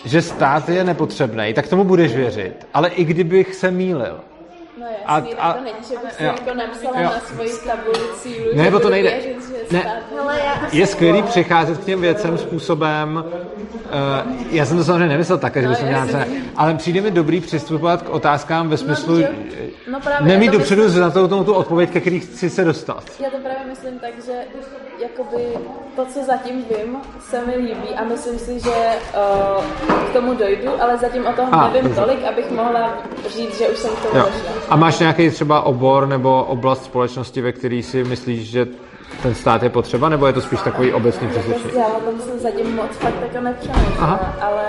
že 0.05 0.23
stát 0.23 0.69
je 0.69 0.85
nepotřebný, 0.85 1.55
tak 1.55 1.69
tomu 1.69 1.85
budeš 1.85 2.17
věřit. 2.17 2.67
Ale 2.75 2.89
i 2.89 3.05
kdybych 3.05 3.55
se 3.55 3.71
mýlil. 3.71 4.21
No 4.81 4.87
A- 5.07 5.15
jasný, 5.19 5.35
a- 5.35 5.43
a, 5.43 5.53
to 5.53 5.61
není, 5.65 5.77
že 5.89 5.95
bych 6.05 6.21
jo. 6.21 6.27
jako 6.27 6.55
napsala 6.55 7.01
Jo. 7.01 7.11
na 7.11 7.21
svoji 7.21 7.51
tabuli 7.67 7.99
cílu, 8.23 8.47
Ne, 8.55 8.65
že 8.65 8.71
to 8.71 8.91
nejde. 8.91 9.11
věřit, 9.11 9.37
že 9.49 9.77
Ne. 9.77 10.03
Ale 10.23 10.39
já 10.45 10.69
Je 10.73 10.87
skvělý 10.87 11.23
přicházet 11.23 11.79
k 11.79 11.85
těm 11.85 12.01
věcem 12.01 12.39
způsobem, 12.39 13.25
Uh, 13.85 14.33
já 14.51 14.67
jsem 14.67 14.77
to 14.77 14.85
samozřejmě 14.85 15.07
nemyslel 15.09 15.39
tak, 15.39 15.57
že 15.57 15.63
No, 15.63 15.69
bychom 15.69 15.87
měli 15.87 16.01
jasně. 16.01 16.19
napsané, 16.19 16.41
ale 16.57 16.75
přijde 16.75 17.01
mi 17.01 17.11
dobrý 17.11 17.41
přistupovat 17.41 18.03
k 18.03 18.09
otázkám 18.09 18.69
ve 18.69 18.77
smyslu, 18.77 19.21
že- 19.21 19.29
no 19.91 20.01
právě, 20.01 20.29
nemít 20.29 20.53
dopředu 20.53 20.89
za 20.89 21.11
to 21.11 21.29
tomu 21.29 21.45
tu 21.45 21.55
odpověď, 21.55 21.91
ke 21.91 22.01
který 22.01 22.21
chci 22.21 22.51
se 22.51 22.65
dostat. 22.65 23.05
Já 23.21 23.31
to 23.31 23.37
právě 23.37 23.65
myslím 23.69 23.99
tak, 23.99 24.11
že 24.27 24.33
jakoby 24.99 25.45
to, 25.97 26.05
co 26.07 26.25
zatím 26.25 26.57
vím, 26.57 26.97
se 27.31 27.47
mi 27.47 27.57
líbí 27.57 27.89
a 27.97 28.05
myslím 28.05 28.39
si, 28.39 28.61
že 28.61 28.71
uh, 29.57 29.65
k 30.11 30.13
tomu 30.13 30.35
dojdu, 30.35 30.83
ale 30.83 30.97
zatím 30.99 31.27
o 31.27 31.33
tom 31.33 31.49
A, 31.53 31.69
nevím 31.69 31.83
dobře. 31.83 32.01
tolik, 32.01 32.25
abych 32.25 32.51
mohla 32.51 32.99
říct, 33.29 33.59
že 33.59 33.69
už 33.69 33.79
jsem 33.79 33.91
k 33.97 34.01
tomu 34.01 34.17
Jo. 34.19 34.25
došla. 34.25 34.53
A 34.69 34.77
máš 34.77 34.99
nějaký 34.99 35.31
třeba 35.31 35.61
obor 35.61 36.09
nebo 36.09 36.45
oblast 36.45 36.85
společnosti, 36.85 37.41
ve 37.41 37.53
který 37.53 37.83
si 37.83 38.05
myslíš, 38.05 38.51
že 38.51 38.67
ten 39.23 39.35
stát 39.35 39.63
je 39.63 39.71
potřeba, 39.71 40.09
nebo 40.09 40.27
je 40.27 40.33
to 40.33 40.41
spíš 40.41 40.61
takový 40.63 40.93
obecný 40.93 41.29
přesvědčení? 41.29 41.63
Prostě 41.63 41.79
já 41.79 41.87
o 41.87 42.01
tom 42.01 42.21
jsem 42.21 42.39
zatím 42.39 42.77
moc 42.77 42.97
fakt 42.97 43.15
jako 43.23 43.45
nepřemýšlela, 43.45 44.35
ale 44.41 44.63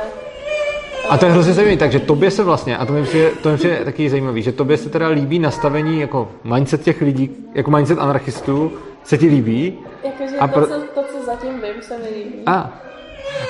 A 1.10 1.18
to 1.18 1.26
je 1.26 1.32
hrozně 1.32 1.54
zajímavé, 1.54 1.78
takže 1.78 2.00
tobě 2.00 2.32
se 2.32 2.44
vlastně, 2.44 2.78
a 2.78 2.86
to 2.86 2.94
mi 2.94 3.04
přijde, 3.04 3.30
to 3.44 3.50
mi 3.50 3.58
přijde 3.58 3.82
taky 3.86 4.10
zajímavý, 4.10 4.42
že 4.42 4.52
tobě 4.52 4.78
se 4.78 4.90
teda 4.90 5.08
líbí 5.08 5.40
nastavení 5.40 6.00
jako 6.00 6.28
mindset 6.44 6.84
těch 6.84 7.02
lidí, 7.02 7.32
jako 7.54 7.72
mindset 7.72 8.00
anarchistů, 8.00 8.72
se 9.06 9.18
ti 9.18 9.28
líbí? 9.28 9.80
jakože 10.04 10.38
A 10.40 10.48
to, 10.48 10.54
pro- 10.54 10.68
co, 10.68 10.74
to, 10.94 11.04
co 11.04 11.26
zatím 11.26 11.54
vím, 11.54 11.82
se 11.82 11.98
mi 11.98 12.10
líbí. 12.18 12.34
A, 12.46 12.80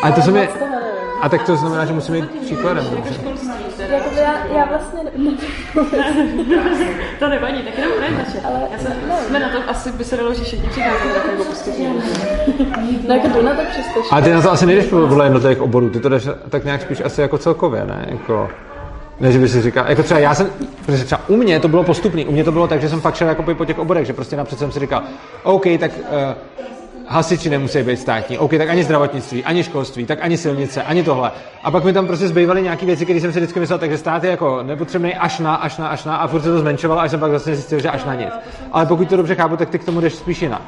a 0.02 0.12
to 0.12 0.22
se 0.22 0.32
mi, 0.32 0.40
nevím. 0.40 0.56
a 1.22 1.30
tak 1.30 1.44
to 1.46 1.56
znamená, 1.56 1.86
že 1.86 1.94
musíme 1.94 2.18
jít 2.18 2.32
příkladem. 2.42 2.86
Jakoby 3.90 4.16
já, 4.16 4.46
já 4.58 4.66
vlastně 4.66 5.00
nevím. 5.04 5.38
To 7.20 7.30
nevadí, 7.30 7.62
tak 7.64 7.78
jenom 7.78 7.94
orientace. 7.98 8.42
Ale 8.46 8.60
já 8.72 8.78
jsem, 8.78 8.94
jsme 9.28 9.40
na 9.40 9.50
tom 9.50 9.64
asi 9.68 9.92
by 9.92 10.04
se 10.04 10.18
dalo, 10.18 10.34
že 10.34 10.44
všichni 10.44 10.70
přichází 10.70 11.10
tak 11.14 11.26
jako 11.32 11.44
postupně. 11.44 11.90
No 13.08 13.16
jako 13.16 13.28
jdu 13.28 13.42
na 13.42 13.54
to 13.56 13.62
přesto. 13.72 14.02
A 14.12 14.22
ty 14.22 14.32
na 14.34 14.42
to 14.42 14.52
asi 14.52 14.66
nejdeš 14.66 14.86
podle 14.86 15.26
jednotlivých 15.26 15.62
oborů, 15.62 15.90
ty 15.90 16.00
to 16.00 16.10
jdeš 16.10 16.28
tak 16.50 16.64
nějak 16.64 16.82
spíš 16.82 17.02
asi 17.06 17.22
jako 17.22 17.38
celkově, 17.38 17.86
ne? 17.86 18.06
Jako, 18.10 18.50
ne, 19.20 19.32
že 19.32 19.40
by 19.40 19.50
si 19.50 19.62
říkal, 19.62 19.86
jako 19.88 20.04
třeba 20.04 20.20
já 20.20 20.36
jsem, 20.36 20.50
protože 20.86 21.06
třeba 21.06 21.22
u 21.28 21.36
mě 21.36 21.60
to 21.60 21.68
bylo 21.68 21.84
postupný, 21.84 22.26
u 22.26 22.32
mě 22.32 22.44
to 22.44 22.52
bylo 22.52 22.68
tak, 22.68 22.82
že 22.82 22.90
jsem 22.90 23.02
fakt 23.02 23.16
šel 23.16 23.28
jako 23.28 23.44
po 23.44 23.66
těch 23.66 23.80
oborech, 23.80 24.06
že 24.08 24.14
prostě 24.14 24.36
napřed 24.36 24.60
jsem 24.60 24.72
si 24.72 24.80
říkal, 24.80 25.04
OK, 25.44 25.64
tak 25.80 25.92
uh, 25.98 26.06
hasiči 27.08 27.50
nemusí 27.50 27.84
být 27.84 28.00
státní, 28.00 28.38
OK, 28.38 28.52
tak 28.58 28.70
ani 28.70 28.84
zdravotnictví, 28.84 29.44
ani 29.44 29.64
školství, 29.64 30.06
tak 30.06 30.20
ani 30.22 30.38
silnice, 30.38 30.84
ani 30.84 31.04
tohle. 31.04 31.32
A 31.64 31.72
pak 31.72 31.84
mi 31.84 31.94
tam 31.94 32.08
prostě 32.08 32.28
zbývaly 32.28 32.62
nějaké 32.62 32.86
věci, 32.86 33.06
které 33.06 33.20
jsem 33.20 33.34
si 33.34 33.40
vždycky 33.40 33.60
myslel, 33.60 33.80
takže 33.80 33.98
stát 33.98 34.24
je 34.24 34.30
jako 34.30 34.64
nepotřebný 34.64 35.16
až 35.16 35.40
na, 35.40 35.56
až 35.56 35.78
na, 35.78 35.88
až 35.88 36.06
na, 36.06 36.16
a 36.16 36.28
furt 36.28 36.42
se 36.42 36.52
to 36.52 36.60
zmenšovalo, 36.60 37.02
až 37.02 37.12
jsem 37.12 37.20
pak 37.20 37.32
zase 37.32 37.56
zjistil, 37.56 37.80
že 37.80 37.90
až 37.90 38.06
na 38.06 38.16
nic. 38.16 38.34
Ale 38.72 38.86
pokud 38.86 39.10
to 39.10 39.18
dobře 39.18 39.36
chápu, 39.36 39.58
tak 39.58 39.70
ty 39.70 39.80
k 39.80 39.84
tomu 39.84 40.02
jdeš 40.02 40.16
spíš 40.16 40.42
jinak. 40.42 40.62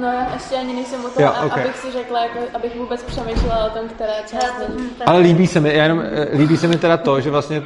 No 0.00 0.06
já 0.06 0.26
ještě 0.34 0.54
ani 0.56 0.74
nejsem 0.74 1.00
o 1.04 1.08
tom, 1.08 1.24
Jo, 1.24 1.32
jo, 1.40 1.46
ok. 1.46 1.58
abych 1.58 1.76
si 1.76 1.92
řekla, 1.92 2.22
jako, 2.22 2.38
abych 2.54 2.76
vůbec 2.76 3.02
přemýšlela 3.02 3.66
o 3.66 3.70
tom, 3.78 3.88
která 3.88 4.12
část 4.30 4.54
není. 4.68 4.90
Ale 5.06 5.18
líbí 5.18 5.46
se 5.46 5.60
mi, 5.60 5.74
já 5.76 5.82
jenom, 5.82 6.00
eh, 6.12 6.28
líbí 6.36 6.56
se 6.56 6.66
mi 6.68 6.76
teda 6.76 6.96
to, 6.96 7.20
že 7.20 7.30
vlastně 7.30 7.58
uh, 7.58 7.64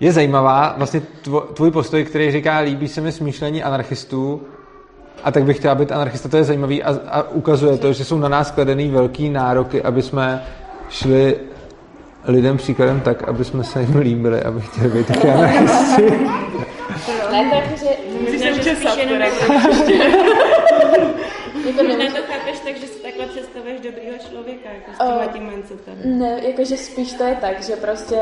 je 0.00 0.12
zajímavá 0.12 0.74
vlastně 0.76 1.02
tvo, 1.22 1.40
tvůj 1.40 1.70
postoj, 1.70 2.04
který 2.04 2.30
říká, 2.30 2.58
líbí 2.58 2.88
se 2.88 3.00
mi 3.00 3.12
smýšlení 3.12 3.62
anarchistů 3.62 4.42
a 5.24 5.30
tak 5.32 5.44
bych 5.44 5.56
chtěla 5.56 5.74
být 5.74 5.92
anarchista, 5.92 6.28
to 6.28 6.36
je 6.36 6.44
zajímavý 6.44 6.82
a, 6.82 6.98
a 7.10 7.22
ukazuje 7.22 7.76
to, 7.78 7.92
že 7.92 8.04
jsou 8.04 8.18
na 8.18 8.28
nás 8.28 8.50
kladený 8.50 8.90
velký 8.90 9.28
nároky, 9.30 9.82
aby 9.82 10.02
jsme 10.02 10.44
šli 10.90 11.36
lidem 12.24 12.56
příkladem 12.56 13.00
tak, 13.00 13.28
aby 13.28 13.44
jsme 13.44 13.64
se 13.64 13.80
jim 13.80 13.96
líbili, 13.96 14.42
aby 14.42 14.60
chtěli 14.60 14.88
být 14.88 15.06
taky 15.06 15.30
anarchisti. 15.30 16.12
Ne, 17.32 17.50
to 17.50 17.54
jako, 17.56 17.76
že 17.76 17.86
Musíš 18.20 18.40
se 18.40 18.50
učesat, 18.52 18.98
jenom- 18.98 19.22
jako 21.66 21.82
nemůžu, 21.82 22.16
to 22.16 22.22
chápeš 22.32 22.60
tak, 22.60 22.76
že 22.76 22.86
si 22.86 22.98
takhle 22.98 23.26
představuješ 23.26 23.80
dobrýho 23.80 24.18
člověka, 24.30 24.68
jako 24.68 24.90
s 24.92 24.98
tímhle 24.98 25.28
tím 25.28 25.42
mindsetem. 25.42 25.94
ne, 26.04 26.40
jakože 26.42 26.76
spíš 26.76 27.12
to 27.12 27.24
je 27.24 27.36
tak, 27.40 27.62
že 27.62 27.76
prostě 27.76 28.20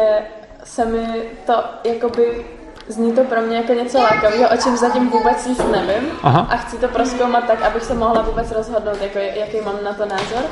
se 0.64 0.84
mi 0.84 1.06
to, 1.46 1.52
jakoby, 1.84 2.46
zní 2.88 3.12
to 3.12 3.24
pro 3.24 3.40
mě 3.40 3.56
jako 3.56 3.72
něco 3.72 3.98
lákavého, 3.98 4.48
o 4.48 4.56
čem 4.56 4.76
zatím 4.76 5.10
vůbec 5.10 5.46
nic 5.46 5.58
nevím 5.58 6.10
Aha. 6.22 6.46
a 6.50 6.56
chci 6.56 6.76
to 6.76 6.88
proskoumat 6.88 7.44
tak, 7.46 7.62
abych 7.62 7.82
se 7.82 7.94
mohla 7.94 8.22
vůbec 8.22 8.50
rozhodnout, 8.50 9.02
jako, 9.02 9.18
jaký 9.18 9.60
mám 9.64 9.84
na 9.84 9.92
to 9.92 10.06
názor, 10.06 10.42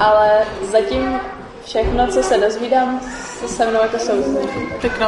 ale 0.00 0.30
zatím 0.62 1.20
všechno, 1.64 2.06
co 2.06 2.22
se 2.22 2.38
dozvídám, 2.38 3.00
se 3.40 3.48
se 3.48 3.66
mnou 3.66 3.80
jako 3.82 3.98
souzní. 3.98 4.38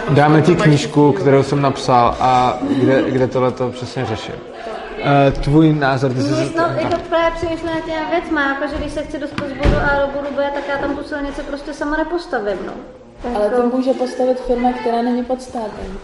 Dáme 0.08 0.42
ti 0.42 0.56
knížku, 0.56 1.12
kterou 1.12 1.42
jsem 1.42 1.62
napsal 1.62 2.16
a 2.20 2.58
kde, 2.76 3.10
kde 3.10 3.26
tohle 3.26 3.50
to 3.50 3.70
přesně 3.70 4.04
řešil. 4.06 4.34
Uh, 5.06 5.42
tvůj 5.42 5.72
názor, 5.72 6.12
ty 6.12 6.22
jsi... 6.22 6.42
Nic, 6.42 6.54
no, 6.54 6.64
jako 6.76 6.96
právě 7.08 7.30
přemýšlím 7.36 7.70
nad 7.74 7.84
těma 7.84 8.10
věcma, 8.10 8.42
jako 8.48 8.66
že 8.74 8.78
když 8.80 8.92
se 8.92 9.02
chci 9.02 9.18
dostat 9.18 9.48
z 9.48 9.52
bodu 9.52 9.76
A 9.92 10.00
do 10.00 10.12
bodu 10.12 10.36
B, 10.36 10.50
tak 10.54 10.62
já 10.68 10.78
tam 10.78 10.96
tu 10.96 11.04
silnici 11.04 11.42
prostě 11.42 11.74
sama 11.74 11.96
nepostavím, 11.96 12.58
no. 12.66 12.72
Ale 13.34 13.44
Jako- 13.44 13.56
to 13.56 13.76
může 13.76 13.92
postavit 13.92 14.40
firma, 14.40 14.72
která 14.72 15.02
není 15.02 15.24
pod 15.24 15.42
státem. 15.42 15.98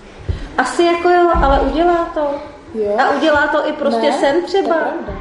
Asi 0.58 0.84
jako 0.84 1.08
jo, 1.08 1.30
ale 1.42 1.60
udělá 1.60 2.10
to. 2.14 2.30
Jo? 2.74 2.96
A 2.98 3.10
udělá 3.10 3.46
to 3.46 3.68
i 3.68 3.72
prostě 3.72 4.10
Ne, 4.10 4.18
sem 4.18 4.42
třeba. 4.44 4.74
To. 4.74 5.12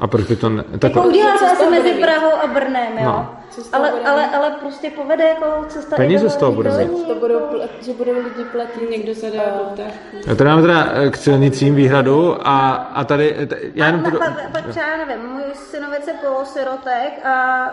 A 0.00 0.06
proč 0.06 0.24
by 0.26 0.36
to 0.36 0.48
ne... 0.48 0.62
Tak, 0.78 0.94
Jako 0.96 1.08
udělá 1.08 1.32
to 1.32 1.38
z 1.46 1.52
asi 1.52 1.70
mezi? 1.70 1.90
Prahou 1.92 2.32
a 2.44 2.46
Brnem, 2.46 2.98
jo. 2.98 3.04
No. 3.04 3.32
Ale, 3.72 3.90
ale, 3.90 4.26
ale 4.36 4.50
prostě 4.60 4.90
povede 4.90 5.24
jako 5.24 5.64
cesta 5.68 5.96
Peníze 5.96 6.30
z 6.30 6.36
toho 6.36 6.52
bude 6.52 6.70
mít. 6.78 7.06
To 7.06 7.14
budou, 7.14 7.38
pl- 7.38 7.68
že 7.82 7.92
budou 7.92 8.12
lidi 8.12 8.44
platit. 8.52 8.90
Někdo 8.90 9.14
se 9.14 9.30
dá 9.30 9.42
ptáčku. 9.74 10.16
Já 10.26 10.34
tady 10.34 10.50
mám 10.50 10.60
teda 10.62 10.88
eh, 10.92 11.10
k 11.10 11.16
silnicím 11.16 11.74
výhradu 11.74 12.36
a, 12.48 12.70
a 12.72 13.04
tady, 13.04 13.34
eh, 13.38 13.46
t- 13.46 13.56
já 13.74 13.86
jenom... 13.86 14.02
Pa- 14.02 14.10
Pro... 14.10 14.18
pa- 14.18 14.24
pa- 14.26 14.40
Pak 14.52 14.66
třeba, 14.68 14.86
nevím, 15.06 15.28
můj 15.30 15.42
synovec 15.54 16.06
je 16.06 16.12
polosirotek 16.12 17.26
a 17.26 17.66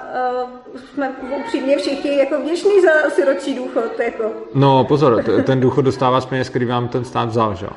uh, 0.43 0.49
jsme 0.93 1.11
upřímně 1.45 1.77
všichni 1.77 2.17
jako 2.17 2.39
vděční 2.41 2.81
za 2.81 3.09
siročí 3.09 3.55
důchod, 3.55 3.99
jako. 4.03 4.23
No 4.53 4.83
pozor, 4.83 5.23
t- 5.23 5.43
ten 5.43 5.59
důchod 5.59 5.81
dostává 5.81 6.21
z 6.21 6.25
peněz, 6.25 6.49
který 6.49 6.65
vám 6.65 6.87
ten 6.87 7.05
stát 7.05 7.29
vzal, 7.29 7.55
že 7.55 7.65
jo? 7.65 7.71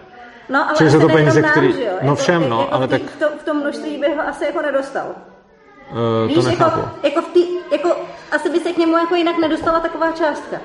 No, 0.49 0.68
ale 0.68 0.76
Čili 0.78 0.90
jsou 0.90 1.01
to 1.01 1.09
peníze, 1.09 1.42
nám, 1.42 1.51
který- 1.51 1.74
no 2.03 2.14
všem, 2.16 2.49
no, 2.49 2.61
jako 2.61 2.74
ale 2.74 2.86
v, 2.86 2.90
tý- 2.90 2.99
tak- 2.99 3.11
v, 3.11 3.18
tom, 3.18 3.28
v 3.40 3.44
tom 3.44 3.57
množství 3.57 3.99
by 3.99 4.14
ho 4.14 4.28
asi 4.28 4.44
jako 4.44 4.62
nedostal. 4.62 5.07
Uh, 5.90 6.28
Víš, 6.28 6.36
to 6.36 6.42
nechápu. 6.42 6.78
jako, 6.80 6.90
jako, 7.07 7.22
v 7.22 7.28
tý, 7.28 7.47
jako, 7.72 7.97
asi 8.32 8.51
by 8.51 8.61
se 8.61 8.72
k 8.72 8.76
němu 8.76 8.97
jako 8.97 9.14
jinak 9.14 9.38
nedostala 9.38 9.80
taková 9.80 10.12
částka. 10.12 10.57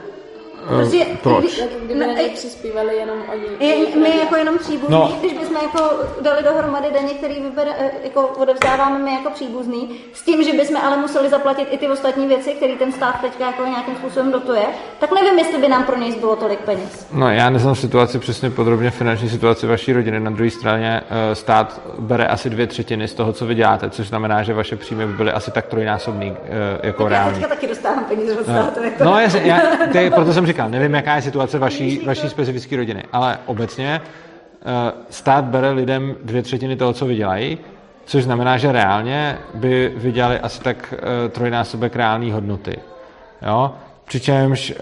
Eh, 0.64 0.68
Prostě, 0.68 1.06
proč? 1.24 1.46
kdy- 1.46 1.96
kdyby 1.96 2.30
přispívali 2.34 2.96
jenom 2.96 3.18
oni. 3.34 3.68
je, 3.70 3.76
my 3.96 4.18
jako 4.20 4.36
jenom 4.36 4.58
příbuzní, 4.58 4.96
No. 4.96 5.00
no. 5.12 5.18
když 5.20 5.34
bychom 5.34 5.56
jako 5.64 5.90
dali 6.22 6.44
dohromady 6.44 6.88
daně, 6.94 7.14
který 7.14 7.42
vybere, 7.42 7.72
eh, 7.80 7.92
jako 8.04 8.28
odevzdáváme 8.28 9.00
my 9.00 9.14
jako 9.14 9.30
příbuzný, 9.30 9.90
s 10.14 10.22
tím, 10.22 10.44
že 10.44 10.54
bychom 10.54 10.78
ale 10.78 10.98
museli 10.98 11.30
zaplatit 11.30 11.68
i 11.72 11.78
ty 11.78 11.88
ostatní 11.90 12.28
věci, 12.28 12.52
které 12.52 12.74
ten 12.76 12.92
stát 12.92 13.22
teďka 13.22 13.46
jako 13.46 13.66
nějakým 13.66 13.96
způsobem 13.96 14.32
dotuje, 14.32 14.62
tak 15.00 15.12
nevím, 15.12 15.40
jestli 15.40 15.58
by 15.62 15.68
nám 15.68 15.84
pro 15.84 15.98
něj 15.98 16.12
zbylo 16.12 16.36
tolik 16.36 16.60
peněz. 16.60 17.08
No, 17.14 17.30
já 17.30 17.50
neznám 17.50 17.76
situaci 17.76 18.20
přesně 18.20 18.50
podrobně 18.50 18.92
finanční 18.92 19.30
situaci 19.30 19.68
vaší 19.68 19.94
rodiny. 19.94 20.20
Na 20.20 20.32
druhé 20.32 20.50
straně 20.50 21.02
eh, 21.32 21.36
stát 21.36 21.82
bere 22.00 22.28
asi 22.28 22.50
dvě 22.50 22.68
třetiny 22.68 23.08
z 23.08 23.14
toho, 23.14 23.34
co 23.34 23.46
vy 23.46 23.56
děláte, 23.56 23.90
což 23.90 24.08
znamená, 24.08 24.44
že 24.44 24.54
vaše 24.54 24.76
příjmy 24.76 25.06
by 25.08 25.14
byly 25.14 25.32
asi 25.32 25.52
tak 25.52 25.66
trojnásobný 25.68 26.38
eh, 26.44 26.88
jako 26.88 27.04
Já 27.04 27.10
reální. 27.10 27.34
teďka 27.34 27.48
taky 27.50 27.68
dostávám 27.68 28.06
peníze 28.06 28.34
od 28.40 28.44
státu. 28.44 28.84
Jako. 28.84 29.04
No, 29.04 29.20
jasně, 29.20 29.42
já, 29.46 29.60
to 29.92 29.98
je, 29.98 30.12
proto 30.12 30.34
jsem 30.34 30.46
říkal, 30.52 30.70
nevím, 30.70 30.94
jaká 30.94 31.16
je 31.16 31.22
situace 31.22 31.60
vaší, 31.60 32.06
vaší 32.06 32.30
specifické 32.30 32.78
rodiny, 32.78 33.04
ale 33.14 33.38
obecně 33.46 34.02
eh, 34.02 34.92
stát 35.10 35.46
bere 35.46 35.72
lidem 35.72 36.16
dvě 36.24 36.42
třetiny 36.42 36.76
toho, 36.76 36.94
co 36.94 37.06
vydělají, 37.06 37.58
což 38.06 38.24
znamená, 38.24 38.58
že 38.58 38.72
reálně 38.72 39.38
by 39.54 39.94
vydělali 39.96 40.40
asi 40.40 40.62
tak 40.62 40.94
eh, 40.94 41.30
trojnásobek 41.30 41.96
reální 41.96 42.32
hodnoty. 42.32 42.78
Jo? 43.42 43.76
Přičemž 44.06 44.72
eh, 44.72 44.82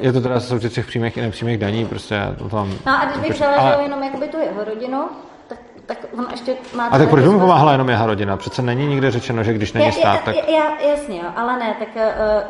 je 0.00 0.12
to 0.12 0.20
teda 0.20 0.40
součet 0.40 0.72
těch 0.72 0.86
přímých 0.86 1.16
i 1.16 1.20
nepřímých 1.20 1.58
daní, 1.58 1.86
prostě 1.86 2.20
to 2.38 2.48
tam... 2.48 2.74
No 2.86 3.02
a 3.02 3.04
když 3.04 3.28
bych 3.28 3.32
vzala 3.32 3.56
ale, 3.56 3.74
ale... 3.74 3.82
jenom 3.82 4.02
jakoby 4.02 4.28
tu 4.28 4.38
jeho 4.38 4.64
rodinu, 4.64 5.08
tak, 5.86 5.98
tak 5.98 6.10
on 6.18 6.26
ještě 6.30 6.54
má... 6.76 6.86
a 6.86 6.98
tak 6.98 7.08
proč 7.08 7.22
by 7.22 7.28
mu 7.28 7.40
pomáhala 7.40 7.72
jenom 7.72 7.88
jeho 7.88 8.06
rodina? 8.06 8.36
Přece 8.36 8.62
není 8.62 8.86
nikde 8.86 9.10
řečeno, 9.10 9.42
že 9.42 9.52
když 9.52 9.72
není 9.72 9.86
Já- 9.86 9.92
stát, 9.92 10.14
já, 10.14 10.22
tak... 10.24 10.34
já, 10.36 10.42
já, 10.58 10.90
jasně, 10.90 11.16
jo, 11.18 11.26
ale 11.36 11.58
ne, 11.58 11.74
tak 11.78 11.88
uh, 11.94 12.02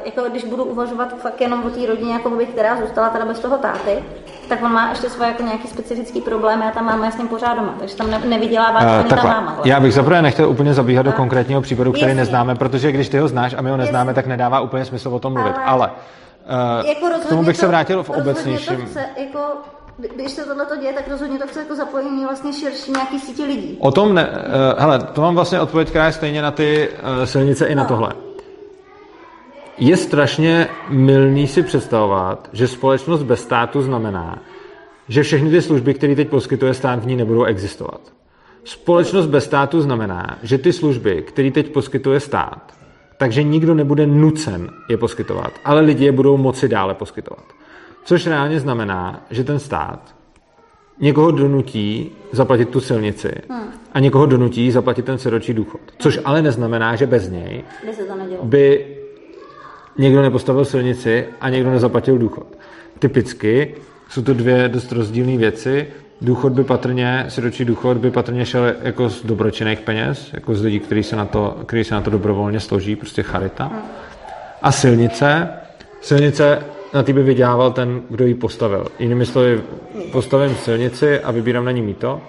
jako 0.05 0.31
když 0.31 0.45
budu 0.45 0.65
uvažovat 0.65 1.15
fakt 1.23 1.41
jenom 1.41 1.63
o 1.67 1.71
té 1.71 1.87
rodině, 1.87 2.13
jako 2.13 2.31
by, 2.31 2.47
která 2.47 2.77
zůstala 2.77 3.09
teda 3.09 3.25
bez 3.25 3.39
toho 3.39 3.59
táty, 3.59 4.05
tak 4.49 4.63
on 4.63 4.73
má 4.73 4.89
ještě 4.89 5.11
svoje 5.11 5.31
jako 5.31 5.43
nějaký 5.43 5.69
specifický 5.69 6.21
problémy 6.21 6.65
a 6.65 6.71
ta 6.71 6.83
máma 6.83 7.07
je 7.07 7.13
s 7.13 7.19
ním 7.19 7.29
pořád 7.29 7.55
doma, 7.55 7.75
takže 7.79 7.97
tam 7.97 8.11
ne, 8.11 8.19
nevydělává 8.25 8.81
Eh, 8.81 8.87
uh, 8.87 8.93
ani 9.01 9.09
ta 9.09 9.17
máma. 9.17 9.41
vlastně. 9.53 9.73
já 9.73 9.81
bych 9.81 9.95
zaprvé 9.95 10.23
nechtěl 10.23 10.49
úplně 10.51 10.75
zabíhat 10.75 11.03
do 11.03 11.13
konkrétního 11.13 11.61
případu, 11.61 11.93
který 11.93 12.07
Jasně. 12.11 12.21
neznáme, 12.21 12.55
protože 12.55 12.93
když 12.93 13.09
ty 13.09 13.19
ho 13.19 13.29
znáš 13.29 13.55
a 13.59 13.63
my 13.63 13.71
ho 13.71 13.77
neznáme, 13.77 14.11
Jasně. 14.11 14.15
tak 14.15 14.27
nedává 14.27 14.61
úplně 14.61 14.85
smysl 14.85 15.09
o 15.09 15.19
tom 15.19 15.33
mluvit. 15.33 15.55
Ale- 15.57 15.65
Ale, 15.67 15.91
uh, 16.81 16.89
jako 16.89 17.07
k 17.27 17.29
tomu 17.29 17.43
bych 17.45 17.57
se 17.57 17.63
to- 17.63 17.69
vrátil 17.69 18.03
v 18.03 18.11
obecnějším. 18.11 18.77
To 18.77 18.87
chce, 18.87 19.05
jako, 19.17 19.39
když 19.99 20.31
se 20.33 20.45
tohle 20.45 20.67
děje, 20.81 20.93
tak 20.93 21.09
rozhodně 21.09 21.39
to 21.39 21.47
chce 21.47 21.59
jako 21.61 21.75
zapojení 21.75 22.25
vlastně 22.25 22.53
širší 22.53 22.93
nějaký 22.93 23.21
síti 23.21 23.45
lidí. 23.45 23.77
O 23.81 23.91
tom 23.91 24.15
ne, 24.15 24.29
uh, 24.29 24.81
hele, 24.81 24.99
to 24.99 25.21
mám 25.21 25.35
vlastně 25.35 25.61
odpověď, 25.61 25.89
která 25.89 26.07
je 26.07 26.13
stejně 26.13 26.43
na 26.43 26.51
ty 26.51 26.89
uh, 26.89 27.25
silnice 27.25 27.67
i 27.67 27.75
na 27.75 27.83
No. 27.83 27.89
tohle. 27.89 28.13
Je 29.79 29.97
strašně 29.97 30.69
milný 30.89 31.47
si 31.47 31.63
představovat, 31.63 32.49
že 32.53 32.69
společnost 32.69 33.23
bez 33.23 33.43
státu 33.43 33.83
znamená, 33.83 34.39
že 35.09 35.23
všechny 35.23 35.51
ty 35.51 35.63
služby, 35.63 35.95
které 35.95 36.15
teď 36.15 36.29
poskytuje 36.29 36.75
stát, 36.75 36.99
v 36.99 37.07
ní 37.07 37.17
nebudou 37.17 37.45
existovat. 37.45 38.01
Společnost 38.65 39.27
bez 39.27 39.45
státu 39.45 39.81
znamená, 39.81 40.39
že 40.43 40.59
ty 40.59 40.73
služby, 40.73 41.23
které 41.23 41.51
teď 41.51 41.73
poskytuje 41.73 42.21
stát, 42.21 42.73
takže 43.19 43.43
nikdo 43.43 43.75
nebude 43.75 44.07
nucen 44.07 44.69
je 44.89 44.97
poskytovat, 44.97 45.53
ale 45.65 45.81
lidi 45.81 46.05
je 46.05 46.13
budou 46.13 46.37
moci 46.37 46.69
dále 46.69 46.95
poskytovat. 46.95 47.45
Což 48.07 48.27
reálně 48.27 48.61
znamená, 48.61 49.21
že 49.31 49.45
ten 49.45 49.59
stát 49.59 50.15
někoho 51.01 51.31
donutí 51.31 52.11
zaplatit 52.33 52.69
tu 52.69 52.81
silnici 52.81 53.33
a 53.93 54.01
někoho 54.01 54.27
donutí 54.27 54.71
zaplatit 54.71 55.05
ten 55.05 55.19
siročí 55.19 55.55
důchod. 55.55 55.81
Což 55.99 56.21
ale 56.25 56.43
neznamená, 56.43 56.97
že 56.97 57.07
bez 57.07 57.31
něj 57.31 57.65
By 57.87 57.93
se 57.95 58.05
to 58.05 58.15
nedělo. 58.15 58.45
by 58.45 58.87
někdo 59.99 60.23
nepostavil 60.23 60.65
silnici 60.65 61.27
a 61.41 61.49
někdo 61.49 61.71
nezaplatil 61.71 62.19
důchod. 62.19 62.47
Typicky 62.99 63.75
jsou 64.09 64.23
to 64.23 64.35
dvě 64.35 64.69
dost 64.69 64.93
rozdílné 64.93 65.37
věci. 65.37 65.87
Důchod 66.21 66.53
by 66.53 66.65
patrně, 66.65 67.25
siročí 67.29 67.65
důchod 67.65 67.97
by 67.97 68.11
patrně 68.11 68.47
šel 68.47 68.73
jako 68.83 69.09
z 69.09 69.25
dobročinných 69.25 69.81
peněz, 69.81 70.31
jako 70.33 70.55
z 70.55 70.63
lidí, 70.63 70.81
kteří 70.81 71.03
se 71.03 71.17
na 71.17 71.25
to, 71.25 71.57
kteří 71.67 71.85
se 71.85 71.95
na 71.95 72.01
to 72.01 72.11
dobrovolně 72.11 72.61
složí, 72.61 72.97
prostě 72.97 73.23
charita. 73.23 73.73
A 74.63 74.73
silnice, 74.73 75.49
silnice 76.01 76.63
na 76.97 77.03
ty 77.03 77.13
by 77.13 77.23
vydělával 77.23 77.71
ten, 77.73 78.03
kdo 78.11 78.27
ji 78.27 78.35
postavil. 78.35 78.87
Jinými 78.99 79.27
slovy, 79.27 79.61
postavím 80.13 80.57
silnici 80.57 81.21
a 81.21 81.31
vybírám 81.31 81.65
na 81.65 81.71
ní 81.71 81.83
mýto. 81.83 82.21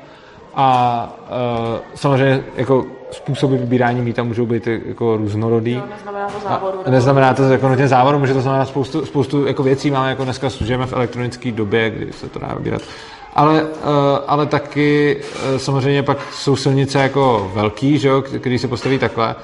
A 0.55 1.18
uh, 1.30 1.78
samozřejmě 1.95 2.43
jako 2.55 2.86
způsoby 3.11 3.55
vybírání 3.55 4.01
mýta 4.01 4.24
můžou 4.24 4.45
být 4.45 4.68
jako 4.68 5.18
různorodý. 5.18 5.82
Neznamená 5.89 6.28
to 6.28 6.39
závodu. 6.39 6.78
neznamená 6.89 7.34
to 7.34 7.43
jako 7.43 7.70
nutně 7.70 7.88
závodu, 7.88 8.20
může 8.20 8.34
to 8.34 8.41
znamenat 8.41 8.65
spoustu, 8.65 9.05
spoustu 9.05 9.45
jako 9.45 9.63
věcí. 9.63 9.91
Máme 9.91 10.09
jako 10.09 10.24
dneska 10.24 10.49
žijeme 10.49 10.86
v 10.86 10.93
elektronické 10.93 11.51
době, 11.51 11.89
kdy 11.89 12.13
se 12.13 12.30
to 12.30 12.39
dá 12.39 12.53
vybírat. 12.57 12.82
Ale, 13.36 13.63
uh, 13.63 13.70
ale 14.28 14.45
taky 14.45 15.22
uh, 15.22 15.57
samozřejmě 15.57 16.03
pak 16.03 16.18
jsou 16.34 16.55
silnice 16.55 16.99
jako 16.99 17.51
velký, 17.55 17.97
že 17.97 18.07
jo, 18.07 18.22
který 18.22 18.59
se 18.59 18.68
postaví 18.68 18.99
takhle. 18.99 19.36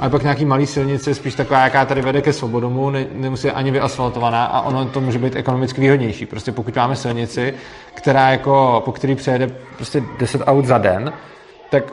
Ale 0.00 0.10
pak 0.10 0.22
nějaký 0.22 0.44
malý 0.44 0.66
silnice, 0.66 1.14
spíš 1.14 1.34
taková, 1.34 1.64
jaká 1.64 1.84
tady 1.84 2.02
vede 2.02 2.22
ke 2.22 2.32
svobodomu, 2.32 2.90
ne, 2.90 3.06
nemusí 3.12 3.50
ani 3.50 3.70
vyasfaltovaná 3.70 4.44
a 4.44 4.60
ono 4.60 4.84
to 4.84 5.00
může 5.00 5.18
být 5.18 5.36
ekonomicky 5.36 5.80
výhodnější. 5.80 6.26
Prostě 6.26 6.52
pokud 6.52 6.76
máme 6.76 6.96
silnici, 6.96 7.54
která 7.94 8.30
jako, 8.30 8.82
po 8.84 8.92
který 8.92 9.14
přejede 9.14 9.50
prostě 9.76 10.02
10 10.18 10.42
aut 10.46 10.64
za 10.64 10.78
den, 10.78 11.12
tak 11.70 11.84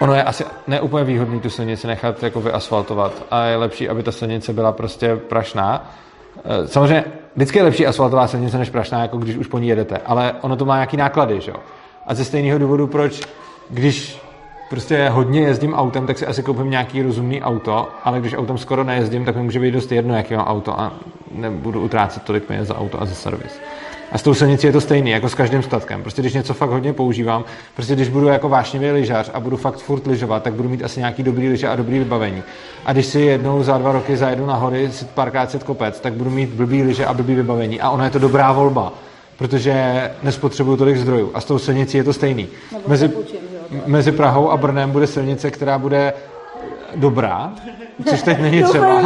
ono 0.00 0.14
je 0.14 0.22
asi 0.22 0.44
neúplně 0.66 1.04
výhodný 1.04 1.40
tu 1.40 1.50
silnici 1.50 1.86
nechat 1.86 2.22
jako 2.22 2.40
vyasfaltovat 2.40 3.22
a 3.30 3.44
je 3.44 3.56
lepší, 3.56 3.88
aby 3.88 4.02
ta 4.02 4.12
silnice 4.12 4.52
byla 4.52 4.72
prostě 4.72 5.16
prašná. 5.16 5.90
Eh, 6.44 6.68
Samozřejmě 6.68 7.04
vždycky 7.36 7.58
je 7.58 7.62
lepší 7.62 7.86
asfaltová 7.86 8.26
silnice 8.26 8.58
než 8.58 8.70
prašná, 8.70 9.02
jako 9.02 9.18
když 9.18 9.36
už 9.36 9.46
po 9.46 9.58
ní 9.58 9.68
jedete, 9.68 9.98
ale 10.06 10.34
ono 10.40 10.56
to 10.56 10.64
má 10.64 10.74
nějaký 10.74 10.96
náklady, 10.96 11.40
že 11.40 11.50
jo. 11.50 11.56
A 12.06 12.14
ze 12.14 12.24
stejného 12.24 12.58
důvodu, 12.58 12.86
proč, 12.86 13.20
když 13.70 14.20
prostě 14.70 15.08
hodně 15.08 15.40
jezdím 15.40 15.74
autem, 15.74 16.06
tak 16.06 16.18
si 16.18 16.26
asi 16.26 16.42
koupím 16.42 16.70
nějaký 16.70 17.02
rozumný 17.02 17.42
auto, 17.42 17.88
ale 18.04 18.20
když 18.20 18.34
autem 18.34 18.58
skoro 18.58 18.84
nejezdím, 18.84 19.24
tak 19.24 19.36
mi 19.36 19.42
může 19.42 19.60
být 19.60 19.70
dost 19.70 19.92
jedno, 19.92 20.16
jaký 20.16 20.34
mám 20.34 20.46
auto 20.46 20.80
a 20.80 20.92
nebudu 21.34 21.80
utrácet 21.80 22.22
tolik 22.22 22.44
peněz 22.44 22.68
za 22.68 22.78
auto 22.78 23.02
a 23.02 23.06
za 23.06 23.14
servis. 23.14 23.60
A 24.12 24.18
s 24.18 24.22
tou 24.22 24.34
silnicí 24.34 24.66
je 24.66 24.72
to 24.72 24.80
stejný, 24.80 25.10
jako 25.10 25.28
s 25.28 25.34
každým 25.34 25.62
statkem. 25.62 26.02
Prostě 26.02 26.22
když 26.22 26.34
něco 26.34 26.54
fakt 26.54 26.70
hodně 26.70 26.92
používám, 26.92 27.44
prostě 27.74 27.94
když 27.94 28.08
budu 28.08 28.26
jako 28.26 28.48
vášnivý 28.48 28.90
lyžař 28.90 29.30
a 29.34 29.40
budu 29.40 29.56
fakt 29.56 29.78
furt 29.78 30.06
lyžovat, 30.06 30.42
tak 30.42 30.52
budu 30.52 30.68
mít 30.68 30.84
asi 30.84 31.00
nějaký 31.00 31.22
dobrý 31.22 31.48
lyže 31.48 31.68
a 31.68 31.76
dobrý 31.76 31.98
vybavení. 31.98 32.42
A 32.86 32.92
když 32.92 33.06
si 33.06 33.20
jednou 33.20 33.62
za 33.62 33.78
dva 33.78 33.92
roky 33.92 34.16
zajedu 34.16 34.46
na 34.46 34.54
hory 34.54 34.92
si 34.92 35.04
párkrát 35.04 35.50
set 35.50 35.62
kopec, 35.62 36.00
tak 36.00 36.12
budu 36.12 36.30
mít 36.30 36.50
blbý 36.50 36.82
lyže 36.82 37.06
a 37.06 37.14
blbý 37.14 37.34
vybavení. 37.34 37.80
A 37.80 37.90
ono 37.90 38.04
je 38.04 38.10
to 38.10 38.18
dobrá 38.18 38.52
volba, 38.52 38.92
protože 39.38 40.10
nespotřebuju 40.22 40.76
tolik 40.76 40.96
zdrojů. 40.96 41.30
A 41.34 41.40
s 41.40 41.44
tou 41.44 41.58
silnicí 41.58 41.96
je 41.96 42.04
to 42.04 42.12
stejný. 42.12 42.48
Mezi, 42.86 43.10
mezi 43.86 44.12
Prahou 44.12 44.50
a 44.50 44.56
Brnem 44.56 44.90
bude 44.90 45.06
silnice, 45.06 45.50
která 45.50 45.78
bude 45.78 46.12
dobrá, 46.96 47.52
což 48.08 48.22
teď 48.22 48.40
není 48.40 48.62
třeba. 48.62 49.00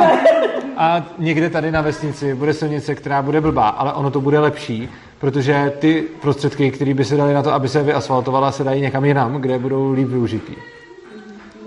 A 0.77 1.07
někde 1.19 1.51
tady 1.51 1.71
na 1.71 1.81
vesnici 1.81 2.35
bude 2.35 2.53
silnice, 2.55 2.95
která 2.95 3.23
bude 3.23 3.41
blbá, 3.41 3.69
ale 3.69 3.93
ono 3.93 4.11
to 4.11 4.21
bude 4.21 4.39
lepší, 4.39 4.89
protože 5.19 5.73
ty 5.79 6.05
prostředky, 6.21 6.71
které 6.71 6.95
by 6.95 7.05
se 7.05 7.17
daly 7.17 7.35
na 7.35 7.43
to, 7.43 7.53
aby 7.53 7.69
se 7.69 7.83
vyasfaltovala, 7.83 8.53
se 8.53 8.65
dají 8.65 8.83
někam 8.83 9.05
jinam, 9.05 9.35
kde 9.35 9.59
budou 9.59 9.93
líp 9.93 10.09
využitý. 10.09 10.55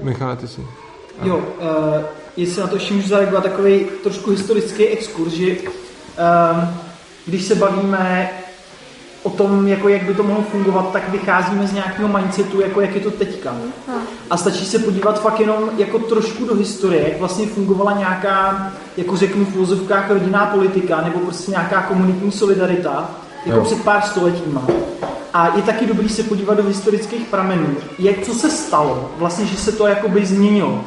Michale, 0.02 0.36
ty 0.36 0.48
si. 0.48 0.62
Jo, 1.24 1.38
uh, 1.38 1.44
jestli 2.38 2.62
na 2.62 2.68
to 2.68 2.76
ještě 2.76 2.94
můžu 2.94 3.08
zareagovat 3.08 3.44
takový 3.44 3.86
trošku 4.04 4.32
historický 4.32 4.88
exkurs, 4.88 5.34
že 5.34 5.52
um, 5.52 6.70
když 7.26 7.44
se 7.44 7.56
bavíme 7.56 8.30
o 9.24 9.30
tom, 9.30 9.68
jako 9.68 9.90
jak 9.90 10.04
by 10.04 10.14
to 10.14 10.24
mohlo 10.24 10.44
fungovat, 10.44 10.92
tak 10.92 11.10
vycházíme 11.10 11.68
z 11.68 11.74
nějakého 11.74 12.08
mindsetu, 12.08 12.62
jako 12.62 12.82
jak 12.82 12.96
je 12.96 13.02
to 13.02 13.12
teďka. 13.12 13.56
A 14.30 14.38
stačí 14.38 14.66
se 14.66 14.80
podívat 14.80 15.22
fakt 15.22 15.40
jenom 15.40 15.70
jako 15.78 16.00
trošku 16.00 16.46
do 16.46 16.56
historie, 16.56 17.10
jak 17.10 17.20
vlastně 17.20 17.48
fungovala 17.48 17.98
nějaká, 17.98 18.72
jako 18.98 19.18
řeknu 19.18 19.46
v 19.46 19.56
úvozovkách 19.56 20.10
rodinná 20.12 20.46
politika, 20.46 21.02
nebo 21.02 21.20
prostě 21.20 21.52
nějaká 21.52 21.82
komunitní 21.82 22.32
solidarita, 22.32 23.10
jako 23.46 23.60
Jo. 23.60 23.66
před 23.66 23.84
pár 23.84 24.02
stoletíma. 24.02 24.62
A 25.34 25.56
je 25.56 25.62
taky 25.62 25.86
dobrý 25.86 26.10
se 26.10 26.24
podívat 26.24 26.58
do 26.58 26.64
historických 26.64 27.28
pramenů, 27.28 27.76
jak 28.00 28.22
co 28.22 28.34
se 28.34 28.50
stalo, 28.50 29.12
vlastně, 29.18 29.46
že 29.46 29.58
se 29.58 29.72
to 29.72 29.88
jakoby 29.88 30.26
změnilo. 30.26 30.84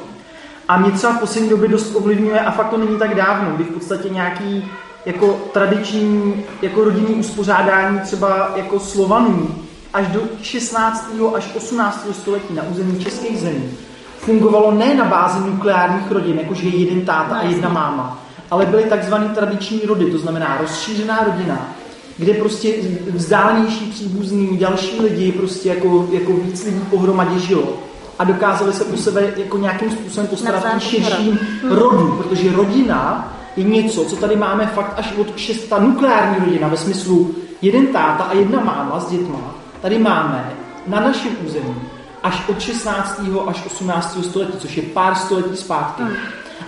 A 0.68 0.76
mě 0.78 0.90
třeba 0.90 1.12
v 1.12 1.20
poslední 1.20 1.50
době 1.50 1.68
dost 1.68 1.96
ovlivňuje, 1.96 2.40
a 2.40 2.50
fakt 2.50 2.68
to 2.68 2.76
není 2.76 2.96
tak 2.98 3.14
dávno, 3.14 3.50
kdy 3.50 3.64
v 3.64 3.70
podstatě 3.70 4.08
nějaký 4.08 4.70
jako 5.06 5.38
tradiční 5.52 6.44
jako 6.62 6.84
rodinný 6.84 7.14
uspořádání 7.14 8.00
třeba 8.00 8.52
jako 8.56 8.80
Slovanů 8.80 9.48
až 9.92 10.06
do 10.06 10.20
16. 10.42 11.10
až 11.34 11.50
18. 11.56 12.06
století 12.12 12.54
na 12.54 12.62
území 12.62 13.04
českých 13.04 13.40
zemí 13.40 13.70
fungovalo 14.18 14.70
ne 14.70 14.94
na 14.94 15.04
bázi 15.04 15.40
nukleárních 15.50 16.10
rodin, 16.10 16.38
jakože 16.38 16.68
je 16.68 16.76
jeden 16.76 17.04
táta 17.04 17.34
a 17.34 17.42
jedna 17.42 17.68
máma, 17.68 18.22
ale 18.50 18.66
byly 18.66 18.82
takzvaný 18.82 19.28
tradiční 19.28 19.80
rody, 19.86 20.10
to 20.10 20.18
znamená 20.18 20.58
rozšířená 20.60 21.24
rodina, 21.24 21.68
kde 22.16 22.34
prostě 22.34 22.74
vzdálenější 23.10 23.90
příbuzní, 23.90 24.56
další 24.56 25.00
lidi, 25.00 25.32
prostě 25.32 25.68
jako, 25.68 26.08
jako 26.12 26.32
víc 26.32 26.64
lidí 26.64 26.80
pohromadě 26.90 27.38
žilo 27.38 27.72
a 28.18 28.24
dokázali 28.24 28.72
se 28.72 28.84
o 28.84 28.96
sebe 28.96 29.32
jako 29.36 29.58
nějakým 29.58 29.90
způsobem 29.90 30.26
postarat 30.26 30.64
v 30.78 30.82
širším 30.82 31.38
rodu, 31.68 32.14
protože 32.18 32.52
rodina 32.52 33.32
je 33.56 33.64
něco, 33.64 34.04
co 34.04 34.16
tady 34.16 34.36
máme 34.36 34.66
fakt 34.66 34.94
až 34.96 35.12
od 35.16 35.38
šesta 35.38 35.78
nukleární 35.78 36.44
rodina 36.44 36.68
ve 36.68 36.76
smyslu 36.76 37.34
jeden 37.62 37.86
táta 37.86 38.24
a 38.24 38.32
jedna 38.32 38.60
máma 38.60 39.00
s 39.00 39.10
dětma. 39.10 39.54
Tady 39.80 39.98
máme 39.98 40.52
na 40.86 41.00
našem 41.00 41.32
území 41.46 41.74
až 42.22 42.48
od 42.48 42.60
16. 42.60 43.20
až 43.46 43.66
18. 43.66 44.24
století, 44.24 44.58
což 44.58 44.76
je 44.76 44.82
pár 44.82 45.14
století 45.14 45.56
zpátky. 45.56 46.02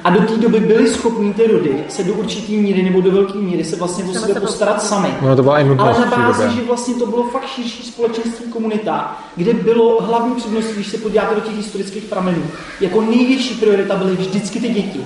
A 0.04 0.10
do 0.10 0.20
té 0.20 0.36
doby 0.36 0.60
byli 0.60 0.88
schopní 0.88 1.34
ty 1.34 1.46
rody 1.46 1.84
se 1.88 2.04
do 2.04 2.14
určitý 2.14 2.56
míry 2.56 2.82
nebo 2.82 3.00
do 3.00 3.10
velké 3.10 3.38
míry 3.38 3.64
se 3.64 3.76
vlastně 3.76 4.04
o 4.04 4.14
sebe 4.14 4.40
postarat 4.40 4.82
sami. 4.82 5.08
Ono 5.22 5.36
to 5.36 5.42
byla 5.42 5.58
i 5.58 5.64
nutnost 5.64 5.96
Ale 5.96 6.10
na 6.10 6.16
bázi, 6.16 6.56
že 6.56 6.62
vlastně 6.62 6.94
to 6.94 7.06
bylo 7.06 7.22
fakt 7.24 7.46
širší 7.46 7.82
společenství 7.82 8.52
komunita, 8.52 9.16
kde 9.36 9.54
bylo 9.54 10.02
hlavní 10.02 10.34
předností, 10.34 10.74
když 10.74 10.88
se 10.88 10.98
podíváte 10.98 11.34
do 11.34 11.40
těch 11.40 11.56
historických 11.56 12.04
pramenů, 12.04 12.42
jako 12.80 13.00
největší 13.00 13.54
priorita 13.54 13.96
byly 13.96 14.16
vždycky 14.16 14.60
ty 14.60 14.68
děti. 14.68 15.00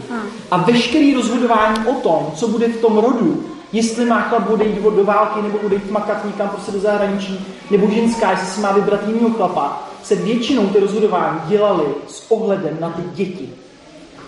A 0.50 0.56
veškerý 0.56 1.14
rozhodování 1.14 1.86
o 1.86 1.92
tom, 1.92 2.30
co 2.34 2.48
bude 2.48 2.68
v 2.68 2.80
tom 2.80 2.98
rodu, 2.98 3.44
jestli 3.72 4.04
má 4.04 4.20
chlap 4.20 4.50
odejít 4.50 4.82
do 4.96 5.04
války, 5.04 5.42
nebo 5.42 5.58
odejít 5.58 5.90
makat 5.90 6.24
někam 6.24 6.48
prostě 6.48 6.72
do 6.72 6.80
zahraničí, 6.80 7.46
nebo 7.70 7.90
ženská, 7.90 8.30
jestli 8.30 8.46
si 8.46 8.60
má 8.60 8.72
vybrat 8.72 9.00
jinýho 9.06 9.30
chlapa, 9.30 9.88
se 10.02 10.14
většinou 10.14 10.66
ty 10.66 10.80
rozhodování 10.80 11.40
dělaly 11.46 11.86
s 12.08 12.30
ohledem 12.30 12.76
na 12.80 12.90
ty 12.90 13.02
děti. 13.14 13.48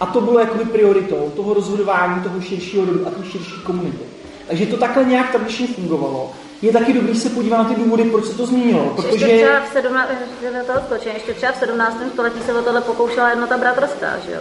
A 0.01 0.07
to 0.07 0.21
bylo 0.21 0.39
jakoby 0.39 0.65
prioritou 0.65 1.33
toho 1.37 1.55
rozhodování 1.55 2.23
toho 2.23 2.41
širšího 2.41 2.85
rodu 2.85 3.07
a 3.07 3.11
té 3.11 3.25
širší 3.31 3.61
komunity. 3.63 4.05
Takže 4.49 4.67
to 4.67 4.77
takhle 4.77 5.05
nějak 5.05 5.31
tradičně 5.31 5.67
fungovalo. 5.67 6.33
Je 6.63 6.73
taky 6.73 6.93
dobrý 6.93 7.15
se 7.15 7.31
podívat 7.31 7.59
na 7.59 7.65
ty 7.65 7.75
důvody, 7.75 8.05
proč 8.05 8.25
se 8.25 8.35
to 8.35 8.47
změnilo. 8.47 8.95
Ještě 8.97 9.03
Protože 9.03 9.27
třeba 9.27 9.61
v 9.61 9.73
17. 9.73 10.09
že 10.41 10.63
toho 10.67 10.81
skočím, 10.87 11.13
ještě 11.15 11.35
třeba 11.35 11.53
v 11.53 11.57
17. 11.57 11.97
století 12.13 12.41
se 12.41 12.55
o 12.55 12.63
tohle 12.63 12.81
pokoušela 12.81 13.31
jednota 13.31 13.59
bratrská, 13.59 14.19
že 14.27 14.33
jo? 14.33 14.41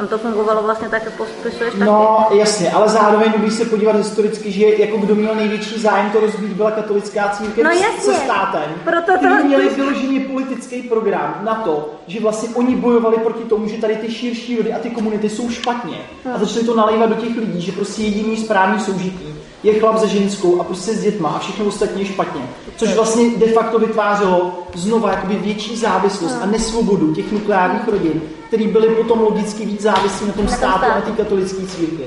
Tam 0.00 0.08
to 0.08 0.18
fungovalo 0.18 0.62
vlastně 0.62 0.88
tak, 0.88 1.04
jak 1.04 1.14
popisuješ 1.14 1.54
taky. 1.72 1.84
No, 1.84 2.26
jasně, 2.32 2.70
ale 2.70 2.88
zároveň, 2.88 3.32
když 3.36 3.52
se 3.54 3.64
podívat 3.64 3.96
historicky, 3.96 4.52
že 4.52 4.66
jako 4.66 4.96
kdo 4.96 5.14
měl 5.14 5.34
největší 5.34 5.80
zájem 5.80 6.10
to 6.10 6.20
rozbít, 6.20 6.52
byla 6.52 6.70
katolická 6.70 7.28
církev 7.28 7.64
No 7.64 7.70
jasně. 7.70 8.12
se 8.12 8.14
státem. 8.14 8.62
Proto 8.84 9.12
to- 9.12 9.18
kteří 9.18 9.46
měli 9.48 9.68
vyloženě 9.68 10.20
politický 10.20 10.82
program 10.82 11.40
na 11.44 11.54
to, 11.54 11.90
že 12.06 12.20
vlastně 12.20 12.48
oni 12.54 12.76
bojovali 12.76 13.16
proti 13.16 13.44
tomu, 13.44 13.68
že 13.68 13.76
tady 13.80 13.96
ty 13.96 14.12
širší 14.12 14.56
rody 14.56 14.72
a 14.72 14.78
ty 14.78 14.90
komunity 14.90 15.28
jsou 15.28 15.50
špatně. 15.50 15.96
A 16.34 16.38
začali 16.38 16.66
to 16.66 16.76
nalévat 16.76 17.08
do 17.08 17.14
těch 17.14 17.36
lidí, 17.36 17.60
že 17.60 17.72
prostě 17.72 18.02
jediný 18.02 18.36
správný 18.36 18.80
soužití 18.80 19.34
je 19.62 19.78
chlap 19.80 19.98
se 19.98 20.08
ženskou 20.08 20.60
a 20.60 20.64
prostě 20.64 20.92
s 20.94 21.02
dětma 21.02 21.28
a 21.28 21.38
všechno 21.38 21.64
ostatní 21.64 22.00
je 22.02 22.06
špatně. 22.08 22.40
Což 22.76 22.94
vlastně 22.94 23.24
de 23.36 23.46
facto 23.46 23.78
vytvářelo 23.78 24.52
znova 24.74 25.10
jakoby 25.10 25.34
větší 25.34 25.76
závislost 25.76 26.36
a 26.42 26.46
nesvobodu 26.46 27.14
těch 27.14 27.32
nukleárních 27.32 27.88
rodin, 27.88 28.22
který 28.48 28.66
byly 28.66 28.88
potom 28.88 29.20
logicky 29.20 29.66
víc 29.66 29.80
závislí 29.82 30.26
na 30.26 30.32
tom 30.32 30.48
státu 30.48 30.84
a 30.96 31.00
té 31.00 31.10
katolické 31.10 31.66
církvi. 31.66 32.04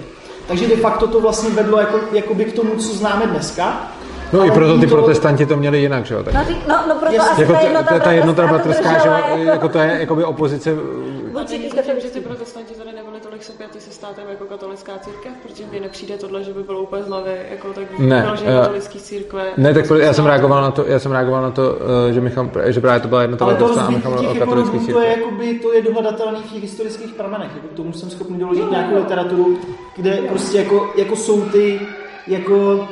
Takže 0.48 0.68
de 0.68 0.76
facto 0.76 1.08
to 1.08 1.22
vlastně 1.22 1.50
vedlo 1.50 1.80
jako, 1.80 2.00
jakoby 2.12 2.46
k 2.46 2.54
tomu, 2.54 2.76
co 2.76 2.94
známe 2.94 3.28
dneska. 3.28 3.92
No 4.34 4.40
i 4.40 4.42
Ale 4.42 4.52
proto 4.52 4.78
ty 4.80 4.88
to- 4.88 4.96
protestanti 4.96 5.46
to 5.46 5.58
měli 5.58 5.80
jinak, 5.82 6.06
že 6.06 6.14
jo? 6.14 6.24
Tak, 6.24 6.34
No, 6.34 6.42
no, 6.68 6.84
no 6.88 6.96
proto 6.96 7.16
Jasně. 7.16 7.32
asi 7.32 7.42
jako 7.42 7.54
ta 7.54 7.60
ta, 7.60 7.66
jednota 7.66 7.94
ta, 7.94 8.00
ta 8.00 8.12
jednota 8.12 8.48
bratrská 8.48 9.00
že 9.04 9.08
jo? 9.08 9.14
jako- 9.14 9.38
Jako 9.38 9.70
to 9.70 9.78
je 9.80 9.98
jakoby 10.00 10.24
opozice 10.24 10.72
A 11.42 11.44
tím, 11.44 11.62
že 12.02 12.10
ty 12.10 12.20
protestanti 12.20 12.74
tady 12.74 12.90
nebyli 12.96 13.20
tolik 13.20 13.32
tak 13.44 13.52
sepjatý 13.52 13.80
se 13.80 13.92
státem 13.92 14.24
jako 14.30 14.46
katolická 14.46 14.98
církev, 14.98 15.32
protože 15.44 15.64
mi 15.72 15.80
nepřijde 15.80 16.18
tohle, 16.18 16.44
že 16.44 16.54
by 16.54 16.64
bylo 16.64 16.82
úplně 16.82 17.04
z 17.04 17.08
hlavy, 17.08 17.32
jako 17.52 17.74
tak 17.74 18.00
Ne, 18.00 18.34
eh, 18.46 18.54
katolický 18.54 19.00
církve. 19.00 19.44
Ne, 19.58 19.74
tak 19.74 19.86
já 20.00 20.14
jsem 20.14 20.26
reagoval 20.26 20.62
na 20.62 20.72
to, 20.72 20.86
já 20.88 21.00
jsem 21.00 21.12
reagoval 21.12 21.42
na 21.42 21.52
to, 21.52 21.78
eh, 22.10 22.14
že, 22.14 22.22
Michal, 22.22 22.50
že 22.66 22.82
právě 22.82 23.00
to 23.00 23.08
byla 23.08 23.22
jedna 23.22 23.38
ta 23.38 23.56
to 23.56 23.80
a 23.80 23.90
Michal 23.90 24.14
o 24.14 24.36
katolické 24.36 24.78
ekonomů, 24.78 24.88
to 24.94 25.00
je, 25.00 25.10
jakoby, 25.10 25.60
to 25.60 25.74
je 25.74 25.82
dohledatelný 25.82 26.42
v 26.42 26.52
těch 26.52 26.62
historických 26.62 27.14
pramenech. 27.14 27.52
Jako 27.56 27.68
k 27.68 27.76
tomu 27.76 27.94
jsem 27.94 28.10
schopný 28.10 28.40
doložit 28.40 28.72
nějakou 28.72 28.96
literaturu, 28.96 29.58
kde 29.96 30.12
prostě 30.30 30.58
jako, 30.58 30.90
jako 30.96 31.16
jsou 31.16 31.42
ty, 31.42 31.80
jako 32.28 32.88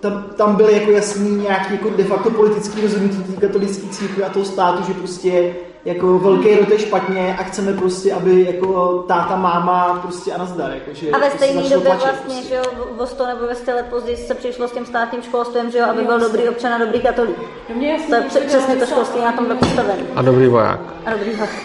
tam, 0.00 0.24
tam 0.36 0.56
byly 0.56 0.72
jako 0.72 0.90
jasný 0.90 1.36
nějaký 1.36 1.72
jako 1.72 1.90
de 1.90 2.04
facto 2.04 2.30
politický 2.30 2.80
rozhodnutí 2.80 3.36
katolické 3.40 3.86
církve 3.88 4.24
a 4.24 4.28
toho 4.28 4.44
státu, 4.44 4.82
že 4.86 4.94
prostě 4.94 5.54
jako 5.84 6.18
velký 6.18 6.54
rod 6.54 6.70
je 6.70 6.78
špatně 6.78 7.36
a 7.38 7.42
chceme 7.42 7.72
prostě, 7.72 8.12
aby 8.12 8.44
jako 8.54 8.98
táta, 9.08 9.36
máma 9.36 9.98
prostě 10.02 10.32
a 10.32 10.38
nazdar. 10.38 10.70
Jako, 10.74 10.94
že 10.94 11.10
A 11.10 11.18
ve 11.18 11.26
prostě 11.30 11.38
stejné 11.38 11.62
začalo 11.62 11.80
době 11.80 11.96
tlačit 11.98 12.04
vlastně, 12.04 12.34
prostě. 12.34 12.48
že 12.48 12.54
jo, 12.54 12.62
o 12.98 13.06
100 13.06 13.26
nebo 13.26 13.46
ve 13.46 13.54
100 13.54 13.70
let 13.70 13.86
později 13.90 14.16
se 14.16 14.34
přišlo 14.34 14.68
s 14.68 14.72
tím 14.72 14.86
státním 14.86 15.22
školstvím, 15.22 15.70
že 15.70 15.78
jo, 15.78 15.86
aby 15.90 16.02
byl 16.02 16.20
dobrý 16.20 16.48
občan 16.48 16.72
a 16.72 16.78
dobrý 16.78 17.00
katolík. 17.00 17.36
No 17.68 17.74
To 18.08 18.14
je 18.38 18.44
přesně 18.46 18.76
to 18.76 18.86
školství 18.86 19.20
na 19.20 19.32
tomhle 19.32 19.54
postavené. 19.54 20.02
A 20.16 20.22
dobrý 20.22 20.46
voják. 20.46 20.80
A 21.06 21.10
dobrý 21.10 21.34
hlavně. 21.34 21.58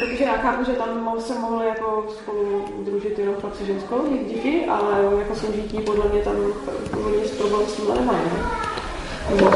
Protože 0.00 0.24
já 0.24 0.32
chápu, 0.32 0.64
že 0.64 0.72
tam 0.72 1.14
se 1.18 1.34
mohli 1.34 1.66
jako 1.66 2.04
spolu 2.18 2.64
družit 2.78 3.18
jenom 3.18 3.34
chlapci 3.34 3.66
ženskou, 3.66 3.96
děti, 4.28 4.66
ale 4.66 5.18
jako 5.18 5.34
soužití 5.34 5.78
podle 5.80 6.04
mě 6.12 6.22
tam 6.22 6.34
oni 7.06 7.24
s 7.28 7.30
problém 7.30 7.66
s 7.68 7.72
tímhle 7.72 7.94
nemají. 7.94 8.18
ne? 8.18 8.69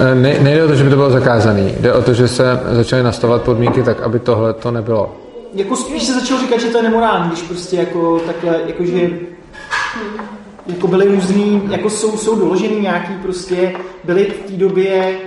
Eh, 0.00 0.14
Ne, 0.14 0.38
nejde 0.40 0.64
o 0.64 0.68
to, 0.68 0.74
že 0.74 0.84
by 0.84 0.90
to 0.90 0.96
bylo 0.96 1.10
zakázané. 1.10 1.72
Jde 1.80 1.92
o 1.92 2.02
to, 2.02 2.14
že 2.14 2.28
se 2.28 2.44
začaly 2.70 3.02
nastavovat 3.02 3.42
podmínky 3.42 3.82
tak, 3.82 4.02
aby 4.02 4.18
tohle 4.18 4.52
to 4.52 4.70
nebylo. 4.70 5.16
Jako 5.54 5.76
spíš 5.76 6.02
se 6.02 6.14
začalo 6.14 6.40
říkat, 6.40 6.60
že 6.60 6.66
to 6.66 6.76
je 6.76 6.82
nemorální, 6.82 7.28
když 7.28 7.42
prostě 7.42 7.76
jako 7.76 8.20
takhle, 8.26 8.60
jakože 8.66 9.10
jako 10.66 10.86
byly 10.86 11.06
různý, 11.06 11.62
jako 11.70 11.90
jsou, 11.90 12.16
jsou 12.16 12.38
doložený 12.38 12.80
nějaký 12.80 13.12
prostě, 13.22 13.74
byly 14.04 14.24
v 14.24 14.50
té 14.50 14.52
době 14.52 15.18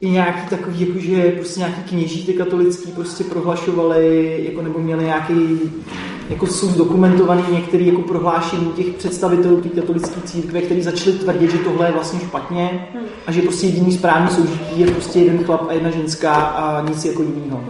i 0.00 0.10
nějaký 0.10 0.48
takový, 0.50 0.80
jakože 0.88 1.22
prostě 1.22 1.60
nějaký 1.60 1.82
kněží 1.82 2.26
ty 2.26 2.32
katolický 2.32 2.92
prostě 2.92 3.24
prohlašovali, 3.24 4.38
jako 4.48 4.62
nebo 4.62 4.78
měli 4.78 5.04
nějaký, 5.04 5.60
jako 6.30 6.46
jsou 6.46 6.66
zdokumentovaný 6.66 7.44
některé 7.50 7.84
jako 7.84 8.02
prohlášení 8.02 8.72
těch 8.72 8.86
představitelů 8.86 9.60
té 9.60 9.68
katolické 9.68 10.20
církve, 10.20 10.60
kteří 10.60 10.82
začali 10.82 11.12
tvrdit, 11.12 11.50
že 11.50 11.58
tohle 11.58 11.88
je 11.88 11.92
vlastně 11.92 12.20
špatně 12.20 12.88
a 13.26 13.32
že 13.32 13.42
prostě 13.42 13.66
jediný 13.66 13.92
správný 13.92 14.28
soužití 14.30 14.80
je 14.80 14.90
prostě 14.90 15.18
jeden 15.18 15.44
chlap 15.44 15.62
a 15.68 15.72
jedna 15.72 15.90
ženská 15.90 16.34
a 16.34 16.80
nic 16.80 17.04
jako 17.04 17.22
jiného. 17.22 17.60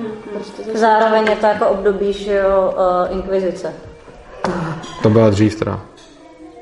Zároveň 0.74 1.27
je 1.31 1.37
to 1.37 1.47
jako 1.47 1.66
období, 1.66 2.12
že 2.12 2.35
jo, 2.35 2.74
uh, 2.77 3.16
inkvizice. 3.16 3.73
To 5.03 5.11
byla 5.11 5.31
dřív 5.31 5.59
teda. 5.59 5.81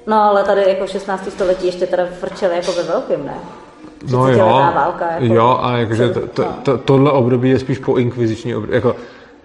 No 0.06 0.22
ale 0.22 0.44
tady 0.44 0.64
jako 0.68 0.86
16. 0.86 1.30
století 1.30 1.66
ještě 1.66 1.86
teda 1.86 2.02
frčeli 2.20 2.56
jako 2.56 2.72
ve 2.72 2.82
velkém, 2.82 3.26
ne? 3.26 3.34
No 4.10 4.24
30letá 4.24 4.38
jo, 4.38 4.72
válka, 4.74 5.06
jako- 5.12 5.34
jo, 5.34 5.58
ale 5.60 5.80
jakože 5.80 6.08
to, 6.08 6.26
to, 6.26 6.44
to, 6.62 6.78
tohle 6.78 7.12
období 7.12 7.50
je 7.50 7.58
spíš 7.58 7.78
po 7.78 7.96
inkviziční 7.96 8.54
období. 8.54 8.74
Jako, 8.74 8.96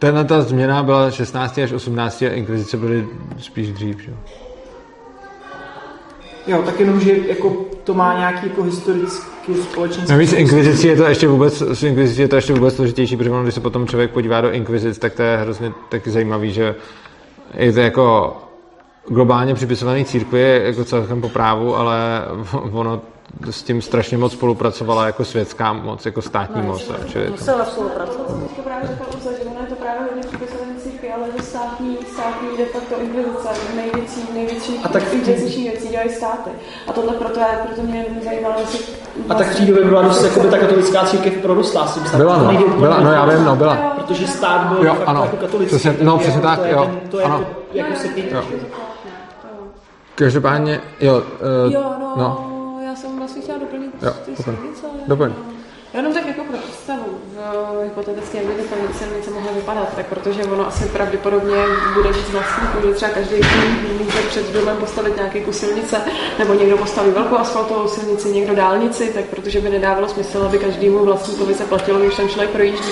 tenhle 0.04 0.26
ta 0.26 0.42
změna 0.42 0.84
byla 0.84 1.12
16. 1.12 1.58
až 1.58 1.72
18. 1.72 2.22
a 2.22 2.30
inkvizice 2.30 2.78
byly 2.78 3.08
spíš 3.38 3.72
dřív. 3.72 4.00
Že? 4.00 4.12
jo. 4.12 4.18
Jo, 6.48 6.62
tak 6.66 6.80
jenom, 6.80 7.00
že 7.00 7.18
jako 7.28 7.66
to 7.84 7.94
má 7.94 8.18
nějaký 8.18 8.48
jako 8.48 8.64
historický 8.64 9.56
společenský... 9.56 10.12
Navíc 10.12 10.30
s 10.30 10.34
inkvizicí 10.34 10.88
je 10.88 10.96
to 10.96 11.04
ještě 11.04 11.28
vůbec, 11.28 11.62
s 11.62 11.84
inkvizicí 11.84 12.22
je 12.22 12.28
to 12.28 12.36
ještě 12.36 12.54
vůbec 12.54 12.76
složitější, 12.76 13.18
protože 13.18 13.30
ono, 13.30 13.44
když 13.44 13.56
se 13.56 13.60
potom 13.60 13.88
člověk 13.88 14.12
podívá 14.12 14.42
do 14.42 14.52
inkvizic, 14.52 14.98
tak 14.98 15.14
to 15.14 15.22
je 15.22 15.38
hrozně 15.38 15.74
taky 15.90 16.12
zajímavý, 16.12 16.54
že 16.54 16.76
je 17.54 17.74
to 17.74 17.80
jako 17.80 18.38
globálně 19.08 19.54
připisovaný 19.54 20.06
církvi 20.06 20.40
je 20.40 20.64
jako 20.64 20.86
celkem 20.86 21.22
po 21.22 21.30
právu, 21.30 21.76
ale 21.76 22.26
ono 22.72 23.02
s 23.52 23.64
tím 23.64 23.82
strašně 23.82 24.18
moc 24.18 24.34
spolupracovala 24.34 25.06
jako 25.06 25.26
světská 25.26 25.74
moc, 25.74 26.06
jako 26.06 26.22
státní 26.22 26.62
moc. 26.62 26.92
Čili 27.08 27.26
to, 27.26 27.32
Musela 27.32 27.66
spolupracovat. 27.66 28.40
Teďka 28.48 28.62
právě 28.62 28.88
řekl 28.88 29.04
Uza, 29.18 29.32
že 29.32 29.50
ono 29.50 29.62
je 29.62 29.68
to 29.68 29.76
právě 29.76 30.02
hodně 30.02 30.22
připisované 30.28 30.76
církvi, 30.80 31.10
ale 31.12 31.28
že 31.38 31.44
státní, 31.64 31.98
státní 32.14 32.57
de 32.57 32.65
facto 32.65 32.95
inkvizice, 33.02 33.49
největší, 33.76 34.22
největší 34.34 34.80
A 34.84 34.88
tak- 34.88 35.14
inkviziční 35.14 35.64
věcí 35.64 35.88
dělají 35.88 36.10
státy. 36.10 36.49
A 36.88 36.94
tohle 36.94 37.14
proto, 37.14 37.40
je, 37.40 37.45
proto 37.68 37.81
mě 37.81 38.06
zajímalo, 38.23 38.56
jestli 38.60 38.80
A 39.30 39.34
tak 39.34 39.48
v 39.48 39.56
té 39.57 39.65
době 39.65 39.84
byla 39.85 40.02
dost 40.02 40.23
jakoby 40.23 40.49
ta 40.49 40.57
katolická 40.57 41.06
církev 41.06 41.34
prorostlá 41.34 41.88
s 41.88 41.94
tím 41.94 42.03
státem. 42.06 42.19
Byla, 42.19 42.38
no. 42.38 42.77
Byla, 42.80 42.99
no, 42.99 43.11
já 43.11 43.26
vím, 43.26 43.44
no, 43.45 43.56
byla. 43.56 43.76
Protože 43.76 44.27
stát 44.27 44.68
byl 44.68 44.85
Jo, 44.85 44.94
fakt 44.95 45.07
ano. 45.07 45.22
jako 45.23 45.38
katolický. 45.38 45.76
Přesně- 45.77 45.98
no, 46.06 46.18
přesně 46.18 46.41
jako 46.41 46.48
tak, 46.48 46.60
to 46.60 46.65
je 46.65 46.72
jo, 46.72 46.85
ten- 46.85 47.10
To 47.10 47.19
je 47.19 47.26
ano. 47.26 47.45
jako, 47.73 47.90
jako 47.90 47.95
se 47.99 48.07
Jo. 48.31 48.44
Každopádně, 50.15 50.81
jo, 50.99 51.15
uh, 51.68 51.73
Jo, 51.73 51.84
no, 51.99 52.14
no, 52.18 52.48
no, 52.77 52.80
já 52.85 52.95
jsem 52.95 53.18
vlastně 53.19 53.41
chtěla 53.41 53.57
doplnit 53.57 53.91
Jo, 54.02 54.11
ty 54.26 54.31
doplň. 55.07 55.31
Já 55.94 55.99
Jenom 55.99 56.14
tak 56.14 56.26
jako 56.27 56.41
pro 56.44 56.57
představu, 56.57 57.12
v 57.52 57.84
hypotetické, 57.84 58.38
jak 58.38 58.48
by 58.48 58.53
ty 58.53 58.61
silnice- 58.61 58.98
silnice 58.98 59.32
mohly 59.32 59.49
vypadat, 59.56 59.95
tak 59.95 60.06
protože 60.06 60.44
ono 60.44 60.68
asi 60.68 60.86
pravděpodobně 60.86 61.56
bude 61.94 62.11
víc 62.11 62.30
vlastníků, 62.30 62.88
že 62.88 62.94
třeba 62.94 63.11
každý 63.11 63.36
může 63.99 64.18
před 64.30 64.52
domem 64.52 64.78
postavit 64.78 65.15
nějaký 65.15 65.41
kus 65.41 65.57
silnice, 65.57 66.02
nebo 66.40 66.53
někdo 66.53 66.78
postaví 66.78 67.11
velkou 67.11 67.38
asfaltovou 67.38 67.88
silnici, 67.88 68.30
někdo 68.30 68.56
dálnici, 68.56 69.11
tak 69.14 69.26
protože 69.26 69.61
by 69.61 69.70
nedávalo 69.70 70.10
smysl, 70.10 70.44
aby 70.45 70.60
každému 70.60 71.06
vlastníkovi 71.06 71.53
se 71.53 71.64
platilo, 71.64 71.99
když 71.99 72.15
tam 72.15 72.30
člověk 72.30 72.52
projíždí. 72.52 72.91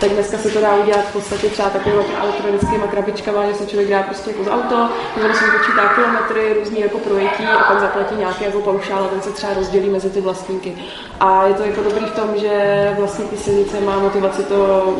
Tak 0.00 0.10
dneska 0.10 0.38
se 0.38 0.50
to 0.50 0.60
dá 0.60 0.76
udělat 0.76 1.04
v 1.04 1.12
podstatě 1.12 1.48
třeba 1.48 1.70
takovými 1.70 2.02
elektronickými 2.22 2.84
krabičkami, 2.90 3.38
že 3.48 3.54
se 3.54 3.66
člověk 3.66 3.90
dá 3.90 4.02
prostě 4.02 4.30
jako 4.30 4.44
z 4.44 4.48
auto, 4.48 4.88
ono 5.24 5.34
se 5.34 5.44
počítá 5.58 5.88
kilometry, 5.94 6.54
různý 6.58 6.80
jako 6.80 6.98
projetí 6.98 7.44
a 7.44 7.64
pak 7.64 7.80
zaplatí 7.80 8.14
nějaký 8.14 8.44
jako 8.44 8.60
paušál 8.60 9.04
a 9.04 9.08
ten 9.08 9.22
se 9.22 9.30
třeba 9.30 9.54
rozdělí 9.54 9.90
mezi 9.90 10.10
ty 10.10 10.20
vlastníky. 10.20 10.76
A 11.20 11.46
je 11.46 11.54
to 11.54 11.62
jako 11.62 11.82
dobrý 11.82 12.06
v 12.06 12.10
tom, 12.10 12.28
že 12.36 12.94
vlastník 12.98 13.30
ty 13.30 13.36
silnice 13.36 13.80
má 13.88 13.98
motivaci 13.98 14.42
to, 14.42 14.94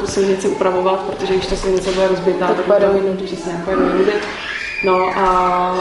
tu 0.00 0.06
silnici 0.06 0.48
upravovat, 0.48 1.00
protože 1.00 1.34
když 1.34 1.46
ta 1.46 1.56
silnice 1.56 1.92
bude 1.92 2.08
rozbitá, 2.08 2.46
tak 2.46 2.64
pojedou 2.64 2.94
jinudy, 2.94 3.22
přesně, 3.24 3.52
pojedou 3.64 3.82
jinudy. 3.86 4.12
No 4.84 5.08
a 5.16 5.74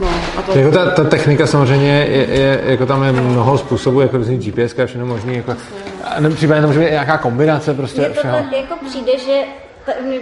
No, 0.00 0.08
a 0.38 0.42
to... 0.42 0.58
Jako 0.58 0.70
ta, 0.70 0.90
ta 0.90 1.04
technika 1.04 1.46
samozřejmě 1.46 2.06
je, 2.10 2.26
je, 2.40 2.60
jako 2.64 2.86
tam 2.86 3.02
je 3.04 3.12
mnoho 3.12 3.58
způsobů, 3.58 4.00
jako 4.00 4.16
různý 4.16 4.38
GPS 4.38 4.78
a 4.78 4.86
všechno 4.86 5.06
možný, 5.06 5.36
jako, 5.36 5.54
případně 6.34 6.60
tam 6.60 6.70
může 6.70 6.80
být 6.80 6.90
nějaká 6.90 7.18
kombinace 7.18 7.74
prostě 7.74 8.00
Mně 8.00 8.08
to 8.08 8.14
všeho. 8.14 8.36
tak 8.36 8.52
jako 8.52 8.74
přijde, 8.88 9.12
že 9.18 9.40
ta, 9.84 9.92
mi 10.00 10.20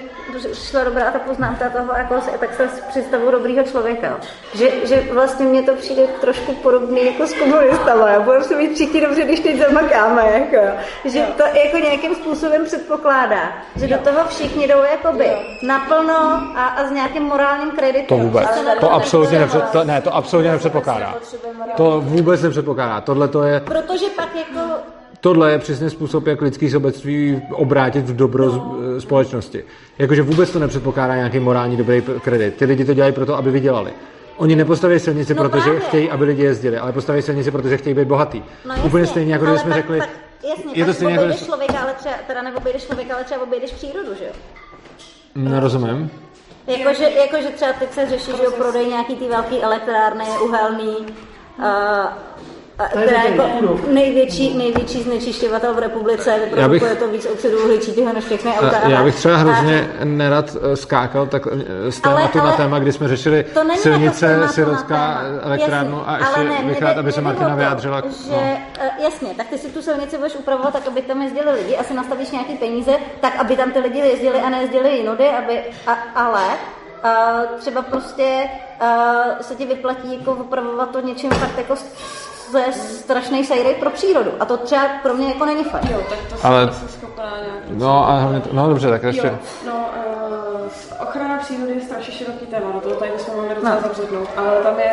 přišla 0.52 0.84
dobrá 0.84 1.10
ta 1.10 1.18
poznámka 1.18 1.70
toho, 1.70 1.92
jako 1.96 2.20
se, 2.20 2.30
tak 2.30 2.54
se 2.54 2.68
představu 2.88 3.30
dobrýho 3.30 3.64
člověka. 3.64 4.06
jo. 4.06 4.16
Že, 4.54 4.86
že 4.86 5.00
vlastně 5.12 5.46
mně 5.46 5.62
to 5.62 5.74
přijde 5.74 6.02
trošku 6.20 6.52
podobný 6.52 7.06
jako 7.06 7.26
s 7.26 7.34
komunistama. 7.34 8.12
Jo. 8.12 8.22
Budeme 8.22 8.44
se 8.44 8.56
mít 8.56 8.74
všichni 8.74 9.00
dobře, 9.00 9.24
když 9.24 9.40
teď 9.40 9.58
zamakáme. 9.58 10.22
Jako, 10.32 10.66
jo. 10.66 10.72
že 11.04 11.26
to 11.36 11.42
jako 11.42 11.76
nějakým 11.76 12.14
způsobem 12.14 12.64
předpokládá, 12.64 13.52
že 13.76 13.86
do 13.86 13.98
toho 13.98 14.28
všichni 14.28 14.66
jdou 14.68 14.82
jakoby 14.90 15.30
naplno 15.62 16.18
a, 16.56 16.66
a 16.66 16.86
s 16.86 16.90
nějakým 16.90 17.22
morálním 17.22 17.70
kreditem. 17.70 18.06
To 18.06 18.16
vůbec. 18.16 18.48
To 18.80 18.92
absolutně, 18.92 19.38
nepřed, 19.38 19.64
to, 19.72 19.84
ne, 19.84 20.00
to 20.02 20.14
absolutně 20.14 20.52
nepředpokládá. 20.52 21.14
To 21.76 22.00
vůbec 22.00 22.42
nepředpokládá. 22.42 23.00
Tohle 23.00 23.28
to 23.28 23.42
je, 23.42 23.60
Protože 23.60 24.06
pak 24.16 24.28
jako 24.36 24.60
tohle 25.20 25.52
je 25.52 25.58
přesně 25.58 25.90
způsob, 25.90 26.26
jak 26.26 26.42
lidský 26.42 26.70
sobectví 26.70 27.42
obrátit 27.52 28.04
v 28.08 28.16
dobro 28.16 28.46
eh, 28.96 29.00
společnosti. 29.00 29.64
Jakože 29.98 30.22
vůbec 30.22 30.50
to 30.50 30.58
nepředpokládá 30.58 31.16
nějaký 31.16 31.38
morální 31.40 31.76
dobrý 31.76 32.02
kredit. 32.22 32.56
Ty 32.56 32.64
lidi 32.64 32.84
to 32.84 32.94
dělají 32.94 33.12
proto, 33.12 33.36
aby 33.36 33.50
vydělali. 33.50 33.92
Oni 34.36 34.56
nepostaví 34.56 34.98
silnici, 34.98 35.34
No 35.34 35.42
protože 35.42 35.64
právě. 35.64 35.80
chtějí, 35.80 36.10
aby 36.10 36.24
lidi 36.24 36.42
jezdili, 36.42 36.78
ale 36.78 36.92
postaví 36.92 37.22
silnici, 37.22 37.50
protože 37.50 37.76
chtějí 37.76 37.94
být 37.94 38.08
bohatý. 38.08 38.42
No 38.64 38.74
Úplně 38.84 39.00
jasně, 39.02 39.06
stejně, 39.06 39.32
jako 39.32 39.44
když 39.46 39.60
jsme 39.60 39.70
pak- 39.70 39.78
řekli, 39.80 39.98
pak, 39.98 40.08
jasně, 40.48 40.72
je 40.74 40.84
to 40.84 40.94
stejně 40.94 41.14
jako 41.14 41.32
člověka, 41.44 41.78
ale 41.78 41.92
třeba, 41.94 42.14
teda 42.26 42.42
neobejdeš 42.42 42.84
člověka, 42.86 43.14
ale 43.14 43.24
třeba 43.24 43.42
obejdeš 43.42 43.70
přírodu, 43.72 44.14
že 44.18 44.24
jo? 44.24 44.32
nerozumím. 45.34 46.10
Jakože, 46.66 47.04
jakože 47.04 47.48
třeba 47.48 47.72
teď 47.72 47.92
se 47.92 48.08
řeší, 48.08 48.30
že 48.36 48.44
jo, 48.44 48.50
prodej 48.50 48.86
nějaký 48.88 49.16
ty 49.16 49.28
velký 49.28 49.62
elektrárny, 49.62 50.24
uhelný, 50.44 50.96
uh, 51.58 51.64
a, 51.66 52.18
která 52.88 53.22
je 53.22 53.30
jako 53.30 53.78
největší, 53.88 54.58
největší 54.58 55.02
znečišťovatel 55.02 55.74
v 55.74 55.78
republice, 55.78 56.38
vyprodukuje 56.44 56.94
to 56.94 57.08
víc 57.08 57.26
oxidu 57.26 57.58
uhličitého 57.58 58.12
než 58.12 58.24
všechny 58.24 58.50
auta. 58.52 58.78
a 58.84 58.88
Já 58.88 59.04
bych 59.04 59.14
třeba 59.14 59.34
A- 59.34 59.38
hrozně 59.38 59.90
nerad 60.04 60.56
eh, 60.72 60.76
skákal 60.76 61.26
tak 61.26 61.42
eh, 61.86 61.92
z 61.92 62.00
tématu 62.00 62.40
Ale- 62.40 62.50
na 62.50 62.56
téma, 62.56 62.78
kdy 62.78 62.92
jsme 62.92 63.08
řešili 63.08 63.44
To 63.54 63.64
není 63.64 63.78
silnice, 63.80 64.26
jako 64.60 64.76
téma. 64.88 65.22
elektrárnu 65.42 66.08
a 66.08 66.18
ještě 66.18 66.40
ne, 66.44 66.62
bych 66.64 66.82
rád, 66.82 66.98
aby 66.98 67.12
se 67.12 67.20
Martina 67.20 67.54
vyjádřila. 67.54 68.00
Že, 68.00 68.30
no. 68.30 68.36
eh, 68.80 68.90
jasně, 69.04 69.28
tak 69.36 69.46
ty 69.46 69.58
si 69.58 69.68
tu 69.68 69.82
silnici 69.82 70.16
budeš 70.16 70.34
upravovat 70.36 70.72
tak, 70.72 70.86
aby 70.88 71.02
tam 71.02 71.22
jezdili 71.22 71.50
lidi, 71.52 71.76
asi 71.76 71.94
nastavíš 71.94 72.30
nějaký 72.30 72.52
peníze, 72.54 72.92
tak 73.20 73.36
aby 73.38 73.56
tam 73.56 73.72
ty 73.72 73.78
lidi 73.80 73.98
jezdili 73.98 74.38
a 74.40 74.48
nejezdili 74.48 74.96
jinudy, 74.96 75.28
aby, 75.28 75.58
a, 75.86 75.92
ale 76.14 76.42
uh, 77.04 77.58
třeba 77.58 77.82
prostě 77.82 78.48
uh, 78.82 78.86
se 79.40 79.54
ti 79.54 79.66
vyplatí 79.66 80.18
jako 80.18 80.32
opravovat 80.32 80.90
to 80.90 81.00
něčím 81.00 81.30
fakt 81.30 81.58
jako 81.58 81.74
ze 82.50 82.72
strašný 82.72 83.44
sejrej 83.44 83.74
pro 83.74 83.90
přírodu. 83.90 84.30
A 84.40 84.44
to 84.44 84.56
třeba 84.56 84.82
pro 85.02 85.14
mě 85.14 85.28
jako 85.28 85.44
není 85.44 85.64
fajn. 85.64 85.88
Jo, 85.90 86.00
tak 86.08 86.18
to 86.18 86.46
Ale- 86.46 86.72
jsem 86.72 86.88
schopná 86.88 87.24
nějak 87.24 87.64
No 87.70 88.08
a 88.08 88.18
hlavně, 88.18 88.40
to- 88.40 88.50
no 88.52 88.68
dobře, 88.68 88.88
tak 88.88 89.02
ještě. 89.02 89.26
Jo, 89.26 89.38
no, 89.66 89.72
uh, 89.72 91.08
ochrana 91.08 91.38
přírody 91.38 91.72
je 91.74 91.80
strašně 91.80 92.26
téma, 92.50 92.70
do 92.72 92.80
toho 92.80 92.94
tady 92.94 93.10
bychom 93.10 93.34
mohli 93.34 93.54
docela 93.54 93.74
no. 93.74 93.80
zabřednout, 93.80 94.28
ale 94.36 94.50
tam 94.62 94.78
je, 94.78 94.92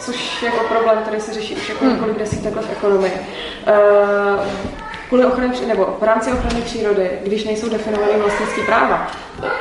což 0.00 0.42
je 0.42 0.46
jako 0.46 0.64
problém, 0.74 0.98
který 0.98 1.20
se 1.20 1.32
řeší 1.34 1.56
už 1.56 1.68
jako 1.68 1.84
hmm. 1.84 1.94
několik 1.94 2.18
desítek 2.18 2.56
let 2.56 2.64
v 2.64 2.72
ekonomii. 2.72 3.26
Uh, 3.66 4.44
kvůli 5.08 5.24
ochrany, 5.24 5.66
nebo 5.66 5.96
v 6.00 6.02
rámci 6.02 6.32
ochrany 6.32 6.62
přírody, 6.62 7.10
když 7.22 7.44
nejsou 7.44 7.68
definované 7.68 8.18
vlastnické 8.18 8.62
práva, 8.62 9.06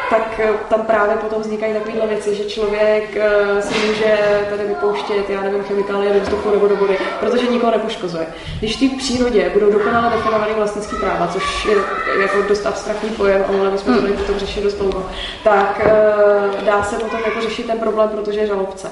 tak 0.10 0.40
eh, 0.40 0.50
tam 0.70 0.82
právě 0.82 1.16
potom 1.16 1.42
vznikají 1.42 1.74
takovéhle 1.74 2.08
věci, 2.08 2.36
že 2.36 2.44
člověk 2.44 3.18
eh, 3.18 3.62
si 3.62 3.88
může 3.88 4.18
tady 4.50 4.64
vypouštět, 4.68 5.30
já 5.30 5.42
nevím, 5.42 5.64
chemikálie 5.64 6.14
do 6.14 6.20
vzduchu 6.20 6.52
nebo 6.52 6.68
do 6.68 6.76
vody, 6.76 6.98
protože 7.20 7.48
nikoho 7.48 7.72
nepoškozuje. 7.72 8.28
Když 8.60 8.78
v 8.78 8.90
té 8.90 8.98
přírodě 8.98 9.50
budou 9.54 9.72
dokonale 9.72 10.10
definované 10.10 10.54
vlastnické 10.54 10.96
práva, 10.96 11.28
což 11.28 11.66
je 11.66 11.76
jako 12.22 12.42
dost 12.48 12.66
abstraktní 12.66 13.10
pojem, 13.10 13.46
a 13.50 13.52
mohli 13.52 13.72
bychom 13.72 13.94
hmm. 13.94 14.18
to 14.28 14.40
řešit 14.40 14.64
dost 14.64 14.74
dlouho, 14.74 15.06
tak 15.44 15.82
eh, 15.84 16.66
dá 16.66 16.84
se 16.84 16.96
potom 16.96 17.20
jako 17.26 17.42
řešit 17.42 17.68
ten 17.68 17.80
problém, 17.80 18.10
protože 18.10 18.40
je 18.40 18.48
žalobce. 18.48 18.88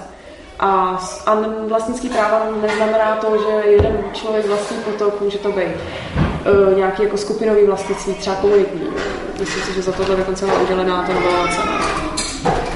A, 0.59 0.99
a 1.25 1.37
vlastnický 1.67 2.09
práva 2.09 2.47
neznamená 2.61 3.15
to, 3.15 3.37
že 3.37 3.69
jeden 3.69 4.03
člověk 4.13 4.45
vlastní 4.45 4.77
potok, 4.77 5.21
může 5.21 5.37
to 5.37 5.51
být 5.51 5.75
uh, 6.45 6.77
nějaký 6.77 7.03
jako 7.03 7.17
skupinový 7.17 7.65
vlastnictví, 7.65 8.13
třeba 8.13 8.35
komunitní. 8.35 8.87
Myslím 9.39 9.63
si, 9.63 9.73
že 9.73 9.81
za 9.81 9.91
tohle 9.91 10.15
dokonce 10.15 10.45
byla 10.45 10.59
udělená 10.59 11.03
ta 11.03 11.13
nová 11.13 11.47
cena. 11.47 11.81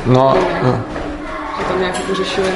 No, 0.05 0.37
no. 0.63 0.83
Že 1.59 1.65
tam 1.65 1.79
nějak 1.79 1.99
jako 1.99 2.15
řešili 2.15 2.49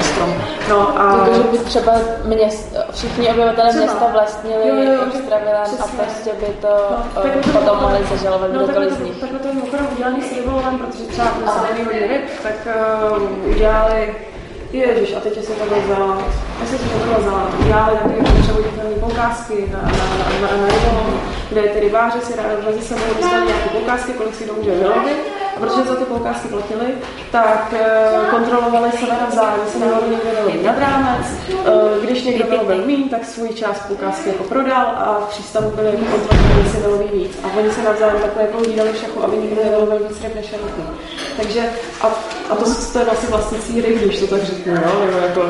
strom. 0.00 0.34
No 0.68 1.00
a... 1.00 1.26
To, 1.26 1.34
že 1.34 1.42
by 1.42 1.58
třeba 1.58 1.92
měst, 2.24 2.76
všichni 2.92 3.28
obyvatelé 3.28 3.72
města 3.72 4.06
vlastnili 4.12 4.68
jo, 4.68 4.92
jo, 4.92 5.00
extravilán 5.06 5.66
a 5.80 5.86
prostě 6.02 6.30
by 6.40 6.46
to 6.46 6.68
no, 7.16 7.22
uh, 7.24 7.52
potom 7.52 7.78
mohli 7.80 7.98
zažalovat 8.10 8.52
no, 8.52 8.64
kdokoliv 8.64 8.92
z 8.92 9.00
nich. 9.00 9.16
Takhle 9.20 9.38
to 9.38 9.48
mimochodem 9.48 9.86
udělaný 9.92 10.22
s 10.22 10.30
protože 10.78 11.04
třeba 11.04 11.30
na 11.46 11.52
hodně 11.52 12.06
ryb, 12.06 12.22
tak 12.42 12.68
uh, 13.12 13.50
udělali 13.50 14.14
Ježiš, 14.72 15.14
a 15.16 15.20
teď 15.20 15.44
jsem 15.44 15.54
to 15.54 15.64
vzala, 15.64 16.22
já 16.60 16.66
jsem 16.66 16.78
si 16.78 16.84
to 16.84 17.20
vzala, 17.20 17.50
udělali 17.60 17.96
takové 17.96 18.42
převoditelné 18.42 18.96
poukázky 19.00 19.70
na, 19.72 19.82
na, 19.82 19.88
na, 19.88 20.40
na, 20.40 20.56
na 20.56 20.66
rybolovu, 20.66 21.20
kde 21.50 21.62
ty 21.62 21.80
rybáři 21.80 22.20
si 22.20 22.36
rádi 22.36 22.82
se 22.82 22.94
mohou 22.94 23.14
dostat 23.14 23.44
nějaké 23.44 23.68
poukázky, 23.72 24.12
kolik 24.12 24.34
si 24.34 24.44
to 24.44 24.54
může 24.54 24.70
vylovit, 24.70 25.18
a 25.56 25.60
protože 25.60 25.82
za 25.82 25.96
ty 25.96 26.04
poukázky 26.04 26.48
platili, 26.48 26.86
tak 27.32 27.72
uh, 27.72 28.30
kontrolovali 28.30 28.90
se 28.92 29.06
navzájem, 29.06 29.60
jestli 29.64 29.80
náhodou 29.80 30.10
někdo 30.10 30.30
vyloví 30.30 30.66
nad 30.66 30.78
rámec, 30.78 31.26
uh, 31.50 32.04
když 32.04 32.24
někdo 32.24 32.44
vylovil 32.44 32.86
mín, 32.86 33.08
tak 33.08 33.24
svůj 33.24 33.48
část 33.48 33.80
poukázky 33.80 34.28
jako 34.28 34.44
prodal 34.44 34.86
a 34.86 35.20
v 35.20 35.28
přístavu 35.28 35.70
byli 35.70 35.86
jako 35.86 36.04
kontrolovali, 36.04 36.62
jestli 36.64 36.80
vyloví 36.80 37.08
víc. 37.12 37.38
A 37.44 37.56
oni 37.58 37.70
se 37.70 37.82
navzájem 37.82 38.22
takhle 38.22 38.42
jako 38.42 38.58
hlídali 38.58 38.92
všechno, 38.92 39.24
aby 39.24 39.36
nikdo 39.36 39.64
nevylovil 39.64 39.98
víc 40.08 40.22
ryb 40.22 40.34
než 40.34 40.52
je 40.52 40.58
Takže 41.38 41.60
a, 42.00 42.06
a 42.50 42.54
to, 42.54 42.64
to 42.92 42.98
je 42.98 43.04
vlastně 43.04 43.28
vlastnicí 43.28 43.80
ryb, 43.80 43.98
když 44.04 44.20
to 44.20 44.26
tak 44.26 44.44
řeknu, 44.44 44.74
jo? 44.74 45.06
Nebo 45.06 45.18
jako, 45.18 45.40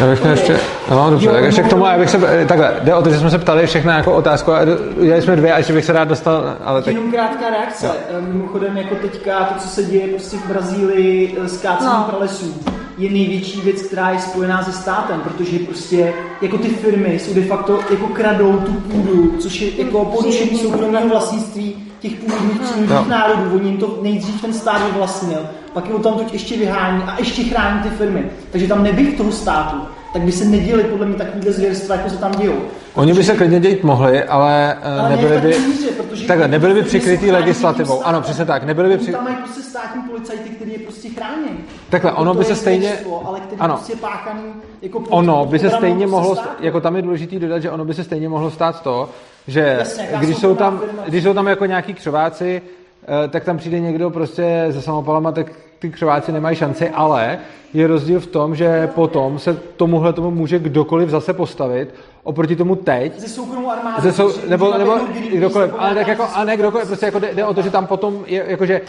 já 0.00 0.06
bych 0.06 0.24
ještě, 0.24 0.60
no 0.90 1.10
dobře, 1.10 1.30
tak 1.30 1.44
ještě 1.44 1.62
k 1.62 1.68
tomu, 1.68 1.86
já 1.86 1.98
bych 1.98 2.10
se, 2.10 2.44
takhle, 2.48 2.76
jde 2.82 2.94
o 2.94 3.02
to, 3.02 3.10
že 3.10 3.18
jsme 3.18 3.30
se 3.30 3.38
ptali 3.38 3.66
všechno 3.66 3.92
jako 3.92 4.14
otázku 4.14 4.52
a 4.52 4.60
udělali 4.96 5.22
jsme 5.22 5.36
dvě 5.36 5.52
a 5.52 5.58
ještě 5.58 5.72
bych 5.72 5.84
se 5.84 5.92
rád 5.92 6.08
dostal, 6.08 6.56
ale 6.64 6.82
tak... 6.82 6.94
Jenom 6.94 7.12
krátká 7.12 7.50
reakce, 7.50 7.86
jo. 7.86 7.92
mimochodem 8.20 8.76
jako 8.76 8.94
teďka 8.94 9.44
to, 9.44 9.60
co 9.60 9.68
se 9.68 9.82
děje 9.84 10.08
prostě 10.08 10.36
v 10.36 10.48
Brazílii 10.48 11.38
s 11.44 11.60
kácením 11.60 11.92
no. 11.92 12.06
pralesů, 12.08 12.54
je 12.98 13.10
největší 13.10 13.60
věc, 13.60 13.82
která 13.82 14.10
je 14.10 14.18
spojená 14.18 14.64
se 14.64 14.72
státem, 14.72 15.20
protože 15.20 15.58
prostě 15.58 16.14
jako 16.42 16.58
ty 16.58 16.68
firmy 16.68 17.18
jsou 17.18 17.34
de 17.34 17.42
facto 17.42 17.78
jako 17.90 18.06
kradou 18.06 18.52
tu 18.52 18.72
půdu, 18.72 19.36
což 19.38 19.60
je 19.60 19.84
jako 19.84 20.04
porušení 20.04 20.58
soukromého 20.58 21.08
vlastnictví 21.08 21.86
těch 22.08 22.20
původních 22.20 22.60
přírodních 22.60 23.08
národů. 23.08 23.54
Oni 23.54 23.68
jim 23.68 23.78
to 23.78 23.98
nejdřív 24.02 24.40
ten 24.40 24.52
stát 24.52 24.86
vyvlastnil, 24.86 25.40
pak 25.72 25.88
je 25.88 25.94
tam 25.94 26.14
toť 26.14 26.32
ještě 26.32 26.56
vyhání 26.56 27.02
a 27.02 27.18
ještě 27.18 27.44
chrání 27.44 27.80
ty 27.82 27.88
firmy. 27.88 28.24
Takže 28.50 28.68
tam 28.68 28.82
nebyl 28.82 29.12
toho 29.16 29.32
státu, 29.32 29.76
tak 30.12 30.22
by 30.22 30.32
se 30.32 30.44
neděli 30.44 30.84
podle 30.84 31.06
mě 31.06 31.16
takovýhle 31.16 31.52
zvěrstva, 31.52 31.94
jako 31.94 32.10
se 32.10 32.16
tam 32.16 32.32
dějou. 32.32 32.60
Oni 32.94 33.14
by 33.14 33.24
se 33.24 33.36
klidně 33.36 33.60
dělat 33.60 33.82
mohli, 33.82 34.24
ale, 34.24 34.76
eh, 34.82 35.00
ale 35.00 35.10
nebyli 35.10 35.40
by, 35.40 35.58
míře, 35.58 35.88
takhle, 36.26 36.48
nebyli 36.48 36.74
by 36.74 36.82
přikrytý 36.82 37.30
legislativou. 37.30 38.02
Ano, 38.02 38.20
přesně 38.20 38.44
tak. 38.44 38.64
Nebyli 38.64 38.88
by 38.88 38.98
při... 38.98 39.12
Tam 39.12 39.24
mají 39.24 39.36
prostě 39.36 39.62
státní 39.62 40.02
policajty, 40.02 40.48
který 40.48 40.72
je 40.72 40.78
prostě 40.78 41.08
chráněn. 41.08 41.56
Takhle, 41.90 42.12
ono 42.12 42.34
by 42.34 42.44
se 42.44 42.54
stejně... 42.54 42.98
Ale 43.24 43.40
který 43.40 43.60
ano. 43.60 43.74
prostě 43.74 43.96
páchaný 43.96 44.42
jako 44.82 44.98
ono 44.98 45.46
by 45.46 45.58
se 45.58 45.70
stejně 45.70 46.06
mohlo, 46.06 46.36
jako 46.60 46.80
tam 46.80 46.96
je 46.96 47.02
důležitý 47.02 47.38
dodat, 47.38 47.58
že 47.58 47.70
ono 47.70 47.84
by 47.84 47.94
se 47.94 48.04
stejně 48.04 48.28
mohlo 48.28 48.50
stát 48.50 48.82
to, 48.82 49.08
že 49.48 49.76
Jasně, 49.78 50.08
když, 50.18 50.36
jsou 50.36 50.54
tam, 50.54 50.80
když 51.06 51.24
jsou 51.24 51.34
tam 51.34 51.46
jako 51.46 51.66
nějaký 51.66 51.94
křováci, 51.94 52.62
eh, 53.02 53.28
tak 53.28 53.44
tam 53.44 53.58
přijde 53.58 53.80
někdo 53.80 54.10
prostě 54.10 54.66
se 54.70 54.82
samopalama, 54.82 55.32
tak 55.32 55.46
ty 55.78 55.90
křováci 55.90 56.32
nemají 56.32 56.56
šanci, 56.56 56.90
ale 56.90 57.38
je 57.74 57.86
rozdíl 57.86 58.20
v 58.20 58.26
tom, 58.26 58.54
že 58.54 58.86
potom 58.86 59.38
se 59.38 59.54
tomuhle 59.76 60.12
tomu 60.12 60.30
může 60.30 60.58
kdokoliv 60.58 61.08
zase 61.08 61.32
postavit, 61.32 61.94
oproti 62.22 62.56
tomu 62.56 62.76
teď. 62.76 63.20
Ze 63.20 63.28
soukromou 63.28 63.70
armádou. 63.70 64.02
Ze 64.02 64.12
sou, 64.12 64.32
nebo, 64.48 64.78
nebo 64.78 64.98
kdokoliv, 65.36 65.70
ale 65.78 65.94
tak 65.94 66.06
jako, 66.06 66.24
a 66.34 66.44
ne 66.44 66.56
kdokoliv, 66.56 66.86
prostě 66.86 67.06
jako 67.06 67.18
jde, 67.18 67.34
jde 67.34 67.44
o 67.44 67.54
to, 67.54 67.62
že 67.62 67.70
tam 67.70 67.86
potom 67.86 68.24
je, 68.26 68.44
jakože 68.46 68.80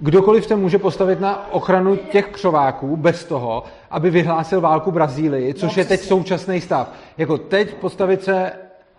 kdokoliv 0.00 0.46
se 0.46 0.56
může 0.56 0.78
postavit 0.78 1.20
na 1.20 1.52
ochranu 1.52 1.96
těch 1.96 2.26
křováků 2.26 2.96
bez 2.96 3.24
toho, 3.24 3.64
aby 3.90 4.10
vyhlásil 4.10 4.60
válku 4.60 4.90
Brazílii, 4.90 5.54
což 5.54 5.76
no, 5.76 5.80
je 5.80 5.84
teď 5.84 6.00
současný 6.00 6.60
stav. 6.60 6.92
Jako 7.18 7.38
teď 7.38 7.74
postavit 7.74 8.24
se 8.24 8.52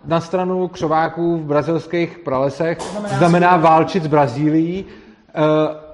na 0.05 0.21
stranu 0.21 0.67
křováků 0.67 1.37
v 1.37 1.45
brazilských 1.45 2.19
pralesech 2.19 2.81
znamená, 2.81 3.17
znamená 3.17 3.57
válčit 3.57 4.03
s 4.03 4.07
Brazílií 4.07 4.85
eh, 4.85 5.41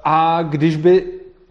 a 0.03 0.41
když 0.41 0.75
by 0.75 1.05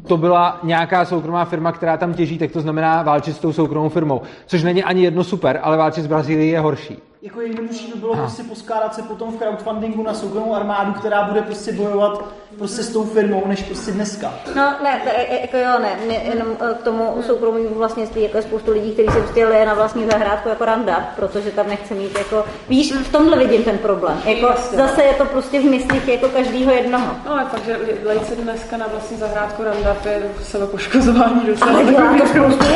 to 0.06 0.16
byla 0.16 0.58
nějaká 0.62 1.04
soukromá 1.04 1.44
firma, 1.44 1.72
která 1.72 1.96
tam 1.96 2.14
těží, 2.14 2.38
tak 2.38 2.50
to 2.50 2.60
znamená 2.60 3.02
válčit 3.02 3.36
s 3.36 3.38
tou 3.38 3.52
soukromou 3.52 3.88
firmou. 3.88 4.20
Což 4.46 4.62
není 4.62 4.84
ani 4.84 5.02
jedno 5.02 5.24
super, 5.24 5.60
ale 5.62 5.76
válčit 5.76 6.04
s 6.04 6.06
Brazílií 6.06 6.50
je 6.50 6.60
horší 6.60 7.11
jako 7.22 7.40
jednodušší 7.40 7.92
by 7.92 7.98
bylo 7.98 8.14
prostě 8.16 8.42
poskládat 8.42 8.94
se 8.94 9.02
potom 9.02 9.32
v 9.32 9.38
crowdfundingu 9.38 10.02
na 10.02 10.14
soukromou 10.14 10.54
armádu, 10.54 10.92
která 10.92 11.24
bude 11.24 11.42
prostě 11.42 11.72
bojovat 11.72 12.24
prostě 12.58 12.82
s 12.82 12.92
tou 12.92 13.04
firmou, 13.04 13.42
než 13.46 13.62
prostě 13.62 13.92
dneska. 13.92 14.34
No 14.56 14.74
ne, 14.82 15.00
jako 15.40 15.56
jo, 15.56 15.78
ne, 15.82 15.96
ne 16.08 16.14
jenom 16.14 16.48
eh, 16.60 16.74
k 16.74 16.82
tomu 16.82 17.22
soukromému 17.26 17.74
vlastnictví, 17.74 18.22
jako 18.22 18.36
je 18.36 18.42
spoustu 18.42 18.72
lidí, 18.72 18.92
kteří 18.92 19.08
se 19.08 19.20
prostě 19.20 19.64
na 19.66 19.74
vlastní 19.74 20.06
zahrádku 20.06 20.48
jako 20.48 20.64
randa, 20.64 21.10
protože 21.16 21.50
tam 21.50 21.68
nechce 21.68 21.94
mít 21.94 22.18
jako, 22.18 22.44
víš, 22.68 22.92
v 22.92 23.12
tomhle 23.12 23.38
vidím 23.38 23.62
ten 23.62 23.78
problém. 23.78 24.18
Jako, 24.24 24.54
zase 24.76 25.02
je 25.02 25.14
to 25.14 25.24
prostě 25.24 25.60
v 25.60 25.64
myslích 25.64 26.08
jako 26.08 26.28
každýho 26.28 26.72
jednoho. 26.72 27.06
No, 27.26 27.48
takže 27.50 27.78
lejce 28.04 28.36
dneska 28.36 28.76
na 28.76 28.86
vlastní 28.86 29.16
zahrádku 29.16 29.62
randa, 29.64 29.96
to 30.02 30.08
je 30.08 30.22
poškozování 30.70 31.40
docela. 31.46 31.72
Ale 31.72 31.84
dělá 31.84 32.16
to. 32.32 32.66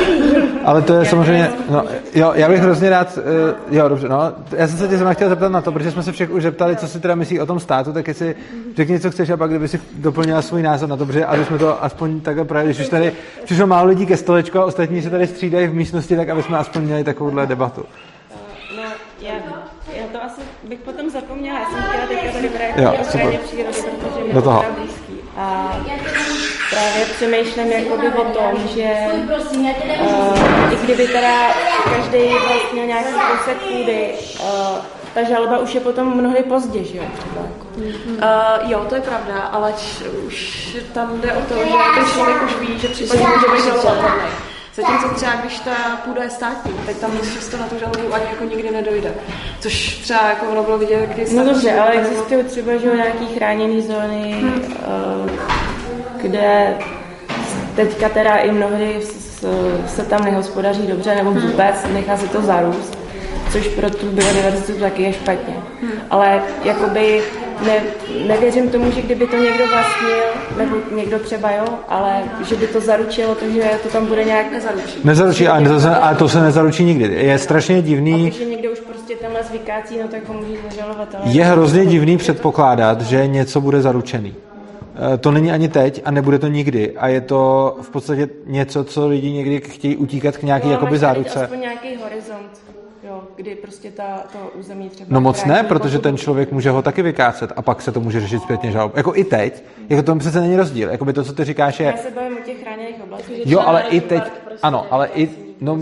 Ale 0.64 0.82
to 0.82 0.92
je 0.92 1.04
samozřejmě, 1.04 1.50
no, 1.70 1.84
jo, 2.14 2.32
já 2.34 2.48
bych 2.48 2.60
hrozně 2.60 2.90
rád, 2.90 3.18
uh, 3.18 3.76
jo, 3.76 3.88
dobře, 3.88 4.08
no, 4.08 4.35
já 4.56 4.68
jsem 4.68 4.78
se 4.78 4.88
tě 4.88 5.14
chtěl 5.14 5.28
zeptat 5.28 5.52
na 5.52 5.60
to, 5.60 5.72
protože 5.72 5.90
jsme 5.90 6.02
se 6.02 6.12
všech 6.12 6.30
už 6.30 6.42
zeptali, 6.42 6.76
co 6.76 6.88
si 6.88 7.00
teda 7.00 7.14
myslí 7.14 7.40
o 7.40 7.46
tom 7.46 7.60
státu, 7.60 7.92
tak 7.92 8.08
jestli 8.08 8.34
řekni, 8.76 9.00
co 9.00 9.10
chceš 9.10 9.30
a 9.30 9.36
pak 9.36 9.50
kdyby 9.50 9.68
si 9.68 9.80
doplnila 9.94 10.42
svůj 10.42 10.62
názor 10.62 10.88
na 10.88 10.96
to, 10.96 11.06
protože 11.06 11.24
aby 11.24 11.44
jsme 11.44 11.58
to 11.58 11.84
aspoň 11.84 12.20
takhle 12.20 12.44
právě, 12.44 12.66
když 12.66 12.80
už 12.80 12.88
tady 12.88 13.12
přišlo 13.44 13.66
málo 13.66 13.88
lidí 13.88 14.06
ke 14.06 14.16
stolečku 14.16 14.58
a 14.58 14.64
ostatní 14.64 15.02
se 15.02 15.10
tady 15.10 15.26
střídají 15.26 15.66
v 15.66 15.74
místnosti, 15.74 16.16
tak 16.16 16.28
aby 16.28 16.42
jsme 16.42 16.58
aspoň 16.58 16.82
měli 16.82 17.04
takovouhle 17.04 17.46
debatu. 17.46 17.84
No, 18.76 18.82
já, 19.20 19.34
já 19.96 20.06
to 20.12 20.24
asi 20.24 20.40
bych 20.68 20.78
potom 20.78 21.10
zapomněla, 21.10 21.58
já 21.58 21.66
jsem 21.70 21.82
chtěla 21.82 22.06
teďka 22.06 22.32
tady 22.32 22.48
brát 22.48 22.94
o 23.00 23.04
přírody, 23.04 23.38
protože 24.00 24.24
mi 24.34 24.42
to 24.42 24.64
blízký. 24.78 25.14
A 25.36 25.76
právě 26.76 27.04
přemýšlím 27.04 27.72
jakoby 27.72 28.08
o 28.08 28.24
tom, 28.24 28.68
že 28.74 28.94
uh, 30.00 30.72
i 30.72 30.76
kdyby 30.84 31.08
teda 31.08 31.54
každý 31.84 32.28
vlastně 32.28 32.86
nějaký 32.86 33.12
kousek 33.12 33.56
půdy, 33.56 34.14
uh, 34.40 34.78
ta 35.14 35.22
žaloba 35.22 35.58
už 35.58 35.74
je 35.74 35.80
potom 35.80 36.16
mnohdy 36.16 36.42
pozdě, 36.42 36.84
že 36.84 36.98
jo. 36.98 37.04
Uh, 37.76 38.70
jo, 38.70 38.86
to 38.88 38.94
je 38.94 39.00
pravda, 39.00 39.40
ale 39.40 39.72
č, 39.72 40.04
už 40.08 40.76
tam 40.92 41.20
jde 41.20 41.32
o 41.32 41.40
to, 41.40 41.54
že 41.54 41.72
ten 41.94 42.04
člověk 42.14 42.42
už 42.42 42.56
ví, 42.60 42.78
že 42.78 42.88
případně 42.88 43.26
může 43.26 43.56
být 43.56 43.64
žalobatelný. 43.64 44.30
Zatímco 44.74 45.14
třeba, 45.14 45.32
když 45.32 45.58
ta 45.58 46.00
půda 46.04 46.22
je 46.22 46.30
státní, 46.30 46.72
tak 46.86 46.96
tam 46.96 47.10
často 47.34 47.56
na 47.56 47.66
tu 47.66 47.78
žalobu 47.78 48.14
ani 48.14 48.24
jako 48.30 48.44
nikdy 48.44 48.70
nedojde. 48.70 49.14
Což 49.60 49.98
třeba 50.02 50.28
jako 50.28 50.46
ono 50.46 50.62
bylo 50.62 50.78
vidět, 50.78 51.10
když 51.10 51.30
No 51.30 51.44
dobře, 51.44 51.80
ale 51.80 51.90
existují 51.90 52.44
třeba 52.44 52.76
že 52.76 52.86
nějaký 52.86 53.26
chráněné 53.26 53.82
zóny, 53.82 54.32
hmm. 54.32 54.76
uh, 55.24 55.30
kde 56.28 56.74
teďka 57.76 58.08
teda 58.08 58.36
i 58.36 58.52
mnohdy 58.52 59.00
se 59.86 60.02
tam 60.02 60.24
nehospodaří 60.24 60.86
dobře 60.86 61.14
nebo 61.14 61.30
hmm. 61.30 61.40
vůbec, 61.40 61.86
nechá 61.92 62.16
se 62.16 62.28
to 62.28 62.42
zarůst, 62.42 62.98
což 63.52 63.68
pro 63.68 63.90
tu 63.90 64.06
biodiverzitu 64.06 64.72
taky 64.80 65.02
je 65.02 65.12
špatně. 65.12 65.54
Hmm. 65.80 65.92
Ale 66.10 66.42
jakoby 66.64 67.22
ne, 67.66 67.80
nevěřím 68.26 68.68
tomu, 68.68 68.90
že 68.90 69.02
kdyby 69.02 69.26
to 69.26 69.36
někdo 69.36 69.64
vlastnil, 69.66 70.24
nebo 70.58 70.76
někdo 70.96 71.18
třeba 71.18 71.50
jo, 71.50 71.64
ale 71.88 72.22
že 72.48 72.56
by 72.56 72.66
to 72.66 72.80
zaručilo 72.80 73.34
to, 73.34 73.50
že 73.50 73.70
to 73.82 73.88
tam 73.88 74.06
bude 74.06 74.24
nějak 74.24 74.52
nezaručí. 74.52 75.00
Nezaručí, 75.04 75.48
ale 75.48 75.68
to, 75.68 75.80
se, 75.80 75.96
ale 75.96 76.16
to 76.16 76.28
se 76.28 76.42
nezaručí 76.42 76.84
nikdy. 76.84 77.04
Je 77.14 77.38
strašně 77.38 77.82
divný. 77.82 78.14
A 78.14 78.28
když 78.28 78.38
někdo 78.38 78.70
už 78.70 78.80
prostě 78.80 79.14
tenhle 79.16 79.42
zvykácí, 79.42 79.98
no 80.02 80.08
tak 80.08 80.28
ho 80.28 80.34
může 80.34 80.54
zažalovat. 80.70 81.14
Ale... 81.14 81.32
Je 81.32 81.44
hrozně 81.44 81.86
divný 81.86 82.16
předpokládat, 82.16 83.00
že 83.00 83.26
něco 83.26 83.60
bude 83.60 83.82
zaručený. 83.82 84.34
Eh, 84.96 85.18
to 85.18 85.30
není 85.30 85.52
ani 85.52 85.68
teď 85.68 86.02
a 86.04 86.10
nebude 86.10 86.38
to 86.38 86.48
nikdy. 86.48 86.96
A 86.96 87.08
je 87.08 87.20
to 87.20 87.76
v 87.82 87.90
podstatě 87.90 88.28
něco, 88.46 88.84
co 88.84 89.08
lidi 89.08 89.32
někdy 89.32 89.60
chtějí 89.60 89.96
utíkat 89.96 90.36
k 90.36 90.42
nějaký 90.42 90.66
no, 90.66 90.72
jakoby 90.72 90.98
záruce. 90.98 91.44
aspoň 91.44 91.60
nějaký 91.60 91.96
horizont, 91.96 92.50
jo, 93.08 93.22
kdy 93.36 93.54
prostě 93.54 93.90
ta, 93.90 94.24
to 94.32 94.38
území 94.58 94.88
třeba... 94.88 95.08
No 95.10 95.20
moc 95.20 95.44
ne, 95.44 95.64
protože 95.64 95.98
ten 95.98 96.16
člověk 96.16 96.52
může 96.52 96.70
ho 96.70 96.82
taky 96.82 97.02
vykácet 97.02 97.52
a 97.56 97.62
pak 97.62 97.82
se 97.82 97.92
to 97.92 98.00
může 98.00 98.20
řešit 98.20 98.42
zpětně 98.42 98.70
žalob. 98.70 98.96
Jako 98.96 99.16
i 99.16 99.24
teď, 99.24 99.64
jako 99.88 100.02
to 100.02 100.16
přece 100.16 100.40
není 100.40 100.56
rozdíl. 100.56 100.90
Jakoby 100.90 101.12
to, 101.12 101.24
co 101.24 101.32
ty 101.32 101.44
říkáš, 101.44 101.80
je... 101.80 101.86
Já 101.86 101.96
se 101.96 102.10
bavím 102.10 102.36
o 102.36 102.40
těch 102.40 102.62
chráněných 102.62 103.02
oblastech. 103.04 103.46
Jo, 103.46 103.60
ale 103.60 103.82
i 103.82 104.00
teď, 104.00 104.22
ano, 104.62 104.86
ale 104.90 105.08
i, 105.14 105.30
no, 105.60 105.78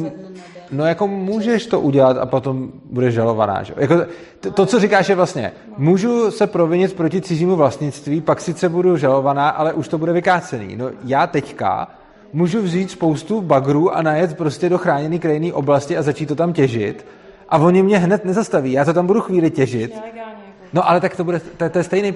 no 0.74 0.86
jako 0.86 1.06
můžeš 1.06 1.66
to 1.66 1.80
udělat 1.80 2.16
a 2.16 2.26
potom 2.26 2.68
budeš 2.90 3.14
žalovaná, 3.14 3.62
že? 3.62 3.74
Jako, 3.76 3.94
to, 4.40 4.50
to, 4.50 4.66
co 4.66 4.80
říkáš, 4.80 5.08
je 5.08 5.14
vlastně, 5.14 5.52
můžu 5.76 6.30
se 6.30 6.46
provinit 6.46 6.92
proti 6.92 7.20
cizímu 7.20 7.56
vlastnictví, 7.56 8.20
pak 8.20 8.40
sice 8.40 8.68
budu 8.68 8.96
žalovaná, 8.96 9.48
ale 9.48 9.72
už 9.72 9.88
to 9.88 9.98
bude 9.98 10.12
vykácený. 10.12 10.76
No 10.76 10.90
já 11.04 11.26
teďka 11.26 11.88
můžu 12.32 12.62
vzít 12.62 12.90
spoustu 12.90 13.40
bagrů 13.40 13.96
a 13.96 14.02
najet 14.02 14.36
prostě 14.36 14.68
do 14.68 14.78
chráněné 14.78 15.18
krajinné 15.18 15.52
oblasti 15.52 15.96
a 15.96 16.02
začít 16.02 16.26
to 16.26 16.34
tam 16.34 16.52
těžit 16.52 17.06
a 17.48 17.58
oni 17.58 17.82
mě 17.82 17.98
hned 17.98 18.24
nezastaví. 18.24 18.72
Já 18.72 18.84
to 18.84 18.92
tam 18.92 19.06
budu 19.06 19.20
chvíli 19.20 19.50
těžit, 19.50 19.94
jako. 19.94 20.30
No 20.72 20.88
ale 20.88 21.00
tak 21.00 21.16
to 21.16 21.24
bude, 21.24 21.40
to, 21.40 21.70
to 21.70 21.78
je 21.78 21.84
stejný, 21.84 22.14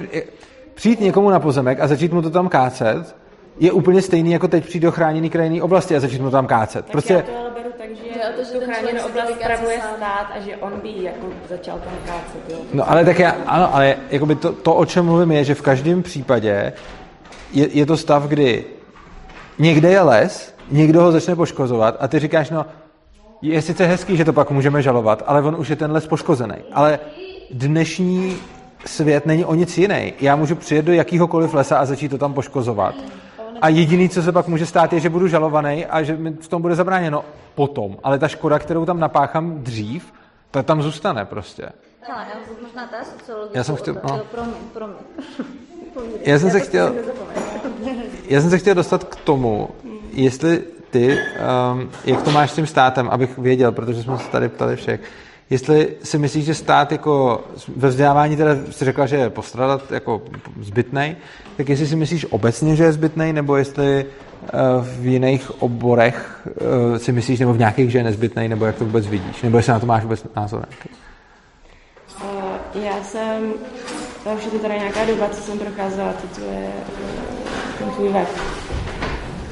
přijít 0.75 1.01
někomu 1.01 1.31
na 1.31 1.41
pozemek 1.41 1.81
a 1.81 1.87
začít 1.87 2.13
mu 2.13 2.23
to 2.23 2.31
tam 2.31 2.49
kácet, 2.49 3.17
je 3.61 3.73
úplně 3.73 4.03
stejný, 4.03 4.33
jako 4.33 4.49
teď 4.49 4.65
přijít 4.65 4.81
do 4.81 4.93
chráněné 4.93 5.29
krajinné 5.29 5.63
oblasti 5.63 5.97
a 5.97 6.01
začít 6.01 6.23
mu 6.23 6.31
tam 6.31 6.47
kácet. 6.47 6.85
Tak 6.85 6.93
Prostě, 6.93 7.15
já 7.15 7.23
to 7.23 7.39
ale 7.39 7.51
beru 7.89 7.97
tak, 7.97 8.15
že, 8.15 8.19
Jde 8.19 8.29
o 8.29 8.33
to, 8.33 8.45
že 8.45 8.53
tu 8.53 8.59
ten 8.59 8.75
chráněnou 8.75 9.07
oblast 9.07 9.35
spravuje 9.35 9.81
stát 9.97 10.27
a 10.37 10.41
že 10.41 10.57
on 10.57 10.73
by 10.83 11.03
jako 11.03 11.27
začal 11.49 11.79
tam 11.79 11.93
kácet, 12.07 12.51
jo. 12.51 12.59
no 12.73 12.91
ale 12.91 13.05
tak 13.05 13.19
já, 13.19 13.31
ano, 13.47 13.75
ale 13.75 13.97
jakoby 14.11 14.35
to, 14.35 14.53
to, 14.53 14.75
o 14.75 14.85
čem 14.85 15.05
mluvím, 15.05 15.33
je, 15.33 15.45
že 15.45 15.55
v 15.55 15.63
každém 15.63 16.03
případě 16.03 16.73
je, 17.53 17.69
je 17.73 17.87
to 17.87 17.97
stav, 17.97 18.23
kdy 18.23 18.65
někde 19.59 19.91
je 19.91 20.01
les, 20.01 20.55
někdo 20.71 21.03
ho 21.03 21.13
začne 21.13 21.37
poškozovat 21.37 21.97
a 22.01 22.09
ty 22.09 22.19
říkáš, 22.19 22.51
no, 22.51 22.67
je 23.43 23.63
sice 23.63 23.87
hezký, 23.87 24.17
že 24.17 24.25
to 24.25 24.33
pak 24.33 24.51
můžeme 24.51 24.83
žalovat, 24.83 25.23
ale 25.27 25.43
on 25.43 25.57
už 25.59 25.69
je 25.69 25.77
ten 25.77 25.93
les 25.93 26.07
poškozený. 26.07 26.55
Ale 26.73 26.99
dnešní 27.51 28.37
svět 28.87 29.27
není 29.27 29.45
o 29.45 29.55
nic 29.55 29.79
jiný. 29.79 30.13
Já 30.21 30.37
můžu 30.37 30.55
přijet 30.55 30.85
do 30.85 30.93
jakýhokoliv 30.93 31.55
lesa 31.55 31.79
a 31.79 31.85
začít 31.85 32.09
to 32.09 32.19
tam 32.19 32.35
poškozovat. 32.35 32.95
A 33.63 33.69
jediný, 33.69 34.09
co 34.09 34.23
se 34.23 34.33
pak 34.33 34.49
může 34.49 34.67
stát, 34.67 34.93
je, 34.93 35.01
že 35.01 35.11
budu 35.11 35.29
žalovaný 35.29 35.87
a 35.87 36.03
že 36.03 36.17
mi 36.17 36.31
v 36.33 36.49
tom 36.49 36.63
bude 36.63 36.75
zabráněno 36.75 37.25
potom. 37.55 37.97
Ale 38.03 38.19
ta 38.19 38.29
škoda, 38.29 38.59
kterou 38.59 38.85
tam 38.85 39.01
napáchám 39.01 39.59
dřív, 39.63 40.13
ta 40.51 40.63
tam 40.63 40.83
zůstane 40.83 41.25
prostě. 41.25 41.69
Hele, 42.01 42.27
já 42.35 42.41
budu 42.49 42.63
možná 42.63 42.87
ta 42.87 43.05
sociologickou 43.05 43.59
Já 43.59 43.65
jsem 43.65 43.77
chtěl- 43.77 44.01
no. 44.09 44.17
Jo, 44.17 44.23
Promiň, 44.31 44.55
promiň. 44.73 44.97
Já 46.21 46.39
jsem 46.39 46.51
se 46.51 46.61
chtěl, 46.61 46.95
já 48.29 48.41
jsem 48.41 48.51
se 48.51 48.59
chtěl 48.59 48.75
dostat 48.75 49.05
k 49.05 49.17
tomu, 49.17 49.69
jestli 50.13 50.63
ty, 50.91 51.19
um, 51.73 51.91
jak 52.05 52.23
to 52.23 52.31
máš 52.31 52.51
s 52.51 52.55
tím 52.55 52.67
státem, 52.67 53.09
abych 53.09 53.39
věděl, 53.39 53.73
protože 53.73 54.03
jsme 54.03 54.19
se 54.19 54.29
tady 54.31 54.49
ptali 54.49 54.77
všech, 54.77 55.01
jestli 55.51 55.89
si 56.03 56.19
myslíš, 56.19 56.45
že 56.45 56.55
stát 56.55 56.93
jako 56.93 57.45
ve 57.77 57.89
vzdělávání 57.89 58.37
teda 58.37 58.51
jsi 58.71 58.85
řekla, 58.85 59.07
že 59.07 59.17
je 59.17 59.31
postradat 59.31 59.93
jako 59.93 60.23
zbytnej, 60.61 61.17
tak 61.57 61.69
jestli 61.69 61.87
si 61.87 61.97
myslíš 61.97 62.27
obecně, 62.31 62.77
že 62.77 62.85
je 62.85 62.93
zbytnej, 62.93 63.33
nebo 63.33 63.57
jestli 63.57 64.05
uh, 64.05 64.85
v 64.85 65.07
jiných 65.07 65.63
oborech 65.63 66.47
uh, 66.47 66.97
si 66.97 67.13
myslíš, 67.13 67.41
nebo 67.41 67.53
v 67.53 67.59
nějakých, 67.59 67.91
že 67.91 67.99
je 67.99 68.05
nezbytnej, 68.05 68.49
nebo 68.49 68.67
jak 68.67 68.77
to 68.77 68.85
vůbec 68.85 69.07
vidíš, 69.07 69.43
nebo 69.43 69.57
jestli 69.57 69.73
na 69.73 69.81
to 69.81 69.87
máš 69.87 70.03
vůbec 70.03 70.27
názor. 70.37 70.67
nějaký. 70.71 70.89
Uh, 72.25 72.83
já 72.85 73.05
jsem, 73.05 73.53
to 74.25 74.31
už 74.31 74.45
je 74.45 74.51
to 74.51 74.59
tady 74.59 74.75
nějaká 74.75 75.05
doba, 75.05 75.29
co 75.29 75.43
jsem 75.43 75.59
procházela 75.59 76.13
ty 76.13 76.29
tvoje, 76.29 76.69
eh, 76.69 77.79
ten 77.79 77.91
tvůj 77.91 78.09
web. 78.09 78.29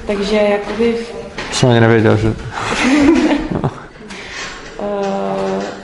Takže 0.06 0.36
jakoby 0.36 0.96
Jsem 1.52 1.70
ani 1.70 1.80
nevěděl, 1.80 2.16
že... 2.16 2.28
Uh, 2.28 2.34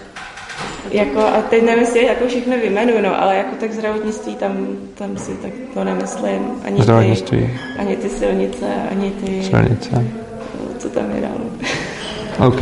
jako, 0.93 1.21
a 1.21 1.43
teď 1.51 1.63
nevím, 1.63 1.81
jestli 1.81 2.07
jako 2.07 2.27
všechno 2.27 2.57
vyjmenuju, 2.57 3.01
no, 3.03 3.23
ale 3.23 3.37
jako 3.37 3.57
tak 3.61 3.73
zdravotnictví 3.73 4.35
tam, 4.35 4.67
tam 4.95 5.17
si 5.17 5.33
tak 5.33 5.51
to 5.75 5.85
nemyslím. 5.85 6.51
Ani 6.65 6.83
Zdravotnictví. 6.83 7.39
Ty, 7.39 7.51
ani 7.79 7.97
ty 7.97 8.09
silnice, 8.09 8.67
ani 8.91 9.11
ty, 9.11 9.43
Silnice. 9.45 10.05
co 10.79 10.89
tam 10.89 11.05
je 11.15 11.21
dál. 11.21 11.37
OK. 12.49 12.61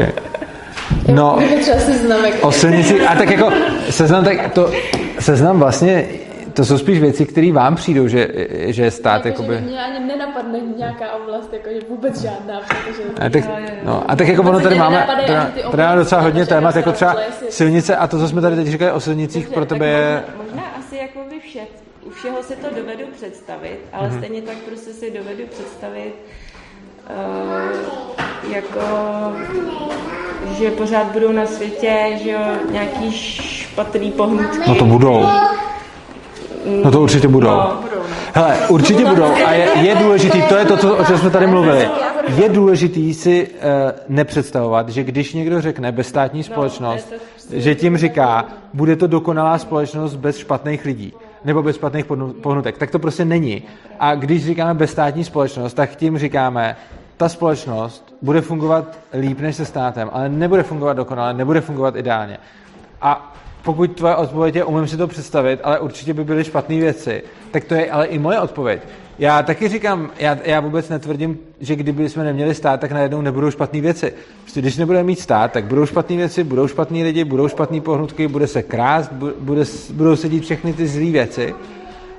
No, 1.14 1.38
Třeba 1.60 1.78
seznam, 1.78 2.20
O 2.40 2.52
silnici, 2.52 3.00
a 3.06 3.14
tak 3.14 3.30
jako 3.30 3.52
seznam, 3.90 4.24
tak 4.24 4.52
to, 4.52 4.70
seznam 5.18 5.58
vlastně, 5.58 6.04
to 6.52 6.64
jsou 6.64 6.78
spíš 6.78 7.00
věci, 7.00 7.26
které 7.26 7.52
vám 7.52 7.74
přijdou, 7.76 8.08
že, 8.08 8.28
že 8.66 8.90
stát, 8.90 9.26
Jako, 9.26 9.42
že 9.42 9.52
jakoby... 9.52 9.68
mě 9.70 9.84
ani 9.84 10.06
nenapadne 10.06 10.58
nějaká 10.76 11.12
oblast, 11.12 11.52
jako, 11.52 11.68
že 11.70 11.80
vůbec 11.88 12.20
žádná, 12.22 12.60
protože... 12.60 13.02
A 13.26 13.28
tak, 13.30 13.44
no, 13.84 14.04
a 14.10 14.16
tak 14.16 14.28
jako 14.28 14.42
ono 14.42 14.60
tady 14.60 14.74
máme, 14.78 15.06
tady, 15.06 15.82
máme 15.82 15.96
docela 15.96 16.20
hodně 16.20 16.46
témat, 16.46 16.76
jako 16.76 16.92
třeba 16.92 17.16
silnice 17.48 17.96
a 17.96 18.06
to, 18.06 18.18
co 18.18 18.28
jsme 18.28 18.40
tady 18.40 18.56
teď 18.56 18.66
říkali 18.66 18.92
o 18.92 19.00
silnicích, 19.00 19.48
pro 19.48 19.66
tebe 19.66 19.86
je... 19.86 20.22
Možná, 20.36 20.44
možná 20.44 20.62
asi 20.78 20.96
jako 20.96 21.18
by 21.30 21.40
vše, 21.40 21.60
u 22.06 22.10
všeho 22.10 22.42
si 22.42 22.56
to 22.56 22.66
dovedu 22.76 23.04
představit, 23.16 23.78
ale 23.92 24.08
Mhm. 24.08 24.16
mm-hmm. 24.16 24.20
stejně 24.24 24.42
tak 24.42 24.56
prostě 24.56 24.90
si 24.90 25.10
dovedu 25.10 25.42
představit 25.50 26.14
uh, 27.10 28.52
jako 28.52 28.80
že 30.58 30.70
pořád 30.70 31.06
budou 31.06 31.32
na 31.32 31.46
světě, 31.46 32.18
že 32.22 32.30
jo, 32.30 32.40
nějaký 32.70 33.12
špatný 33.12 34.12
pohnutky. 34.12 34.58
No 34.68 34.74
to 34.74 34.84
budou. 34.84 35.26
No 36.84 36.90
to 36.90 37.00
určitě 37.00 37.28
budou. 37.28 37.50
No, 37.50 37.78
budou, 37.82 37.96
no. 37.96 38.04
Hele, 38.34 38.56
určitě 38.68 39.04
budou 39.04 39.34
a 39.46 39.52
je, 39.52 39.68
je 39.74 39.94
důležitý, 39.94 40.42
to 40.42 40.56
je 40.56 40.64
to, 40.64 40.76
co, 40.76 40.96
o 40.96 41.04
čem 41.04 41.18
jsme 41.18 41.30
tady 41.30 41.46
mluvili, 41.46 41.88
je 42.36 42.48
důležitý 42.48 43.14
si 43.14 43.48
uh, 43.48 43.56
nepředstavovat, 44.08 44.88
že 44.88 45.04
když 45.04 45.34
někdo 45.34 45.60
řekne 45.60 45.92
bezstátní 45.92 46.42
společnost, 46.42 47.12
že 47.52 47.74
tím 47.74 47.96
říká, 47.96 48.44
bude 48.74 48.96
to 48.96 49.06
dokonalá 49.06 49.58
společnost 49.58 50.16
bez 50.16 50.36
špatných 50.36 50.84
lidí 50.84 51.12
nebo 51.44 51.62
bez 51.62 51.76
špatných 51.76 52.06
pohnutek. 52.42 52.78
Tak 52.78 52.90
to 52.90 52.98
prostě 52.98 53.24
není. 53.24 53.62
A 53.98 54.14
když 54.14 54.46
říkáme 54.46 54.74
bezstátní 54.74 55.24
společnost, 55.24 55.74
tak 55.74 55.96
tím 55.96 56.18
říkáme, 56.18 56.76
ta 57.16 57.28
společnost 57.28 58.14
bude 58.22 58.40
fungovat 58.40 58.98
líp 59.20 59.40
než 59.40 59.56
se 59.56 59.64
státem, 59.64 60.10
ale 60.12 60.28
nebude 60.28 60.62
fungovat 60.62 60.96
dokonale, 60.96 61.34
nebude 61.34 61.60
fungovat 61.60 61.96
ideálně. 61.96 62.38
A 63.02 63.34
pokud 63.64 63.96
tvoje 63.96 64.16
odpověď 64.16 64.54
je, 64.54 64.64
umím 64.64 64.86
si 64.86 64.96
to 64.96 65.06
představit, 65.06 65.60
ale 65.62 65.78
určitě 65.78 66.14
by 66.14 66.24
byly 66.24 66.44
špatné 66.44 66.76
věci, 66.76 67.22
tak 67.50 67.64
to 67.64 67.74
je 67.74 67.90
ale 67.90 68.06
i 68.06 68.18
moje 68.18 68.40
odpověď. 68.40 68.80
Já 69.18 69.42
taky 69.42 69.68
říkám, 69.68 70.10
já, 70.18 70.38
já 70.44 70.60
vůbec 70.60 70.88
netvrdím, 70.88 71.38
že 71.60 71.76
kdyby 71.76 72.08
jsme 72.08 72.24
neměli 72.24 72.54
stát, 72.54 72.80
tak 72.80 72.92
najednou 72.92 73.20
nebudou 73.20 73.50
špatné 73.50 73.80
věci. 73.80 74.12
Prostě 74.42 74.60
když 74.60 74.76
nebudeme 74.76 75.04
mít 75.04 75.20
stát, 75.20 75.52
tak 75.52 75.64
budou 75.64 75.86
špatné 75.86 76.16
věci, 76.16 76.44
budou 76.44 76.68
špatní 76.68 77.04
lidi, 77.04 77.24
budou 77.24 77.48
špatné 77.48 77.80
pohnutky, 77.80 78.28
bude 78.28 78.46
se 78.46 78.62
krást, 78.62 79.12
bu- 79.12 79.32
bude, 79.40 79.64
budou 79.92 80.16
se 80.16 80.28
dít 80.28 80.44
všechny 80.44 80.72
ty 80.72 80.86
zlé 80.86 81.10
věci. 81.10 81.54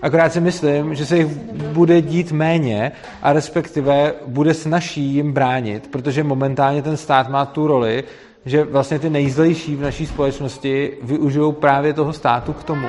Akorát 0.02 0.34
si 0.34 0.40
myslím, 0.40 0.96
že 0.96 1.06
se 1.06 1.18
jich 1.18 1.28
bude 1.74 2.02
dít 2.02 2.32
méně 2.32 2.92
a 3.22 3.34
respektive 3.34 4.14
bude 4.28 4.54
snažší 4.54 5.02
jim 5.02 5.34
bránit, 5.34 5.88
protože 5.92 6.24
momentálně 6.24 6.82
ten 6.82 6.98
stát 6.98 7.30
má 7.30 7.46
tu 7.46 7.68
roli, 7.68 8.04
že 8.46 8.64
vlastně 8.64 9.00
ty 9.00 9.10
nejzlejší 9.10 9.76
v 9.76 9.82
naší 9.82 10.06
společnosti 10.06 10.98
využijou 11.04 11.52
právě 11.52 11.94
toho 11.94 12.14
státu 12.14 12.54
k 12.54 12.64
tomu, 12.64 12.88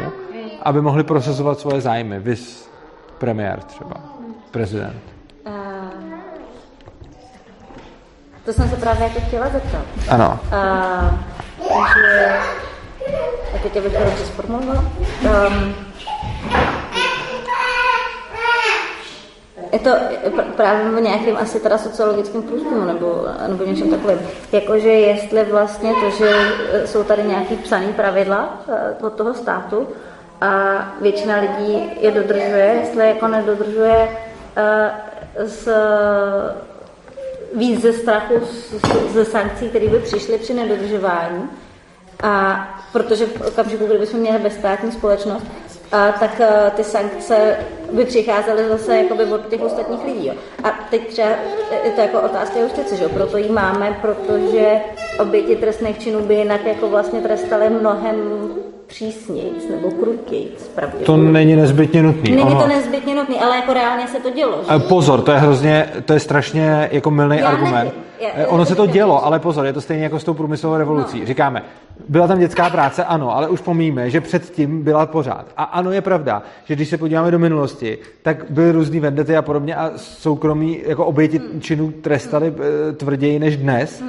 aby 0.62 0.80
mohli 0.80 1.04
prosazovat 1.04 1.60
svoje 1.60 1.80
zájmy. 1.80 2.20
Vys 2.20 2.70
premiér 3.18 3.60
třeba, 3.60 3.94
prezident. 4.50 5.02
Uh, 5.46 5.52
to 8.44 8.52
jsem 8.52 8.70
se 8.70 8.76
právě 8.76 9.02
jako 9.02 9.20
chtěla 9.20 9.48
zeptat. 9.48 9.84
Ano. 10.08 10.38
Uh, 10.42 11.18
takže, 11.68 12.38
a 13.54 13.58
teď 13.62 13.76
abych 13.76 13.92
to 13.92 14.04
dobře. 14.04 14.24
Um, 15.22 15.74
je 19.72 19.78
to 19.78 19.90
pr- 20.30 20.52
právě 20.56 20.90
v 20.90 21.00
nějakém 21.00 21.36
asi 21.36 21.60
teda 21.60 21.78
sociologickém 21.78 22.42
průzkumu 22.42 22.84
nebo, 22.84 23.26
nebo 23.48 23.64
něčem 23.64 23.90
takovým. 23.90 24.18
Jakože 24.52 24.88
jestli 24.88 25.44
vlastně 25.44 25.94
to, 25.94 26.10
že 26.10 26.30
eh, 26.72 26.86
jsou 26.86 27.04
tady 27.04 27.22
nějaký 27.22 27.56
psaný 27.56 27.92
pravidla 27.92 28.62
eh, 28.68 29.04
od 29.06 29.12
toho 29.12 29.34
státu 29.34 29.88
a 30.40 30.50
většina 31.00 31.40
lidí 31.40 31.90
je 32.00 32.10
dodržuje, 32.10 32.76
jestli 32.80 33.08
jako 33.08 33.28
nedodržuje 33.28 34.08
eh, 34.56 34.90
z 35.44 35.68
víc 37.54 37.82
ze 37.82 37.92
strachu 37.92 38.34
ze 39.12 39.24
sankcí, 39.24 39.68
které 39.68 39.88
by 39.88 39.98
přišly 39.98 40.38
při 40.38 40.54
nedodržování. 40.54 41.50
A 42.22 42.68
protože 42.92 43.26
v 43.26 43.40
okamžiku, 43.40 43.86
kdybychom 43.86 44.20
měli 44.20 44.38
bezstátní 44.38 44.92
společnost, 44.92 45.46
tak 46.20 46.40
a, 46.40 46.70
ty 46.70 46.84
sankce 46.84 47.56
by 47.92 48.04
přicházely 48.04 48.68
zase 48.68 48.96
jakoby 48.96 49.24
od 49.24 49.48
těch 49.48 49.62
ostatních 49.62 50.04
lidí. 50.04 50.26
Jo. 50.26 50.34
A 50.64 50.70
teď 50.90 51.08
třeba 51.08 51.28
je 51.84 51.90
to 51.90 52.00
jako 52.00 52.20
otázka 52.20 52.60
justice, 52.60 52.96
že 52.96 53.04
jo? 53.04 53.10
proto 53.14 53.36
ji 53.36 53.52
máme, 53.52 53.98
protože 54.02 54.80
oběti 55.20 55.56
trestných 55.56 55.98
činů 55.98 56.20
by 56.20 56.34
jinak 56.34 56.66
jako 56.66 56.88
vlastně 56.88 57.20
trestaly 57.20 57.70
mnohem 57.70 58.16
přísnějc 58.86 59.68
nebo 59.70 59.90
krutějc. 59.90 60.70
To 61.04 61.16
není 61.16 61.56
nezbytně 61.56 62.02
nutný. 62.02 62.30
Není 62.30 62.42
ono... 62.42 62.62
to 62.62 62.68
nezbytně 62.68 63.14
nutný, 63.14 63.40
ale 63.40 63.56
jako 63.56 63.72
reálně 63.72 64.08
se 64.08 64.20
to 64.20 64.30
dělo. 64.30 64.58
Že? 64.62 64.74
Eh, 64.76 64.78
pozor, 64.78 65.20
to 65.20 65.32
je 65.32 65.38
hrozně, 65.38 65.88
to 66.04 66.12
je 66.12 66.20
strašně 66.20 66.88
jako 66.92 67.10
milný 67.10 67.38
Já 67.38 67.48
argument. 67.48 67.72
nevím. 67.72 67.92
Já- 68.22 68.28
Eh, 68.34 68.46
ono 68.46 68.64
se 68.64 68.74
to 68.74 68.86
dělo, 68.86 69.24
ale 69.26 69.38
pozor, 69.38 69.66
je 69.66 69.72
to 69.72 69.80
stejně 69.80 70.04
jako 70.04 70.18
s 70.18 70.24
tou 70.24 70.34
průmyslovou 70.34 70.76
revolucí. 70.76 71.20
No. 71.20 71.26
Říkáme, 71.26 71.62
byla 72.08 72.26
tam 72.26 72.38
dětská 72.38 72.70
práce, 72.70 73.04
ano, 73.04 73.36
ale 73.36 73.48
už 73.48 73.60
pomíme, 73.60 74.10
že 74.10 74.20
předtím 74.20 74.82
byla 74.82 75.06
pořád. 75.06 75.46
A 75.56 75.62
ano, 75.64 75.92
je 75.92 76.00
pravda, 76.00 76.42
že 76.64 76.74
když 76.74 76.88
se 76.88 76.98
podíváme 76.98 77.30
do 77.30 77.38
minulosti, 77.38 77.98
tak 78.22 78.44
byly 78.50 78.72
různý 78.72 79.00
vendety 79.00 79.36
a 79.36 79.42
podobně 79.42 79.76
a 79.76 79.90
soukromí 79.96 80.78
jako 80.86 81.06
oběti 81.06 81.38
Hmm. 81.38 81.60
činů 81.60 81.92
trestali 81.92 82.54
eh, 82.88 82.92
tvrději 82.92 83.38
než 83.38 83.56
dnes. 83.56 84.02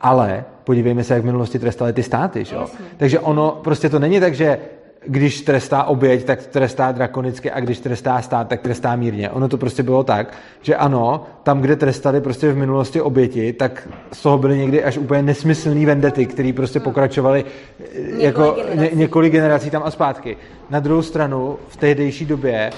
Ale 0.00 0.44
podívejme 0.64 1.04
se, 1.04 1.14
jak 1.14 1.22
v 1.22 1.26
minulosti 1.26 1.58
trestali 1.58 1.92
ty 1.92 2.02
státy. 2.02 2.44
Že? 2.44 2.54
jo? 2.54 2.66
Takže 2.96 3.20
ono 3.20 3.60
prostě 3.64 3.88
to 3.88 3.98
není 3.98 4.20
tak, 4.20 4.34
že 4.34 4.58
když 5.06 5.40
trestá 5.40 5.84
oběť, 5.84 6.24
tak 6.24 6.46
trestá 6.46 6.92
drakonicky 6.92 7.50
a 7.50 7.60
když 7.60 7.78
trestá 7.80 8.22
stát, 8.22 8.48
tak 8.48 8.60
trestá 8.60 8.96
mírně. 8.96 9.30
Ono 9.30 9.48
to 9.48 9.58
prostě 9.58 9.82
bylo 9.82 10.04
tak, 10.04 10.32
že 10.62 10.76
ano, 10.76 11.24
tam, 11.42 11.60
kde 11.60 11.76
trestali 11.76 12.20
prostě 12.20 12.52
v 12.52 12.56
minulosti 12.56 13.00
oběti, 13.00 13.52
tak 13.52 13.88
z 14.12 14.22
toho 14.22 14.38
byly 14.38 14.58
někdy 14.58 14.84
až 14.84 14.98
úplně 14.98 15.22
nesmyslný 15.22 15.86
vendety, 15.86 16.26
který 16.26 16.52
prostě 16.52 16.80
pokračovali 16.80 17.44
eh, 17.44 17.84
jako 18.16 18.56
ně, 18.58 18.64
generací. 18.74 18.96
několik 18.96 19.32
generací 19.32 19.70
tam 19.70 19.82
a 19.84 19.90
zpátky. 19.90 20.36
Na 20.70 20.80
druhou 20.80 21.02
stranu, 21.02 21.58
v 21.68 21.76
tehdejší 21.76 22.24
době 22.24 22.70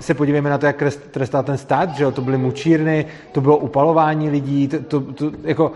se 0.00 0.14
podívejme 0.14 0.50
na 0.50 0.58
to, 0.58 0.66
jak 0.66 0.82
trestal 1.10 1.42
ten 1.42 1.58
stát, 1.58 1.94
že 1.94 2.04
jo? 2.04 2.10
to 2.10 2.22
byly 2.22 2.38
mučírny, 2.38 3.06
to 3.32 3.40
bylo 3.40 3.56
upalování 3.56 4.30
lidí, 4.30 4.68
to, 4.68 4.80
to, 4.80 5.00
to 5.00 5.32
jako 5.44 5.72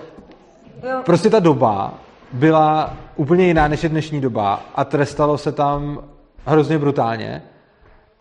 Jo. 0.83 1.03
prostě 1.05 1.31
ta 1.31 1.39
doba 1.39 1.95
byla 2.33 2.97
úplně 3.17 3.47
jiná 3.47 3.69
než 3.69 3.83
je 3.83 3.89
dnešní 3.89 4.21
doba 4.21 4.63
a 4.75 4.85
trestalo 4.85 5.39
se 5.39 5.53
tam 5.53 6.05
hrozně 6.47 6.79
brutálně 6.79 7.43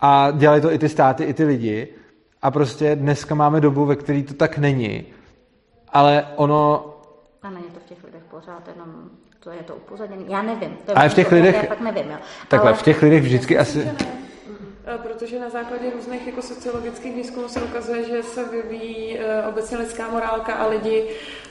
a 0.01 0.31
dělali 0.31 0.61
to 0.61 0.71
i 0.73 0.77
ty 0.79 0.89
státy, 0.89 1.23
i 1.23 1.33
ty 1.33 1.43
lidi 1.43 1.87
a 2.41 2.51
prostě 2.51 2.95
dneska 2.95 3.35
máme 3.35 3.61
dobu, 3.61 3.85
ve 3.85 3.95
které 3.95 4.23
to 4.23 4.33
tak 4.33 4.57
není, 4.57 5.05
ale 5.89 6.27
ono 6.35 6.93
A 7.41 7.49
není 7.49 7.65
to 7.73 7.79
v 7.79 7.83
těch 7.83 8.03
lidech 8.03 8.23
pořád, 8.31 8.67
jenom 8.67 9.09
to 9.39 9.51
je 9.51 9.63
to 9.63 9.75
upozaděný. 9.75 10.25
Já 10.27 10.41
nevím. 10.41 10.69
To 10.85 10.91
je 10.91 10.95
Ale 10.95 11.09
v 11.09 11.13
těch 11.13 11.31
lidech- 11.31 11.55
Já 11.55 11.69
fakt 11.69 11.81
nevím, 11.81 12.11
jo. 12.11 12.17
takhle, 12.47 12.69
Ale 12.69 12.77
v 12.79 12.83
těch 12.83 13.01
lidech 13.01 13.23
vždycky 13.23 13.57
asi... 13.57 13.83
Eh, 13.83 14.18
Protože 14.97 15.39
na 15.39 15.49
základě 15.49 15.83
různých 15.95 16.27
jako 16.27 16.41
sociologických 16.41 17.15
výzkumů 17.15 17.47
se 17.47 17.61
ukazuje, 17.61 18.03
že 18.03 18.23
se 18.23 18.41
vyvíjí 18.43 19.17
eh, 19.17 19.43
obecně 19.49 19.77
lidská 19.77 20.03
morálka 20.11 20.53
a 20.53 20.67
lidi 20.67 21.03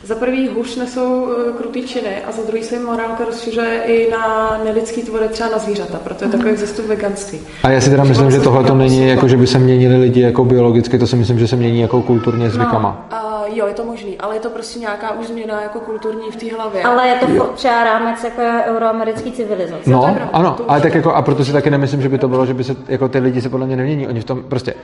za 0.05 0.15
prvý 0.15 0.49
hůř 0.49 0.77
nesou 0.77 1.31
eh, 1.33 1.53
krutý 1.53 1.83
činy 1.83 2.25
a 2.25 2.33
za 2.33 2.43
druhý 2.43 2.65
se 2.65 2.75
jim 2.75 2.85
morálka 2.85 3.25
rozšiřuje 3.25 3.83
i 3.83 4.11
na 4.11 4.61
nelidský 4.65 5.03
tvory, 5.03 5.29
třeba 5.29 5.51
na 5.51 5.59
zvířata, 5.59 5.99
proto 5.99 6.25
je 6.25 6.31
takový 6.31 6.53
vzestup 6.53 6.87
veganství. 6.87 7.41
A 7.63 7.71
já 7.71 7.81
si 7.81 7.91
teda 7.91 8.05
myslím, 8.05 8.31
že 8.31 8.41
tohle 8.41 8.65
to 8.65 8.75
není 8.75 9.09
jako, 9.09 9.29
že 9.29 9.37
by 9.37 9.47
se 9.47 9.59
měnili 9.59 9.97
lidi 9.97 10.21
jako 10.21 10.45
biologicky, 10.45 10.99
to 10.99 11.07
si 11.07 11.17
myslím, 11.17 11.39
že 11.39 11.49
se 11.49 11.57
mění 11.57 11.81
jako 11.81 12.03
kulturně 12.03 12.51
zvykama. 12.51 13.07
No, 13.11 13.17
a 13.17 13.38
jo, 13.47 13.67
je 13.67 13.75
to 13.75 13.85
možný, 13.85 14.19
ale 14.19 14.37
je 14.37 14.41
to 14.41 14.51
prostě 14.51 14.79
nějaká 14.79 15.13
už 15.13 15.27
změna 15.27 15.63
jako 15.63 15.81
kulturní 15.81 16.31
v 16.31 16.37
té 16.37 16.55
hlavě. 16.57 16.83
Ale 16.83 17.09
je 17.09 17.15
to 17.15 17.27
furt 17.27 17.51
třeba 17.53 17.85
rámec 17.85 18.25
jako 18.25 18.43
euroamerický 18.67 19.33
civilizace. 19.33 19.91
No, 19.91 20.01
to 20.01 20.07
je 20.09 20.15
pravda, 20.15 20.31
ano, 20.33 20.57
ale 20.69 20.81
tak 20.81 20.95
jako, 20.95 21.13
a 21.13 21.23
proto 21.23 21.45
si 21.45 21.53
taky 21.53 21.71
nemyslím, 21.71 22.03
že 22.03 22.09
by 22.09 22.19
to 22.19 22.29
bylo, 22.29 22.47
že 22.47 22.55
by 22.55 22.65
se, 22.65 22.77
jako 22.89 23.09
ty 23.09 23.19
lidi 23.19 23.41
se 23.43 23.49
podle 23.49 23.67
mě 23.67 23.77
nemění. 23.77 24.09
Oni 24.09 24.21
v 24.21 24.25
tom 24.25 24.43
prostě, 24.43 24.75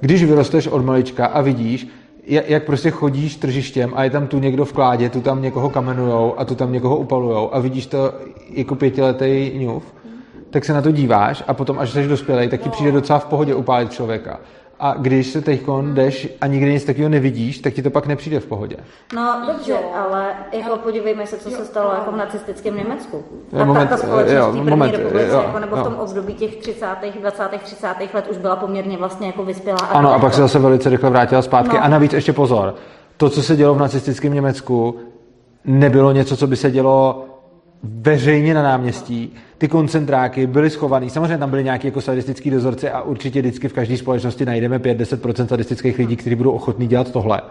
když 0.00 0.24
vyrosteš 0.24 0.66
od 0.66 0.84
malička 0.84 1.26
a 1.26 1.40
vidíš, 1.40 1.88
ja- 2.28 2.42
jak 2.46 2.64
prostě 2.64 2.90
chodíš 2.90 3.36
tržištěm 3.36 3.92
a 3.96 4.04
je 4.04 4.10
tam 4.10 4.26
tu 4.26 4.38
někdo 4.38 4.64
v 4.64 4.72
kládě, 4.72 5.08
tu 5.10 5.20
tam 5.20 5.42
někoho 5.42 5.70
kamenujou 5.70 6.34
a 6.38 6.44
tu 6.44 6.54
tam 6.54 6.72
někoho 6.72 6.96
upalujou 6.96 7.54
a 7.54 7.58
vidíš 7.60 7.86
to 7.86 8.12
jako 8.50 8.74
pětiletý 8.74 9.50
ňuf, 9.54 9.82
tak 10.50 10.64
se 10.64 10.72
na 10.72 10.82
to 10.82 10.90
díváš 10.90 11.42
a 11.46 11.54
potom, 11.54 11.78
až 11.78 11.90
jsi 11.90 12.08
dospělej, 12.08 12.48
tak 12.48 12.60
ti 12.60 12.68
přijde 12.68 12.92
docela 12.92 13.18
v 13.18 13.24
pohodě 13.24 13.54
upálit 13.54 13.92
člověka. 13.92 14.40
A 14.80 14.94
když 14.98 15.26
se 15.26 15.40
teď 15.40 15.60
jdeš 15.82 16.28
a 16.40 16.46
nikdy 16.46 16.72
nic 16.72 16.84
takového 16.84 17.08
nevidíš, 17.08 17.58
tak 17.58 17.74
ti 17.74 17.82
to 17.82 17.90
pak 17.90 18.06
nepřijde 18.06 18.40
v 18.40 18.46
pohodě. 18.46 18.76
No 19.14 19.42
dobře, 19.46 19.78
ale 19.94 20.26
jako 20.52 20.76
podívejme 20.76 21.26
se, 21.26 21.36
co 21.36 21.50
se 21.50 21.64
stalo 21.64 21.94
jako 21.94 22.12
v 22.12 22.16
nacistickém 22.16 22.76
Německu. 22.76 23.24
Jo, 23.52 23.58
Ta, 23.58 23.64
moment, 23.64 23.88
ta, 23.88 23.96
ta 23.96 24.02
společnost 24.06 24.32
jo, 24.32 24.52
v 24.52 24.54
první 24.54 24.70
moment, 24.70 24.90
republice, 24.90 25.28
jo, 25.28 25.42
jako, 25.46 25.58
nebo 25.58 25.76
v 25.76 25.78
jo. 25.78 25.84
tom 25.84 25.94
období 25.94 26.34
těch 26.34 26.56
30., 26.56 26.86
20., 27.20 27.42
30. 27.62 27.88
let 28.14 28.28
už 28.30 28.38
byla 28.38 28.56
poměrně 28.56 28.96
vlastně 28.96 29.26
jako 29.26 29.44
vyspělá. 29.44 29.78
Ano, 29.78 30.14
a 30.14 30.18
pak 30.18 30.34
se 30.34 30.40
zase 30.40 30.58
velice 30.58 30.88
rychle 30.88 31.10
vrátila 31.10 31.42
zpátky. 31.42 31.76
No. 31.76 31.84
A 31.84 31.88
navíc 31.88 32.12
ještě 32.12 32.32
pozor, 32.32 32.74
to, 33.16 33.30
co 33.30 33.42
se 33.42 33.56
dělo 33.56 33.74
v 33.74 33.78
nacistickém 33.78 34.34
Německu, 34.34 34.96
nebylo 35.64 36.12
něco, 36.12 36.36
co 36.36 36.46
by 36.46 36.56
se 36.56 36.70
dělo 36.70 37.24
veřejně 37.82 38.54
na 38.54 38.62
náměstí. 38.62 39.36
Ty 39.58 39.68
koncentráky 39.68 40.46
byly 40.46 40.70
schovaný. 40.70 41.10
Samozřejmě 41.10 41.38
tam 41.38 41.50
byly 41.50 41.64
nějaký 41.64 41.86
jako 41.86 42.00
sadistický 42.00 42.50
dozorci 42.50 42.90
a 42.90 43.02
určitě 43.02 43.40
vždycky 43.40 43.68
v 43.68 43.72
každé 43.72 43.96
společnosti 43.96 44.44
najdeme 44.44 44.78
5-10% 44.78 45.46
sadistických 45.46 45.98
lidí, 45.98 46.16
kteří 46.16 46.36
budou 46.36 46.50
ochotní 46.50 46.86
dělat 46.86 47.12
tohle. 47.12 47.42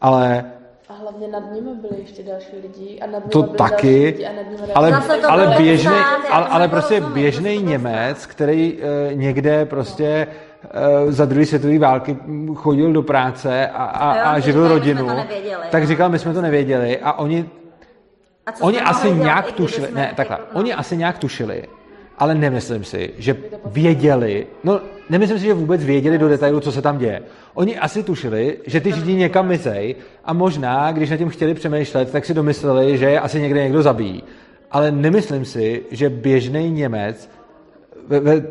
Ale 0.00 0.44
A 0.88 0.92
hlavně 0.92 1.28
nad 1.28 1.52
nimi 1.52 1.70
byli 1.74 2.00
ještě 2.00 2.22
další 2.22 2.56
lidi 2.62 3.00
a 3.00 3.06
nad 3.06 3.18
nimi 3.18 3.30
to 3.30 3.42
byli 3.42 3.56
taky, 3.56 4.00
další 4.00 4.16
lidi 4.16 4.26
a 4.26 4.32
nad 4.32 4.42
nimi 4.42 4.72
ale, 4.74 5.02
to 5.20 5.30
ale 5.30 5.54
běžný, 5.56 5.96
ale, 6.30 6.46
ale 6.46 6.68
prostě 6.68 7.00
běžný 7.00 7.62
Němec, 7.62 8.26
který 8.26 8.78
e, 9.10 9.14
někde 9.14 9.64
prostě 9.64 10.26
e, 11.06 11.12
za 11.12 11.24
druhé 11.24 11.46
světové 11.46 11.78
války 11.78 12.16
chodil 12.54 12.92
do 12.92 13.02
práce 13.02 13.68
a, 13.68 13.84
a, 13.84 14.16
Jo, 14.16 14.22
a 14.24 14.38
živil 14.38 14.68
rodinu, 14.68 15.08
tak 15.70 15.82
no. 15.82 15.88
říkal, 15.88 16.08
my 16.08 16.18
jsme 16.18 16.34
to 16.34 16.42
nevěděli 16.42 16.98
a 16.98 17.12
oni 17.12 17.44
A 18.46 18.52
co 18.52 18.64
Oni 18.64 18.80
asi 18.80 19.06
dělat, 19.06 19.22
nějak 19.22 19.52
tušili, 19.52 19.88
ne, 19.94 20.12
takhle, 20.16 20.36
jako- 20.36 20.48
no. 20.54 20.60
oni 20.60 20.74
asi 20.74 20.96
nějak 20.96 21.18
tušili, 21.18 21.64
ale 22.18 22.34
nemyslím 22.34 22.84
si, 22.84 23.12
že 23.18 23.36
věděli, 23.66 24.46
no 24.64 24.80
nemyslím 25.10 25.38
si, 25.38 25.44
že 25.44 25.54
vůbec 25.54 25.84
věděli 25.84 26.18
do 26.18 26.28
detailu, 26.28 26.60
co 26.60 26.72
se 26.72 26.82
tam 26.82 26.98
děje. 26.98 27.22
Oni 27.54 27.78
asi 27.78 28.02
tušili, 28.02 28.58
že 28.66 28.80
ty 28.80 28.92
židi 28.92 29.14
někam 29.14 29.48
mizej 29.48 29.94
a 30.24 30.32
možná, 30.32 30.92
když 30.92 31.10
nad 31.10 31.16
tím 31.16 31.28
chtěli 31.28 31.54
přemýšlet, 31.54 32.12
tak 32.12 32.24
si 32.24 32.34
domysleli, 32.34 32.98
že 32.98 33.10
je 33.10 33.20
asi 33.20 33.40
někde 33.40 33.62
někdo 33.62 33.82
zabíjí. 33.82 34.22
Ale 34.70 34.90
nemyslím 34.90 35.44
si, 35.44 35.82
že 35.90 36.10
běžný 36.10 36.70
Němec 36.70 37.30
ve, 38.08 38.20
ve 38.20 38.42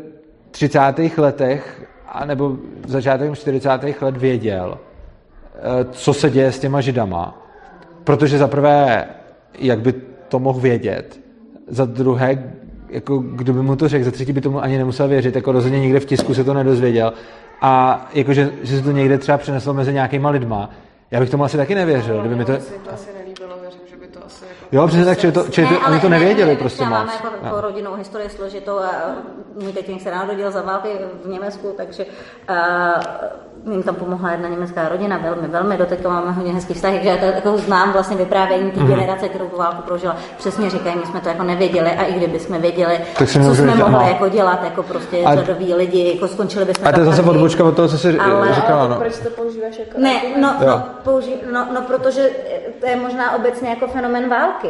30. 0.50 1.18
letech 1.18 1.86
a 2.08 2.24
nebo 2.24 2.56
začátkem 2.86 3.34
40. 3.34 4.02
let 4.02 4.16
věděl, 4.16 4.78
eh, 5.54 5.84
co 5.90 6.14
se 6.14 6.30
děje 6.30 6.52
s 6.52 6.58
těma 6.58 6.80
židama. 6.80 7.42
Protože 8.04 8.38
za 8.38 8.48
prvé, 8.48 9.08
jak 9.58 9.80
by 9.80 9.94
to 10.28 10.38
mohl 10.38 10.60
vědět, 10.60 11.20
za 11.68 11.84
druhé, 11.84 12.52
jako 12.88 13.18
kdo 13.18 13.52
by 13.52 13.62
mu 13.62 13.76
to 13.76 13.88
řekl, 13.88 14.04
za 14.04 14.10
třetí 14.10 14.32
by 14.32 14.40
tomu 14.40 14.62
ani 14.62 14.78
nemusel 14.78 15.08
věřit, 15.08 15.36
jako 15.36 15.52
rozhodně 15.52 15.80
nikde 15.80 16.00
v 16.00 16.04
tisku 16.04 16.34
se 16.34 16.44
to 16.44 16.54
nedozvěděl. 16.54 17.12
A 17.60 18.06
jakože, 18.14 18.52
že 18.62 18.76
se 18.76 18.82
to 18.82 18.90
někde 18.90 19.18
třeba 19.18 19.38
přeneslo 19.38 19.74
mezi 19.74 19.92
nějakýma 19.92 20.30
lidma, 20.30 20.70
já 21.10 21.20
bych 21.20 21.30
tomu 21.30 21.44
asi 21.44 21.56
taky 21.56 21.74
nevěřil, 21.74 22.20
kdyby 22.20 22.34
mi 22.34 22.44
to... 22.44 22.52
Asi 22.52 23.08
nelíbilo, 23.18 23.58
věřím, 23.60 23.80
že 23.90 23.96
by 23.96 24.06
to 24.06 24.26
asi 24.26 24.44
jako... 24.44 24.76
Jo, 24.76 24.86
přesně 24.86 25.04
tak, 25.04 25.18
že 25.18 25.32
to, 25.32 25.44
že 25.50 25.62
to, 25.62 25.82
ale 25.84 25.90
oni 25.90 26.00
to 26.00 26.08
ne, 26.08 26.18
nevěděli 26.18 26.50
ne, 26.50 26.56
prostě 26.56 26.76
třeba 26.76 26.90
moc. 26.90 26.98
Máme 26.98 27.12
jako, 27.12 27.44
jako 27.46 27.60
rodinnou 27.60 27.94
historii 27.94 28.30
složitou 28.30 28.78
a 28.78 28.90
můj 29.62 29.72
tatínek 29.72 30.02
se 30.02 30.10
narodil 30.10 30.50
za 30.50 30.62
války 30.62 30.88
v 31.24 31.28
Německu, 31.28 31.74
takže 31.76 32.04
uh, 32.04 32.56
jim 33.70 33.82
tam 33.82 33.94
pomohla 33.94 34.30
jedna 34.32 34.48
německá 34.48 34.88
rodina, 34.88 35.18
velmi, 35.18 35.48
velmi, 35.48 35.76
doteď 35.76 36.04
máme 36.04 36.32
hodně 36.32 36.52
hezký 36.52 36.74
vztah, 36.74 36.92
takže 36.92 37.08
já 37.08 37.16
to 37.16 37.24
jako 37.24 37.58
znám 37.58 37.92
vlastně 37.92 38.16
vyprávění 38.16 38.70
té 38.70 38.80
Mhm. 38.80 38.88
generace, 38.88 39.28
kterou 39.28 39.46
tu 39.48 39.56
válku 39.56 39.82
prožila. 39.82 40.16
Přesně 40.36 40.70
říkají, 40.70 40.96
my 40.96 41.06
jsme 41.06 41.20
to 41.20 41.28
jako 41.28 41.42
nevěděli 41.42 41.90
a 41.90 42.04
i 42.04 42.12
kdyby 42.12 42.38
jsme 42.38 42.58
věděli, 42.58 43.00
Tak 43.18 43.28
co 43.28 43.38
nemůžeme 43.38 43.72
jsme 43.72 43.80
mohli 43.84 44.04
no. 44.04 44.10
jako 44.12 44.28
dělat, 44.28 44.64
jako 44.64 44.82
prostě 44.82 45.24
A- 45.24 45.34
řadoví 45.34 45.74
lidi, 45.74 46.12
jako 46.14 46.28
skončili 46.28 46.64
bychom 46.64 46.86
A 46.88 46.92
to 46.92 47.00
je 47.00 47.06
zase 47.06 47.22
odbočka 47.22 47.64
od 47.64 47.76
toho, 47.76 47.88
co 47.88 47.98
jsi 47.98 48.18
Ale- 48.18 48.54
říkala, 48.54 48.80
Ale 48.80 48.88
no. 48.88 48.96
proč 48.96 49.18
to 49.18 49.30
používáš 49.30 49.78
jako 49.78 49.90
Ne, 49.98 50.14
no, 50.40 50.54
Jo. 50.60 50.66
no, 50.68 50.82
použi, 51.04 51.34
no, 51.52 51.66
no, 51.74 51.80
protože 51.82 52.30
to 52.80 52.86
je 52.86 52.96
možná 52.96 53.36
obecně 53.36 53.68
jako 53.68 53.86
fenomen 53.86 54.28
války. 54.28 54.68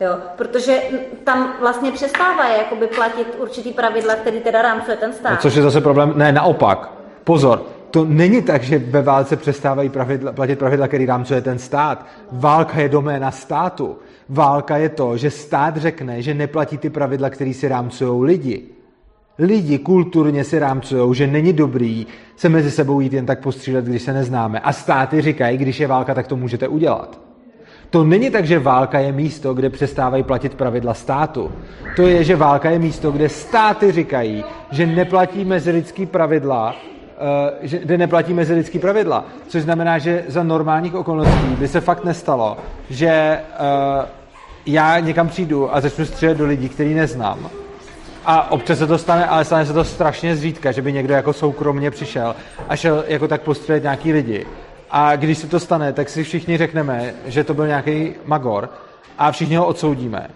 Jo, 0.00 0.10
protože 0.36 0.76
tam 1.24 1.52
vlastně 1.60 1.92
přestávají 1.92 2.52
jakoby 2.58 2.86
platit 2.86 3.36
určitý 3.42 3.72
pravidla, 3.72 4.14
který 4.14 4.40
teda 4.40 4.62
rámcuje 4.62 4.96
ten 4.96 5.12
stát. 5.12 5.40
Což 5.42 5.54
je 5.54 5.62
zase 5.62 5.80
problém, 5.80 6.12
ne, 6.16 6.32
naopak. 6.32 6.90
Pozor, 7.24 7.62
to 7.90 8.04
není 8.04 8.42
tak, 8.42 8.62
že 8.62 8.78
ve 8.78 9.02
válce 9.02 9.36
přestávají 9.36 9.88
pravidla, 9.88 10.32
platit 10.32 10.58
pravidla, 10.58 10.88
který 10.88 11.06
rámcuje 11.06 11.40
ten 11.40 11.58
stát. 11.58 12.06
Válka 12.32 12.80
je 12.80 12.88
doména 12.88 13.30
státu. 13.30 13.98
Válka 14.28 14.76
je 14.76 14.88
to, 14.88 15.16
že 15.16 15.30
stát 15.30 15.76
řekne, 15.76 16.22
že 16.22 16.34
neplatí 16.34 16.78
ty 16.78 16.90
pravidla, 16.90 17.30
který 17.30 17.54
si 17.54 17.68
rámcují 17.68 18.24
lidi. 18.24 18.62
Lidi 19.38 19.78
kulturně 19.78 20.44
si 20.44 20.58
rámcují, 20.58 21.14
že 21.14 21.26
není 21.26 21.52
dobrý 21.52 22.06
se 22.36 22.48
mezi 22.48 22.70
sebou 22.70 23.00
jít 23.00 23.12
jen 23.12 23.26
tak 23.26 23.40
postřílet, 23.40 23.84
když 23.84 24.02
se 24.02 24.12
neznáme. 24.12 24.60
A 24.60 24.72
státy 24.72 25.20
říkají, 25.20 25.58
když 25.58 25.80
je 25.80 25.86
válka, 25.86 26.14
tak 26.14 26.26
to 26.26 26.36
můžete 26.36 26.68
udělat. 26.68 27.20
To 27.90 28.04
není 28.04 28.30
tak, 28.30 28.46
že 28.46 28.58
válka 28.58 28.98
je 28.98 29.12
místo, 29.12 29.54
kde 29.54 29.70
přestávají 29.70 30.22
platit 30.22 30.54
pravidla 30.54 30.94
státu. 30.94 31.52
To 31.96 32.02
je, 32.02 32.24
že 32.24 32.36
válka 32.36 32.70
je 32.70 32.78
místo, 32.78 33.10
kde 33.10 33.28
státy 33.28 33.92
říkají, 33.92 34.44
že 34.70 34.86
neplatí 34.86 35.44
mezilidský 35.44 36.06
pravidla, 36.06 36.76
že, 37.60 37.78
kde 37.78 37.98
neplatí 37.98 38.34
mezilidský 38.34 38.78
pravidla. 38.78 39.24
Což 39.48 39.62
znamená, 39.62 39.98
že 39.98 40.24
za 40.28 40.42
normálních 40.42 40.94
okolností 40.94 41.46
by 41.58 41.68
se 41.68 41.80
fakt 41.80 42.04
nestalo, 42.04 42.56
že 42.90 43.08
eh, 43.08 43.40
já 44.66 44.98
někam 44.98 45.28
přijdu 45.28 45.74
a 45.74 45.80
začnu 45.80 46.04
střílet 46.04 46.38
do 46.38 46.46
lidí, 46.46 46.68
který 46.68 46.94
neznám. 46.94 47.50
A 48.26 48.50
občas 48.50 48.78
se 48.78 48.86
to 48.86 48.98
stane, 48.98 49.26
ale 49.26 49.44
stane 49.44 49.66
se 49.66 49.72
to 49.72 49.84
strašně 49.84 50.36
zřídka, 50.36 50.72
že 50.72 50.82
by 50.82 50.92
někdo 50.92 51.14
jako 51.14 51.32
soukromně 51.32 51.90
přišel 51.90 52.36
a 52.68 52.76
šel 52.76 53.04
jako 53.08 53.28
tak 53.28 53.42
postřelit 53.42 53.82
nějaký 53.82 54.12
lidi. 54.12 54.46
A 54.90 55.16
když 55.16 55.38
se 55.38 55.46
to 55.46 55.60
stane, 55.60 55.92
tak 55.92 56.08
si 56.08 56.24
všichni 56.24 56.58
řekneme, 56.58 57.14
že 57.26 57.44
to 57.44 57.54
byl 57.54 57.66
nějaký 57.66 58.12
magor 58.24 58.68
a 59.18 59.32
všichni 59.32 59.56
ho 59.56 59.66
odsoudíme. 59.66 60.28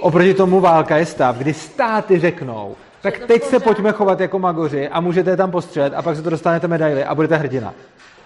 Oproti 0.00 0.34
tomu 0.34 0.60
válka 0.60 0.96
je 0.96 1.06
stav, 1.06 1.36
kdy 1.36 1.54
státy 1.54 2.18
řeknou, 2.18 2.76
tak 3.02 3.18
teď 3.18 3.42
se 3.42 3.60
pojďme 3.60 3.92
chovat 3.92 4.20
jako 4.20 4.38
magoři 4.38 4.88
a 4.88 5.00
můžete 5.00 5.30
je 5.30 5.36
tam 5.36 5.50
postřelit 5.50 5.94
a 5.94 6.02
pak 6.02 6.16
se 6.16 6.22
to 6.22 6.30
dostanete 6.30 6.68
medaily 6.68 7.04
a 7.04 7.14
budete 7.14 7.36
hrdina. 7.36 7.74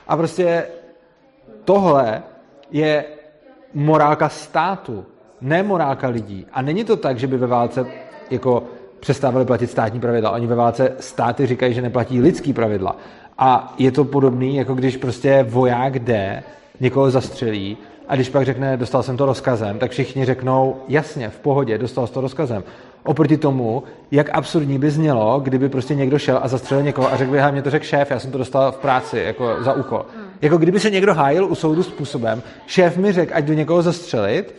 A 0.09 0.17
prostě 0.17 0.67
tohle 1.65 2.23
je 2.71 3.05
morálka 3.75 4.29
státu, 4.29 5.05
ne 5.41 5.63
morálka 5.63 6.09
lidí. 6.09 6.47
A 6.53 6.63
není 6.63 6.85
to 6.85 6.97
tak, 6.97 7.19
že 7.19 7.27
by 7.27 7.37
ve 7.37 7.47
válce 7.47 7.87
jako 8.31 8.63
přestávali 9.01 9.45
platit 9.45 9.71
státní 9.71 10.01
pravidla. 10.01 10.31
Oni 10.31 10.47
ve 10.47 10.55
válce 10.55 10.93
státy 11.01 11.47
říkají, 11.47 11.75
že 11.75 11.83
neplatí 11.83 12.21
lidský 12.21 12.53
pravidla. 12.53 12.97
A 13.39 13.75
je 13.79 13.93
to 13.93 14.05
podobný, 14.05 14.57
jako 14.57 14.75
když 14.75 14.97
prostě 14.97 15.43
voják 15.49 15.99
jde, 15.99 16.43
někoho 16.81 17.11
zastřelí 17.11 17.77
a 18.09 18.15
když 18.15 18.29
pak 18.29 18.45
řekne, 18.45 18.77
dostal 18.77 19.03
jsem 19.03 19.17
to 19.17 19.27
rozkazem, 19.27 19.79
tak 19.79 19.91
všichni 19.91 20.25
řeknou, 20.25 20.77
jasně, 20.89 21.29
v 21.29 21.39
pohodě, 21.39 21.79
dostal 21.79 22.07
jsi 22.07 22.13
to 22.13 22.21
rozkazem. 22.21 22.65
Oproti 23.05 23.37
tomu, 23.37 23.83
jak 24.11 24.31
absurdní 24.33 24.79
by 24.79 24.91
znělo, 24.91 25.41
kdyby 25.41 25.69
prostě 25.69 25.95
někdo 25.95 26.19
šel 26.19 26.41
a 26.43 26.49
zastřelil 26.49 26.85
někoho 26.85 27.13
a 27.13 27.17
řekl 27.17 27.31
by, 27.31 27.39
mě 27.53 27.63
to 27.63 27.71
řekl 27.71 27.85
šéf, 27.85 28.11
já 28.11 28.19
jsem 28.19 28.33
to 28.33 28.39
dostal 28.39 28.73
v 28.73 28.77
práci, 28.77 29.19
jako 29.19 29.57
za 29.61 29.73
úkol. 29.73 30.07
Jako 30.43 30.57
kdyby 30.59 30.81
se 30.81 30.91
někdo 30.91 31.15
hájil 31.15 31.45
u 31.45 31.55
soudu 31.55 31.83
způsobem, 31.83 32.43
šéf 32.67 32.97
mi 32.97 33.13
řekl, 33.13 33.33
ať 33.35 33.45
do 33.45 33.53
někoho 33.53 33.83
zastřelit, 33.83 34.55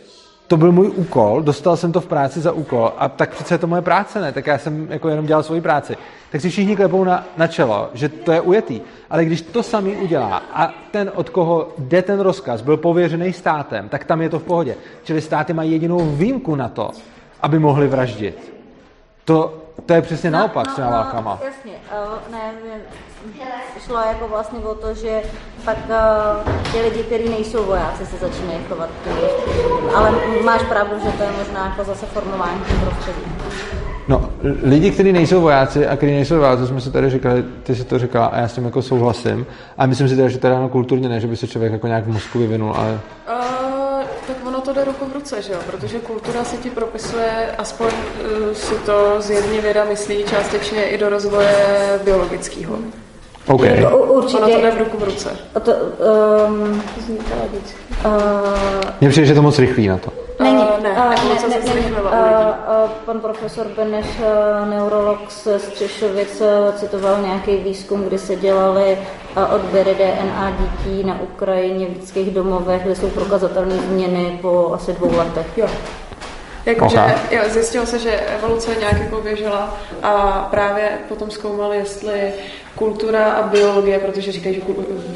to 0.46 0.56
byl 0.56 0.72
můj 0.72 0.88
úkol, 0.88 1.42
dostal 1.42 1.76
jsem 1.76 1.92
to 1.92 2.00
v 2.00 2.06
práci 2.06 2.40
za 2.40 2.52
úkol 2.52 2.92
a 2.98 3.08
tak 3.08 3.30
přece 3.30 3.54
je 3.54 3.58
to 3.58 3.66
moje 3.66 3.82
práce, 3.82 4.20
ne? 4.20 4.32
Tak 4.32 4.46
já 4.46 4.58
jsem 4.58 4.86
jako 4.90 5.08
jenom 5.08 5.26
dělal 5.26 5.42
svoji 5.42 5.60
práci. 5.60 5.96
Tak 6.32 6.40
si 6.40 6.50
všichni 6.50 6.76
klepou 6.76 7.04
na, 7.04 7.26
na 7.36 7.46
čelo, 7.46 7.90
že 7.94 8.08
to 8.08 8.32
je 8.32 8.40
ujetý. 8.40 8.80
Ale 9.10 9.24
když 9.24 9.42
to 9.42 9.62
samý 9.62 9.96
udělá 9.96 10.42
a 10.52 10.74
ten, 10.90 11.12
od 11.14 11.30
koho 11.30 11.68
jde 11.78 12.02
ten 12.02 12.20
rozkaz, 12.20 12.62
byl 12.62 12.76
pověřený 12.76 13.32
státem, 13.32 13.88
tak 13.88 14.04
tam 14.04 14.22
je 14.22 14.28
to 14.28 14.38
v 14.38 14.42
pohodě. 14.42 14.76
Čili 15.04 15.20
státy 15.20 15.52
mají 15.52 15.72
jedinou 15.72 15.98
výjimku 15.98 16.54
na 16.54 16.68
to, 16.68 16.90
aby 17.40 17.58
mohli 17.58 17.88
vraždit. 17.88 18.52
To, 19.24 19.54
to 19.86 19.92
je 19.94 20.02
přesně 20.02 20.30
no, 20.30 20.38
naopak 20.38 20.66
no, 20.66 20.72
s 20.72 20.76
těma 20.76 20.90
no, 20.90 20.96
válkama. 20.96 21.38
Jasně, 21.44 21.72
uh, 21.72 22.32
ne, 22.32 22.52
šlo 23.86 23.96
jako 23.96 24.28
vlastně 24.28 24.58
o 24.58 24.74
to, 24.74 24.94
že 24.94 25.22
pak 25.64 25.76
uh, 25.88 26.72
ty 26.72 26.80
lidi, 26.80 27.02
kteří 27.02 27.28
nejsou 27.28 27.64
vojáci, 27.64 28.06
se 28.06 28.16
začínají 28.16 28.58
chovat 28.68 28.90
Ale 29.94 30.12
máš 30.44 30.62
pravdu, 30.62 30.94
že 31.04 31.10
to 31.10 31.22
je 31.22 31.30
možná 31.38 31.64
jako 31.64 31.84
zase 31.84 32.06
formování 32.06 32.60
prostředí. 32.60 33.32
No, 34.08 34.30
lidi, 34.62 34.90
kteří 34.90 35.12
nejsou 35.12 35.40
vojáci 35.40 35.86
a 35.86 35.96
kteří 35.96 36.12
nejsou 36.12 36.36
vojáci, 36.36 36.66
jsme 36.66 36.80
si 36.80 36.90
tady 36.90 37.10
říkali, 37.10 37.44
ty 37.62 37.74
si 37.74 37.84
to 37.84 37.98
říkala 37.98 38.26
a 38.26 38.38
já 38.38 38.48
s 38.48 38.52
tím 38.52 38.64
jako 38.64 38.82
souhlasím. 38.82 39.46
A 39.78 39.86
myslím 39.86 40.08
si 40.08 40.16
teda, 40.16 40.28
že 40.28 40.38
teda 40.38 40.60
no, 40.60 40.68
kulturně 40.68 41.08
ne, 41.08 41.20
že 41.20 41.26
by 41.26 41.36
se 41.36 41.46
člověk 41.46 41.72
jako 41.72 41.86
nějak 41.86 42.04
v 42.04 42.12
mozku 42.12 42.38
vyvinul, 42.38 42.74
ale... 42.76 43.00
Uh, 43.28 44.04
tak 44.26 44.36
ono 44.46 44.60
to 44.60 44.72
jde 44.72 44.84
ruku 44.84 45.05
ruce, 45.26 45.42
že 45.42 45.52
jo? 45.52 45.58
Protože 45.66 45.98
kultura 45.98 46.44
si 46.44 46.56
ti 46.56 46.70
propisuje, 46.70 47.54
aspoň 47.58 47.86
uh, 47.86 48.52
si 48.52 48.74
to 48.74 49.16
zjevně 49.18 49.60
věda 49.60 49.84
myslí 49.84 50.24
částečně 50.24 50.84
i 50.84 50.98
do 50.98 51.08
rozvoje 51.08 51.56
biologického. 52.04 52.78
OK. 53.46 53.62
Jako, 53.62 53.98
určitě. 53.98 54.42
Ono 54.42 54.52
to 54.52 54.60
jde 54.60 54.70
v 54.70 54.78
ruku 54.78 54.98
v 54.98 55.04
ruce. 55.04 55.36
A 55.54 55.60
to, 55.60 55.72
um, 56.48 56.82
uh, 58.04 58.10
Mně 59.00 59.10
přijde, 59.10 59.26
že 59.26 59.32
je 59.32 59.34
to 59.34 59.42
moc 59.42 59.58
rychlý 59.58 59.88
na 59.88 59.98
to. 59.98 60.25
Není, 60.40 60.62
uh, 60.62 60.82
ne, 60.82 60.90
uh, 60.90 61.28
ne, 61.28 61.38
se 61.38 61.48
ne, 61.48 61.62
zrychlila 61.62 62.10
uh, 62.10 62.84
uh, 62.84 62.90
pan 62.90 63.20
profesor 63.20 63.66
Beneš, 63.76 64.06
uh, 64.06 64.68
neurolog 64.68 65.30
z 65.30 65.58
Střešovic, 65.58 66.40
uh, 66.40 66.74
citoval 66.74 67.22
nějaký 67.22 67.56
výzkum, 67.56 68.04
kdy 68.04 68.18
se 68.18 68.36
dělali 68.36 68.98
uh, 69.36 69.54
odběry 69.54 69.94
DNA 69.94 70.50
dětí 70.50 71.04
na 71.04 71.20
Ukrajině 71.20 71.86
v 71.86 71.94
dětských 71.94 72.30
domovech, 72.30 72.82
kde 72.82 72.94
jsou 72.94 73.10
prokazatelné 73.10 73.76
změny 73.76 74.38
po 74.42 74.70
asi 74.74 74.92
dvou 74.92 75.16
letech. 75.16 75.58
Jo. 75.58 75.68
Jakože 76.66 76.98
Okay. 76.98 77.14
jo, 77.30 77.42
zjistilo 77.48 77.86
se, 77.86 77.98
že 77.98 78.10
evoluce 78.10 78.74
nějak 78.80 79.00
jako 79.00 79.20
běžela 79.20 79.76
a 80.02 80.46
právě 80.50 80.98
potom 81.08 81.30
zkoumali, 81.30 81.76
jestli 81.76 82.32
kultura 82.76 83.24
a 83.24 83.48
biologie, 83.48 83.98
protože 83.98 84.32
říkají, 84.32 84.54
že 84.54 84.60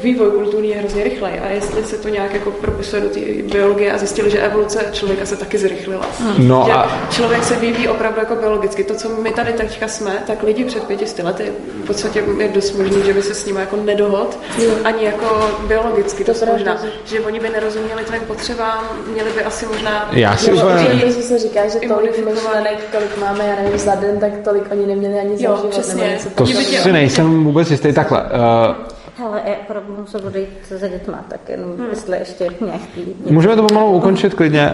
vývoj 0.03 0.29
kulturní 0.31 0.69
je 0.69 0.77
hrozně 0.77 1.03
rychlej 1.03 1.39
a 1.43 1.49
jestli 1.49 1.83
se 1.83 1.97
to 1.97 2.09
nějak 2.09 2.33
jako 2.33 2.51
propisuje 2.51 3.01
do 3.01 3.09
té 3.09 3.19
biologie 3.51 3.91
a 3.93 3.97
zjistili, 3.97 4.31
že 4.31 4.39
evoluce 4.41 4.85
člověka 4.91 5.25
se 5.25 5.35
taky 5.35 5.57
zrychlila. 5.57 6.05
No 6.37 6.63
že 6.65 6.71
a 6.73 7.07
člověk 7.11 7.43
se 7.43 7.55
vyvíjí 7.55 7.87
opravdu 7.87 8.19
jako 8.19 8.35
biologicky. 8.35 8.83
To, 8.83 8.95
co 8.95 9.09
my 9.09 9.31
tady 9.31 9.53
teďka 9.53 9.87
jsme, 9.87 10.23
tak 10.27 10.43
lidi 10.43 10.63
před 10.63 10.83
pětisty 10.83 11.21
lety 11.21 11.51
v 11.83 11.87
podstatě 11.87 12.23
je 12.39 12.47
dost 12.47 12.71
možný, 12.77 13.03
že 13.05 13.13
by 13.13 13.21
se 13.21 13.33
s 13.33 13.45
nimi 13.45 13.59
jako 13.59 13.75
nedohod, 13.75 14.39
ani 14.83 15.05
jako 15.05 15.49
biologicky. 15.67 16.23
To, 16.23 16.33
to 16.33 16.45
možná, 16.45 16.77
že 17.05 17.19
oni 17.19 17.39
by 17.39 17.49
nerozuměli 17.49 18.03
tvým 18.03 18.21
potřebám, 18.21 18.83
měli 19.13 19.31
by 19.31 19.43
asi 19.43 19.65
možná... 19.65 20.09
já 20.11 20.37
si 20.37 20.51
Nebo 20.51 20.61
úplně... 20.61 20.89
když 20.95 21.13
se 21.15 21.39
říká, 21.39 21.67
že 21.67 21.79
tolik 21.87 22.17
myšlenek, 22.17 22.79
kolik 22.91 23.17
máme, 23.17 23.47
já 23.47 23.55
nevím, 23.63 23.79
za 23.79 23.95
den, 23.95 24.19
tak 24.19 24.31
tolik 24.43 24.63
oni 24.71 24.85
neměli 24.85 25.19
ani 25.19 25.37
za 25.37 25.43
Jo, 25.43 25.55
život. 25.55 25.69
přesně. 25.69 26.19
To 26.35 26.45
si 26.45 26.91
nejsem 26.91 27.50
vůbec 27.51 27.71
jistý. 27.71 27.93
Takhle, 27.93 28.23
uh, 28.23 28.75
Hele, 29.17 29.41
já 29.45 29.55
opravdu 29.55 29.95
musím 29.99 30.27
odejít 30.27 30.49
za 30.69 30.87
dětma, 30.87 31.25
tak 31.27 31.49
jenom 31.49 31.77
hmm. 31.77 31.89
jestli 31.89 32.17
ještě 32.17 32.47
nějaký... 32.65 33.15
můžeme 33.29 33.55
to 33.55 33.63
pomalu 33.63 33.91
ukončit 33.91 34.33
klidně. 34.33 34.73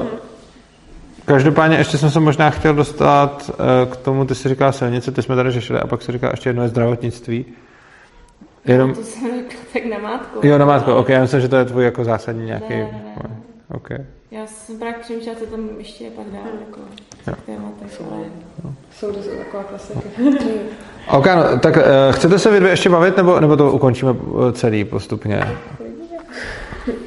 Uh, 0.00 0.06
každopádně 1.24 1.76
ještě 1.76 1.98
jsem 1.98 2.10
se 2.10 2.20
možná 2.20 2.50
chtěl 2.50 2.74
dostat 2.74 3.50
uh, 3.50 3.92
k 3.92 3.96
tomu, 3.96 4.24
ty 4.24 4.34
jsi 4.34 4.48
říkala 4.48 4.72
silnice, 4.72 5.12
ty 5.12 5.22
jsme 5.22 5.36
tady 5.36 5.50
řešili, 5.50 5.80
a 5.80 5.86
pak 5.86 6.02
si 6.02 6.12
říká 6.12 6.28
ještě 6.30 6.48
jedno 6.48 6.62
je 6.62 6.68
zdravotnictví. 6.68 7.46
Jenom, 8.64 8.94
To 8.94 9.02
jsem 9.02 9.30
tak 9.72 9.84
na 9.84 9.98
mátku. 9.98 10.46
jo, 10.46 10.58
na 10.58 10.64
mátko, 10.64 10.96
ok, 10.96 11.08
já 11.08 11.20
myslím, 11.20 11.40
že 11.40 11.48
to 11.48 11.56
je 11.56 11.64
tvůj 11.64 11.84
jako 11.84 12.04
zásadní 12.04 12.46
nějaký... 12.46 12.74
Ne, 12.74 12.82
ne, 12.92 13.22
ne. 13.28 13.36
Ok. 13.70 13.88
Já 14.30 14.46
jsem 14.46 14.78
právě 14.78 14.98
přemýšlela, 15.00 15.38
co 15.38 15.46
tam 15.46 15.68
ještě 15.78 16.04
je 16.04 16.10
pak 16.10 16.26
dál, 16.26 16.42
jako 16.68 16.80
Jo. 17.26 17.34
v 17.42 17.46
tématech, 17.46 18.00
ale 18.12 18.24
jsou 18.98 19.12
to 19.12 19.18
taková 19.38 19.62
klasika. 19.62 20.00
Ok, 21.10 21.26
no, 21.26 21.58
tak 21.58 21.76
uh, 21.76 21.82
chcete 22.10 22.38
se 22.38 22.50
vy 22.50 22.60
dvě 22.60 22.72
ještě 22.72 22.88
bavit, 22.90 23.16
nebo, 23.16 23.40
nebo 23.40 23.56
to 23.56 23.72
ukončíme 23.72 24.12
eh, 24.48 24.52
celý 24.52 24.84
postupně? 24.84 25.38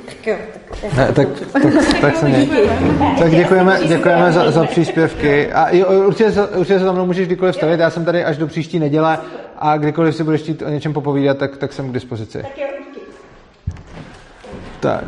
Tak 0.06 0.28
jo, 0.28 0.36
tak 0.82 0.94
Ne, 0.98 1.12
tak, 1.14 1.28
tak, 1.54 1.64
tak 2.02 2.16
se. 2.18 2.28
Tak 3.20 3.32
děkujeme, 3.32 3.80
děkujeme 3.88 4.32
za, 4.32 4.52
za 4.52 4.64
příspěvky. 4.66 5.52
A 5.54 5.76
jo, 5.76 6.08
určitě, 6.08 6.32
se- 6.32 6.48
určitě 6.48 6.80
se 6.80 6.86
za 6.86 6.92
mnou 6.92 7.06
můžeš 7.06 7.28
kdykoliv 7.28 7.56
stavit. 7.56 7.80
Já 7.80 7.90
jsem 7.90 8.06
tady 8.06 8.24
až 8.26 8.38
do 8.38 8.48
příští 8.48 8.80
neděle 8.80 9.20
a 9.60 9.78
kdykoliv 9.78 10.16
si 10.16 10.24
budeš 10.24 10.42
chtít 10.42 10.62
o 10.62 10.70
něčem 10.70 10.94
popovídat, 10.94 11.38
tak, 11.38 11.58
tak 11.58 11.74
jsem 11.74 11.90
k 11.90 11.94
dispozici. 11.94 12.44
Tak. 14.80 15.04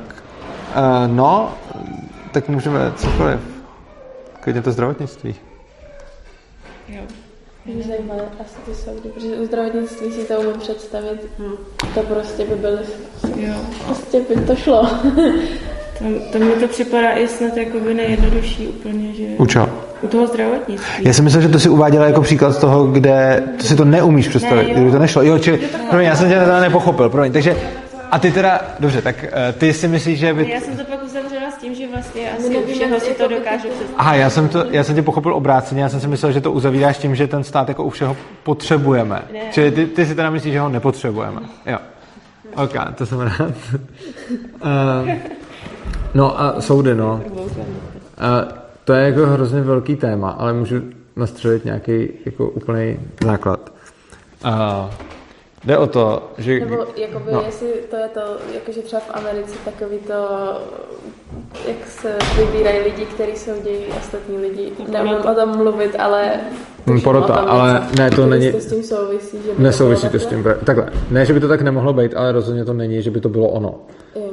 Uh, 0.76 1.16
no, 1.16 1.54
tak 2.34 2.50
můžeme 2.50 2.80
cokoliv. 2.96 3.40
Klidně 4.40 4.62
to 4.62 4.72
zdravotnictví. 4.72 5.36
Jo. 6.90 7.02
Mě 7.66 7.84
zajímavé 7.84 8.22
asi 8.42 8.56
ty 8.66 8.74
soudy, 8.76 9.10
protože 9.10 9.28
u 9.36 9.46
zdravotnictví 9.46 10.12
si 10.12 10.26
to 10.28 10.34
umím 10.34 10.60
představit. 10.60 11.22
To 11.94 12.00
prostě 12.02 12.46
by 12.46 12.56
byly, 12.56 12.80
Jo. 13.36 13.54
prostě 13.86 14.22
by 14.30 14.42
to 14.42 14.56
šlo. 14.56 14.88
To, 15.98 16.06
to 16.32 16.40
mi 16.40 16.52
to 16.52 16.68
připadá 16.68 17.12
i 17.12 17.28
snad 17.28 17.58
jakoby 17.58 17.94
nejjednodušší 17.94 18.68
úplně, 18.68 19.14
že 19.14 19.24
U 19.38 19.46
čeho? 19.46 19.70
u 20.02 20.08
toho 20.08 20.28
zdravotnictví. 20.28 21.04
Já 21.06 21.14
jsem 21.14 21.26
myslel, 21.26 21.42
že 21.42 21.50
to 21.50 21.60
si 21.60 21.70
uváděla 21.70 22.06
jako 22.06 22.22
příklad 22.22 22.52
z 22.52 22.58
toho, 22.58 22.84
kde 22.88 23.44
to 23.58 23.64
si 23.64 23.76
to 23.76 23.86
neumíš 23.86 24.28
představit, 24.28 24.64
Ne, 24.64 24.70
jo. 24.70 24.74
kdyby 24.76 24.92
to 24.92 25.00
nešlo. 25.00 25.22
Jo, 25.24 25.40
čili, 25.40 25.58
promiň, 25.90 26.08
já 26.08 26.16
jsem 26.16 26.30
tě 26.30 26.36
teda 26.40 26.60
nepochopil, 26.60 27.10
promiň. 27.10 27.32
Takže, 27.32 27.56
a 28.14 28.20
ty 28.20 28.32
teda, 28.32 28.62
dobře, 28.80 29.02
tak 29.02 29.24
eh, 29.24 29.54
ty 29.54 29.74
si 29.74 29.88
myslíš, 29.88 30.20
že 30.20 30.34
by... 30.34 30.50
Já 30.50 30.62
jsem 30.62 30.78
to 30.78 30.84
pak 30.84 31.04
uzavřela 31.04 31.52
s 31.52 31.58
tím, 31.58 31.76
že 31.76 31.88
vlastně 31.88 32.32
asi 32.32 32.58
u 32.58 32.74
všeho 32.74 33.00
si 33.00 33.10
jako 33.10 33.24
to 33.24 33.30
by 33.30 33.36
dokážu 33.36 33.68
představit. 33.68 33.96
Aha, 33.98 34.16
já 34.16 34.30
jsem, 34.30 34.50
to, 34.50 34.66
já 34.70 34.84
jsem 34.84 34.96
tě 34.96 35.02
pochopil 35.02 35.36
obráceně, 35.36 35.84
já 35.84 35.90
jsem 35.90 36.00
si 36.00 36.08
myslel, 36.08 36.32
že 36.32 36.42
to 36.42 36.52
uzavíráš 36.52 36.98
tím, 36.98 37.16
že 37.16 37.28
ten 37.28 37.44
stát 37.44 37.68
jako 37.68 37.84
u 37.84 37.90
všeho 37.90 38.18
potřebujeme. 38.44 39.22
Ne. 39.34 39.40
Čili 39.52 39.72
ty, 39.72 39.86
ty 39.86 40.06
si 40.06 40.16
teda 40.16 40.30
myslíš, 40.30 40.54
že 40.54 40.60
ho 40.60 40.70
nepotřebujeme. 40.70 41.42
Jo. 41.66 41.78
Ok, 42.56 42.74
to 42.96 43.06
jsem 43.06 43.20
rád. 43.20 43.42
uh, 43.42 45.12
no 46.14 46.42
a 46.42 46.62
soudy, 46.62 46.96
no. 46.96 47.22
Uh, 47.34 47.50
to 48.84 48.94
je 48.94 49.06
jako 49.06 49.26
hrozně 49.26 49.62
velký 49.62 49.96
téma, 49.96 50.30
ale 50.30 50.54
můžu 50.54 50.82
nastřelit 51.16 51.66
nějaký 51.66 52.08
jako 52.26 52.50
úplný 52.50 53.00
základ. 53.24 53.72
Uh, 54.46 54.52
jde 55.66 55.78
o 55.78 55.88
to, 55.88 56.32
že... 56.38 56.60
Nebo 56.60 56.86
jakoby, 56.96 57.32
No. 57.32 57.44
jestli 57.46 57.68
to 57.90 57.96
je 57.96 58.08
to, 58.08 58.22
jakože 58.54 58.82
třeba 58.82 59.02
v 59.02 59.12
Americe 59.16 59.56
takový 59.66 59.98
to, 59.98 60.14
jak 61.68 61.88
se 61.88 62.18
vybírají 62.38 62.80
lidi, 62.80 63.06
kteří 63.06 63.36
soudí 63.36 63.70
ostatní 63.98 64.38
lidi. 64.38 64.72
Nemůžu 64.92 65.30
o 65.30 65.36
tom 65.36 65.58
mluvit, 65.58 65.96
ale... 66.00 66.32
Hm, 66.88 67.02
porota, 67.02 67.36
tom 67.36 67.50
ale 67.50 67.74
něco. 67.74 67.96
ne, 68.02 68.12
to 68.12 68.26
není- 68.26 68.52
To 68.52 68.60
s 68.60 68.66
tím 68.66 68.84
souvisí, 68.84 69.38
že 69.46 69.52
by 69.58 69.64
Nesouvisí 69.64 70.02
bylo 70.08 70.12
to 70.12 70.20
s 70.20 70.26
tím. 70.26 70.44
takhle? 70.44 70.66
Takhle, 70.66 70.90
ne, 71.12 71.26
že 71.26 71.34
by 71.34 71.40
to 71.40 71.48
tak 71.48 71.62
nemohlo 71.62 71.94
být, 71.94 72.14
ale 72.16 72.32
rozhodně 72.32 72.66
to 72.66 72.74
není, 72.74 73.02
že 73.02 73.12
by 73.12 73.22
to 73.22 73.30
bylo 73.30 73.48
ono. 73.48 73.76
Uh, 74.16 74.24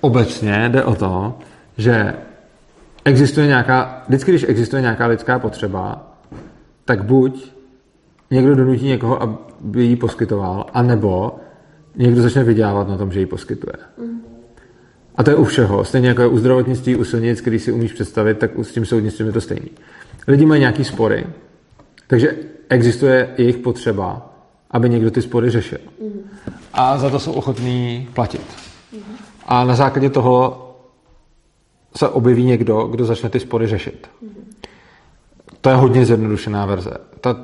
obecně 0.00 0.68
jde 0.68 0.84
o 0.84 0.94
to, 0.94 1.34
že 1.78 2.14
existuje 3.04 3.46
nějaká, 3.46 4.02
vždycky, 4.08 4.30
když 4.30 4.44
existuje 4.48 4.82
nějaká 4.82 5.06
lidská 5.06 5.38
potřeba, 5.38 6.10
tak 6.84 7.04
buď 7.04 7.52
někdo 8.32 8.54
donutí 8.54 8.86
někoho, 8.86 9.22
aby 9.22 9.84
ji 9.84 9.96
poskytoval, 9.96 10.66
anebo 10.72 11.36
někdo 11.96 12.22
začne 12.22 12.44
vydělávat 12.44 12.88
na 12.88 12.96
tom, 12.96 13.12
že 13.12 13.20
ji 13.20 13.26
poskytuje. 13.26 13.72
A 15.16 15.22
to 15.22 15.30
je 15.30 15.36
u 15.36 15.44
všeho. 15.44 15.84
Stejně 15.84 16.08
jako 16.08 16.22
je 16.22 16.28
u 16.28 16.38
zdravotnictví, 16.38 16.96
u 16.96 17.04
silnic, 17.04 17.40
který 17.40 17.58
si 17.58 17.72
umíš 17.72 17.92
představit, 17.92 18.38
tak 18.38 18.50
s 18.62 18.72
tím 18.72 18.86
soudnictvím 18.86 19.26
je 19.26 19.32
to 19.32 19.40
stejný. 19.40 19.70
Lidi 20.28 20.46
mají 20.46 20.60
nějaký 20.60 20.84
spory, 20.84 21.26
takže 22.06 22.36
existuje 22.68 23.34
jejich 23.38 23.58
potřeba, 23.58 24.34
aby 24.70 24.90
někdo 24.90 25.10
ty 25.10 25.22
spory 25.22 25.50
řešil. 25.50 25.78
A 26.72 26.98
za 26.98 27.10
to 27.10 27.18
jsou 27.18 27.32
ochotní 27.32 28.08
platit. 28.14 28.46
A 29.46 29.64
na 29.64 29.74
základě 29.74 30.10
toho 30.10 30.58
se 31.96 32.08
objeví 32.08 32.44
někdo, 32.44 32.82
kdo 32.86 33.04
začne 33.04 33.28
ty 33.28 33.40
spory 33.40 33.66
řešit. 33.66 34.08
To 35.60 35.68
je 35.68 35.76
hodně 35.76 36.06
zjednodušená 36.06 36.66
verze. 36.66 36.90
Ta, 37.20 37.36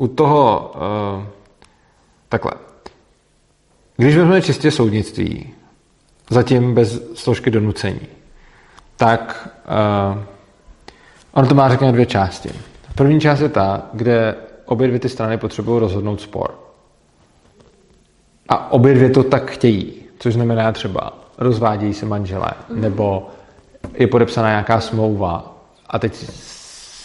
u 0.00 0.08
toho 0.08 0.72
uh, 0.74 1.24
takhle. 2.28 2.52
Když 3.96 4.16
vezmeme 4.16 4.42
čistě 4.42 4.70
soudnictví, 4.70 5.54
zatím 6.30 6.74
bez 6.74 7.12
složky 7.14 7.50
donucení, 7.50 8.00
tak 8.96 9.48
uh, 10.14 10.22
ono 11.32 11.48
to 11.48 11.54
má, 11.54 11.68
řekněme, 11.68 11.92
dvě 11.92 12.06
části. 12.06 12.50
První 12.94 13.20
část 13.20 13.40
je 13.40 13.48
ta, 13.48 13.82
kde 13.92 14.34
obě 14.64 14.88
dvě 14.88 15.00
ty 15.00 15.08
strany 15.08 15.38
potřebují 15.38 15.80
rozhodnout 15.80 16.20
spor. 16.20 16.54
A 18.48 18.72
obě 18.72 18.94
dvě 18.94 19.10
to 19.10 19.22
tak 19.22 19.50
chtějí, 19.50 19.94
což 20.18 20.34
znamená 20.34 20.72
třeba 20.72 21.12
rozvádějí 21.38 21.94
se 21.94 22.06
manželé, 22.06 22.50
nebo 22.74 23.30
je 23.94 24.06
podepsaná 24.06 24.48
nějaká 24.48 24.80
smlouva 24.80 25.54
a 25.86 25.98
teď 25.98 26.14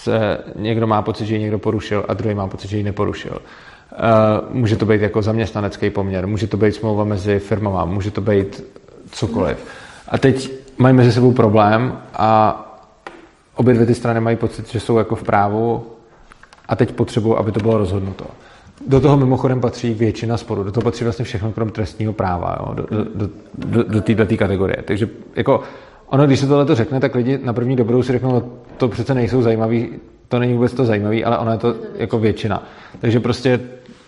se 0.05 0.37
někdo 0.55 0.87
má 0.87 1.01
pocit, 1.01 1.25
že 1.25 1.35
ji 1.35 1.41
někdo 1.41 1.59
porušil 1.59 2.05
a 2.07 2.13
druhý 2.13 2.35
má 2.35 2.47
pocit, 2.47 2.67
že 2.67 2.77
ji 2.77 2.83
neporušil. 2.83 3.31
Uh, 3.31 4.55
může 4.55 4.75
to 4.75 4.85
být 4.85 5.01
jako 5.01 5.21
zaměstnanecký 5.21 5.89
poměr, 5.89 6.27
může 6.27 6.47
to 6.47 6.57
být 6.57 6.75
smlouva 6.75 7.03
mezi 7.03 7.39
firmama, 7.39 7.85
může 7.85 8.11
to 8.11 8.21
být 8.21 8.63
cokoliv. 9.11 9.57
A 10.07 10.17
teď 10.17 10.51
mají 10.77 10.95
mezi 10.95 11.11
sebou 11.11 11.31
problém 11.31 11.97
a 12.13 12.61
obě 13.55 13.73
dvě 13.73 13.85
ty 13.85 13.95
strany 13.95 14.19
mají 14.19 14.37
pocit, 14.37 14.71
že 14.71 14.79
jsou 14.79 14.97
jako 14.97 15.15
v 15.15 15.23
právu 15.23 15.85
a 16.67 16.75
teď 16.75 16.91
potřebují, 16.91 17.35
aby 17.37 17.51
to 17.51 17.59
bylo 17.59 17.77
rozhodnuto. 17.77 18.25
Do 18.87 18.99
toho 19.01 19.17
mimochodem 19.17 19.61
patří 19.61 19.93
většina 19.93 20.37
sporů, 20.37 20.63
do 20.63 20.71
toho 20.71 20.83
patří 20.83 21.03
vlastně 21.03 21.25
všechno 21.25 21.51
krom 21.51 21.69
trestního 21.69 22.13
práva, 22.13 22.57
jo? 22.59 22.73
do, 22.73 22.85
do, 22.89 23.03
do, 23.15 23.29
do, 23.53 23.83
do 23.83 24.01
této 24.01 24.37
kategorie. 24.37 24.83
Takže 24.85 25.09
jako 25.35 25.63
ono, 26.07 26.25
když 26.25 26.39
se 26.39 26.47
tohle 26.47 26.65
to 26.65 26.75
řekne, 26.75 26.99
tak 26.99 27.15
lidi 27.15 27.39
na 27.43 27.53
první 27.53 27.75
dobrou 27.75 28.03
si 28.03 28.11
řeknou, 28.11 28.31
no, 28.31 28.43
to 28.77 28.87
přece 28.87 29.13
nejsou 29.13 29.41
zajímavý, 29.41 29.89
to 30.27 30.39
není 30.39 30.53
vůbec 30.53 30.73
to 30.73 30.85
zajímavý, 30.85 31.25
ale 31.25 31.37
ono 31.37 31.51
je 31.51 31.57
to 31.57 31.75
jako 31.95 32.19
většina. 32.19 32.63
Takže 32.99 33.19
prostě 33.19 33.59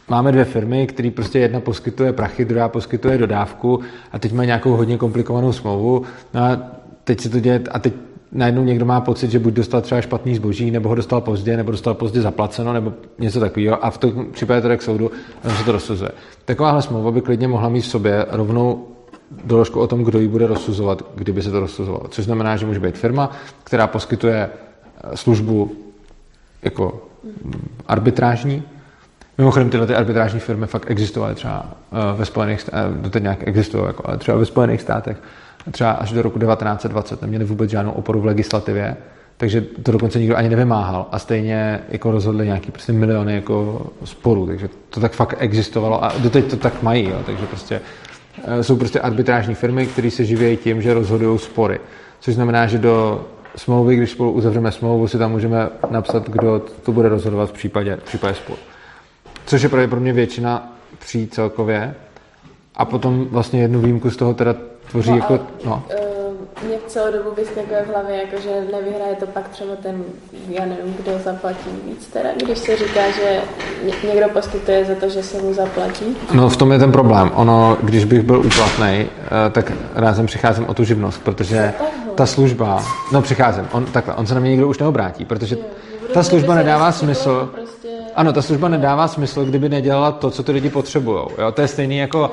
máme 0.10 0.32
dvě 0.32 0.46
firmy, 0.46 0.88
který 0.88 1.12
prostě 1.12 1.40
jedna 1.40 1.60
poskytuje 1.60 2.14
prachy, 2.14 2.46
druhá 2.46 2.70
poskytuje 2.70 3.18
dodávku 3.18 3.80
a 4.12 4.20
teď 4.20 4.34
mají 4.34 4.48
nějakou 4.48 4.72
hodně 4.72 4.98
komplikovanou 4.98 5.52
smlouvu. 5.52 6.04
No 6.34 6.42
a 6.42 6.60
teď 7.04 7.20
se 7.20 7.30
to 7.30 7.40
děje, 7.40 7.62
a 7.72 7.80
teď 7.80 7.94
najednou 8.32 8.64
někdo 8.64 8.86
má 8.86 9.02
pocit, 9.02 9.32
že 9.32 9.40
buď 9.40 9.54
dostal 9.54 9.82
třeba 9.82 10.02
špatný 10.02 10.36
zboží, 10.36 10.72
nebo 10.72 10.90
ho 10.90 10.96
dostal 10.96 11.22
pozdě, 11.22 11.58
nebo 11.58 11.72
dostal 11.72 11.94
pozdě 11.94 12.22
zaplaceno, 12.22 12.74
nebo 12.74 12.94
něco 13.20 13.40
takového. 13.40 13.86
A 13.86 13.90
v 13.90 13.98
tom 13.98 14.26
případě 14.32 14.62
to 14.62 14.78
k 14.78 14.82
soudu 14.82 15.12
a 15.44 15.50
se 15.50 15.64
to 15.64 15.72
rozsuzuje. 15.72 16.12
Takováhle 16.46 16.82
smlouva 16.82 17.12
by 17.12 17.22
klidně 17.22 17.48
mohla 17.48 17.70
mít 17.70 17.82
v 17.82 17.88
sobě 17.88 18.26
rovnou 18.30 18.88
doložku 19.32 19.80
o 19.80 19.88
tom, 19.88 20.04
kdo 20.04 20.20
ji 20.20 20.28
bude 20.28 20.48
rozsuzovat, 20.48 21.04
kdyby 21.16 21.42
se 21.42 21.52
to 21.52 21.60
rozsuzovalo. 21.60 22.08
Což 22.08 22.26
znamená, 22.26 22.58
že 22.58 22.66
může 22.66 22.80
být 22.80 22.98
firma, 22.98 23.32
která 23.64 23.88
poskytuje 23.88 24.50
eh, 24.50 25.18
službu 25.18 25.72
jako 26.64 27.08
mm, 27.24 27.68
arbitrážní. 27.88 28.64
Mimochodem 29.38 29.70
tyhle 29.70 29.88
ty 29.88 29.96
arbitrážní 29.96 30.40
firmy 30.40 30.68
fakt 30.68 30.92
existovaly 30.92 31.36
třeba 31.36 31.66
eh, 31.92 32.18
ve 32.18 32.26
Spojených 32.26 32.62
státech, 32.62 33.16
eh, 33.16 33.20
nějak 33.20 33.48
existují, 33.48 33.84
jako, 33.88 34.04
ale 34.06 34.18
třeba 34.18 34.38
ve 34.38 34.46
Spojených 34.46 34.82
státech 34.82 35.18
třeba 35.72 35.92
až 35.92 36.12
do 36.12 36.22
roku 36.22 36.40
1920 36.40 37.22
neměli 37.22 37.46
vůbec 37.46 37.70
žádnou 37.70 37.92
oporu 37.92 38.22
v 38.22 38.26
legislativě, 38.26 38.98
takže 39.38 39.62
to 39.62 39.92
dokonce 39.92 40.20
nikdo 40.20 40.38
ani 40.38 40.50
nevymáhal 40.50 41.06
a 41.12 41.20
stejně 41.20 41.80
jako 41.90 42.12
rozhodli 42.12 42.46
nějaký 42.46 42.72
prostě 42.72 42.94
miliony 42.94 43.36
jako 43.36 43.88
sporů, 44.04 44.48
takže 44.48 44.70
to 44.90 45.00
tak 45.00 45.12
fakt 45.12 45.36
existovalo 45.40 46.04
a 46.04 46.14
doteď 46.20 46.46
to 46.46 46.58
tak 46.58 46.84
mají, 46.84 47.10
jo, 47.10 47.18
takže 47.26 47.46
prostě 47.46 47.82
jsou 48.62 48.76
prostě 48.76 49.00
arbitrážní 49.00 49.56
firmy, 49.56 49.88
které 49.88 50.12
se 50.12 50.26
živějí 50.26 50.58
tím, 50.58 50.82
že 50.82 50.94
rozhodují 50.94 51.40
spory. 51.40 51.80
Což 52.20 52.36
znamená, 52.36 52.68
že 52.68 52.78
do 52.78 53.26
smlouvy, 53.56 53.96
když 53.96 54.12
spolu 54.12 54.32
uzavřeme 54.32 54.72
smlouvu, 54.72 55.08
si 55.08 55.18
tam 55.18 55.32
můžeme 55.32 55.70
napsat, 55.90 56.30
kdo 56.30 56.62
to 56.84 56.92
bude 56.92 57.10
rozhodovat 57.10 57.50
v 57.50 57.54
případě, 57.54 57.96
v 57.96 58.04
případě 58.04 58.34
sporu. 58.34 58.60
Což 59.46 59.62
je 59.62 59.70
pravděpodobně 59.70 60.14
většina 60.14 60.74
pří 61.00 61.28
celkově. 61.28 61.96
A 62.76 62.86
potom 62.86 63.28
vlastně 63.32 63.62
jednu 63.62 63.80
výjimku 63.80 64.10
z 64.10 64.18
toho 64.18 64.34
teda 64.34 64.56
tvoří 64.92 65.12
no, 65.12 65.16
jako... 65.16 65.40
No. 65.66 65.84
Celou 66.98 67.12
dobu 67.12 67.36
vyskakuje 67.36 67.84
v 67.84 67.88
hlavě, 67.88 68.18
jako 68.18 68.42
že 68.42 68.50
nevyhraje 68.50 69.16
to 69.16 69.28
pak 69.28 69.48
třeba 69.48 69.76
ten, 69.76 70.04
já 70.50 70.66
nevím, 70.66 70.96
kdo 71.00 71.20
zaplatí 71.20 71.70
víc 71.86 72.08
teda, 72.08 72.30
když 72.44 72.58
se 72.58 72.78
říká, 72.78 73.12
že 73.12 73.42
někdo 74.08 74.30
poskytuje 74.30 74.86
za 74.86 74.96
to, 74.96 75.10
že 75.10 75.24
se 75.24 75.42
mu 75.42 75.54
zaplatí. 75.54 76.18
No 76.34 76.50
v 76.50 76.58
tom 76.58 76.72
je 76.72 76.80
ten 76.80 76.92
problém. 76.92 77.32
Ono, 77.36 77.78
když 77.84 78.06
bych 78.06 78.22
byl 78.22 78.40
úplatný, 78.40 78.88
eh, 78.88 79.50
tak 79.52 79.72
rázem 79.96 80.26
přicházím 80.26 80.66
o 80.68 80.74
tu 80.74 80.84
živnost, 80.84 81.22
protože 81.24 81.74
ta 82.16 82.26
služba, 82.26 82.86
no 83.12 83.22
přicházím, 83.22 83.68
on, 83.72 83.86
takhle, 83.86 84.14
on 84.14 84.28
se 84.28 84.34
na 84.34 84.40
mě 84.40 84.50
nikdo 84.50 84.68
už 84.68 84.80
neobrátí, 84.80 85.26
protože 85.26 85.56
jo, 85.56 85.62
ta 86.14 86.24
služba 86.24 86.56
nedává 86.56 86.92
smysl, 86.92 87.50
prostě... 87.56 87.90
ano, 88.18 88.34
ta 88.34 88.42
služba 88.42 88.68
nedává 88.70 89.08
smysl, 89.08 89.46
kdyby 89.46 89.70
nedělala 89.70 90.12
to, 90.12 90.32
co 90.32 90.44
ty 90.44 90.52
lidi 90.52 90.70
potřebují. 90.70 91.22
To 91.54 91.62
je 91.62 91.68
stejný 91.68 91.98
jako 91.98 92.32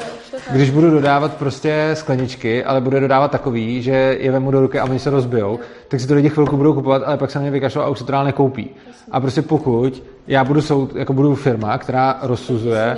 když 0.52 0.70
budu 0.70 0.90
dodávat 0.90 1.34
prostě 1.34 1.90
skleničky, 1.94 2.64
ale 2.64 2.80
budu 2.80 3.00
dodávat 3.00 3.30
takový, 3.30 3.82
že 3.82 4.16
je 4.20 4.32
vemu 4.32 4.50
do 4.50 4.60
ruky 4.60 4.78
a 4.78 4.84
oni 4.84 4.98
se 4.98 5.10
rozbijou, 5.10 5.58
tak 5.88 6.00
si 6.00 6.06
to 6.06 6.14
lidi 6.14 6.30
chvilku 6.30 6.56
budou 6.56 6.74
kupovat, 6.74 7.02
ale 7.06 7.16
pak 7.16 7.30
se 7.30 7.38
mě 7.38 7.50
vykašlou 7.50 7.82
a 7.82 7.88
už 7.88 7.98
se 7.98 8.04
to 8.04 8.12
dál 8.12 8.24
nekoupí. 8.24 8.70
A 9.10 9.20
prostě 9.20 9.42
pokud 9.42 10.02
já 10.26 10.44
budu, 10.44 10.62
soud, 10.62 10.96
jako 10.96 11.12
budu 11.12 11.34
firma, 11.34 11.78
která 11.78 12.18
rozsuzuje. 12.22 12.96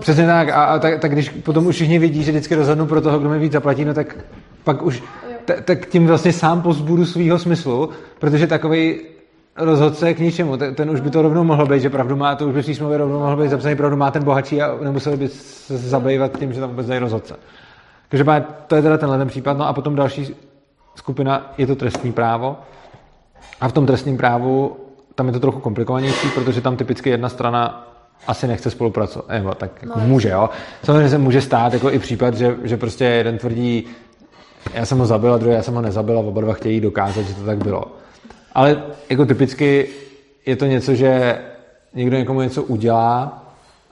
Přesně 0.00 0.26
tak, 0.26 0.48
a, 0.48 0.64
a 0.64 0.78
tak, 0.78 1.00
tak, 1.00 1.12
když 1.12 1.28
potom 1.28 1.66
už 1.66 1.74
všichni 1.74 1.98
vidí, 1.98 2.22
že 2.22 2.30
vždycky 2.30 2.54
rozhodnu 2.54 2.86
pro 2.86 3.00
toho, 3.00 3.18
kdo 3.18 3.28
mi 3.28 3.38
víc 3.38 3.52
zaplatí, 3.52 3.84
no 3.84 3.94
tak 3.94 4.16
pak 4.64 4.82
už, 4.82 5.02
t- 5.44 5.60
tak 5.64 5.86
tím 5.86 6.06
vlastně 6.06 6.32
sám 6.32 6.62
pozbudu 6.62 7.06
svýho 7.06 7.38
smyslu, 7.38 7.88
protože 8.18 8.46
takový 8.46 9.00
rozhodce 9.56 10.14
k 10.14 10.18
ničemu. 10.18 10.56
Ten, 10.56 10.74
ten 10.74 10.90
už 10.90 11.00
by 11.00 11.10
to 11.10 11.22
rovnou 11.22 11.44
mohl 11.44 11.66
být, 11.66 11.80
že 11.80 11.90
pravdu 11.90 12.16
má, 12.16 12.34
to 12.34 12.46
už 12.46 12.54
by 12.54 12.62
v 12.62 12.76
smlouvě 12.76 12.98
rovnou 12.98 13.18
mohl 13.18 13.36
být 13.36 13.50
zapsaný, 13.50 13.76
pravdu 13.76 13.96
má 13.96 14.10
ten 14.10 14.24
bohatší 14.24 14.62
a 14.62 14.76
nemusel 14.80 15.16
by 15.16 15.28
se 15.28 15.78
zabývat 15.78 16.38
tím, 16.38 16.52
že 16.52 16.60
tam 16.60 16.70
vůbec 16.70 16.86
dají 16.86 17.00
rozhodce. 17.00 17.36
Takže 18.08 18.24
to 18.66 18.76
je 18.76 18.82
teda 18.82 18.98
tenhle 18.98 19.18
ten 19.18 19.28
případ. 19.28 19.58
No 19.58 19.68
a 19.68 19.72
potom 19.72 19.94
další 19.94 20.36
skupina 20.94 21.52
je 21.58 21.66
to 21.66 21.76
trestní 21.76 22.12
právo. 22.12 22.56
A 23.60 23.68
v 23.68 23.72
tom 23.72 23.86
trestním 23.86 24.16
právu 24.16 24.76
tam 25.14 25.26
je 25.26 25.32
to 25.32 25.40
trochu 25.40 25.60
komplikovanější, 25.60 26.28
protože 26.28 26.60
tam 26.60 26.76
typicky 26.76 27.10
jedna 27.10 27.28
strana 27.28 27.88
asi 28.26 28.46
nechce 28.46 28.70
spolupracovat. 28.70 29.28
Nebo 29.28 29.54
tak 29.54 29.70
jako 29.82 29.98
no, 30.00 30.06
může, 30.06 30.28
jo. 30.28 30.50
Samozřejmě 30.82 31.08
se 31.08 31.18
může 31.18 31.40
stát 31.40 31.72
jako 31.72 31.90
i 31.90 31.98
případ, 31.98 32.34
že, 32.34 32.56
že 32.62 32.76
prostě 32.76 33.04
jeden 33.04 33.38
tvrdí, 33.38 33.86
já 34.74 34.86
jsem 34.86 34.98
ho 34.98 35.06
zabil 35.06 35.34
a 35.34 35.38
druhý 35.38 35.54
já 35.54 35.62
jsem 35.62 35.74
ho 35.74 35.82
nezabil 35.82 36.18
a 36.18 36.20
oba 36.20 36.40
dva 36.40 36.54
chtějí 36.54 36.80
dokázat, 36.80 37.22
že 37.22 37.34
to 37.34 37.44
tak 37.44 37.58
bylo. 37.58 37.84
Ale 38.54 38.82
jako 39.10 39.26
typicky 39.26 39.88
je 40.46 40.56
to 40.56 40.66
něco, 40.66 40.94
že 40.94 41.38
někdo 41.94 42.16
někomu 42.16 42.42
něco 42.42 42.62
udělá 42.62 43.44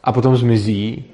a 0.05 0.13
potom 0.13 0.37
zmizí 0.37 1.05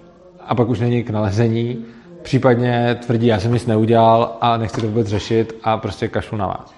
a 0.47 0.55
pak 0.55 0.69
už 0.69 0.81
není 0.81 1.05
k 1.05 1.11
nalezení, 1.11 1.85
případně 2.23 2.99
tvrdí, 3.07 3.27
já 3.27 3.41
jsem 3.41 3.53
nic 3.53 3.67
neudělal 3.67 4.37
a 4.41 4.57
nechci 4.57 4.81
to 4.81 4.87
vůbec 4.87 5.07
řešit 5.07 5.57
a 5.63 5.77
prostě 5.77 6.09
kašlu 6.09 6.39
na 6.39 6.47
vás. 6.47 6.75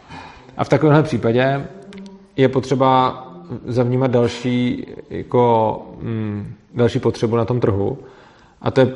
A 0.57 0.65
v 0.65 0.69
takovémhle 0.69 1.03
případě 1.03 1.67
je 2.37 2.49
potřeba 2.49 3.27
zavnímat 3.67 4.11
další, 4.11 4.87
jako, 5.11 5.77
mm, 6.01 6.55
další 6.75 6.99
potřebu 6.99 7.37
na 7.37 7.45
tom 7.45 7.61
trhu 7.61 7.99
a 8.63 8.71
to 8.71 8.81
je 8.81 8.95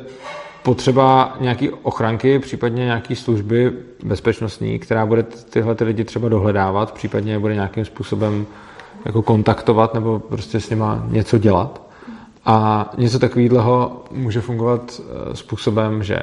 potřeba 0.65 1.37
nějaký 1.39 1.69
ochranky, 1.69 2.39
případně 2.39 2.85
nějaký 2.85 3.15
služby 3.15 3.71
bezpečnostní, 4.03 4.79
která 4.79 5.05
bude 5.05 5.23
tyhle 5.23 5.75
ty 5.75 5.83
lidi 5.83 6.03
třeba 6.03 6.29
dohledávat, 6.29 6.91
případně 6.91 7.39
bude 7.39 7.53
nějakým 7.53 7.85
způsobem 7.85 8.45
jako 9.05 9.21
kontaktovat 9.21 9.93
nebo 9.93 10.19
prostě 10.19 10.59
s 10.59 10.69
nima 10.69 11.05
něco 11.07 11.37
dělat. 11.37 11.81
A 12.45 12.89
něco 12.97 13.19
takového 13.19 14.03
může 14.11 14.41
fungovat 14.41 15.01
eh, 15.01 15.35
způsobem, 15.35 16.03
že 16.03 16.19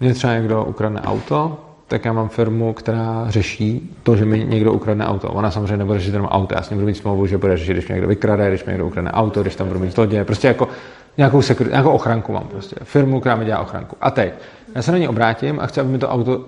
mě 0.00 0.14
třeba 0.14 0.34
někdo 0.34 0.64
ukradne 0.64 1.00
auto, 1.00 1.58
tak 1.88 2.04
já 2.04 2.12
mám 2.12 2.28
firmu, 2.28 2.72
která 2.72 3.24
řeší 3.28 3.96
to, 4.02 4.16
že 4.16 4.24
mi 4.24 4.44
někdo 4.44 4.72
ukradne 4.72 5.06
auto. 5.06 5.28
Ona 5.28 5.50
samozřejmě 5.50 5.76
nebude 5.76 5.98
řešit 5.98 6.12
jenom 6.12 6.28
auto, 6.28 6.54
já 6.54 6.62
s 6.62 6.70
ním 6.70 6.78
budu 6.78 6.86
mít 6.86 6.94
smlouvu, 6.94 7.26
že 7.26 7.38
bude 7.38 7.56
řešit, 7.56 7.72
když 7.72 7.88
mě 7.88 7.92
někdo 7.92 8.08
vykrade, 8.08 8.48
když 8.48 8.64
mě 8.64 8.70
někdo 8.70 8.86
ukradne 8.86 9.12
auto, 9.12 9.42
když 9.42 9.56
tam 9.56 9.68
budu 9.68 9.80
mít 9.80 9.94
zloděje. 9.94 10.24
Prostě 10.24 10.48
jako 10.48 10.68
nějakou, 11.16 11.42
sekret, 11.42 11.70
nějakou 11.70 11.90
ochranku 11.90 12.32
mám 12.32 12.48
prostě. 12.48 12.76
Firmu, 12.82 13.20
která 13.20 13.36
mi 13.36 13.44
dělá 13.44 13.60
ochranku. 13.60 13.96
A 14.00 14.10
teď, 14.10 14.34
já 14.74 14.82
se 14.82 14.92
na 14.92 14.98
ní 14.98 15.08
obrátím 15.08 15.60
a 15.60 15.66
chci, 15.66 15.80
aby 15.80 15.88
mi 15.88 15.98
to 15.98 16.08
auto 16.08 16.44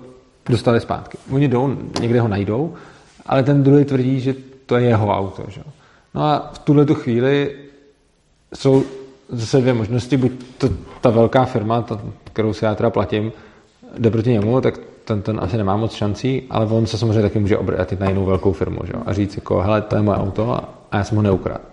dostali 0.49 0.79
zpátky. 0.79 1.17
Oni 1.31 1.47
jdou, 1.47 1.77
někde 2.01 2.21
ho 2.21 2.27
najdou, 2.27 2.73
ale 3.25 3.43
ten 3.43 3.63
druhý 3.63 3.85
tvrdí, 3.85 4.19
že 4.19 4.35
to 4.65 4.77
je 4.77 4.87
jeho 4.87 5.17
auto. 5.17 5.43
Že? 5.47 5.61
No 6.13 6.23
a 6.23 6.49
v 6.53 6.59
tuhle 6.59 6.85
tu 6.85 6.95
chvíli 6.95 7.55
jsou 8.53 8.83
zase 9.29 9.61
dvě 9.61 9.73
možnosti, 9.73 10.17
buď 10.17 10.31
to, 10.57 10.69
ta 11.01 11.09
velká 11.09 11.45
firma, 11.45 11.81
ta, 11.81 11.99
kterou 12.23 12.53
si 12.53 12.65
já 12.65 12.75
teda 12.75 12.89
platím, 12.89 13.31
jde 13.97 14.09
proti 14.09 14.29
němu, 14.29 14.61
tak 14.61 14.79
ten, 15.05 15.21
ten 15.21 15.39
asi 15.43 15.57
nemá 15.57 15.77
moc 15.77 15.93
šancí, 15.93 16.43
ale 16.49 16.65
on 16.65 16.85
se 16.87 16.97
samozřejmě 16.97 17.21
taky 17.21 17.39
může 17.39 17.57
obrátit 17.57 17.99
na 17.99 18.09
jinou 18.09 18.25
velkou 18.25 18.53
firmu 18.53 18.79
že? 18.83 18.93
a 19.05 19.13
říct 19.13 19.35
jako, 19.35 19.61
hele, 19.61 19.81
to 19.81 19.95
je 19.95 20.01
moje 20.01 20.17
auto 20.17 20.51
a, 20.51 20.69
a 20.91 20.97
já 20.97 21.03
jsem 21.03 21.17
ho 21.17 21.21
neukradl. 21.21 21.63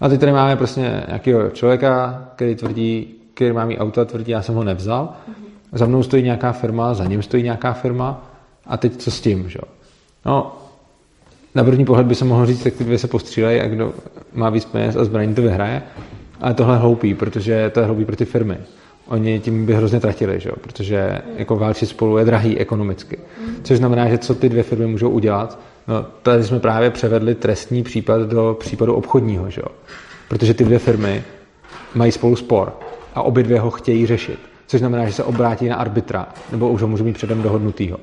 A 0.00 0.08
teď 0.08 0.20
tady 0.20 0.32
máme 0.32 0.56
prostě 0.56 1.02
nějakého 1.08 1.50
člověka, 1.50 2.24
který 2.34 2.54
tvrdí, 2.54 3.14
který 3.34 3.52
má 3.52 3.64
mý 3.64 3.78
auto 3.78 4.00
a 4.00 4.04
tvrdí, 4.04 4.32
já 4.32 4.42
jsem 4.42 4.54
ho 4.54 4.64
nevzal. 4.64 5.12
Za 5.72 5.86
mnou 5.86 6.02
stojí 6.02 6.22
nějaká 6.22 6.52
firma, 6.52 6.94
za 6.94 7.04
ním 7.04 7.22
stojí 7.22 7.42
nějaká 7.42 7.72
firma 7.72 8.30
a 8.66 8.76
teď 8.76 8.96
co 8.96 9.10
s 9.10 9.20
tím, 9.20 9.48
že? 9.48 9.58
No, 10.26 10.56
na 11.54 11.64
první 11.64 11.84
pohled 11.84 12.06
by 12.06 12.14
se 12.14 12.24
mohl 12.24 12.46
říct, 12.46 12.62
tak 12.62 12.74
ty 12.74 12.84
dvě 12.84 12.98
se 12.98 13.08
postřílejí 13.08 13.60
a 13.60 13.68
kdo 13.68 13.92
má 14.34 14.50
víc 14.50 14.64
peněz 14.64 14.96
a 14.96 15.04
zbraní 15.04 15.34
to 15.34 15.42
vyhraje. 15.42 15.82
Ale 16.40 16.54
tohle 16.54 16.74
je 16.74 16.78
hloupý, 16.78 17.14
protože 17.14 17.70
to 17.70 17.80
je 17.80 17.86
hloupý 17.86 18.04
pro 18.04 18.16
ty 18.16 18.24
firmy. 18.24 18.56
Oni 19.06 19.40
tím 19.40 19.66
by 19.66 19.74
hrozně 19.74 20.00
tratili, 20.00 20.40
že? 20.40 20.50
protože 20.60 21.18
jako 21.36 21.56
válčit 21.56 21.88
spolu 21.88 22.18
je 22.18 22.24
drahý 22.24 22.58
ekonomicky. 22.58 23.18
Což 23.62 23.78
znamená, 23.78 24.08
že 24.08 24.18
co 24.18 24.34
ty 24.34 24.48
dvě 24.48 24.62
firmy 24.62 24.86
můžou 24.86 25.10
udělat? 25.10 25.58
No, 25.88 26.06
tady 26.22 26.44
jsme 26.44 26.60
právě 26.60 26.90
převedli 26.90 27.34
trestní 27.34 27.82
případ 27.82 28.20
do 28.20 28.56
případu 28.60 28.94
obchodního, 28.94 29.50
že? 29.50 29.62
protože 30.28 30.54
ty 30.54 30.64
dvě 30.64 30.78
firmy 30.78 31.24
mají 31.94 32.12
spolu 32.12 32.36
spor 32.36 32.72
a 33.14 33.22
obě 33.22 33.44
dvě 33.44 33.60
ho 33.60 33.70
chtějí 33.70 34.06
řešit. 34.06 34.38
Což 34.66 34.80
znamená, 34.80 35.06
že 35.06 35.12
se 35.12 35.24
obrátí 35.24 35.68
na 35.68 35.76
arbitra, 35.76 36.28
nebo 36.52 36.68
už 36.68 36.82
ho 36.82 36.88
můžou 36.88 37.04
mít 37.04 37.16
předem 37.16 37.42
dohodnutýho. 37.42 37.98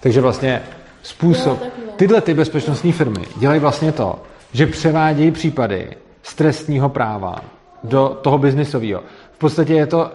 Takže 0.00 0.20
vlastně 0.20 0.62
způsob, 1.02 1.62
tyhle 1.96 2.20
ty 2.20 2.34
bezpečnostní 2.34 2.92
firmy 2.92 3.24
dělají 3.36 3.60
vlastně 3.60 3.92
to, 3.92 4.22
že 4.52 4.66
převádějí 4.66 5.30
případy 5.30 5.90
z 6.22 6.34
trestního 6.34 6.88
práva 6.88 7.36
do 7.84 8.18
toho 8.22 8.38
biznisového. 8.38 9.02
V 9.32 9.38
podstatě 9.38 9.74
je 9.74 9.86
to 9.86 10.10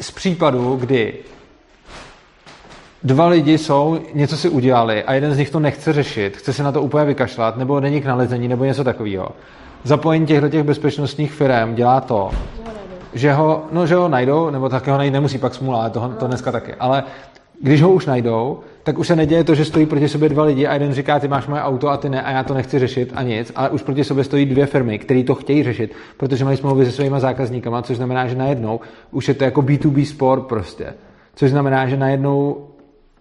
z 0.00 0.10
případu, 0.10 0.76
kdy 0.76 1.14
dva 3.02 3.26
lidi 3.26 3.58
jsou, 3.58 3.98
něco 4.14 4.36
si 4.36 4.48
udělali 4.48 5.04
a 5.04 5.14
jeden 5.14 5.34
z 5.34 5.38
nich 5.38 5.50
to 5.50 5.60
nechce 5.60 5.92
řešit, 5.92 6.36
chce 6.36 6.52
se 6.52 6.62
na 6.62 6.72
to 6.72 6.82
úplně 6.82 7.04
vykašlat, 7.04 7.56
nebo 7.56 7.80
není 7.80 8.00
k 8.00 8.06
nalezení, 8.06 8.48
nebo 8.48 8.64
něco 8.64 8.84
takového. 8.84 9.28
Zapojení 9.84 10.26
těchto 10.26 10.48
těch 10.48 10.62
bezpečnostních 10.62 11.32
firm 11.32 11.74
dělá 11.74 12.00
to, 12.00 12.30
že 13.14 13.32
ho, 13.32 13.64
no, 13.72 13.86
že 13.86 13.94
ho 13.94 14.08
najdou, 14.08 14.50
nebo 14.50 14.68
taky 14.68 14.90
ho 14.90 14.96
najít 14.96 15.12
nemusí, 15.12 15.38
pak 15.38 15.54
smůla, 15.54 15.80
ale 15.80 15.90
to, 15.90 16.14
to 16.18 16.26
dneska 16.26 16.52
taky. 16.52 16.74
Ale 16.74 17.04
když 17.62 17.82
ho 17.82 17.92
už 17.92 18.06
najdou, 18.06 18.60
tak 18.82 18.98
už 18.98 19.06
se 19.06 19.16
neděje 19.16 19.44
to, 19.44 19.54
že 19.54 19.64
stojí 19.64 19.86
proti 19.86 20.08
sobě 20.08 20.28
dva 20.28 20.44
lidi 20.44 20.66
a 20.66 20.72
jeden 20.72 20.94
říká, 20.94 21.18
ty 21.18 21.28
máš 21.28 21.46
moje 21.46 21.62
auto 21.62 21.88
a 21.88 21.96
ty 21.96 22.08
ne 22.08 22.22
a 22.22 22.30
já 22.30 22.42
to 22.42 22.54
nechci 22.54 22.78
řešit 22.78 23.12
a 23.14 23.22
nic, 23.22 23.52
ale 23.56 23.70
už 23.70 23.82
proti 23.82 24.04
sobě 24.04 24.24
stojí 24.24 24.46
dvě 24.46 24.66
firmy, 24.66 24.98
které 24.98 25.24
to 25.24 25.34
chtějí 25.34 25.62
řešit, 25.62 25.92
protože 26.16 26.44
mají 26.44 26.56
smlouvy 26.56 26.86
se 26.86 26.92
svými 26.92 27.16
zákazníkama, 27.20 27.82
což 27.82 27.96
znamená, 27.96 28.26
že 28.26 28.36
najednou 28.36 28.80
už 29.10 29.28
je 29.28 29.34
to 29.34 29.44
jako 29.44 29.62
B2B 29.62 30.04
sport 30.04 30.42
prostě. 30.42 30.94
Což 31.34 31.50
znamená, 31.50 31.88
že 31.88 31.96
najednou 31.96 32.66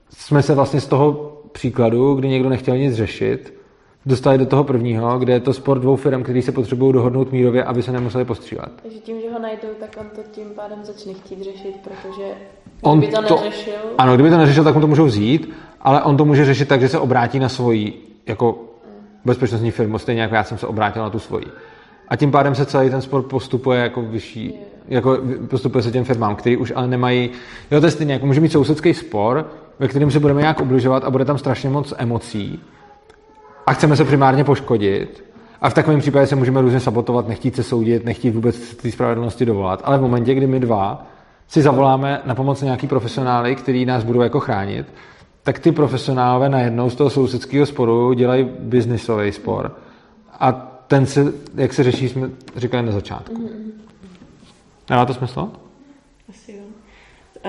jsme 0.10 0.41
se 0.41 0.56
vlastně 0.56 0.82
z 0.82 0.88
toho 0.88 1.38
příkladu, 1.52 2.14
kdy 2.14 2.27
někdo 2.27 2.49
nechtěl 2.49 2.77
nic 2.77 2.94
řešit, 2.94 3.53
dostali 4.06 4.38
do 4.38 4.45
toho 4.45 4.64
prvního, 4.64 5.19
kde 5.19 5.34
je 5.34 5.40
to 5.40 5.53
sport 5.53 5.80
dvou 5.80 5.95
firm, 5.95 6.23
který 6.23 6.41
se 6.41 6.52
potřebují 6.52 6.94
dohodnout 6.94 7.32
mírově, 7.32 7.64
aby 7.64 7.84
se 7.84 7.91
nemuseli 7.91 8.26
postřílet. 8.26 8.69
Takže 8.84 8.99
tím, 8.99 9.22
že 9.22 9.32
ho 9.32 9.40
najdou, 9.40 9.68
tak 9.80 9.95
on 9.99 10.06
to 10.15 10.22
tím 10.32 10.49
pádem 10.56 10.80
začne 10.84 11.14
chtít 11.14 11.44
řešit, 11.44 11.76
protože 11.84 12.23
On 12.82 12.98
kdyby 12.99 13.14
to, 13.14 13.22
to- 13.22 13.36
neřešil, 13.44 13.73
Ano, 13.98 14.14
kdyby 14.15 14.30
to 14.30 14.38
neřešil, 14.38 14.64
tak 14.64 14.76
mu 14.76 14.82
to 14.82 14.88
můžou 14.88 15.06
vzít, 15.06 15.53
ale 15.82 16.03
on 16.03 16.18
to 16.18 16.26
může 16.26 16.45
řešit 16.45 16.68
tak, 16.68 16.82
že 16.82 16.90
se 16.90 16.99
obrátí 16.99 17.40
na 17.40 17.49
svoji 17.49 17.94
jako 18.26 18.64
bezpečnostní 19.26 19.72
firmu, 19.72 19.98
stejně 19.99 20.22
jako 20.22 20.36
já 20.36 20.44
jsem 20.44 20.57
se 20.57 20.68
obrátil 20.68 21.02
na 21.03 21.10
tu 21.10 21.19
svoji. 21.19 21.45
A 22.07 22.15
tím 22.15 22.32
pádem 22.32 22.56
se 22.56 22.65
celý 22.65 22.90
ten 22.90 23.02
sport 23.02 23.23
postupuje 23.23 23.80
jako 23.80 24.02
vyšší, 24.02 24.60
jako 24.88 25.18
postupuje 25.49 25.82
se 25.84 25.91
těm 25.91 26.03
firmám, 26.03 26.36
který 26.36 26.57
už 26.57 26.73
ale 26.76 26.88
nemají, 26.88 27.30
jo 27.72 27.80
to 27.80 27.86
je 27.88 27.91
stejně, 27.91 28.14
jako 28.14 28.26
může 28.26 28.41
mít 28.41 28.52
sousedský 28.52 28.94
spor, 28.94 29.49
ve 29.80 29.88
kterém 29.88 30.12
se 30.12 30.20
budeme 30.20 30.42
nějak 30.42 30.62
ubližovat 30.62 31.04
a 31.04 31.10
bude 31.10 31.26
tam 31.26 31.38
strašně 31.38 31.70
moc 31.70 31.94
emocí 31.98 32.60
a 33.68 33.74
chceme 33.74 33.96
se 33.96 34.06
primárně 34.06 34.44
poškodit 34.44 35.24
a 35.62 35.70
v 35.70 35.74
takovém 35.74 36.00
případě 36.00 36.28
se 36.28 36.36
můžeme 36.36 36.62
různě 36.62 36.80
sabotovat, 36.80 37.28
nechtít 37.28 37.56
se 37.56 37.64
soudit, 37.64 38.06
nechtít 38.06 38.32
vůbec 38.32 38.76
té 38.76 38.92
spravedlnosti 38.92 39.46
dovolat, 39.46 39.82
ale 39.84 39.98
v 39.98 40.02
momentě, 40.02 40.34
kdy 40.34 40.48
my 40.48 40.60
dva 40.60 41.08
si 41.48 41.62
zavoláme 41.62 42.22
na 42.26 42.36
pomoc 42.36 42.62
nějaký 42.62 42.88
profesionály, 42.88 43.56
který 43.56 43.86
nás 43.86 44.04
budou 44.04 44.22
jako 44.22 44.40
chránit, 44.40 44.86
tak 45.44 45.60
ty 45.60 45.72
profesionálové 45.72 46.50
najednou 46.50 46.90
z 46.90 46.96
toho 46.96 47.10
sousedského 47.10 47.66
sporu 47.66 48.14
dělají 48.14 48.44
biznisový 48.60 49.32
spor. 49.32 49.76
A 50.40 50.52
ten 50.88 51.06
se, 51.06 51.34
jak 51.56 51.74
se 51.74 51.84
řeší, 51.84 52.10
jsme 52.10 52.30
říkali 52.56 52.86
na 52.86 52.92
začátku. 52.92 53.50
Dává 54.88 55.06
to 55.06 55.14
smysl? 55.14 55.50
Asi 56.30 56.52
jo. 56.52 56.65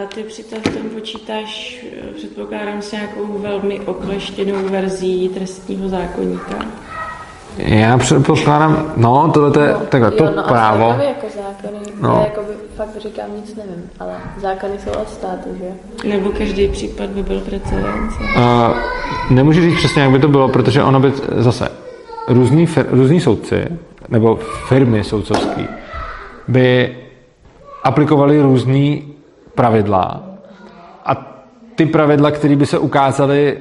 A 0.02 0.06
ty 0.14 0.23
přitom 0.23 0.59
v 0.59 0.77
tom 0.77 0.90
počítáš, 0.90 1.85
eh, 1.93 2.12
předpokládám, 2.12 2.82
s 2.82 2.93
nějakou 2.93 3.39
velmi 3.39 3.81
okleštěnou 3.81 4.68
verzí 4.68 5.28
trestního 5.28 5.89
zákonníka. 5.89 6.55
Já 7.59 7.98
předpokládám, 7.98 8.93
no, 8.97 9.31
tohle 9.35 9.66
je, 9.66 9.74
takhle, 9.89 10.10
to 10.10 10.24
jo, 10.24 10.32
no 10.36 10.43
právo. 10.43 10.90
A 10.90 11.02
jako 11.02 11.27
zákony, 11.36 11.78
No. 12.01 12.09
no. 12.09 12.14
já 12.14 12.24
jakoby 12.24 12.52
fakt 12.77 12.97
říkám 12.97 13.27
nic 13.36 13.55
nevím, 13.55 13.90
ale 14.01 14.14
zákony 14.40 14.73
jsou 14.78 14.90
od 14.90 15.09
státu, 15.09 15.48
že? 15.59 16.09
Nebo 16.09 16.31
každý 16.31 16.68
případ 16.68 17.10
by 17.10 17.23
byl 17.23 17.40
precedens. 17.40 18.14
Uh, 18.36 18.77
nemůžu 19.31 19.60
říct 19.60 19.77
přesně, 19.77 20.02
jak 20.02 20.10
by 20.10 20.18
to 20.18 20.28
bylo, 20.28 20.48
protože 20.48 20.82
ono 20.82 21.01
by 21.01 21.12
zase 21.36 21.68
různý, 22.28 22.66
fir, 22.66 22.86
různý 22.90 23.20
soudci 23.20 23.64
nebo 24.09 24.39
firmy 24.68 25.05
soudcovský 25.05 25.68
by 26.48 26.97
aplikovali 27.85 28.43
různý 28.43 29.15
pravidla 29.56 30.22
a 31.06 31.40
ty 31.74 31.86
pravidla, 31.86 32.30
které 32.30 32.56
by 32.56 32.66
se 32.66 32.78
ukázaly, 32.78 33.58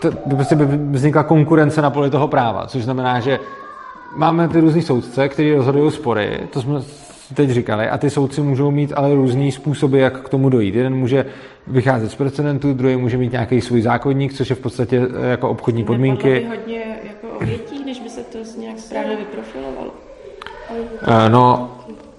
to 0.00 0.10
by 0.26 0.34
prostě 0.34 0.54
by 0.56 0.64
vznikla 0.66 1.22
konkurence 1.22 1.82
na 1.82 1.90
poli 1.90 2.10
toho 2.10 2.28
práva, 2.28 2.66
což 2.66 2.84
znamená, 2.84 3.20
že 3.20 3.40
máme 4.16 4.48
ty 4.48 4.60
různý 4.60 4.82
soudce, 4.82 5.28
kteří 5.28 5.54
rozhodují 5.54 5.90
spory, 5.90 6.40
to 6.50 6.62
jsme 6.62 6.80
teď 7.34 7.50
říkali, 7.50 7.88
a 7.88 7.98
ty 7.98 8.10
soudci 8.10 8.40
můžou 8.40 8.70
mít 8.70 8.92
ale 8.96 9.14
různý 9.14 9.52
způsoby, 9.52 10.00
jak 10.00 10.20
k 10.20 10.28
tomu 10.28 10.48
dojít. 10.48 10.74
Jeden 10.74 10.94
může 10.94 11.26
vycházet 11.66 12.08
z 12.10 12.14
precedentů, 12.14 12.72
druhý 12.72 12.96
může 12.96 13.16
mít 13.16 13.32
nějaký 13.32 13.60
svůj 13.60 13.82
zákonník, 13.82 14.32
což 14.32 14.50
je 14.50 14.56
v 14.56 14.60
podstatě 14.60 15.02
eh, 15.22 15.30
jako 15.30 15.50
obchodní 15.50 15.84
podmínky. 15.84 16.30
Nepadlo 16.30 16.50
by 16.50 16.56
hodně 16.56 16.84
jako 17.04 17.36
obětí, 17.36 17.82
když 17.82 18.00
by 18.00 18.08
se 18.08 18.20
to 18.20 18.38
nějak 18.60 18.78
správně 18.78 19.16
vyprofilovalo. 19.16 19.90
Eh, 21.06 21.28
No, 21.28 21.70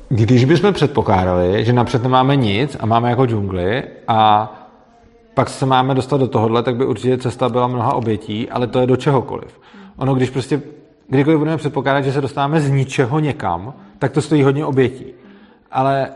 když 0.10 0.46
bychom 0.46 0.74
předpokládali, 0.74 1.66
že 1.66 1.74
napřed 1.74 2.04
nemáme 2.04 2.36
nic 2.36 2.78
a 2.80 2.86
máme 2.86 3.10
jako 3.10 3.26
džungli 3.26 3.84
a 4.08 4.52
pak 5.34 5.50
se 5.50 5.66
máme 5.66 5.96
dostat 5.96 6.18
do 6.18 6.28
tohohle, 6.28 6.64
tak 6.64 6.76
by 6.76 6.86
určitě 6.86 7.18
cesta 7.18 7.50
byla 7.50 7.68
mnoha 7.68 7.94
obětí, 7.94 8.50
ale 8.50 8.68
to 8.68 8.80
je 8.80 8.88
do 8.88 8.96
čehokoliv. 8.96 9.60
Ono, 9.98 10.16
když 10.16 10.30
prostě, 10.30 10.62
kdykoliv 11.10 11.40
budeme 11.40 11.58
předpokládat, 11.58 12.02
že 12.02 12.12
se 12.12 12.22
dostáváme 12.22 12.62
z 12.62 12.70
ničeho 12.70 13.20
někam, 13.20 13.74
tak 14.00 14.12
to 14.12 14.22
stojí 14.22 14.44
hodně 14.44 14.66
obětí. 14.66 15.06
Ale 15.72 16.10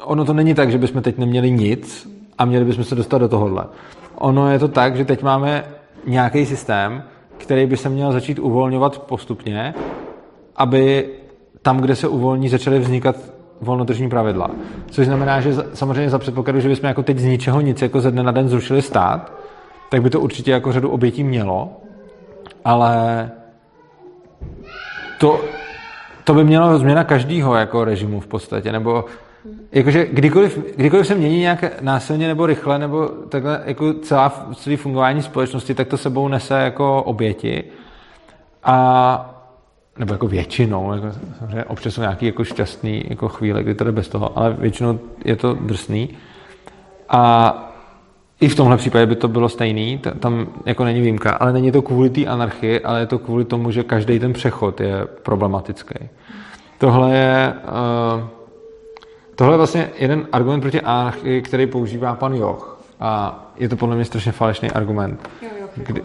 ono 0.00 0.24
to 0.24 0.32
není 0.32 0.54
tak, 0.54 0.70
že 0.70 0.78
bychom 0.78 1.02
teď 1.02 1.18
neměli 1.18 1.50
nic 1.50 2.08
a 2.38 2.44
měli 2.44 2.64
bychom 2.64 2.84
se 2.84 2.94
dostat 2.94 3.18
do 3.18 3.28
tohohle. 3.28 3.64
Ono 4.14 4.50
je 4.50 4.58
to 4.58 4.68
tak, 4.68 4.96
že 4.96 5.04
teď 5.04 5.22
máme 5.22 5.64
nějaký 6.06 6.46
systém, 6.46 7.02
který 7.36 7.66
by 7.66 7.76
se 7.76 7.88
měl 7.88 8.12
začít 8.12 8.38
uvolňovat 8.38 8.98
postupně, 8.98 9.74
aby 10.56 11.08
tam, 11.64 11.80
kde 11.80 11.96
se 11.96 12.08
uvolní, 12.08 12.48
začaly 12.48 12.78
vznikat 12.78 13.16
volnotržní 13.60 14.08
pravidla. 14.08 14.50
Což 14.90 15.06
znamená, 15.06 15.40
že 15.40 15.54
samozřejmě 15.74 16.10
za 16.10 16.18
předpokladu, 16.18 16.60
že 16.60 16.68
bychom 16.68 16.88
jako 16.88 17.02
teď 17.02 17.18
z 17.18 17.24
ničeho 17.24 17.60
nic 17.60 17.82
jako 17.82 18.00
ze 18.00 18.10
dne 18.10 18.22
na 18.22 18.32
den 18.32 18.48
zrušili 18.48 18.82
stát, 18.82 19.32
tak 19.90 20.02
by 20.02 20.10
to 20.10 20.20
určitě 20.20 20.50
jako 20.50 20.72
řadu 20.72 20.90
obětí 20.90 21.24
mělo, 21.24 21.72
ale 22.64 23.30
to, 25.18 25.40
to 26.24 26.34
by 26.34 26.44
mělo 26.44 26.78
změna 26.78 27.04
každého 27.04 27.54
jako 27.54 27.84
režimu 27.84 28.20
v 28.20 28.26
podstatě, 28.26 28.72
nebo 28.72 29.04
jakože 29.72 30.06
kdykoliv, 30.12 30.58
kdykoliv 30.76 31.06
se 31.06 31.14
mění 31.14 31.38
nějak 31.38 31.82
násilně 31.82 32.26
nebo 32.26 32.46
rychle, 32.46 32.78
nebo 32.78 33.08
takhle 33.08 33.62
jako 33.64 33.92
celá, 33.92 34.46
celý 34.54 34.76
fungování 34.76 35.22
společnosti, 35.22 35.74
tak 35.74 35.88
to 35.88 35.96
sebou 35.96 36.28
nese 36.28 36.54
jako 36.54 37.02
oběti 37.02 37.64
a 38.64 39.33
nebo 39.98 40.14
jako 40.14 40.28
většinou, 40.28 40.92
jako 40.92 41.06
samozřejmě 41.38 41.64
občas 41.64 41.94
jsou 41.94 42.00
nějaký 42.00 42.26
jako 42.26 42.44
šťastný 42.44 43.04
jako 43.08 43.28
chvíle, 43.28 43.62
kdy 43.62 43.74
to 43.74 43.84
jde 43.84 43.92
bez 43.92 44.08
toho, 44.08 44.38
ale 44.38 44.52
většinou 44.52 44.98
je 45.24 45.36
to 45.36 45.54
drsný. 45.54 46.08
A 47.08 47.54
i 48.40 48.48
v 48.48 48.54
tomhle 48.56 48.76
případě 48.76 49.06
by 49.06 49.16
to 49.16 49.28
bylo 49.28 49.48
stejný, 49.48 50.00
tam 50.20 50.46
jako 50.66 50.84
není 50.84 51.00
výjimka, 51.00 51.32
ale 51.32 51.52
není 51.52 51.72
to 51.72 51.82
kvůli 51.82 52.10
té 52.10 52.26
anarchii, 52.26 52.80
ale 52.80 53.00
je 53.00 53.06
to 53.06 53.18
kvůli 53.18 53.44
tomu, 53.44 53.70
že 53.70 53.82
každý 53.82 54.18
ten 54.18 54.32
přechod 54.32 54.80
je 54.80 55.06
problematický. 55.22 55.94
Tohle 56.78 57.16
je, 57.16 57.54
uh, 57.64 58.28
tohle 59.34 59.54
je 59.54 59.56
vlastně 59.56 59.90
jeden 59.98 60.26
argument 60.32 60.60
proti 60.60 60.80
anarchii, 60.80 61.42
který 61.42 61.66
používá 61.66 62.14
pan 62.14 62.34
Joch. 62.34 62.80
A 63.00 63.40
je 63.56 63.68
to 63.68 63.76
podle 63.76 63.96
mě 63.96 64.04
strašně 64.04 64.32
falešný 64.32 64.70
argument. 64.70 65.30
Jo, 65.42 65.48
jo, 65.60 65.66
Kdy- 65.76 66.02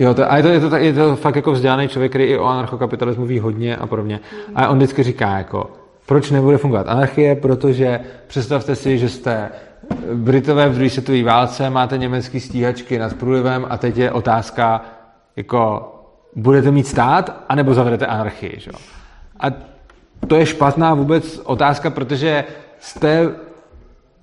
Jo, 0.00 0.14
to, 0.14 0.32
a 0.32 0.36
je 0.36 0.42
to, 0.42 0.48
je, 0.48 0.60
to, 0.60 0.76
je 0.76 0.92
to 0.92 1.16
fakt 1.16 1.36
jako 1.36 1.52
vzdělaný 1.52 1.88
člověk, 1.88 2.12
který 2.12 2.24
i 2.24 2.38
o 2.38 2.44
anarchokapitalismu 2.44 3.26
ví 3.26 3.38
hodně 3.38 3.76
a 3.76 3.86
podobně. 3.86 4.20
A 4.54 4.68
on 4.68 4.76
vždycky 4.76 5.02
říká 5.02 5.38
jako, 5.38 5.70
proč 6.06 6.30
nebude 6.30 6.58
fungovat 6.58 6.88
anarchie, 6.88 7.34
protože 7.34 8.00
představte 8.26 8.76
si, 8.76 8.98
že 8.98 9.08
jste 9.08 9.48
Britové 10.14 10.68
v 10.68 10.74
druhé 10.74 10.90
světové 10.90 11.22
válce, 11.22 11.70
máte 11.70 11.98
německé 11.98 12.40
stíhačky 12.40 12.98
nad 12.98 13.14
průlivem 13.14 13.66
a 13.70 13.78
teď 13.78 13.96
je 13.96 14.12
otázka, 14.12 14.84
jako 15.36 15.92
budete 16.36 16.70
mít 16.70 16.86
stát, 16.86 17.44
anebo 17.48 17.74
zavedete 17.74 18.06
anarchii. 18.06 18.54
Že? 18.58 18.70
A 19.40 19.46
to 20.26 20.36
je 20.36 20.46
špatná 20.46 20.94
vůbec 20.94 21.40
otázka, 21.44 21.90
protože 21.90 22.44
jste 22.78 23.28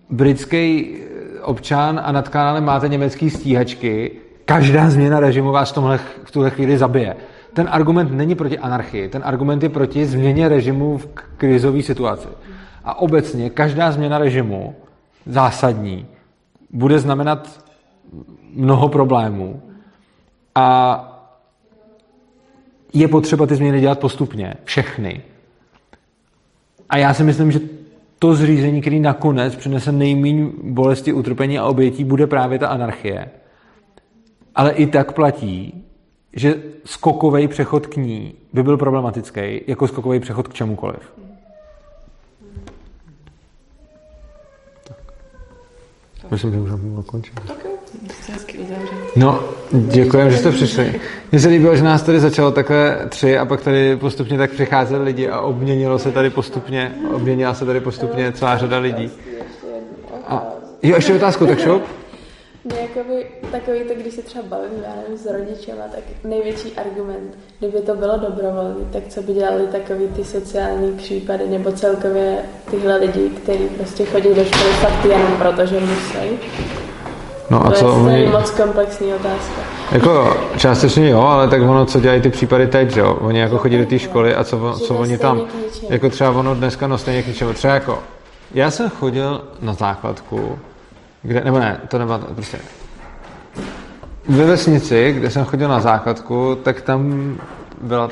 britský 0.10 0.98
občan 1.41 2.02
a 2.04 2.12
nad 2.12 2.30
kanálem 2.30 2.66
máte 2.66 2.88
německé 2.88 3.30
stíhačky, 3.30 4.12
každá 4.48 4.90
změna 4.90 5.19
režimu 5.19 5.52
vás 5.52 5.72
v, 5.72 5.74
tomhle, 5.74 5.99
v 6.24 6.32
tuhle 6.32 6.49
chvíli 6.49 6.78
zabije. 6.78 7.15
Ten 7.53 7.68
argument 7.72 8.11
není 8.11 8.36
proti 8.36 8.60
anarchii, 8.60 9.10
ten 9.10 9.22
argument 9.26 9.64
je 9.64 9.69
proti 9.69 10.06
změně 10.06 10.49
režimu 10.49 10.98
v 10.98 11.07
krizové 11.38 11.84
situaci. 11.84 12.28
A 12.84 12.99
obecně 12.99 13.49
každá 13.49 13.91
změna 13.91 14.18
režimu, 14.18 14.76
zásadní, 15.26 16.07
bude 16.72 16.99
znamenat 16.99 17.65
mnoho 18.53 18.90
problémů. 18.90 19.61
A 20.56 20.68
je 22.94 23.07
potřeba 23.07 23.45
ty 23.45 23.56
změny 23.56 23.82
dělat 23.82 23.99
postupně, 23.99 24.53
všechny. 24.64 25.22
A 26.90 26.98
já 26.98 27.14
si 27.14 27.24
myslím, 27.24 27.52
že 27.52 27.60
to 28.19 28.36
zřízení, 28.36 28.82
který 28.82 28.99
nakonec 28.99 29.56
přinese 29.56 29.91
nejméně 29.91 30.48
bolesti, 30.64 31.14
utrpení 31.14 31.60
a 31.60 31.65
obětí, 31.65 32.03
bude 32.03 32.28
právě 32.28 32.60
ta 32.60 32.68
anarchie. 32.68 33.30
Ale 34.57 34.71
i 34.71 34.88
tak 34.88 35.11
platí, 35.11 35.85
že 36.34 36.55
skokový 36.85 37.47
přechod 37.47 37.88
k 37.88 37.95
ní 37.95 38.34
by 38.53 38.63
byl 38.63 38.77
problematický, 38.77 39.61
jako 39.67 39.88
skokový 39.88 40.19
přechod 40.19 40.47
k 40.47 40.53
čemukoliv. 40.53 41.13
Myslím, 46.31 46.51
že 46.51 46.57
můžeme 46.57 46.99
ukončit. 46.99 47.34
Tak. 47.47 47.57
No, 49.15 49.43
děkujeme, 49.71 50.31
že 50.31 50.38
jste 50.38 50.51
přišli. 50.51 51.01
Mně 51.31 51.41
se 51.41 51.47
líbilo, 51.47 51.75
že 51.75 51.84
nás 51.84 52.03
tady 52.03 52.19
začalo 52.19 52.51
takhle 52.51 53.05
tři 53.09 53.38
a 53.38 53.45
pak 53.45 53.61
tady 53.61 53.95
postupně 53.95 54.38
tak 54.38 54.51
přicházeli 54.51 55.03
lidi 55.03 55.29
a 55.29 55.41
obměnilo 55.41 55.99
se 55.99 56.11
tady 56.11 56.29
postupně, 56.29 56.95
obměnila 57.13 57.53
se 57.53 57.65
tady 57.65 57.79
postupně 57.79 58.31
celá 58.31 58.57
řada 58.57 58.77
lidí. 58.77 59.11
A, 60.27 60.43
jo, 60.84 60.95
ještě 60.95 61.15
otázku, 61.15 61.45
tak 61.45 61.59
šup. 61.59 61.84
Mě 62.68 62.80
jakoby 62.81 63.26
takový 63.52 63.80
to, 63.80 63.94
když 63.94 64.14
se 64.14 64.22
třeba 64.22 64.45
bavím, 64.48 64.84
já 64.84 64.95
nevím, 64.95 65.18
s 65.18 65.26
rodičema, 65.26 65.81
tak 65.91 66.03
největší 66.23 66.73
argument, 66.73 67.38
kdyby 67.60 67.81
to 67.81 67.95
bylo 67.95 68.18
dobrovolné, 68.18 68.85
tak 68.94 69.03
co 69.07 69.22
by 69.22 69.34
dělali 69.34 69.68
takový 69.68 70.07
ty 70.07 70.23
sociální 70.23 70.91
případy, 70.98 71.48
nebo 71.49 71.72
celkově 71.72 72.38
tyhle 72.72 72.98
lidi, 72.98 73.30
kteří 73.30 73.69
prostě 73.69 74.06
chodí 74.06 74.30
do 74.34 74.45
školy 74.45 74.72
fakt 74.73 75.06
jenom 75.06 75.38
proto, 75.38 75.65
že 75.65 75.80
musí. 75.80 76.39
No 77.49 77.65
a 77.65 77.72
to 77.72 77.76
co 77.76 77.85
je 77.85 77.91
oni... 77.91 78.26
moc 78.26 78.49
komplexní 78.49 79.14
otázka. 79.14 79.61
Jako 79.91 80.38
částečně 80.57 81.10
jo, 81.10 81.22
ale 81.22 81.48
tak 81.48 81.61
ono, 81.61 81.85
co 81.85 81.99
dělají 81.99 82.22
ty 82.22 82.30
případy 82.30 82.68
teď, 82.68 82.89
že 82.89 82.99
jo? 82.99 83.18
Oni 83.22 83.39
jako 83.39 83.57
chodí 83.57 83.77
do 83.77 83.85
té 83.85 83.99
školy 83.99 84.35
a 84.35 84.44
co, 84.44 84.80
co 84.88 84.95
oni 84.95 85.18
tam, 85.18 85.41
jako 85.89 86.10
třeba 86.10 86.31
ono 86.31 86.56
dneska, 86.56 86.88
no 86.88 86.98
stejně 86.98 87.23
k 87.23 87.27
ničemu. 87.27 87.53
Třeba 87.53 87.73
jako, 87.73 87.99
já 88.53 88.72
jsem 88.72 88.89
chodil 88.89 89.41
na 89.61 89.73
základku, 89.73 90.60
kde, 91.28 91.44
nebo 91.44 91.60
ne, 91.60 91.82
to 91.88 91.98
nebyla, 91.98 92.18
prostě 92.18 92.60
ve 94.28 94.45
vesnici, 94.45 95.14
kde 95.14 95.30
jsem 95.30 95.45
chodil 95.45 95.70
na 95.70 95.80
základku, 95.80 96.58
tak 96.64 96.82
tam 96.82 97.36
byla, 97.82 98.10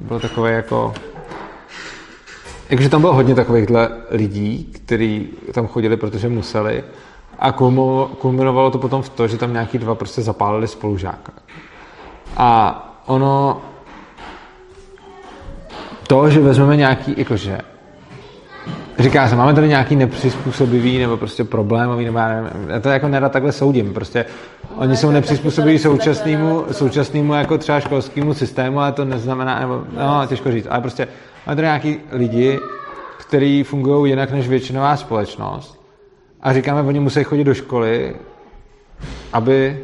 byl 0.00 0.20
takový 0.20 0.52
jako, 0.52 0.94
jakože 2.70 2.88
tam 2.88 3.00
bylo 3.00 3.14
hodně 3.14 3.34
takovýchhle 3.34 3.90
lidí, 4.10 4.64
kteří 4.64 5.28
tam 5.52 5.66
chodili, 5.66 5.96
protože 5.96 6.28
museli 6.28 6.84
a 7.38 7.52
kulminovalo 8.18 8.70
to 8.70 8.78
potom 8.78 9.02
v 9.02 9.08
to, 9.08 9.28
že 9.28 9.36
tam 9.38 9.52
nějaký 9.52 9.78
dva 9.78 9.94
prostě 9.94 10.22
zapálili 10.22 10.68
spolužáka. 10.68 11.32
A 12.36 13.02
ono 13.06 13.62
to, 16.06 16.30
že 16.30 16.40
vezmeme 16.40 16.76
nějaký, 16.76 17.14
jakože 17.16 17.58
Říká 18.98 19.28
se, 19.28 19.36
máme 19.36 19.54
tady 19.54 19.68
nějaký 19.68 19.96
nepřizpůsobivý 19.96 20.98
nebo 20.98 21.16
prostě 21.16 21.44
problémový, 21.44 22.04
nebo 22.04 22.18
já 22.18 22.28
nevím, 22.28 22.50
já 22.68 22.80
to 22.80 22.88
jako 22.88 23.08
nerad 23.08 23.32
takhle 23.32 23.52
soudím, 23.52 23.94
prostě 23.94 24.24
oni 24.76 24.96
jsou 24.96 25.10
nepřizpůsobiví 25.10 25.78
současnému, 25.78 26.64
současnému 26.72 27.34
jako 27.34 27.58
třeba 27.58 27.80
školskému 27.80 28.34
systému, 28.34 28.80
ale 28.80 28.92
to 28.92 29.04
neznamená, 29.04 29.60
nebo, 29.60 29.82
no, 29.96 30.26
těžko 30.26 30.50
říct, 30.52 30.66
ale 30.70 30.80
prostě 30.80 31.08
máme 31.46 31.56
tady 31.56 31.66
nějaký 31.66 31.96
lidi, 32.12 32.60
kteří 33.18 33.62
fungují 33.62 34.12
jinak 34.12 34.30
než 34.30 34.48
většinová 34.48 34.96
společnost 34.96 35.82
a 36.42 36.52
říkáme, 36.52 36.82
oni 36.82 37.00
musí 37.00 37.24
chodit 37.24 37.44
do 37.44 37.54
školy, 37.54 38.16
aby 39.32 39.80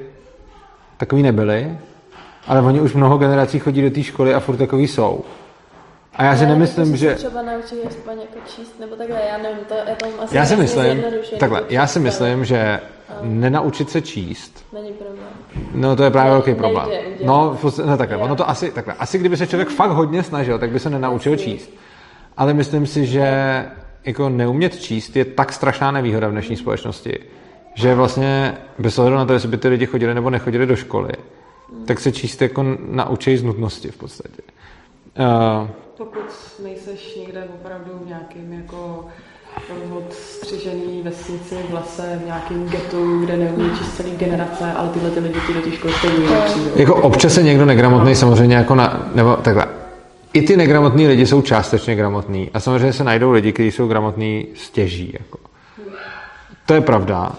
takový 0.97 1.23
nebyli, 1.23 1.79
ale 2.47 2.61
oni 2.63 2.81
už 2.81 2.95
mnoho 2.95 3.19
generací 3.19 3.59
chodí 3.59 3.83
do 3.83 3.91
té 3.91 4.03
školy 4.03 4.35
a 4.35 4.41
furt 4.41 4.57
takový 4.57 4.89
jsou. 4.89 5.25
A 6.15 6.25
já 6.25 6.37
si 6.37 6.45
Ale 6.45 6.53
nemyslím, 6.53 6.97
že... 6.97 7.15
třeba 7.15 7.43
naučí 7.43 7.75
aspoň 7.89 8.13
jako 8.21 8.49
číst, 8.57 8.81
nebo 8.81 8.97
takhle, 8.97 9.21
já 9.31 9.39
nevím, 9.39 9.59
to 9.69 9.75
je 9.75 9.97
tam 9.97 10.11
asi 10.21 10.37
Já 10.37 10.47
si 10.47 10.57
myslím, 10.57 11.05
takhle, 11.39 11.63
já 11.69 11.87
si 11.87 12.01
myslím, 12.01 12.45
že 12.45 12.81
nenaučit 13.23 13.91
se 13.91 14.03
číst, 14.03 14.65
Není 14.73 14.93
problém. 14.93 15.29
no 15.75 15.97
to 15.97 16.03
je 16.05 16.11
právě 16.11 16.31
Ne- 16.31 16.35
velký 16.35 16.51
nejde 16.51 16.61
problém. 16.63 16.87
udělat. 16.87 17.05
No, 17.25 17.51
v 17.55 17.61
podstatě- 17.61 17.89
no 17.91 17.97
takhle, 17.97 18.19
Jo. 18.19 18.25
ono 18.25 18.37
to 18.37 18.49
asi, 18.49 18.71
takhle, 18.71 18.95
asi 18.95 19.19
kdyby 19.19 19.37
se 19.37 19.47
člověk 19.47 19.69
fakt 19.69 19.91
hodně 19.91 20.23
snažil, 20.23 20.59
tak 20.59 20.71
by 20.71 20.79
se 20.79 20.91
nenaučil 20.91 21.37
číst. 21.37 21.71
Ale 22.37 22.55
myslím 22.55 22.87
si, 22.87 23.07
že 23.07 23.65
jako 24.05 24.29
neumět 24.29 24.81
číst 24.81 25.17
je 25.17 25.25
tak 25.25 25.53
strašná 25.53 25.91
nevýhoda 25.91 26.29
v 26.29 26.33
dnešní 26.33 26.57
společnosti, 26.57 27.19
že 27.75 27.95
vlastně 27.95 28.57
bez 28.79 28.99
ohledu 28.99 29.17
na 29.17 29.25
to, 29.25 29.33
jestli 29.33 29.49
by 29.49 29.57
ty 29.57 29.69
lidi 29.69 29.87
chodili 29.87 30.15
nebo 30.15 30.31
nechodili 30.31 30.67
do 30.67 30.77
školy, 30.77 31.11
tak 31.85 32.01
se 32.01 32.13
číst 32.13 32.43
jako 32.43 32.65
naučí 32.89 33.37
z 33.37 33.43
nutnosti 33.43 33.89
v 33.91 33.97
podstatě. 33.97 34.43
Uh, 35.19 35.69
Pokud 35.99 36.21
nejseš 36.63 37.17
někde 37.17 37.49
opravdu 37.55 37.91
v 38.05 38.07
nějakým 38.07 38.53
jako 38.53 39.07
odstřižený 39.97 41.03
vesnici 41.03 41.55
v 41.71 41.75
lese, 41.75 42.21
v 42.23 42.27
nějakém 42.27 42.69
getu, 42.69 43.21
kde 43.21 43.37
neumí 43.37 43.79
číst 43.79 43.97
celý 43.97 44.17
generace, 44.17 44.73
ale 44.73 44.89
tyhle 44.89 45.11
ty 45.11 45.21
lidi 45.21 45.41
ti 45.47 45.55
do 45.55 45.61
té 45.61 45.71
školy 45.71 45.93
stejně. 45.95 46.27
Jako 46.77 46.97
občas 46.97 47.37
je 47.37 47.43
někdo 47.43 47.65
negramotný 47.65 48.15
samozřejmě 48.15 48.57
jako 48.57 48.75
na, 48.75 49.11
nebo 49.15 49.37
takhle. 49.37 49.67
I 50.33 50.43
ty 50.43 50.57
negramotní 50.57 51.09
lidi 51.09 51.27
jsou 51.27 51.43
částečně 51.43 51.95
gramotní 51.95 52.51
a 52.55 52.61
samozřejmě 52.61 52.93
se 52.93 53.05
najdou 53.05 53.31
lidi, 53.31 53.53
kteří 53.53 53.73
jsou 53.73 53.89
gramotní 53.89 54.47
stěží. 54.55 55.17
Jako. 55.19 55.39
To 56.67 56.75
je 56.75 56.81
pravda. 56.81 57.33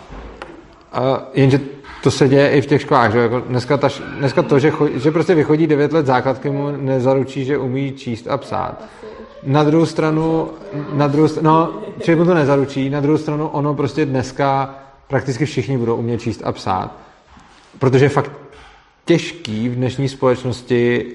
A 0.91 1.23
jenže 1.33 1.59
to 2.03 2.11
se 2.11 2.27
děje 2.27 2.49
i 2.49 2.61
v 2.61 2.65
těch 2.65 2.81
školách. 2.81 3.11
Že? 3.11 3.19
Jako 3.19 3.39
dneska, 3.39 3.77
ta, 3.77 3.89
dneska 4.17 4.43
to, 4.43 4.59
že, 4.59 4.69
chodí, 4.71 4.99
že 4.99 5.11
prostě 5.11 5.35
vychodí 5.35 5.67
9 5.67 5.93
let 5.93 6.05
základky, 6.05 6.49
mu 6.49 6.71
nezaručí, 6.71 7.45
že 7.45 7.57
umí 7.57 7.91
číst 7.91 8.27
a 8.27 8.37
psát. 8.37 8.83
Na 9.43 9.63
druhou 9.63 9.85
stranu, 9.85 10.49
na 10.93 11.07
druhou, 11.07 11.29
no, 11.41 11.73
čili 12.01 12.17
mu 12.17 12.25
to 12.25 12.33
nezaručí, 12.33 12.89
na 12.89 12.99
druhou 12.99 13.17
stranu 13.17 13.47
ono 13.47 13.73
prostě 13.73 14.05
dneska 14.05 14.75
prakticky 15.07 15.45
všichni 15.45 15.77
budou 15.77 15.95
umět 15.95 16.21
číst 16.21 16.41
a 16.43 16.51
psát. 16.51 16.91
Protože 17.79 18.05
je 18.05 18.09
fakt 18.09 18.31
těžký 19.05 19.69
v 19.69 19.75
dnešní 19.75 20.09
společnosti 20.09 21.05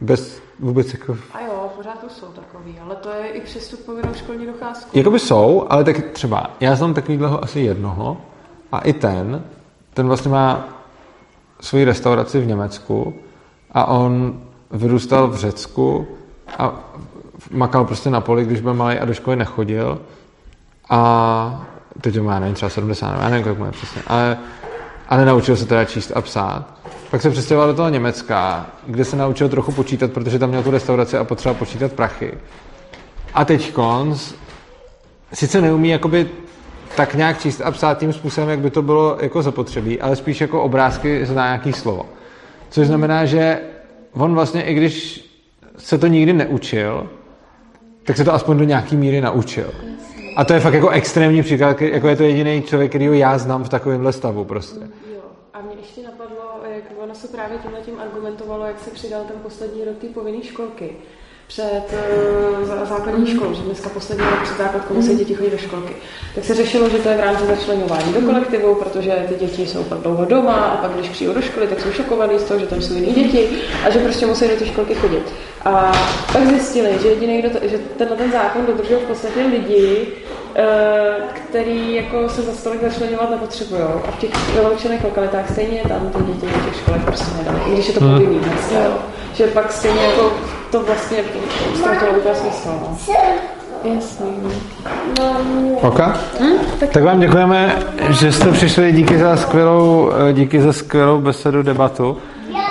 bez 0.00 0.42
vůbec 0.58 0.92
jako... 0.92 1.16
A 1.32 1.40
jo, 1.40 1.70
pořád 1.76 2.00
to 2.00 2.08
jsou 2.08 2.26
takový, 2.26 2.78
ale 2.84 2.96
to 2.96 3.08
je 3.08 3.28
i 3.28 3.40
přestup 3.40 3.80
povinnou 3.80 4.14
školní 4.14 4.46
docházku. 4.46 4.98
Jakoby 4.98 5.18
jsou, 5.18 5.66
ale 5.68 5.84
tak 5.84 6.10
třeba, 6.12 6.50
já 6.60 6.74
znám 6.74 6.94
takovýhleho 6.94 7.44
asi 7.44 7.60
jednoho 7.60 8.16
a 8.72 8.78
i 8.78 8.92
ten, 8.92 9.44
ten 10.00 10.06
vlastně 10.06 10.30
má 10.30 10.68
svoji 11.60 11.84
restauraci 11.84 12.40
v 12.40 12.46
Německu 12.46 13.14
a 13.72 13.84
on 13.84 14.40
vyrůstal 14.70 15.28
v 15.28 15.36
Řecku 15.36 16.08
a 16.58 16.72
makal 17.50 17.84
prostě 17.84 18.10
na 18.10 18.20
poli, 18.20 18.44
když 18.44 18.60
byl 18.60 18.74
malý 18.74 18.98
a 18.98 19.04
do 19.04 19.14
školy 19.14 19.36
nechodil 19.36 20.00
a 20.90 21.66
teď 22.00 22.20
má, 22.20 22.38
nevím, 22.38 22.54
třeba 22.54 22.70
70, 22.70 23.20
já 23.22 23.28
nevím, 23.28 23.44
kolik 23.44 23.58
je 23.58 23.72
přesně, 23.72 24.02
ale, 24.06 24.38
ale 25.08 25.24
naučil 25.24 25.56
se 25.56 25.66
teda 25.66 25.84
číst 25.84 26.12
a 26.14 26.20
psát. 26.20 26.64
Pak 27.10 27.22
se 27.22 27.30
přestěhoval 27.30 27.68
do 27.68 27.74
toho 27.74 27.88
Německa, 27.88 28.66
kde 28.86 29.04
se 29.04 29.16
naučil 29.16 29.48
trochu 29.48 29.72
počítat, 29.72 30.12
protože 30.12 30.38
tam 30.38 30.48
měl 30.48 30.62
tu 30.62 30.70
restauraci 30.70 31.16
a 31.16 31.24
potřeboval 31.24 31.58
počítat 31.58 31.92
prachy. 31.92 32.38
A 33.34 33.44
teď 33.44 33.72
konc, 33.72 34.32
sice 35.32 35.60
neumí 35.60 35.88
jakoby 35.88 36.30
tak 36.96 37.14
nějak 37.14 37.40
číst 37.40 37.60
a 37.60 37.70
psát 37.70 37.98
tím 37.98 38.12
způsobem, 38.12 38.50
jak 38.50 38.58
by 38.58 38.70
to 38.70 38.82
bylo 38.82 39.16
jako 39.20 39.42
zapotřebí, 39.42 40.00
ale 40.00 40.16
spíš 40.16 40.40
jako 40.40 40.62
obrázky 40.62 41.26
zná 41.26 41.46
nějaký 41.46 41.72
slovo. 41.72 42.06
Což 42.70 42.86
znamená, 42.86 43.24
že 43.24 43.60
on 44.12 44.34
vlastně, 44.34 44.62
i 44.62 44.74
když 44.74 45.24
se 45.76 45.98
to 45.98 46.06
nikdy 46.06 46.32
neučil, 46.32 47.10
tak 48.04 48.16
se 48.16 48.24
to 48.24 48.34
aspoň 48.34 48.58
do 48.58 48.64
nějaký 48.64 48.96
míry 48.96 49.20
naučil. 49.20 49.72
A 50.36 50.44
to 50.44 50.52
je 50.52 50.60
fakt 50.60 50.74
jako 50.74 50.88
extrémní 50.88 51.42
příklad, 51.42 51.80
jako 51.80 52.08
je 52.08 52.16
to 52.16 52.22
jediný 52.22 52.62
člověk, 52.62 52.90
kterýho 52.90 53.12
já 53.12 53.38
znám 53.38 53.64
v 53.64 53.68
takovémhle 53.68 54.12
stavu 54.12 54.44
prostě. 54.44 54.80
A 55.54 55.60
mě 55.60 55.74
ještě 55.80 56.02
napadlo, 56.02 56.60
jak 56.74 56.84
ono 57.04 57.14
se 57.14 57.28
právě 57.28 57.50
právě 57.50 57.58
tímhle 57.58 57.80
tím 57.80 58.00
argumentovalo, 58.00 58.66
jak 58.66 58.80
se 58.80 58.90
přidal 58.90 59.24
ten 59.24 59.36
poslední 59.42 59.84
rok 59.84 59.98
té 59.98 60.06
povinné 60.06 60.42
školky 60.42 60.90
před 61.50 61.84
uh, 62.62 62.88
základní 62.88 63.26
školou, 63.26 63.54
že 63.54 63.62
dneska 63.62 63.88
poslední 63.88 64.24
rok 64.24 64.42
před 64.42 64.58
základkou 64.58 64.94
musí 64.94 65.16
děti 65.16 65.34
chodit 65.34 65.50
do 65.50 65.58
školky. 65.58 65.96
Tak 66.34 66.44
se 66.44 66.54
řešilo, 66.54 66.88
že 66.88 66.98
to 66.98 67.08
je 67.08 67.16
v 67.16 67.20
rámci 67.20 67.46
začlenování 67.46 68.12
do 68.12 68.20
kolektivu, 68.20 68.74
protože 68.74 69.26
ty 69.28 69.34
děti 69.34 69.66
jsou 69.66 69.84
pak 69.84 69.98
dlouho 69.98 70.24
doma 70.24 70.54
a 70.54 70.76
pak 70.76 70.90
když 70.90 71.08
přijdou 71.08 71.34
do 71.34 71.42
školy, 71.42 71.66
tak 71.66 71.80
jsou 71.80 71.92
šokovaní 71.92 72.38
z 72.38 72.42
toho, 72.42 72.60
že 72.60 72.66
tam 72.66 72.82
jsou 72.82 72.94
jiné 72.94 73.12
děti 73.12 73.48
a 73.86 73.90
že 73.90 73.98
prostě 73.98 74.26
musí 74.26 74.48
do 74.48 74.56
té 74.56 74.66
školky 74.66 74.94
chodit. 74.94 75.32
A 75.64 75.92
pak 76.32 76.46
zjistili, 76.46 76.98
že 77.02 77.08
jediný, 77.08 77.38
kdo 77.38 77.50
to, 77.50 77.58
že 77.68 77.78
tenhle 77.78 78.16
ten 78.16 78.32
zákon 78.32 78.66
dodržují 78.66 79.00
v 79.00 79.08
podstatě 79.08 79.40
lidi, 79.40 80.06
který 81.34 81.94
jako 81.94 82.28
se 82.28 82.42
za 82.42 82.52
stolik 82.52 82.82
začlenovat 82.82 83.30
nepotřebují. 83.30 83.82
A 83.82 84.10
v 84.10 84.18
těch 84.18 84.54
vyloučených 84.54 85.04
lokalitách 85.04 85.50
stejně 85.52 85.82
tam 85.88 86.10
ty 86.10 86.32
děti 86.32 86.46
do 86.46 86.64
těch 86.64 86.80
školek 86.80 87.02
prostě 87.02 87.36
nedali, 87.38 87.60
i 87.66 87.72
když 87.72 87.88
je 87.88 87.94
to 87.94 88.00
povinný 88.00 88.38
dneska, 88.38 88.84
jo. 88.84 88.92
Že 89.34 89.46
pak 89.46 89.72
stejně 89.72 90.00
jako 90.00 90.32
to 90.70 90.82
vlastně 90.82 91.18
ztratilo 91.74 92.12
vůbec 92.12 92.38
smysl. 92.38 92.68
No. 92.68 92.98
Jasný. 93.94 94.28
OK? 95.82 96.00
Hm? 96.40 96.58
Tak. 96.80 96.90
tak 96.90 97.02
vám 97.02 97.20
děkujeme, 97.20 97.78
že 98.20 98.32
jste 98.32 98.52
přišli. 98.52 98.92
Díky 98.92 99.18
za 99.18 99.36
skvělou, 99.36 100.12
díky 100.32 100.60
za 100.60 100.72
skvělou 100.72 101.20
besedu, 101.20 101.62
debatu. 101.62 102.16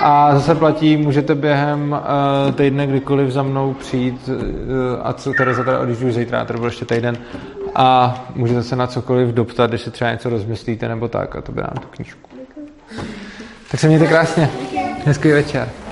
A 0.02 0.36
zase 0.36 0.56
platí, 0.56 0.98
můžete 0.98 1.36
během 1.36 1.92
uh, 1.92 2.56
týdne 2.56 2.88
kdykoliv 2.88 3.32
za 3.32 3.44
mnou 3.44 3.74
přijít, 3.74 4.30
uh, 4.30 4.36
a 5.04 5.14
co 5.14 5.34
Tereza 5.34 5.64
teda 5.64 5.80
odjíždí 5.80 6.12
zítra, 6.12 6.46
to 6.46 6.54
byl 6.54 6.66
ještě 6.66 6.86
týden, 6.86 7.18
a 7.76 8.16
můžete 8.36 8.64
se 8.64 8.76
na 8.76 8.88
cokoliv 8.88 9.30
doptat, 9.30 9.70
když 9.70 9.82
se 9.82 9.92
třeba 9.92 10.12
něco 10.12 10.30
rozmyslíte 10.30 10.88
nebo 10.88 11.08
tak, 11.08 11.36
a 11.36 11.42
to 11.42 11.52
by 11.52 11.62
nám 11.62 11.74
tu 11.82 11.88
knížku. 11.88 12.30
Tak 13.72 13.80
se 13.80 13.88
mějte 13.88 14.08
krásně. 14.08 14.50
Hezký 15.06 15.32
večer. 15.32 15.70